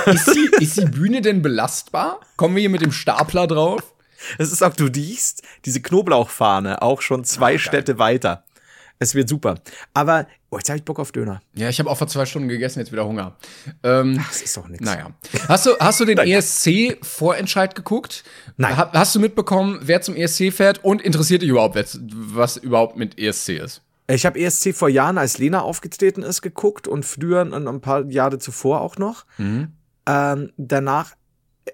Ist 0.08 0.34
die, 0.34 0.64
ist 0.64 0.78
die 0.78 0.86
Bühne 0.86 1.22
denn 1.22 1.44
belastbar? 1.44 2.20
Kommen 2.36 2.56
wir 2.56 2.62
hier 2.62 2.70
mit 2.70 2.82
dem 2.82 2.92
Stapler 2.92 3.46
drauf? 3.46 3.95
Es 4.38 4.52
ist 4.52 4.64
auch, 4.64 4.74
du 4.76 4.88
siehst 4.94 5.42
diese 5.66 5.82
Knoblauchfahne 5.82 6.82
auch 6.82 7.02
schon 7.02 7.24
zwei 7.24 7.58
Städte 7.58 8.00
weiter. 8.00 8.44
Es 8.98 9.14
wird 9.14 9.28
super. 9.28 9.56
Aber, 9.94 10.26
oh, 10.52 10.58
jetzt 10.58 10.70
habe 10.70 10.78
ich 10.78 10.86
Bock 10.86 11.00
auf 11.00 11.12
Döner. 11.12 11.42
Ja, 11.54 11.68
ich 11.68 11.80
habe 11.80 11.90
auch 11.90 11.98
vor 11.98 12.08
zwei 12.08 12.26
Stunden 12.26 12.48
gegessen, 12.48 12.80
jetzt 12.80 12.94
wieder 12.94 13.06
Hunger. 13.06 13.36
Ähm, 13.84 14.18
Das 14.30 14.42
ist 14.42 14.56
doch 14.56 14.70
nichts. 14.70 14.86
naja. 14.86 15.12
Hast 15.50 15.66
du, 15.66 15.72
hast 15.80 16.00
du 16.00 16.06
den 16.06 16.18
ESC-Vorentscheid 16.18 17.76
geguckt? 17.76 18.24
Nein. 18.58 18.78
Ha- 18.78 18.92
Hast 18.94 19.14
du 19.16 19.20
mitbekommen, 19.20 19.80
wer 19.82 20.02
zum 20.02 20.16
ESC 20.16 20.52
fährt 20.54 20.84
und 20.84 21.02
interessiert 21.02 21.42
dich 21.42 21.50
überhaupt, 21.50 21.76
was- 21.76 22.00
was 22.02 22.58
überhaupt 22.58 22.96
mit 22.98 23.20
ESC 23.20 23.58
ist? 23.58 23.82
Ich 24.08 24.26
habe 24.26 24.40
ESC 24.40 24.72
vor 24.74 24.88
Jahren, 24.88 25.18
als 25.18 25.40
Lena 25.40 25.62
aufgetreten 25.62 26.22
ist, 26.22 26.42
geguckt 26.42 26.88
und 26.88 27.06
früher 27.06 27.42
und 27.42 27.68
ein 27.68 27.82
paar 27.82 28.06
Jahre 28.06 28.38
zuvor 28.38 28.82
auch 28.82 28.98
noch. 28.98 29.26
Ähm, 29.40 30.52
danach, 30.58 31.12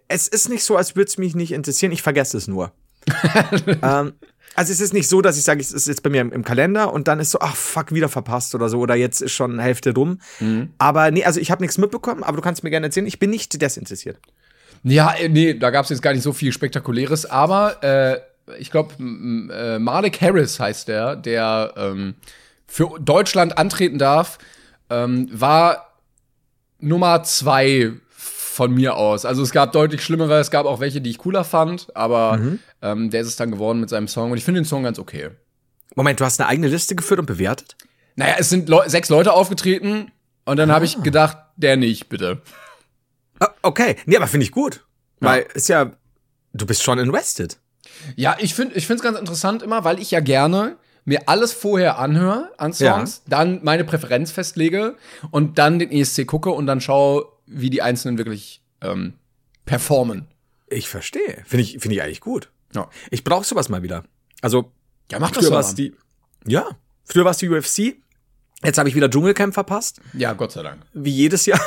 es 0.07 0.27
ist 0.27 0.49
nicht 0.49 0.63
so, 0.63 0.77
als 0.77 0.95
würde 0.95 1.09
es 1.09 1.17
mich 1.17 1.35
nicht 1.35 1.51
interessieren, 1.51 1.91
ich 1.91 2.01
vergesse 2.01 2.37
es 2.37 2.47
nur. 2.47 2.71
ähm, 3.81 4.13
also 4.55 4.73
es 4.73 4.81
ist 4.81 4.93
nicht 4.93 5.07
so, 5.07 5.21
dass 5.21 5.37
ich 5.37 5.43
sage, 5.43 5.61
es 5.61 5.71
ist 5.71 5.87
jetzt 5.87 6.03
bei 6.03 6.09
mir 6.09 6.21
im, 6.21 6.31
im 6.31 6.43
Kalender 6.43 6.93
und 6.93 7.07
dann 7.07 7.19
ist 7.19 7.31
so, 7.31 7.39
ach 7.39 7.55
fuck, 7.55 7.93
wieder 7.93 8.09
verpasst 8.09 8.53
oder 8.53 8.69
so 8.69 8.79
oder 8.79 8.95
jetzt 8.95 9.21
ist 9.21 9.31
schon 9.31 9.59
Hälfte 9.59 9.93
rum. 9.93 10.19
Aber 10.77 11.09
nee, 11.11 11.23
also 11.23 11.39
ich 11.39 11.51
habe 11.51 11.63
nichts 11.63 11.77
mitbekommen, 11.77 12.23
aber 12.23 12.37
du 12.37 12.43
kannst 12.43 12.63
mir 12.63 12.69
gerne 12.69 12.87
erzählen, 12.87 13.07
ich 13.07 13.19
bin 13.19 13.29
nicht 13.29 13.61
desinteressiert. 13.61 14.19
Ja, 14.83 15.13
äh, 15.13 15.29
nee, 15.29 15.53
da 15.53 15.69
gab 15.69 15.85
es 15.85 15.89
jetzt 15.89 16.01
gar 16.01 16.13
nicht 16.13 16.23
so 16.23 16.33
viel 16.33 16.51
Spektakuläres, 16.51 17.25
aber 17.25 17.83
äh, 17.83 18.19
ich 18.59 18.71
glaube, 18.71 18.93
äh, 18.99 19.79
Malik 19.79 20.21
Harris 20.21 20.59
heißt 20.59 20.87
der, 20.87 21.15
der 21.15 21.73
ähm, 21.77 22.15
für 22.67 22.99
Deutschland 22.99 23.57
antreten 23.57 23.97
darf, 23.99 24.37
ähm, 24.89 25.29
war 25.31 25.93
Nummer 26.79 27.23
zwei 27.23 27.93
von 28.51 28.73
mir 28.73 28.97
aus. 28.97 29.25
Also 29.25 29.41
es 29.41 29.51
gab 29.51 29.71
deutlich 29.71 30.03
schlimmere, 30.03 30.39
es 30.39 30.51
gab 30.51 30.65
auch 30.65 30.79
welche, 30.79 30.99
die 30.99 31.09
ich 31.09 31.17
cooler 31.17 31.43
fand, 31.43 31.87
aber 31.95 32.39
ähm, 32.81 33.09
der 33.09 33.21
ist 33.21 33.27
es 33.27 33.35
dann 33.37 33.49
geworden 33.49 33.79
mit 33.79 33.89
seinem 33.89 34.07
Song 34.07 34.31
und 34.31 34.37
ich 34.37 34.43
finde 34.43 34.61
den 34.61 34.65
Song 34.65 34.83
ganz 34.83 34.99
okay. 34.99 35.29
Moment, 35.95 36.19
du 36.19 36.25
hast 36.25 36.39
eine 36.39 36.49
eigene 36.49 36.67
Liste 36.67 36.95
geführt 36.95 37.19
und 37.19 37.25
bewertet? 37.25 37.75
Naja, 38.15 38.35
es 38.37 38.49
sind 38.49 38.67
Leu 38.67 38.87
sechs 38.87 39.09
Leute 39.09 39.33
aufgetreten 39.33 40.11
und 40.45 40.57
dann 40.57 40.71
habe 40.71 40.85
ich 40.85 41.01
gedacht, 41.01 41.37
der 41.55 41.77
nicht, 41.77 42.09
bitte. 42.09 42.41
Ah, 43.39 43.49
okay, 43.61 43.95
nee, 44.05 44.17
aber 44.17 44.27
finde 44.27 44.45
ich 44.45 44.51
gut. 44.51 44.85
Weil 45.21 45.45
ist 45.53 45.69
ja, 45.69 45.91
du 46.53 46.65
bist 46.65 46.83
schon 46.83 46.99
invested. 46.99 47.57
Ja, 48.15 48.35
ich 48.39 48.53
finde 48.53 48.75
ich 48.75 48.89
es 48.89 49.01
ganz 49.01 49.17
interessant 49.17 49.63
immer, 49.63 49.83
weil 49.83 49.99
ich 49.99 50.11
ja 50.11 50.19
gerne 50.19 50.77
mir 51.05 51.21
alles 51.27 51.53
vorher 51.53 51.99
anhöre 51.99 52.51
an 52.57 52.73
Songs, 52.73 53.23
dann 53.27 53.61
meine 53.63 53.83
Präferenz 53.83 54.31
festlege 54.31 54.95
und 55.31 55.57
dann 55.57 55.79
den 55.79 55.91
ESC 55.91 56.27
gucke 56.27 56.51
und 56.51 56.67
dann 56.67 56.81
schaue, 56.81 57.25
wie 57.51 57.69
die 57.69 57.81
Einzelnen 57.81 58.17
wirklich 58.17 58.61
ähm, 58.81 59.13
performen. 59.65 60.27
Ich 60.67 60.87
verstehe. 60.87 61.43
Finde 61.45 61.63
ich, 61.63 61.71
finde 61.79 61.95
ich 61.95 62.01
eigentlich 62.01 62.21
gut. 62.21 62.49
Ja. 62.73 62.89
Ich 63.09 63.23
brauche 63.23 63.43
sowas 63.45 63.69
mal 63.69 63.83
wieder. 63.83 64.03
Also, 64.41 64.71
Ja, 65.11 65.19
mach 65.19 65.31
das 65.31 65.49
mal. 65.49 65.63
die. 65.75 65.93
Ja, 66.47 66.69
früher 67.03 67.25
war 67.25 67.31
es 67.31 67.37
die 67.37 67.49
UFC. 67.49 67.95
Jetzt 68.63 68.77
habe 68.77 68.87
ich 68.89 68.95
wieder 68.95 69.09
Dschungelcamp 69.09 69.53
verpasst, 69.55 69.99
Ja, 70.13 70.33
Gott 70.33 70.51
sei 70.51 70.61
Dank. 70.63 70.81
wie 70.93 71.09
jedes 71.09 71.45
Jahr. 71.47 71.59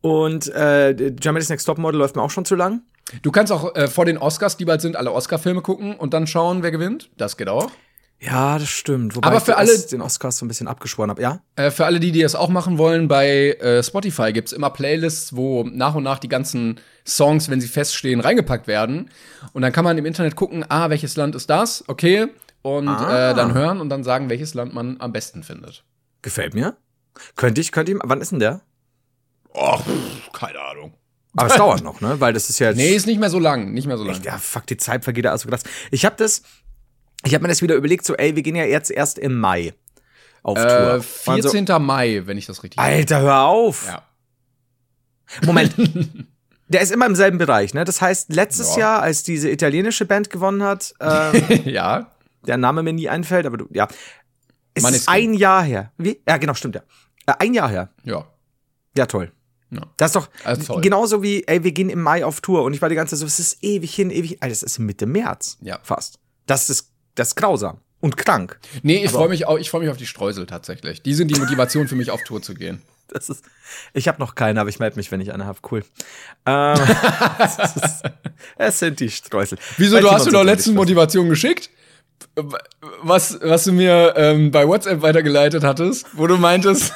Und 0.00 0.48
äh, 0.48 0.94
Germany's 1.18 1.48
Next 1.50 1.66
Topmodel 1.66 1.98
läuft 1.98 2.16
mir 2.16 2.22
auch 2.22 2.30
schon 2.30 2.44
zu 2.46 2.54
lang. 2.54 2.82
Du 3.22 3.30
kannst 3.30 3.52
auch 3.52 3.74
äh, 3.76 3.88
vor 3.88 4.06
den 4.06 4.16
Oscars, 4.16 4.56
die 4.56 4.64
bald 4.64 4.80
sind, 4.80 4.96
alle 4.96 5.12
Oscar-Filme 5.12 5.60
gucken 5.60 5.94
und 5.96 6.14
dann 6.14 6.26
schauen, 6.26 6.62
wer 6.62 6.70
gewinnt. 6.70 7.10
Das 7.18 7.36
geht 7.36 7.48
auch. 7.48 7.70
Ja, 8.20 8.58
das 8.58 8.68
stimmt. 8.70 9.16
Wobei 9.16 9.26
Aber 9.28 9.36
ich 9.36 9.42
für 9.42 9.52
erst 9.52 9.60
alle- 9.60 9.86
den 9.90 10.00
Oscars 10.00 10.38
so 10.38 10.44
ein 10.46 10.48
bisschen 10.48 10.66
abgeschworen 10.66 11.10
habe. 11.10 11.20
Ja? 11.20 11.40
Äh, 11.56 11.70
für 11.70 11.84
alle, 11.84 12.00
die, 12.00 12.10
die 12.10 12.22
das 12.22 12.34
auch 12.34 12.48
machen 12.48 12.78
wollen, 12.78 13.06
bei 13.06 13.50
äh, 13.60 13.82
Spotify 13.82 14.32
gibt's 14.32 14.52
immer 14.52 14.70
Playlists, 14.70 15.36
wo 15.36 15.64
nach 15.64 15.94
und 15.94 16.04
nach 16.04 16.18
die 16.18 16.28
ganzen 16.28 16.80
Songs, 17.06 17.50
wenn 17.50 17.60
sie 17.60 17.68
feststehen, 17.68 18.20
reingepackt 18.20 18.66
werden. 18.66 19.10
Und 19.52 19.60
dann 19.62 19.72
kann 19.72 19.84
man 19.84 19.98
im 19.98 20.06
Internet 20.06 20.36
gucken, 20.36 20.64
ah, 20.70 20.88
welches 20.88 21.16
Land 21.16 21.34
ist 21.34 21.50
das? 21.50 21.84
Okay. 21.86 22.28
Und 22.62 22.88
Ah. 22.88 23.32
äh, 23.32 23.34
dann 23.34 23.52
hören 23.52 23.78
und 23.80 23.90
dann 23.90 24.04
sagen, 24.04 24.30
welches 24.30 24.54
Land 24.54 24.72
man 24.72 24.98
am 25.00 25.12
besten 25.12 25.42
findet. 25.42 25.84
Gefällt 26.22 26.54
mir. 26.54 26.76
Könnte 27.36 27.60
ich, 27.60 27.72
könnte 27.72 27.92
ich. 27.92 27.98
Wann 28.02 28.22
ist 28.22 28.32
denn 28.32 28.38
der? 28.38 28.62
Pff, 29.54 30.32
keine 30.32 30.60
Ahnung. 30.60 30.94
Aber 31.36 31.48
es 31.48 31.56
dauert 31.56 31.82
noch, 31.82 32.00
ne? 32.00 32.20
Weil 32.20 32.32
das 32.32 32.48
ist 32.48 32.58
ja 32.60 32.68
jetzt. 32.68 32.76
Nee, 32.76 32.94
ist 32.94 33.06
nicht 33.06 33.18
mehr 33.20 33.28
so 33.30 33.38
lang, 33.38 33.72
nicht 33.72 33.86
mehr 33.86 33.98
so 33.98 34.04
lang. 34.04 34.14
Echt, 34.14 34.24
ja, 34.24 34.38
fuck, 34.38 34.66
die 34.66 34.76
Zeit 34.76 35.04
vergeht 35.04 35.24
ja 35.24 35.32
also 35.32 35.48
krass. 35.48 35.62
Ich 35.90 36.04
habe 36.04 36.14
das, 36.16 36.42
ich 37.24 37.34
habe 37.34 37.42
mir 37.42 37.48
das 37.48 37.62
wieder 37.62 37.74
überlegt, 37.74 38.04
so, 38.04 38.14
ey, 38.14 38.34
wir 38.36 38.42
gehen 38.42 38.56
ja 38.56 38.64
jetzt 38.64 38.90
erst 38.90 39.18
im 39.18 39.38
Mai 39.38 39.74
auf 40.42 40.58
Äh, 40.58 40.62
Tour. 40.66 40.94
Und 40.94 41.04
14. 41.04 41.66
Mai, 41.82 42.22
wenn 42.26 42.36
ich 42.38 42.46
das 42.46 42.62
richtig 42.62 42.80
So, 42.80 42.86
Alter, 42.86 43.20
hör 43.20 43.42
auf. 43.44 43.86
Ja. 43.86 44.02
Moment. 45.44 45.74
Der 46.68 46.80
ist 46.80 46.92
immer 46.92 47.06
im 47.06 47.14
selben 47.14 47.36
Bereich, 47.38 47.74
ne? 47.74 47.84
Das 47.84 48.00
heißt, 48.00 48.32
letztes 48.32 48.74
Ja. 48.76 48.80
Jahr, 48.80 49.02
als 49.02 49.22
diese 49.22 49.50
italienische 49.50 50.06
Band 50.06 50.30
gewonnen 50.30 50.62
hat, 50.62 50.94
ähm, 50.98 51.60
ja. 51.66 52.10
der 52.46 52.56
Name 52.56 52.82
mir 52.82 52.92
nie 52.94 53.08
einfällt, 53.08 53.44
aber 53.46 53.58
du, 53.58 53.68
ja. 53.70 53.86
Es 54.72 54.82
ist 54.82 54.82
Maneskin. 54.82 55.14
ein 55.14 55.34
Jahr 55.34 55.62
her. 55.62 55.92
Wie? 55.98 56.20
Ja, 56.26 56.38
genau, 56.38 56.54
stimmt, 56.54 56.76
ja. 56.76 56.82
Äh, 57.26 57.34
ein 57.38 57.54
Jahr 57.54 57.68
her. 57.68 57.90
Ja. 58.04 58.26
Ja, 58.96 59.06
toll. 59.06 59.30
Ja. 59.70 59.82
Das 59.98 60.10
ist 60.10 60.16
doch 60.16 60.28
Also 60.44 60.74
toll. 60.74 60.80
genauso 60.82 61.22
wie, 61.22 61.44
ey, 61.46 61.62
wir 61.64 61.72
gehen 61.72 61.90
im 61.90 62.00
Mai 62.00 62.24
auf 62.24 62.40
Tour 62.40 62.62
und 62.64 62.72
ich 62.74 62.80
war 62.82 62.88
die 62.88 62.94
ganze 62.94 63.14
Zeit 63.14 63.20
so, 63.20 63.26
es 63.26 63.38
ist 63.38 63.62
ewig 63.62 63.94
hin, 63.94 64.10
ewig. 64.10 64.42
Alter, 64.42 64.50
das 64.52 64.62
ist 64.62 64.78
Mitte 64.78 65.04
März. 65.06 65.58
Ja. 65.60 65.78
Fast. 65.82 66.18
Das 66.46 66.70
ist, 66.70 66.90
das 67.14 67.28
ist 67.28 67.36
grausam 67.36 67.78
und 68.00 68.16
krank. 68.16 68.58
Nee, 68.82 69.04
ich 69.04 69.10
freue 69.10 69.28
mich, 69.28 69.46
auch- 69.46 69.58
ich 69.58 69.70
freu 69.70 69.80
mich 69.80 69.88
auf 69.90 69.96
die 69.96 70.06
Streusel 70.06 70.46
tatsächlich. 70.46 71.02
Die 71.02 71.14
sind 71.14 71.28
die 71.28 71.38
Motivation 71.40 71.88
für 71.88 71.94
mich, 71.96 72.10
auf 72.10 72.22
Tour 72.24 72.42
zu 72.42 72.54
gehen. 72.54 72.82
Das 73.08 73.28
ist, 73.28 73.44
ich 73.92 74.08
habe 74.08 74.18
noch 74.18 74.34
keine, 74.34 74.58
aber 74.60 74.70
ich 74.70 74.78
melde 74.78 74.96
mich, 74.96 75.12
wenn 75.12 75.20
ich 75.20 75.32
eine 75.32 75.44
habe. 75.44 75.58
Cool. 75.70 75.84
Ähm, 76.46 76.74
es, 77.38 77.58
ist, 77.76 78.02
es 78.56 78.78
sind 78.78 78.98
die 78.98 79.10
Streusel. 79.10 79.58
Wieso, 79.76 79.96
Weil 79.96 80.02
du 80.02 80.10
hast 80.10 80.24
mir 80.24 80.32
doch 80.32 80.44
ist. 80.44 80.66
Motivation 80.68 81.28
geschickt? 81.28 81.68
Was, 83.02 83.38
was 83.42 83.64
du 83.64 83.72
mir 83.72 84.14
ähm, 84.16 84.50
bei 84.50 84.66
WhatsApp 84.66 85.02
weitergeleitet 85.02 85.62
hattest, 85.64 86.06
wo 86.14 86.26
du 86.26 86.38
meintest, 86.38 86.92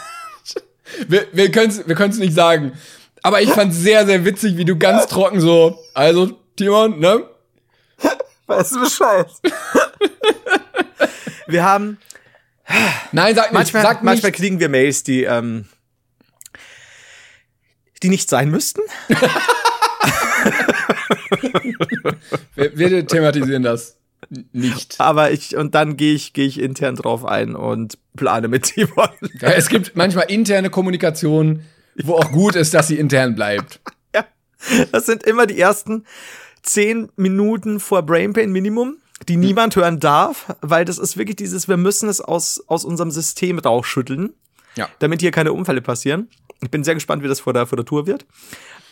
wir, 1.09 1.27
wir 1.33 1.53
können 1.53 1.69
es 1.71 1.87
wir 1.87 1.95
können's 1.95 2.19
nicht 2.19 2.35
sagen. 2.35 2.73
Aber 3.23 3.43
ich 3.43 3.51
fand 3.51 3.75
sehr, 3.75 4.07
sehr 4.07 4.25
witzig, 4.25 4.57
wie 4.57 4.65
du 4.65 4.77
ganz 4.77 5.07
trocken 5.09 5.41
so, 5.41 5.79
also, 5.93 6.33
Timon, 6.57 6.99
ne? 7.01 7.29
Weißt 8.47 8.75
du 8.75 8.81
Bescheid? 8.81 9.27
Wir 11.47 11.65
haben, 11.65 11.99
Nein, 13.13 13.35
sag 13.35 13.45
nicht, 13.45 13.53
manchmal, 13.53 13.83
sag 13.83 14.03
manchmal 14.03 14.31
nicht. 14.31 14.39
kriegen 14.39 14.61
wir 14.61 14.69
Mails, 14.69 15.03
die, 15.03 15.25
ähm, 15.25 15.67
die 18.03 18.09
nicht 18.09 18.29
sein 18.29 18.51
müssten. 18.51 18.81
Wir, 22.55 22.77
wir 22.77 23.07
thematisieren 23.07 23.63
das 23.63 23.97
nicht. 24.53 24.97
Aber 24.99 25.31
ich, 25.31 25.57
und 25.57 25.75
dann 25.75 25.97
gehe 25.97 26.15
ich, 26.15 26.33
gehe 26.33 26.47
ich 26.47 26.61
intern 26.61 26.97
drauf 26.97 27.25
ein 27.25 27.55
und 27.55 27.99
plane 28.17 28.49
mit 28.49 28.65
Timon. 28.65 29.09
Ja, 29.41 29.51
es 29.53 29.69
gibt 29.69 29.97
manchmal 29.97 30.31
interne 30.31 30.71
Kommunikation, 30.71 31.63
wo 32.03 32.15
auch 32.15 32.33
gut 32.33 32.57
ist, 32.57 32.75
dass 32.75 32.89
sie 32.89 32.99
intern 32.99 33.35
bleibt. 33.35 33.81
Ja. 34.15 34.25
Das 34.93 35.07
sind 35.07 35.23
immer 35.23 35.47
die 35.47 35.61
ersten 35.61 36.05
zehn 36.63 37.11
Minuten 37.17 37.79
vor 37.79 38.03
Brainpain 38.03 38.51
Minimum, 38.51 38.97
die 39.27 39.37
niemand 39.37 39.75
hören 39.77 39.99
darf, 40.01 40.55
weil 40.61 40.85
das 40.85 40.99
ist 40.99 41.17
wirklich 41.17 41.37
dieses, 41.37 41.69
wir 41.69 41.77
müssen 41.77 42.09
es 42.09 42.21
aus, 42.21 42.63
aus 42.67 42.85
unserem 42.85 43.11
System 43.11 43.59
rausschütteln, 43.59 44.31
Ja. 44.77 44.89
damit 45.01 45.21
hier 45.21 45.31
keine 45.31 45.53
Unfälle 45.53 45.81
passieren. 45.83 46.29
Ich 46.63 46.71
bin 46.71 46.85
sehr 46.85 46.95
gespannt, 46.95 47.23
wie 47.23 47.29
das 47.29 47.41
vor 47.41 47.53
der, 47.53 47.67
vor 47.67 47.77
der 47.77 47.85
Tour 47.85 48.07
wird. 48.07 48.27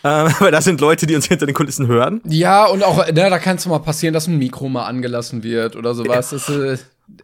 Ähm, 0.05 0.29
weil 0.39 0.51
da 0.53 0.61
sind 0.61 0.81
Leute, 0.81 1.07
die 1.07 1.15
uns 1.17 1.27
hinter 1.27 1.47
den 1.47 1.55
Kulissen 1.55 1.87
hören. 1.87 2.21
Ja, 2.25 2.67
und 2.67 2.83
auch, 2.85 3.05
ne, 3.07 3.13
da 3.13 3.39
kann 3.39 3.57
es 3.57 3.67
mal 3.67 3.79
passieren, 3.79 4.13
dass 4.15 4.27
ein 4.27 4.39
Mikro 4.39 4.69
mal 4.69 4.87
angelassen 4.87 5.43
wird 5.43 5.75
oder 5.77 5.95
sowas. 5.95 6.31
Das, 6.31 6.49
äh, 6.49 6.77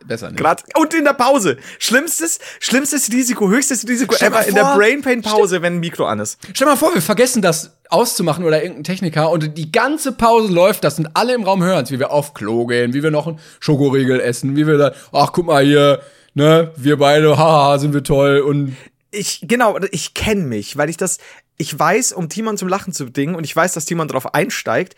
besser 0.06 0.30
nicht. 0.30 0.38
Grad, 0.38 0.64
und 0.76 0.94
in 0.94 1.04
der 1.04 1.14
Pause. 1.14 1.58
Schlimmstes, 1.78 2.38
schlimmstes 2.60 3.10
Risiko, 3.10 3.48
höchstes 3.48 3.86
Risiko 3.86 4.14
Stell 4.14 4.28
ever 4.28 4.46
in 4.46 4.54
der 4.54 4.74
Brain 4.76 5.02
Pain 5.02 5.22
Pause, 5.22 5.62
wenn 5.62 5.74
ein 5.74 5.80
Mikro 5.80 6.06
an 6.06 6.20
ist. 6.20 6.38
Stell 6.54 6.66
mal 6.66 6.76
vor, 6.76 6.94
wir 6.94 7.02
vergessen 7.02 7.42
das 7.42 7.76
auszumachen 7.88 8.44
oder 8.44 8.62
irgendein 8.62 8.84
Techniker 8.84 9.30
und 9.30 9.58
die 9.58 9.70
ganze 9.70 10.12
Pause 10.12 10.52
läuft, 10.52 10.84
das 10.84 10.96
sind 10.96 11.10
alle 11.14 11.34
im 11.34 11.42
Raum 11.42 11.62
hören, 11.62 11.88
wie 11.90 11.98
wir 11.98 12.10
auf 12.10 12.32
Klo 12.32 12.66
gehen, 12.66 12.94
wie 12.94 13.02
wir 13.02 13.10
noch 13.10 13.26
einen 13.26 13.38
Schokoriegel 13.60 14.18
essen, 14.20 14.56
wie 14.56 14.66
wir 14.66 14.78
da, 14.78 14.94
ach 15.12 15.32
guck 15.32 15.46
mal 15.46 15.62
hier, 15.62 16.00
ne, 16.34 16.72
wir 16.76 16.96
beide, 16.96 17.36
haha, 17.36 17.78
sind 17.78 17.92
wir 17.92 18.02
toll 18.02 18.40
und 18.40 18.76
Ich, 19.10 19.40
genau, 19.42 19.78
ich 19.90 20.14
kenne 20.14 20.42
mich, 20.42 20.78
weil 20.78 20.88
ich 20.88 20.96
das, 20.96 21.18
ich 21.58 21.78
weiß, 21.78 22.12
um 22.12 22.30
Timon 22.30 22.56
zum 22.56 22.68
Lachen 22.68 22.94
zu 22.94 23.06
bringen 23.10 23.34
und 23.34 23.44
ich 23.44 23.54
weiß, 23.54 23.74
dass 23.74 23.84
Timon 23.84 24.08
darauf 24.08 24.32
einsteigt, 24.34 24.96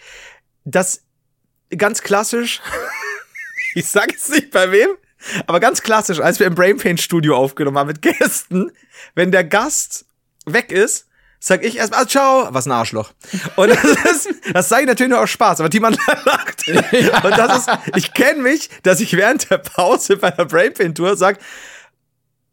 dass 0.65 1.03
ganz 1.77 2.03
klassisch, 2.03 2.61
ich 3.81 3.87
sag 3.87 4.13
jetzt 4.13 4.31
nicht 4.31 4.51
bei 4.51 4.71
wem, 4.71 4.89
aber 5.47 5.61
ganz 5.61 5.83
klassisch, 5.83 6.21
als 6.21 6.39
wir 6.39 6.47
im 6.47 6.55
Brain 6.55 6.77
Pain 6.77 6.99
Studio 6.99 7.37
aufgenommen 7.37 7.79
haben 7.79 7.89
mit 7.89 8.03
Gästen, 8.03 8.71
wenn 9.15 9.33
der 9.33 9.45
Gast 9.45 10.07
weg 10.47 10.71
ist, 10.71 11.07
sag 11.41 11.63
ich 11.65 11.77
erstmal, 11.77 12.03
ah, 12.03 12.07
ciao, 12.09 12.49
was 12.51 12.67
ein 12.67 12.73
Arschloch. 12.73 13.13
Und 13.57 13.69
das 13.71 13.85
ist, 14.11 14.29
das 14.53 14.69
sage 14.69 14.83
ich 14.83 14.89
natürlich 14.89 15.11
nur 15.11 15.21
aus 15.21 15.31
Spaß, 15.31 15.61
aber 15.61 15.71
Timon 15.71 15.97
lacht. 16.25 16.63
Und 16.69 17.39
das 17.39 17.59
ist, 17.59 17.71
ich 17.97 18.15
kenne 18.15 18.43
mich, 18.43 18.71
dass 18.83 19.01
ich 19.01 19.17
während 19.17 19.51
der 19.51 19.59
Pause 19.59 20.17
bei 20.17 20.31
der 20.31 20.47
Brain 20.47 20.73
Pain 20.73 20.95
Tour 20.95 21.17
sag, 21.17 21.39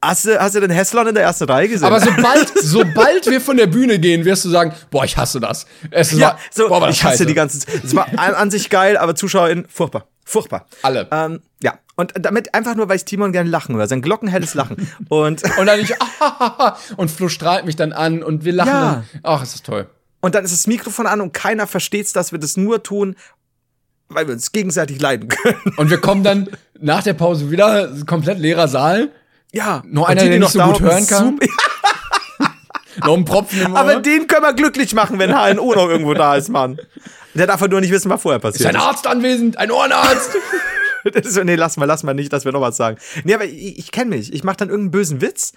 Hast 0.04 0.26
du, 0.26 0.42
hast 0.42 0.56
du 0.56 0.60
den 0.60 0.72
Heslon 0.72 1.06
in 1.06 1.14
der 1.14 1.24
ersten 1.26 1.44
Reihe 1.44 1.70
gesehen? 1.70 1.86
aber 1.86 2.00
sobald, 2.00 2.52
sobald 2.60 3.28
wir 3.28 3.40
von 3.40 3.56
der 3.56 3.68
Bühne 3.68 4.00
gehen, 4.00 4.26
wirst 4.26 4.44
du 4.44 4.50
sagen, 4.50 4.74
boah, 4.90 5.06
ich 5.06 5.16
hasse 5.16 5.40
das. 5.40 5.68
Es 5.92 6.12
Ja, 6.14 6.30
war, 6.30 6.40
so, 6.50 6.70
boah, 6.70 6.82
war 6.82 6.90
ich 6.90 7.04
hasse 7.04 7.28
die 7.28 7.36
ganze 7.36 7.60
Zeit. 7.60 7.84
Es 7.84 7.96
war 7.96 8.08
an, 8.18 8.34
an 8.34 8.50
sich 8.50 8.72
geil, 8.72 8.98
aber 8.98 9.14
ZuschauerInnen, 9.14 9.68
furchtbar. 9.70 10.08
Furchtbar. 10.32 10.66
Alle. 10.82 11.08
Ähm, 11.12 11.42
ja, 11.62 11.78
und 11.98 12.14
damit 12.20 12.54
einfach 12.54 12.76
nur, 12.76 12.88
weil 12.90 12.96
ich 12.96 13.06
Timon 13.06 13.32
gerne 13.34 13.50
lachen 13.50 13.76
höre. 13.76 13.88
Sein 13.88 14.02
glockenhelles 14.02 14.54
Lachen. 14.54 14.88
Und, 15.10 15.44
Und 15.58 15.66
dann 15.66 15.80
ich, 15.80 15.94
ah, 16.02 16.78
und 16.98 17.12
Flo 17.12 17.28
strahlt 17.28 17.66
mich 17.66 17.76
dann 17.76 17.92
an 17.92 18.24
und 18.24 18.46
wir 18.46 18.54
lachen 18.54 18.70
Ja. 18.70 18.82
dann. 18.92 19.04
Ach, 19.24 19.44
es 19.44 19.56
ist 19.56 19.66
toll. 19.66 19.88
und 20.22 20.34
dann 20.36 20.46
ist 20.46 20.54
das 20.54 20.68
Mikrofon 20.68 21.06
an 21.06 21.20
und 21.22 21.34
keiner 21.34 21.68
versteht's, 21.68 22.14
dass 22.14 22.32
wir 22.32 22.40
das 22.40 22.56
nur 22.58 22.82
tun, 22.82 23.16
weil 24.08 24.28
wir 24.28 24.34
uns 24.34 24.52
gegenseitig 24.52 25.02
leiden 25.02 25.28
können. 25.30 25.62
Und 25.78 25.90
wir 25.90 26.00
kommen 26.00 26.24
dann 26.24 26.50
nach 26.80 27.04
der 27.04 27.14
Pause 27.14 27.52
wieder, 27.52 27.90
komplett 28.06 28.40
leerer 28.40 28.68
Saal. 28.68 29.10
Ja. 29.52 29.84
Nur 29.86 30.08
einer, 30.08 30.22
die, 30.22 30.28
der 30.30 30.38
die 30.38 30.44
nicht 30.44 30.52
so 30.54 30.60
gut 30.62 30.80
hören 30.82 31.06
kann. 31.08 31.26
super- 31.40 31.48
Noch 33.00 33.16
ein 33.18 33.26
Propfen 33.26 33.62
im 33.62 33.76
Aber 33.76 33.96
Ohr. 33.96 34.02
den 34.02 34.28
können 34.28 34.44
wir 34.44 34.54
glücklich 34.54 34.94
machen, 34.94 35.18
wenn 35.20 35.32
HNO 35.32 35.74
noch 35.76 35.88
irgendwo 35.90 36.14
da 36.14 36.36
ist, 36.36 36.50
Mann. 36.50 36.80
Der 37.34 37.48
darf 37.48 37.62
halt 37.62 37.72
nur 37.72 37.80
nicht 37.82 37.92
wissen, 37.92 38.10
was 38.10 38.22
vorher 38.22 38.38
ist 38.40 38.42
passiert 38.44 38.68
ein 38.70 38.76
Arzt 38.76 39.08
anwesend, 39.08 39.58
ein 39.58 39.72
Ohrenarzt. 39.72 40.32
Das 41.04 41.26
ist 41.26 41.44
nee, 41.44 41.56
lass 41.56 41.78
mal, 41.78 41.86
lass 41.86 42.04
mal 42.04 42.14
nicht, 42.14 42.32
dass 42.32 42.46
wir 42.46 42.52
noch 42.52 42.62
was 42.62 42.78
sagen. 42.78 42.96
Nee, 43.24 43.34
aber 43.34 43.46
ich, 43.46 43.80
ich 43.80 43.92
kenne 43.92 44.12
mich. 44.16 44.32
Ich 44.34 44.44
mache 44.44 44.58
dann 44.58 44.70
irgendeinen 44.70 44.92
bösen 44.92 45.20
Witz 45.20 45.54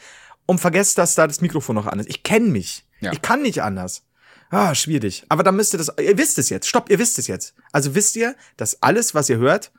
und 0.46 0.58
vergesse, 0.58 0.96
dass 0.96 1.16
da 1.16 1.26
das 1.26 1.42
Mikrofon 1.42 1.76
noch 1.76 1.86
an 1.86 2.00
ist. 2.00 2.08
Ich 2.08 2.22
kenne 2.22 2.46
mich. 2.46 2.86
Ja. 3.00 3.12
Ich 3.12 3.20
kann 3.20 3.42
nicht 3.42 3.62
anders. 3.62 4.04
Ah, 4.48 4.74
schwierig. 4.74 5.24
Aber 5.28 5.42
dann 5.42 5.54
müsst 5.56 5.74
ihr 5.74 5.78
das, 5.78 5.92
ihr 6.00 6.16
wisst 6.16 6.38
es 6.38 6.48
jetzt. 6.48 6.66
Stopp, 6.66 6.88
ihr 6.88 6.98
wisst 6.98 7.18
es 7.18 7.26
jetzt. 7.26 7.52
Also 7.72 7.94
wisst 7.94 8.16
ihr, 8.16 8.36
dass 8.56 8.82
alles, 8.82 9.14
was 9.14 9.28
ihr 9.28 9.36
hört, 9.36 9.70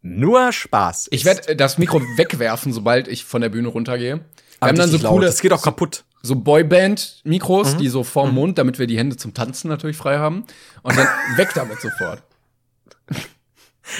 nur 0.00 0.52
Spaß 0.52 1.08
Ich 1.10 1.20
ist. 1.20 1.24
werde 1.26 1.54
das 1.54 1.76
Mikro 1.76 2.00
wegwerfen, 2.16 2.72
sobald 2.72 3.06
ich 3.06 3.26
von 3.26 3.42
der 3.42 3.50
Bühne 3.50 3.68
runtergehe. 3.68 4.16
Wir 4.16 4.22
Aber 4.60 4.68
haben 4.70 4.76
dann 4.78 4.88
so 4.90 4.96
laut. 4.96 5.12
coole, 5.12 5.26
Das 5.26 5.40
geht 5.42 5.52
auch 5.52 5.62
kaputt. 5.62 6.04
So 6.24 6.36
Boyband-Mikros, 6.36 7.76
die 7.76 7.88
so 7.88 8.02
vorm 8.02 8.34
Mund, 8.34 8.56
damit 8.56 8.78
wir 8.78 8.86
die 8.86 8.96
Hände 8.96 9.16
zum 9.16 9.34
Tanzen 9.34 9.68
natürlich 9.68 9.98
frei 9.98 10.18
haben. 10.18 10.44
Und 10.82 10.96
dann 10.96 11.06
weg 11.36 11.50
damit 11.54 11.80
sofort. 11.80 12.22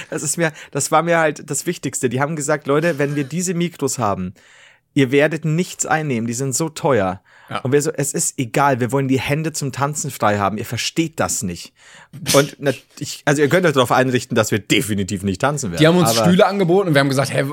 Das 0.08 0.22
ist 0.22 0.38
mir, 0.38 0.50
das 0.70 0.90
war 0.90 1.02
mir 1.02 1.18
halt 1.18 1.50
das 1.50 1.66
Wichtigste. 1.66 2.08
Die 2.08 2.22
haben 2.22 2.34
gesagt, 2.34 2.66
Leute, 2.66 2.98
wenn 2.98 3.14
wir 3.14 3.24
diese 3.24 3.52
Mikros 3.52 3.98
haben, 3.98 4.32
ihr 4.94 5.12
werdet 5.12 5.44
nichts 5.44 5.84
einnehmen, 5.84 6.26
die 6.26 6.32
sind 6.32 6.54
so 6.54 6.70
teuer. 6.70 7.20
Ja. 7.50 7.58
Und 7.58 7.72
wir 7.72 7.82
so, 7.82 7.90
es 7.92 8.14
ist 8.14 8.38
egal, 8.38 8.80
wir 8.80 8.90
wollen 8.90 9.06
die 9.06 9.20
Hände 9.20 9.52
zum 9.52 9.70
Tanzen 9.70 10.10
frei 10.10 10.38
haben. 10.38 10.56
Ihr 10.56 10.64
versteht 10.64 11.20
das 11.20 11.42
nicht. 11.42 11.74
Und 12.32 12.56
ich, 12.98 13.20
also 13.26 13.42
ihr 13.42 13.50
könnt 13.50 13.66
euch 13.66 13.74
darauf 13.74 13.92
einrichten, 13.92 14.34
dass 14.34 14.50
wir 14.50 14.60
definitiv 14.60 15.22
nicht 15.24 15.42
tanzen 15.42 15.72
werden. 15.72 15.80
Die 15.80 15.86
haben 15.86 15.98
uns 15.98 16.16
Stühle 16.16 16.46
angeboten 16.46 16.88
und 16.88 16.94
wir 16.94 17.00
haben 17.00 17.10
gesagt, 17.10 17.34
hä, 17.34 17.44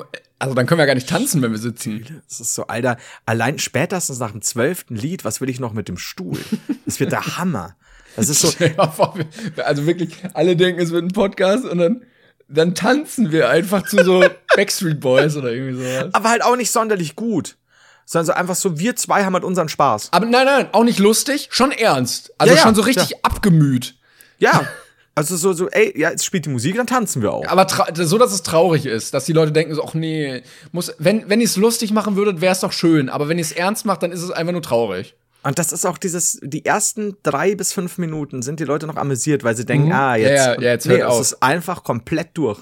also 0.41 0.55
dann 0.55 0.65
können 0.65 0.79
wir 0.79 0.85
gar 0.85 0.95
nicht 0.95 1.07
tanzen, 1.09 1.41
wenn 1.41 1.51
wir 1.51 1.59
sitzen. 1.59 2.21
Es 2.29 2.39
ist 2.39 2.53
so, 2.53 2.67
Alter, 2.67 2.97
allein 3.25 3.59
spätestens 3.59 4.19
nach 4.19 4.31
dem 4.31 4.41
zwölften 4.41 4.95
Lied, 4.95 5.23
was 5.23 5.39
will 5.39 5.49
ich 5.49 5.59
noch 5.59 5.73
mit 5.73 5.87
dem 5.87 5.97
Stuhl? 5.97 6.39
Das 6.85 6.99
wird 6.99 7.11
der 7.11 7.37
Hammer. 7.37 7.75
Das 8.15 8.27
ist 8.27 8.41
so, 8.41 8.51
Also 9.63 9.85
wirklich, 9.85 10.17
alle 10.33 10.55
denken, 10.55 10.81
es 10.81 10.91
wird 10.91 11.03
ein 11.05 11.11
Podcast 11.13 11.65
und 11.65 11.77
dann, 11.77 12.03
dann 12.47 12.75
tanzen 12.75 13.31
wir 13.31 13.49
einfach 13.49 13.83
zu 13.87 14.03
so 14.03 14.23
Backstreet 14.55 14.99
Boys 14.99 15.37
oder 15.37 15.51
irgendwie 15.51 15.81
sowas. 15.81 16.13
aber 16.13 16.29
halt 16.29 16.43
auch 16.43 16.55
nicht 16.55 16.71
sonderlich 16.71 17.15
gut. 17.15 17.57
Sondern 18.05 18.25
so 18.25 18.33
einfach 18.33 18.55
so, 18.55 18.79
wir 18.79 18.95
zwei 18.97 19.23
haben 19.23 19.33
halt 19.33 19.45
unseren 19.45 19.69
Spaß. 19.69 20.09
Aber 20.11 20.25
nein, 20.25 20.45
nein, 20.45 20.67
auch 20.73 20.83
nicht 20.83 20.99
lustig, 20.99 21.47
schon 21.51 21.71
ernst. 21.71 22.33
Also 22.37 22.51
Ja, 22.53 22.57
ja, 22.57 22.63
schon 22.65 22.75
so 22.75 22.81
richtig 22.81 23.23
abgemüht. 23.23 23.95
Ja. 24.39 24.65
Also 25.21 25.37
so, 25.37 25.53
so, 25.53 25.69
ey, 25.69 25.93
ja, 25.99 26.09
jetzt 26.09 26.25
spielt 26.25 26.45
die 26.45 26.49
Musik, 26.49 26.75
dann 26.77 26.87
tanzen 26.87 27.21
wir 27.21 27.31
auch. 27.31 27.45
Aber 27.47 27.67
so, 27.93 28.17
dass 28.17 28.31
es 28.33 28.41
traurig 28.41 28.87
ist, 28.87 29.13
dass 29.13 29.25
die 29.25 29.33
Leute 29.33 29.51
denken 29.51 29.75
so, 29.75 29.83
ach 29.85 29.93
nee, 29.93 30.41
muss, 30.71 30.93
wenn, 30.97 31.29
wenn 31.29 31.39
ihr 31.41 31.45
es 31.45 31.57
lustig 31.57 31.91
machen 31.93 32.15
würdet, 32.15 32.41
wäre 32.41 32.53
es 32.53 32.61
doch 32.61 32.71
schön. 32.71 33.07
Aber 33.07 33.29
wenn 33.29 33.37
ihr 33.37 33.43
es 33.43 33.51
ernst 33.51 33.85
macht, 33.85 34.01
dann 34.01 34.11
ist 34.11 34.23
es 34.23 34.31
einfach 34.31 34.53
nur 34.53 34.63
traurig. 34.63 35.13
Und 35.43 35.59
das 35.59 35.71
ist 35.71 35.85
auch 35.85 35.99
dieses, 35.99 36.39
die 36.41 36.65
ersten 36.65 37.17
drei 37.21 37.53
bis 37.53 37.71
fünf 37.71 37.99
Minuten 37.99 38.41
sind 38.41 38.59
die 38.59 38.63
Leute 38.63 38.87
noch 38.87 38.95
amüsiert, 38.95 39.43
weil 39.43 39.55
sie 39.55 39.65
denken, 39.65 39.91
ah, 39.91 40.15
jetzt, 40.15 40.29
Mhm. 40.31 40.35
Ja, 40.35 40.53
ja, 40.55 40.61
ja, 40.61 40.71
jetzt 40.71 40.87
nee, 40.87 40.97
hört 40.97 41.11
es 41.13 41.19
ist 41.33 41.43
einfach 41.43 41.83
komplett 41.83 42.29
durch. 42.33 42.59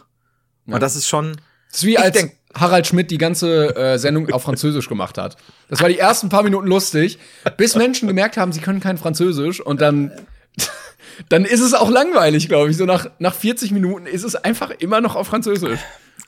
Und 0.68 0.82
das 0.82 0.98
ist 0.98 1.08
schon, 1.08 1.38
Das 1.72 1.80
ist 1.80 1.86
wie 1.86 1.98
als 1.98 2.18
denk- 2.18 2.36
Harald 2.54 2.88
Schmidt 2.88 3.10
die 3.12 3.18
ganze 3.18 3.76
äh, 3.76 3.98
Sendung 4.00 4.30
auf 4.34 4.44
Französisch 4.44 4.90
gemacht 4.90 5.18
hat. 5.18 5.38
Das 5.70 5.80
war 5.82 5.88
die 5.88 5.98
ersten 6.00 6.28
paar 6.30 6.44
Minuten 6.44 6.68
lustig, 6.68 7.20
bis 7.58 7.76
Menschen 7.76 8.08
gemerkt 8.08 8.36
haben, 8.38 8.52
sie 8.52 8.60
können 8.60 8.80
kein 8.82 8.98
Französisch 8.98 9.62
und 9.62 9.80
dann, 9.82 10.12
dann 11.28 11.44
ist 11.46 11.60
es 11.60 11.74
auch 11.74 11.90
langweilig, 11.90 12.48
glaube 12.48 12.70
ich. 12.72 12.78
So 12.78 12.86
nach, 12.86 13.08
nach 13.20 13.34
40 13.34 13.72
Minuten 13.72 14.06
ist 14.06 14.24
es 14.24 14.36
einfach 14.36 14.70
immer 14.72 15.02
noch 15.02 15.16
auf 15.16 15.28
Französisch. 15.28 15.80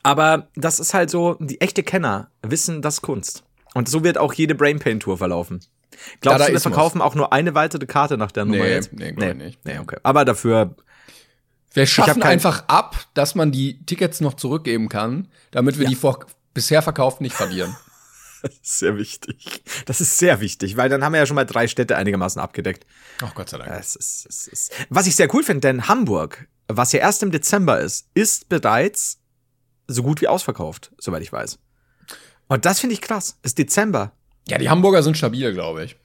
aber 0.03 0.47
das 0.55 0.79
ist 0.79 0.93
halt 0.93 1.09
so, 1.09 1.37
die 1.39 1.61
echte 1.61 1.83
Kenner 1.83 2.29
wissen 2.41 2.81
das 2.81 3.01
Kunst. 3.01 3.43
Und 3.73 3.87
so 3.87 4.03
wird 4.03 4.17
auch 4.17 4.33
jede 4.33 4.53
Brain 4.55 4.79
Pain 4.79 4.99
Tour 4.99 5.17
verlaufen. 5.17 5.61
Glaubst 6.19 6.47
du, 6.47 6.51
wir 6.51 6.59
verkaufen 6.59 7.01
auch 7.01 7.15
nur 7.15 7.31
eine 7.31 7.53
weitere 7.53 7.85
Karte 7.85 8.17
nach 8.17 8.31
der 8.31 8.45
Nummer 8.45 8.63
Nee, 8.63 8.71
jetzt? 8.71 8.93
nee, 8.93 9.09
ich 9.09 9.35
nicht. 9.35 9.65
Nee, 9.65 9.79
okay. 9.79 9.97
Aber 10.03 10.25
dafür, 10.25 10.75
Wir 11.73 11.85
schaffen 11.85 12.23
einfach 12.23 12.63
ab, 12.67 13.05
dass 13.13 13.35
man 13.35 13.51
die 13.51 13.85
Tickets 13.85 14.19
noch 14.19 14.33
zurückgeben 14.33 14.89
kann, 14.89 15.27
damit 15.51 15.79
wir 15.79 15.85
die 15.87 15.95
vor, 15.95 16.25
bisher 16.53 16.81
verkauften 16.81 17.23
nicht 17.23 17.35
verlieren. 17.35 17.75
sehr 18.61 18.97
wichtig. 18.97 19.63
Das 19.85 20.01
ist 20.01 20.17
sehr 20.17 20.39
wichtig, 20.41 20.77
weil 20.77 20.89
dann 20.89 21.03
haben 21.03 21.13
wir 21.13 21.19
ja 21.19 21.25
schon 21.25 21.35
mal 21.35 21.45
drei 21.45 21.67
Städte 21.67 21.95
einigermaßen 21.97 22.41
abgedeckt. 22.41 22.85
Ach 23.21 23.33
Gott 23.35 23.49
sei 23.49 23.57
Dank. 23.57 23.71
Es 23.79 23.95
ist, 23.95 24.25
es 24.27 24.47
ist. 24.47 24.71
Was 24.89 25.07
ich 25.07 25.15
sehr 25.15 25.33
cool 25.33 25.43
finde, 25.43 25.61
denn 25.61 25.87
Hamburg, 25.87 26.47
was 26.67 26.91
ja 26.91 26.99
erst 26.99 27.23
im 27.23 27.31
Dezember 27.31 27.79
ist, 27.79 28.07
ist 28.13 28.49
bereits 28.49 29.19
so 29.87 30.03
gut 30.03 30.21
wie 30.21 30.27
ausverkauft, 30.27 30.91
soweit 30.97 31.21
ich 31.21 31.31
weiß. 31.33 31.59
Und 32.47 32.65
das 32.65 32.79
finde 32.79 32.93
ich 32.93 33.01
krass. 33.01 33.37
Ist 33.43 33.57
Dezember. 33.57 34.11
Ja, 34.47 34.57
die 34.57 34.69
Hamburger 34.69 35.03
sind 35.03 35.17
stabil, 35.17 35.53
glaube 35.53 35.85
ich. 35.85 35.95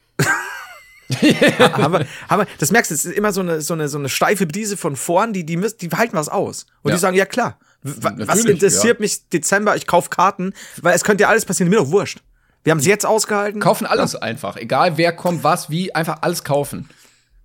aber, 1.72 2.04
aber 2.28 2.46
das 2.58 2.72
merkst 2.72 2.90
du, 2.90 2.94
es 2.94 3.04
ist 3.04 3.16
immer 3.16 3.32
so 3.32 3.40
eine, 3.40 3.60
so 3.60 3.74
eine, 3.74 3.88
so 3.88 3.98
eine 3.98 4.08
steife 4.08 4.46
Brise 4.46 4.76
von 4.76 4.96
vorn, 4.96 5.32
die, 5.32 5.46
die, 5.46 5.56
die 5.56 5.88
halten 5.90 6.16
was 6.16 6.28
aus. 6.28 6.66
Und 6.82 6.90
Ja. 6.90 6.96
die 6.96 7.00
sagen, 7.00 7.16
ja 7.16 7.26
klar. 7.26 7.58
W- 7.86 8.02
Was 8.02 8.26
Natürlich, 8.28 8.46
interessiert 8.62 9.00
mich 9.00 9.28
Dezember? 9.28 9.76
Ich 9.76 9.86
kauf 9.86 10.10
Karten, 10.10 10.52
weil 10.82 10.94
es 10.94 11.04
könnte 11.04 11.22
ja 11.22 11.28
alles 11.28 11.44
passieren, 11.44 11.70
mir 11.70 11.76
doch 11.76 11.90
wurscht. 11.90 12.18
Wir 12.64 12.72
haben 12.72 12.78
es 12.80 12.86
jetzt 12.86 13.06
ausgehalten. 13.06 13.60
Kaufen 13.60 13.86
alles 13.86 14.16
einfach. 14.16 14.56
Egal 14.56 14.96
wer 14.96 15.12
kommt, 15.12 15.44
was, 15.44 15.70
wie, 15.70 15.94
einfach 15.94 16.18
alles 16.22 16.42
kaufen. 16.44 16.88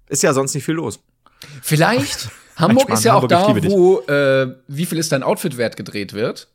Ist 0.10 0.24
ja 0.24 0.34
sonst 0.34 0.56
nicht 0.56 0.64
viel 0.66 0.76
los. 0.76 1.00
Vielleicht. 1.62 2.30
Hamburg 2.56 2.90
Mann, 2.90 2.98
ist 2.98 3.04
ja 3.06 3.14
auch 3.14 3.24
Hamburg, 3.30 3.58
ich 3.58 3.64
da, 3.66 3.72
wo 3.72 4.00
äh, 4.02 4.56
wie 4.68 4.86
viel 4.86 4.98
ist 4.98 5.12
dein 5.12 5.24
Outfit 5.24 5.58
wert 5.58 5.78
gedreht 5.78 6.14
wird. 6.14 6.48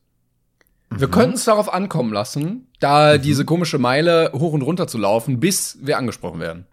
Mhm. 0.91 1.01
Wir 1.01 1.09
könnten 1.09 1.35
es 1.37 1.45
darauf 1.45 1.73
ankommen 1.73 2.13
lassen, 2.13 2.67
da 2.81 3.19
diese 3.19 3.45
komische 3.45 3.79
Meile 3.79 4.31
hoch 4.33 4.53
und 4.53 4.63
runter 4.63 4.87
zu 4.89 4.99
laufen, 4.99 5.41
bis 5.41 5.79
wir 5.81 5.97
angesprochen 5.99 6.39
werden. 6.41 6.67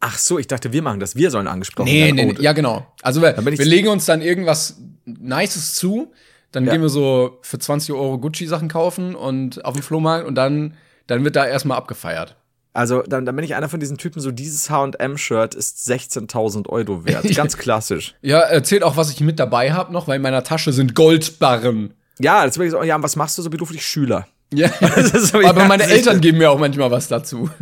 Ach 0.00 0.16
so, 0.16 0.38
ich 0.38 0.46
dachte, 0.46 0.72
wir 0.72 0.82
machen 0.82 1.00
das. 1.00 1.16
Wir 1.16 1.30
sollen 1.32 1.48
angesprochen 1.48 1.86
Nee, 1.88 2.04
werden. 2.06 2.16
nee, 2.16 2.24
Oh, 2.30 2.32
nee, 2.38 2.42
ja 2.44 2.52
genau. 2.52 2.86
Also 3.02 3.20
wir, 3.20 3.36
wir 3.36 3.64
legen 3.66 3.88
uns 3.88 4.04
dann 4.04 4.22
irgendwas 4.22 4.76
Nices 5.20 5.74
zu, 5.74 6.12
dann 6.52 6.64
Ja. 6.66 6.72
gehen 6.72 6.82
wir 6.82 6.88
so 6.88 7.38
für 7.42 7.58
20 7.58 7.92
Euro 7.94 8.18
Gucci-Sachen 8.18 8.68
kaufen 8.68 9.14
und 9.14 9.64
auf 9.64 9.74
dem 9.74 9.82
Flohmarkt 9.82 10.26
und 10.26 10.34
dann, 10.34 10.74
dann 11.06 11.24
wird 11.24 11.36
da 11.36 11.46
erstmal 11.46 11.78
abgefeiert. 11.78 12.36
Also, 12.74 13.02
dann, 13.02 13.24
dann 13.26 13.34
bin 13.34 13.44
ich 13.44 13.54
einer 13.56 13.68
von 13.68 13.80
diesen 13.80 13.98
Typen, 13.98 14.20
so 14.20 14.30
dieses 14.30 14.70
H&M-Shirt 14.70 15.54
ist 15.54 15.88
16.000 15.90 16.68
Euro 16.68 17.04
wert. 17.04 17.24
Ganz 17.34 17.56
klassisch. 17.56 18.14
Ja, 18.22 18.38
erzählt 18.40 18.82
auch, 18.84 18.96
was 18.96 19.10
ich 19.10 19.20
mit 19.20 19.38
dabei 19.40 19.72
habe 19.72 19.92
noch, 19.92 20.06
weil 20.06 20.16
in 20.16 20.22
meiner 20.22 20.44
Tasche 20.44 20.72
sind 20.72 20.94
Goldbarren. 20.94 21.94
Ja, 22.20 22.44
das 22.46 22.56
bin 22.56 22.66
ich 22.66 22.72
so, 22.72 22.82
ja, 22.82 23.02
was 23.02 23.16
machst 23.16 23.36
du 23.38 23.42
so 23.42 23.50
beruflich? 23.50 23.84
Schüler. 23.84 24.28
Ja. 24.52 24.68
Ist 24.96 25.28
so, 25.28 25.38
Aber 25.40 25.60
ja, 25.62 25.66
meine. 25.68 25.84
Eltern 25.84 26.20
geben 26.20 26.38
mir 26.38 26.50
auch 26.50 26.58
manchmal 26.58 26.90
was 26.90 27.08
dazu. 27.08 27.50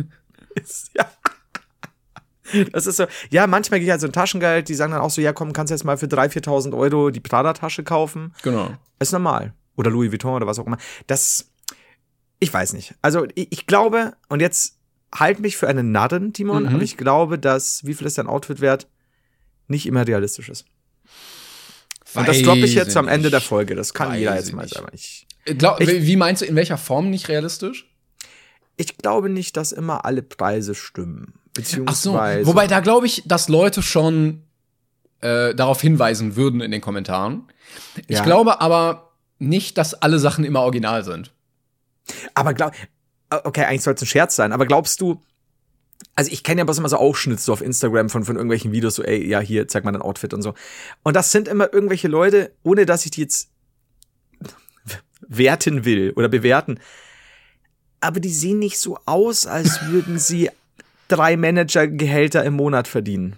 Ja. 0.95 1.05
Das 2.71 2.87
ist 2.87 2.97
so, 2.97 3.05
ja, 3.29 3.45
manchmal 3.47 3.79
gehe 3.79 3.87
ich 3.87 3.91
halt 3.91 4.01
so 4.01 4.07
ein 4.07 4.13
Taschengeld, 4.13 4.69
die 4.69 4.75
sagen 4.75 4.91
dann 4.93 5.01
auch 5.01 5.09
so, 5.09 5.21
ja 5.21 5.33
komm, 5.33 5.53
kannst 5.53 5.71
du 5.71 5.75
jetzt 5.75 5.83
mal 5.83 5.97
für 5.97 6.05
3.000, 6.07 6.45
4.000 6.45 6.77
Euro 6.77 7.09
die 7.09 7.19
Prada-Tasche 7.19 7.83
kaufen. 7.83 8.33
Genau. 8.43 8.71
Ist 8.99 9.11
normal. 9.11 9.53
oder 9.75 9.91
Louis 9.91 10.11
Vuitton 10.11 10.33
oder 10.33 10.47
was 10.47 10.57
auch 10.59 10.65
immer. 10.65 10.77
Das, 11.07 11.51
ich 12.39 12.51
weiß 12.53 12.73
nicht. 12.73 12.95
Also 13.01 13.25
ich, 13.35 13.51
ich 13.51 13.67
glaube, 13.67 14.13
und 14.29 14.39
jetzt 14.39 14.77
halt 15.13 15.39
mich 15.39 15.55
für 15.57 15.67
einen 15.67 15.91
Narren, 15.91 16.33
Timon, 16.33 16.63
Mhm. 16.63 16.69
aber 16.75 16.81
ich 16.83 16.97
glaube, 16.97 17.37
dass, 17.39 17.85
wie 17.85 17.93
viel 17.93 18.07
ist 18.07 18.17
dein 18.17 18.27
Outfit 18.27 18.59
wert, 18.61 18.87
nicht 19.67 19.85
immer 19.85 20.07
realistisch 20.07 20.49
ist. 20.49 20.65
Und 22.13 22.27
das 22.27 22.41
droppe 22.41 22.59
ich 22.59 22.63
Weiß 22.75 22.85
jetzt 22.85 22.97
am 22.97 23.07
Ende 23.07 23.23
nicht. 23.27 23.33
der 23.33 23.41
Folge. 23.41 23.75
Das 23.75 23.93
kann 23.93 24.09
Weiß 24.09 24.19
jeder 24.19 24.31
ich 24.39 24.45
jetzt 24.45 24.53
mal 24.53 24.63
nicht. 24.63 24.73
selber 24.73 24.91
nicht. 24.91 25.27
Glaub, 25.57 25.79
Ich- 25.81 26.05
wie 26.05 26.15
meinst 26.15 26.41
du, 26.41 26.45
in 26.45 26.55
welcher 26.55 26.77
Form 26.77 27.09
nicht 27.09 27.27
realistisch? 27.29 27.89
Ich 28.77 28.97
glaube 28.97 29.29
nicht, 29.29 29.57
dass 29.57 29.71
immer 29.71 30.05
alle 30.05 30.21
Preise 30.23 30.75
stimmen. 30.75 31.33
Ach 31.85 31.95
so, 31.95 32.11
Beziehungsweise. 32.13 32.47
wobei 32.47 32.67
da 32.67 32.79
glaube 32.79 33.05
ich, 33.05 33.23
dass 33.25 33.49
Leute 33.49 33.81
schon 33.81 34.43
äh, 35.21 35.53
darauf 35.55 35.81
hinweisen 35.81 36.35
würden 36.35 36.61
in 36.61 36.71
den 36.71 36.81
Kommentaren. 36.81 37.43
Ich 38.07 38.17
Ja. 38.17 38.23
glaube 38.23 38.61
aber 38.61 39.11
nicht, 39.39 39.77
dass 39.77 39.93
alle 39.93 40.19
Sachen 40.19 40.43
immer 40.45 40.61
original 40.61 41.03
sind. 41.03 41.31
Aber 42.33 42.53
glaub, 42.53 42.71
okay, 43.29 43.65
eigentlich 43.65 43.81
soll 43.83 43.93
es 43.95 44.01
ein 44.01 44.07
Scherz 44.07 44.35
sein, 44.35 44.51
aber 44.53 44.65
glaubst 44.65 45.01
du, 45.01 45.21
also 46.15 46.31
ich 46.31 46.43
kenne 46.43 46.59
ja 46.59 46.65
bloß 46.65 46.77
immer 46.77 46.89
so 46.89 46.97
Ausschnitte 46.97 47.41
so 47.41 47.51
auf 47.53 47.61
Instagram 47.61 48.09
von, 48.09 48.23
von 48.23 48.35
irgendwelchen 48.35 48.71
Videos, 48.71 48.95
so, 48.95 49.03
ey, 49.03 49.27
ja, 49.27 49.39
hier, 49.39 49.67
zeig 49.67 49.83
mal 49.83 49.91
dein 49.91 50.01
Outfit 50.01 50.33
und 50.33 50.41
so. 50.41 50.53
Und 51.03 51.15
das 51.15 51.31
sind 51.31 51.47
immer 51.47 51.71
irgendwelche 51.73 52.07
Leute, 52.07 52.51
ohne 52.63 52.85
dass 52.85 53.05
ich 53.05 53.11
die 53.11 53.21
jetzt 53.21 53.49
werten 55.27 55.85
will 55.85 56.13
oder 56.15 56.29
bewerten. 56.29 56.79
Aber 57.99 58.19
die 58.19 58.29
sehen 58.29 58.59
nicht 58.59 58.79
so 58.79 58.99
aus, 59.05 59.47
als 59.47 59.81
würden 59.87 60.19
sie 60.19 60.49
drei 61.07 61.37
Managergehälter 61.37 62.43
im 62.43 62.53
Monat 62.55 62.87
verdienen. 62.87 63.35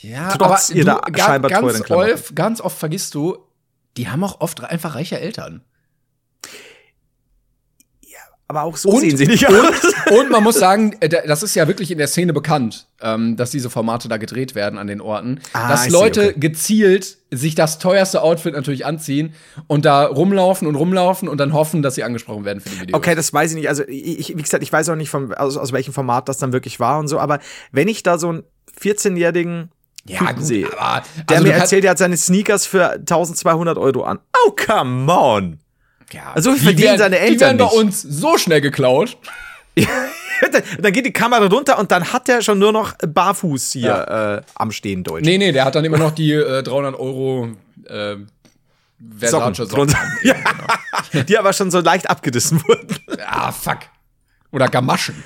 Ja, 0.00 0.36
Trotz 0.36 0.70
aber 0.70 0.78
ihrer 0.78 1.00
du, 1.00 1.18
scheinbar 1.18 1.50
teuren 1.50 1.66
ganz, 1.72 1.84
Klamotten. 1.84 2.12
oft, 2.12 2.36
ganz 2.36 2.60
oft 2.60 2.78
vergisst 2.78 3.14
du, 3.14 3.38
die 3.96 4.08
haben 4.08 4.24
auch 4.24 4.40
oft 4.40 4.62
einfach 4.62 4.94
reiche 4.94 5.20
Eltern. 5.20 5.62
Aber 8.46 8.64
auch 8.64 8.76
so 8.76 8.90
Und- 8.90 9.00
sehen 9.00 9.16
sie 9.16 9.26
nicht 9.26 9.48
aus. 9.48 9.54
Und 10.10 10.30
man 10.30 10.42
muss 10.42 10.56
sagen, 10.58 10.94
äh, 11.00 11.08
da- 11.08 11.22
das 11.26 11.42
ist 11.42 11.54
ja 11.54 11.66
wirklich 11.66 11.90
in 11.90 11.96
der 11.96 12.08
Szene 12.08 12.34
bekannt, 12.34 12.86
ähm, 13.00 13.36
dass 13.36 13.50
diese 13.50 13.70
Formate 13.70 14.06
da 14.08 14.18
gedreht 14.18 14.54
werden 14.54 14.78
an 14.78 14.86
den 14.86 15.00
Orten. 15.00 15.40
Ah, 15.54 15.68
dass 15.70 15.84
see, 15.84 15.90
Leute 15.90 16.28
okay. 16.30 16.34
gezielt 16.40 17.16
sich 17.30 17.54
das 17.54 17.78
teuerste 17.78 18.20
Outfit 18.22 18.52
natürlich 18.54 18.84
anziehen 18.84 19.32
und 19.66 19.86
da 19.86 20.04
rumlaufen 20.04 20.68
und 20.68 20.74
rumlaufen 20.74 21.26
und 21.28 21.38
dann 21.38 21.54
hoffen, 21.54 21.80
dass 21.80 21.94
sie 21.94 22.04
angesprochen 22.04 22.44
werden 22.44 22.60
für 22.60 22.68
die 22.68 22.80
Videos. 22.82 22.98
Okay, 22.98 23.14
das 23.14 23.32
weiß 23.32 23.50
ich 23.52 23.56
nicht. 23.56 23.68
Also 23.68 23.82
ich, 23.88 24.36
wie 24.36 24.42
gesagt, 24.42 24.62
ich 24.62 24.72
weiß 24.72 24.90
auch 24.90 24.96
nicht, 24.96 25.08
von, 25.08 25.32
aus, 25.32 25.56
aus 25.56 25.72
welchem 25.72 25.94
Format 25.94 26.28
das 26.28 26.36
dann 26.36 26.52
wirklich 26.52 26.78
war 26.78 26.98
und 26.98 27.08
so. 27.08 27.18
Aber 27.18 27.38
wenn 27.72 27.88
ich 27.88 28.02
da 28.02 28.18
so 28.18 28.28
einen 28.28 28.42
14-jährigen 28.78 29.70
ja, 30.06 30.32
gut, 30.32 30.44
sehe, 30.44 30.66
aber 30.78 31.02
der 31.28 31.36
also 31.38 31.42
mir 31.44 31.44
du 31.44 31.50
kannst- 31.50 31.60
erzählt, 31.72 31.84
er 31.86 31.90
hat 31.92 31.98
seine 31.98 32.16
Sneakers 32.18 32.66
für 32.66 32.90
1200 32.92 33.78
Euro 33.78 34.02
an. 34.04 34.18
Oh, 34.46 34.50
come 34.66 35.10
on. 35.10 35.58
Ja, 36.12 36.32
also 36.34 36.52
die 36.54 36.60
verdienen 36.60 36.88
werden- 36.88 36.98
seine 36.98 37.16
Die 37.16 37.22
Eltern 37.22 37.40
werden 37.40 37.58
bei 37.58 37.64
nicht. 37.64 37.74
uns 37.74 38.02
so 38.02 38.38
schnell 38.38 38.60
geklaut. 38.60 39.16
dann 40.78 40.92
geht 40.92 41.06
die 41.06 41.12
Kamera 41.12 41.46
runter 41.46 41.78
und 41.78 41.90
dann 41.90 42.12
hat 42.12 42.28
er 42.28 42.42
schon 42.42 42.58
nur 42.58 42.72
noch 42.72 42.94
barfuß 42.98 43.72
hier 43.72 44.42
äh, 44.44 44.50
am 44.54 44.70
Stehen 44.70 45.02
Deutsch. 45.02 45.24
Nee, 45.24 45.38
nee, 45.38 45.52
der 45.52 45.64
hat 45.64 45.74
dann 45.74 45.84
immer 45.84 45.98
noch 45.98 46.12
die 46.12 46.32
äh, 46.32 46.62
300 46.62 46.94
Euro 46.98 47.48
äh, 47.86 48.16
Versace 49.18 49.56
Socken 49.56 49.88
Socken. 49.88 49.96
Ja. 50.22 51.22
Die 51.24 51.36
aber 51.38 51.52
schon 51.52 51.70
so 51.70 51.80
leicht 51.80 52.08
abgedissen 52.08 52.62
wurden. 52.66 52.96
Ah, 53.26 53.52
fuck. 53.52 53.78
Oder 54.52 54.68
Gamaschen. 54.68 55.22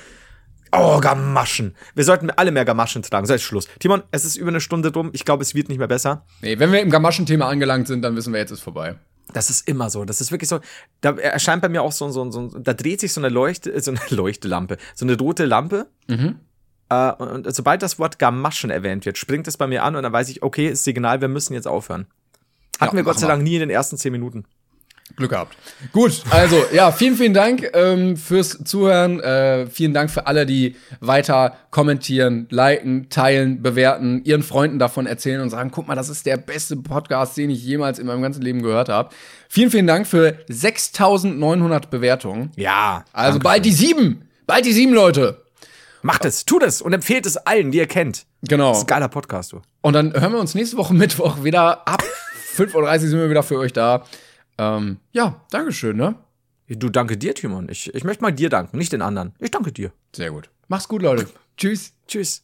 Oh, 0.71 0.99
Gamaschen. 0.99 1.75
Wir 1.95 2.03
sollten 2.03 2.29
alle 2.31 2.51
mehr 2.51 2.65
Gamaschen 2.65 3.01
tragen. 3.01 3.25
So, 3.25 3.33
jetzt 3.33 3.43
Schluss. 3.43 3.67
Timon, 3.79 4.03
es 4.11 4.25
ist 4.25 4.35
über 4.35 4.49
eine 4.49 4.61
Stunde 4.61 4.91
drum. 4.91 5.09
Ich 5.13 5.25
glaube, 5.25 5.41
es 5.43 5.55
wird 5.55 5.69
nicht 5.69 5.77
mehr 5.79 5.87
besser. 5.87 6.25
Nee, 6.41 6.59
wenn 6.59 6.71
wir 6.71 6.81
im 6.81 6.89
Gamaschen-Thema 6.91 7.47
angelangt 7.47 7.87
sind, 7.87 8.01
dann 8.03 8.15
wissen 8.15 8.33
wir, 8.33 8.39
jetzt 8.39 8.51
ist 8.51 8.61
vorbei. 8.61 8.95
Das 9.33 9.49
ist 9.49 9.67
immer 9.67 9.89
so. 9.89 10.05
Das 10.05 10.21
ist 10.21 10.31
wirklich 10.31 10.49
so. 10.49 10.59
Da 11.01 11.11
erscheint 11.11 11.61
bei 11.61 11.69
mir 11.69 11.83
auch 11.83 11.91
so, 11.91 12.09
so, 12.09 12.29
so 12.31 12.47
da 12.47 12.73
dreht 12.73 12.99
sich 12.99 13.13
so 13.13 13.21
eine 13.21 13.29
Leuchte, 13.29 13.71
äh, 13.71 13.79
so 13.81 13.91
eine 13.91 13.99
Leuchtelampe, 14.09 14.77
so 14.95 15.05
eine 15.05 15.17
rote 15.17 15.45
Lampe. 15.45 15.87
Äh, 16.89 17.11
und, 17.13 17.45
und 17.47 17.55
sobald 17.55 17.81
das 17.81 17.99
Wort 17.99 18.17
Gamaschen 18.19 18.69
erwähnt 18.71 19.05
wird, 19.05 19.17
springt 19.17 19.47
es 19.47 19.57
bei 19.57 19.67
mir 19.67 19.83
an 19.83 19.95
und 19.95 20.03
dann 20.03 20.13
weiß 20.13 20.29
ich, 20.29 20.41
okay, 20.41 20.67
ist 20.69 20.83
Signal, 20.83 21.21
wir 21.21 21.27
müssen 21.27 21.53
jetzt 21.53 21.67
aufhören. 21.67 22.07
Hatten 22.79 22.95
Ja, 22.95 22.99
wir 22.99 23.03
Gott 23.03 23.19
sei. 23.19 23.27
Dank 23.27 23.43
nie 23.43 23.55
in 23.55 23.59
den 23.59 23.69
ersten 23.69 23.97
zehn 23.97 24.11
Minuten. 24.11 24.45
Glück 25.15 25.31
gehabt. 25.31 25.57
Gut, 25.91 26.23
also 26.29 26.63
ja, 26.73 26.91
vielen, 26.91 27.15
vielen 27.15 27.33
Dank 27.33 27.69
ähm, 27.73 28.15
fürs 28.17 28.63
Zuhören. 28.63 29.19
Äh, 29.19 29.67
vielen 29.67 29.93
Dank 29.93 30.09
für 30.09 30.27
alle, 30.27 30.45
die 30.45 30.75
weiter 30.99 31.57
kommentieren, 31.71 32.47
liken, 32.49 33.09
teilen, 33.09 33.61
bewerten, 33.61 34.23
ihren 34.23 34.43
Freunden 34.43 34.79
davon 34.79 35.05
erzählen 35.05 35.41
und 35.41 35.49
sagen, 35.49 35.71
guck 35.71 35.87
mal, 35.87 35.95
das 35.95 36.09
ist 36.09 36.25
der 36.25 36.37
beste 36.37 36.77
Podcast, 36.77 37.37
den 37.37 37.49
ich 37.49 37.63
jemals 37.63 37.99
in 37.99 38.07
meinem 38.07 38.21
ganzen 38.21 38.41
Leben 38.41 38.61
gehört 38.61 38.89
habe. 38.89 39.09
Vielen, 39.49 39.71
vielen 39.71 39.87
Dank 39.87 40.07
für 40.07 40.37
6900 40.47 41.89
Bewertungen. 41.89 42.51
Ja. 42.55 43.03
Also 43.13 43.39
bald 43.39 43.65
die 43.65 43.71
sieben. 43.71 44.29
Bald 44.47 44.65
die 44.65 44.73
sieben, 44.73 44.93
Leute. 44.93 45.41
Macht 46.01 46.23
es, 46.23 46.45
tut 46.45 46.63
es 46.63 46.81
und 46.81 46.93
empfehlt 46.93 47.25
es 47.25 47.35
allen, 47.35 47.71
die 47.71 47.79
ihr 47.79 47.87
kennt. 47.87 48.25
Genau. 48.41 48.69
Das 48.69 48.79
ist 48.79 48.83
ein 48.85 48.87
geiler 48.87 49.09
Podcast, 49.09 49.51
du. 49.51 49.61
Und 49.81 49.93
dann 49.93 50.13
hören 50.13 50.31
wir 50.31 50.39
uns 50.39 50.55
nächste 50.55 50.77
Woche 50.77 50.93
Mittwoch 50.95 51.43
wieder 51.43 51.87
ab 51.87 52.03
5.30 52.55 52.75
Uhr 52.75 52.99
sind 52.99 53.19
wir 53.19 53.29
wieder 53.29 53.43
für 53.43 53.57
euch 53.57 53.73
da. 53.73 54.03
Ähm, 54.59 54.97
ja, 55.13 55.41
Dankeschön, 55.49 55.95
ne? 55.95 56.15
Du 56.67 56.89
danke 56.89 57.17
dir, 57.17 57.33
Timon. 57.33 57.67
Ich, 57.69 57.93
ich 57.95 58.03
möchte 58.03 58.21
mal 58.21 58.31
dir 58.31 58.49
danken, 58.49 58.77
nicht 58.77 58.91
den 58.91 59.01
anderen. 59.01 59.33
Ich 59.39 59.49
danke 59.49 59.71
dir. 59.71 59.91
Sehr 60.15 60.29
gut. 60.29 60.51
Mach's 60.67 60.87
gut, 60.87 61.01
Leute. 61.01 61.27
Tschüss. 61.57 61.93
Tschüss. 62.07 62.43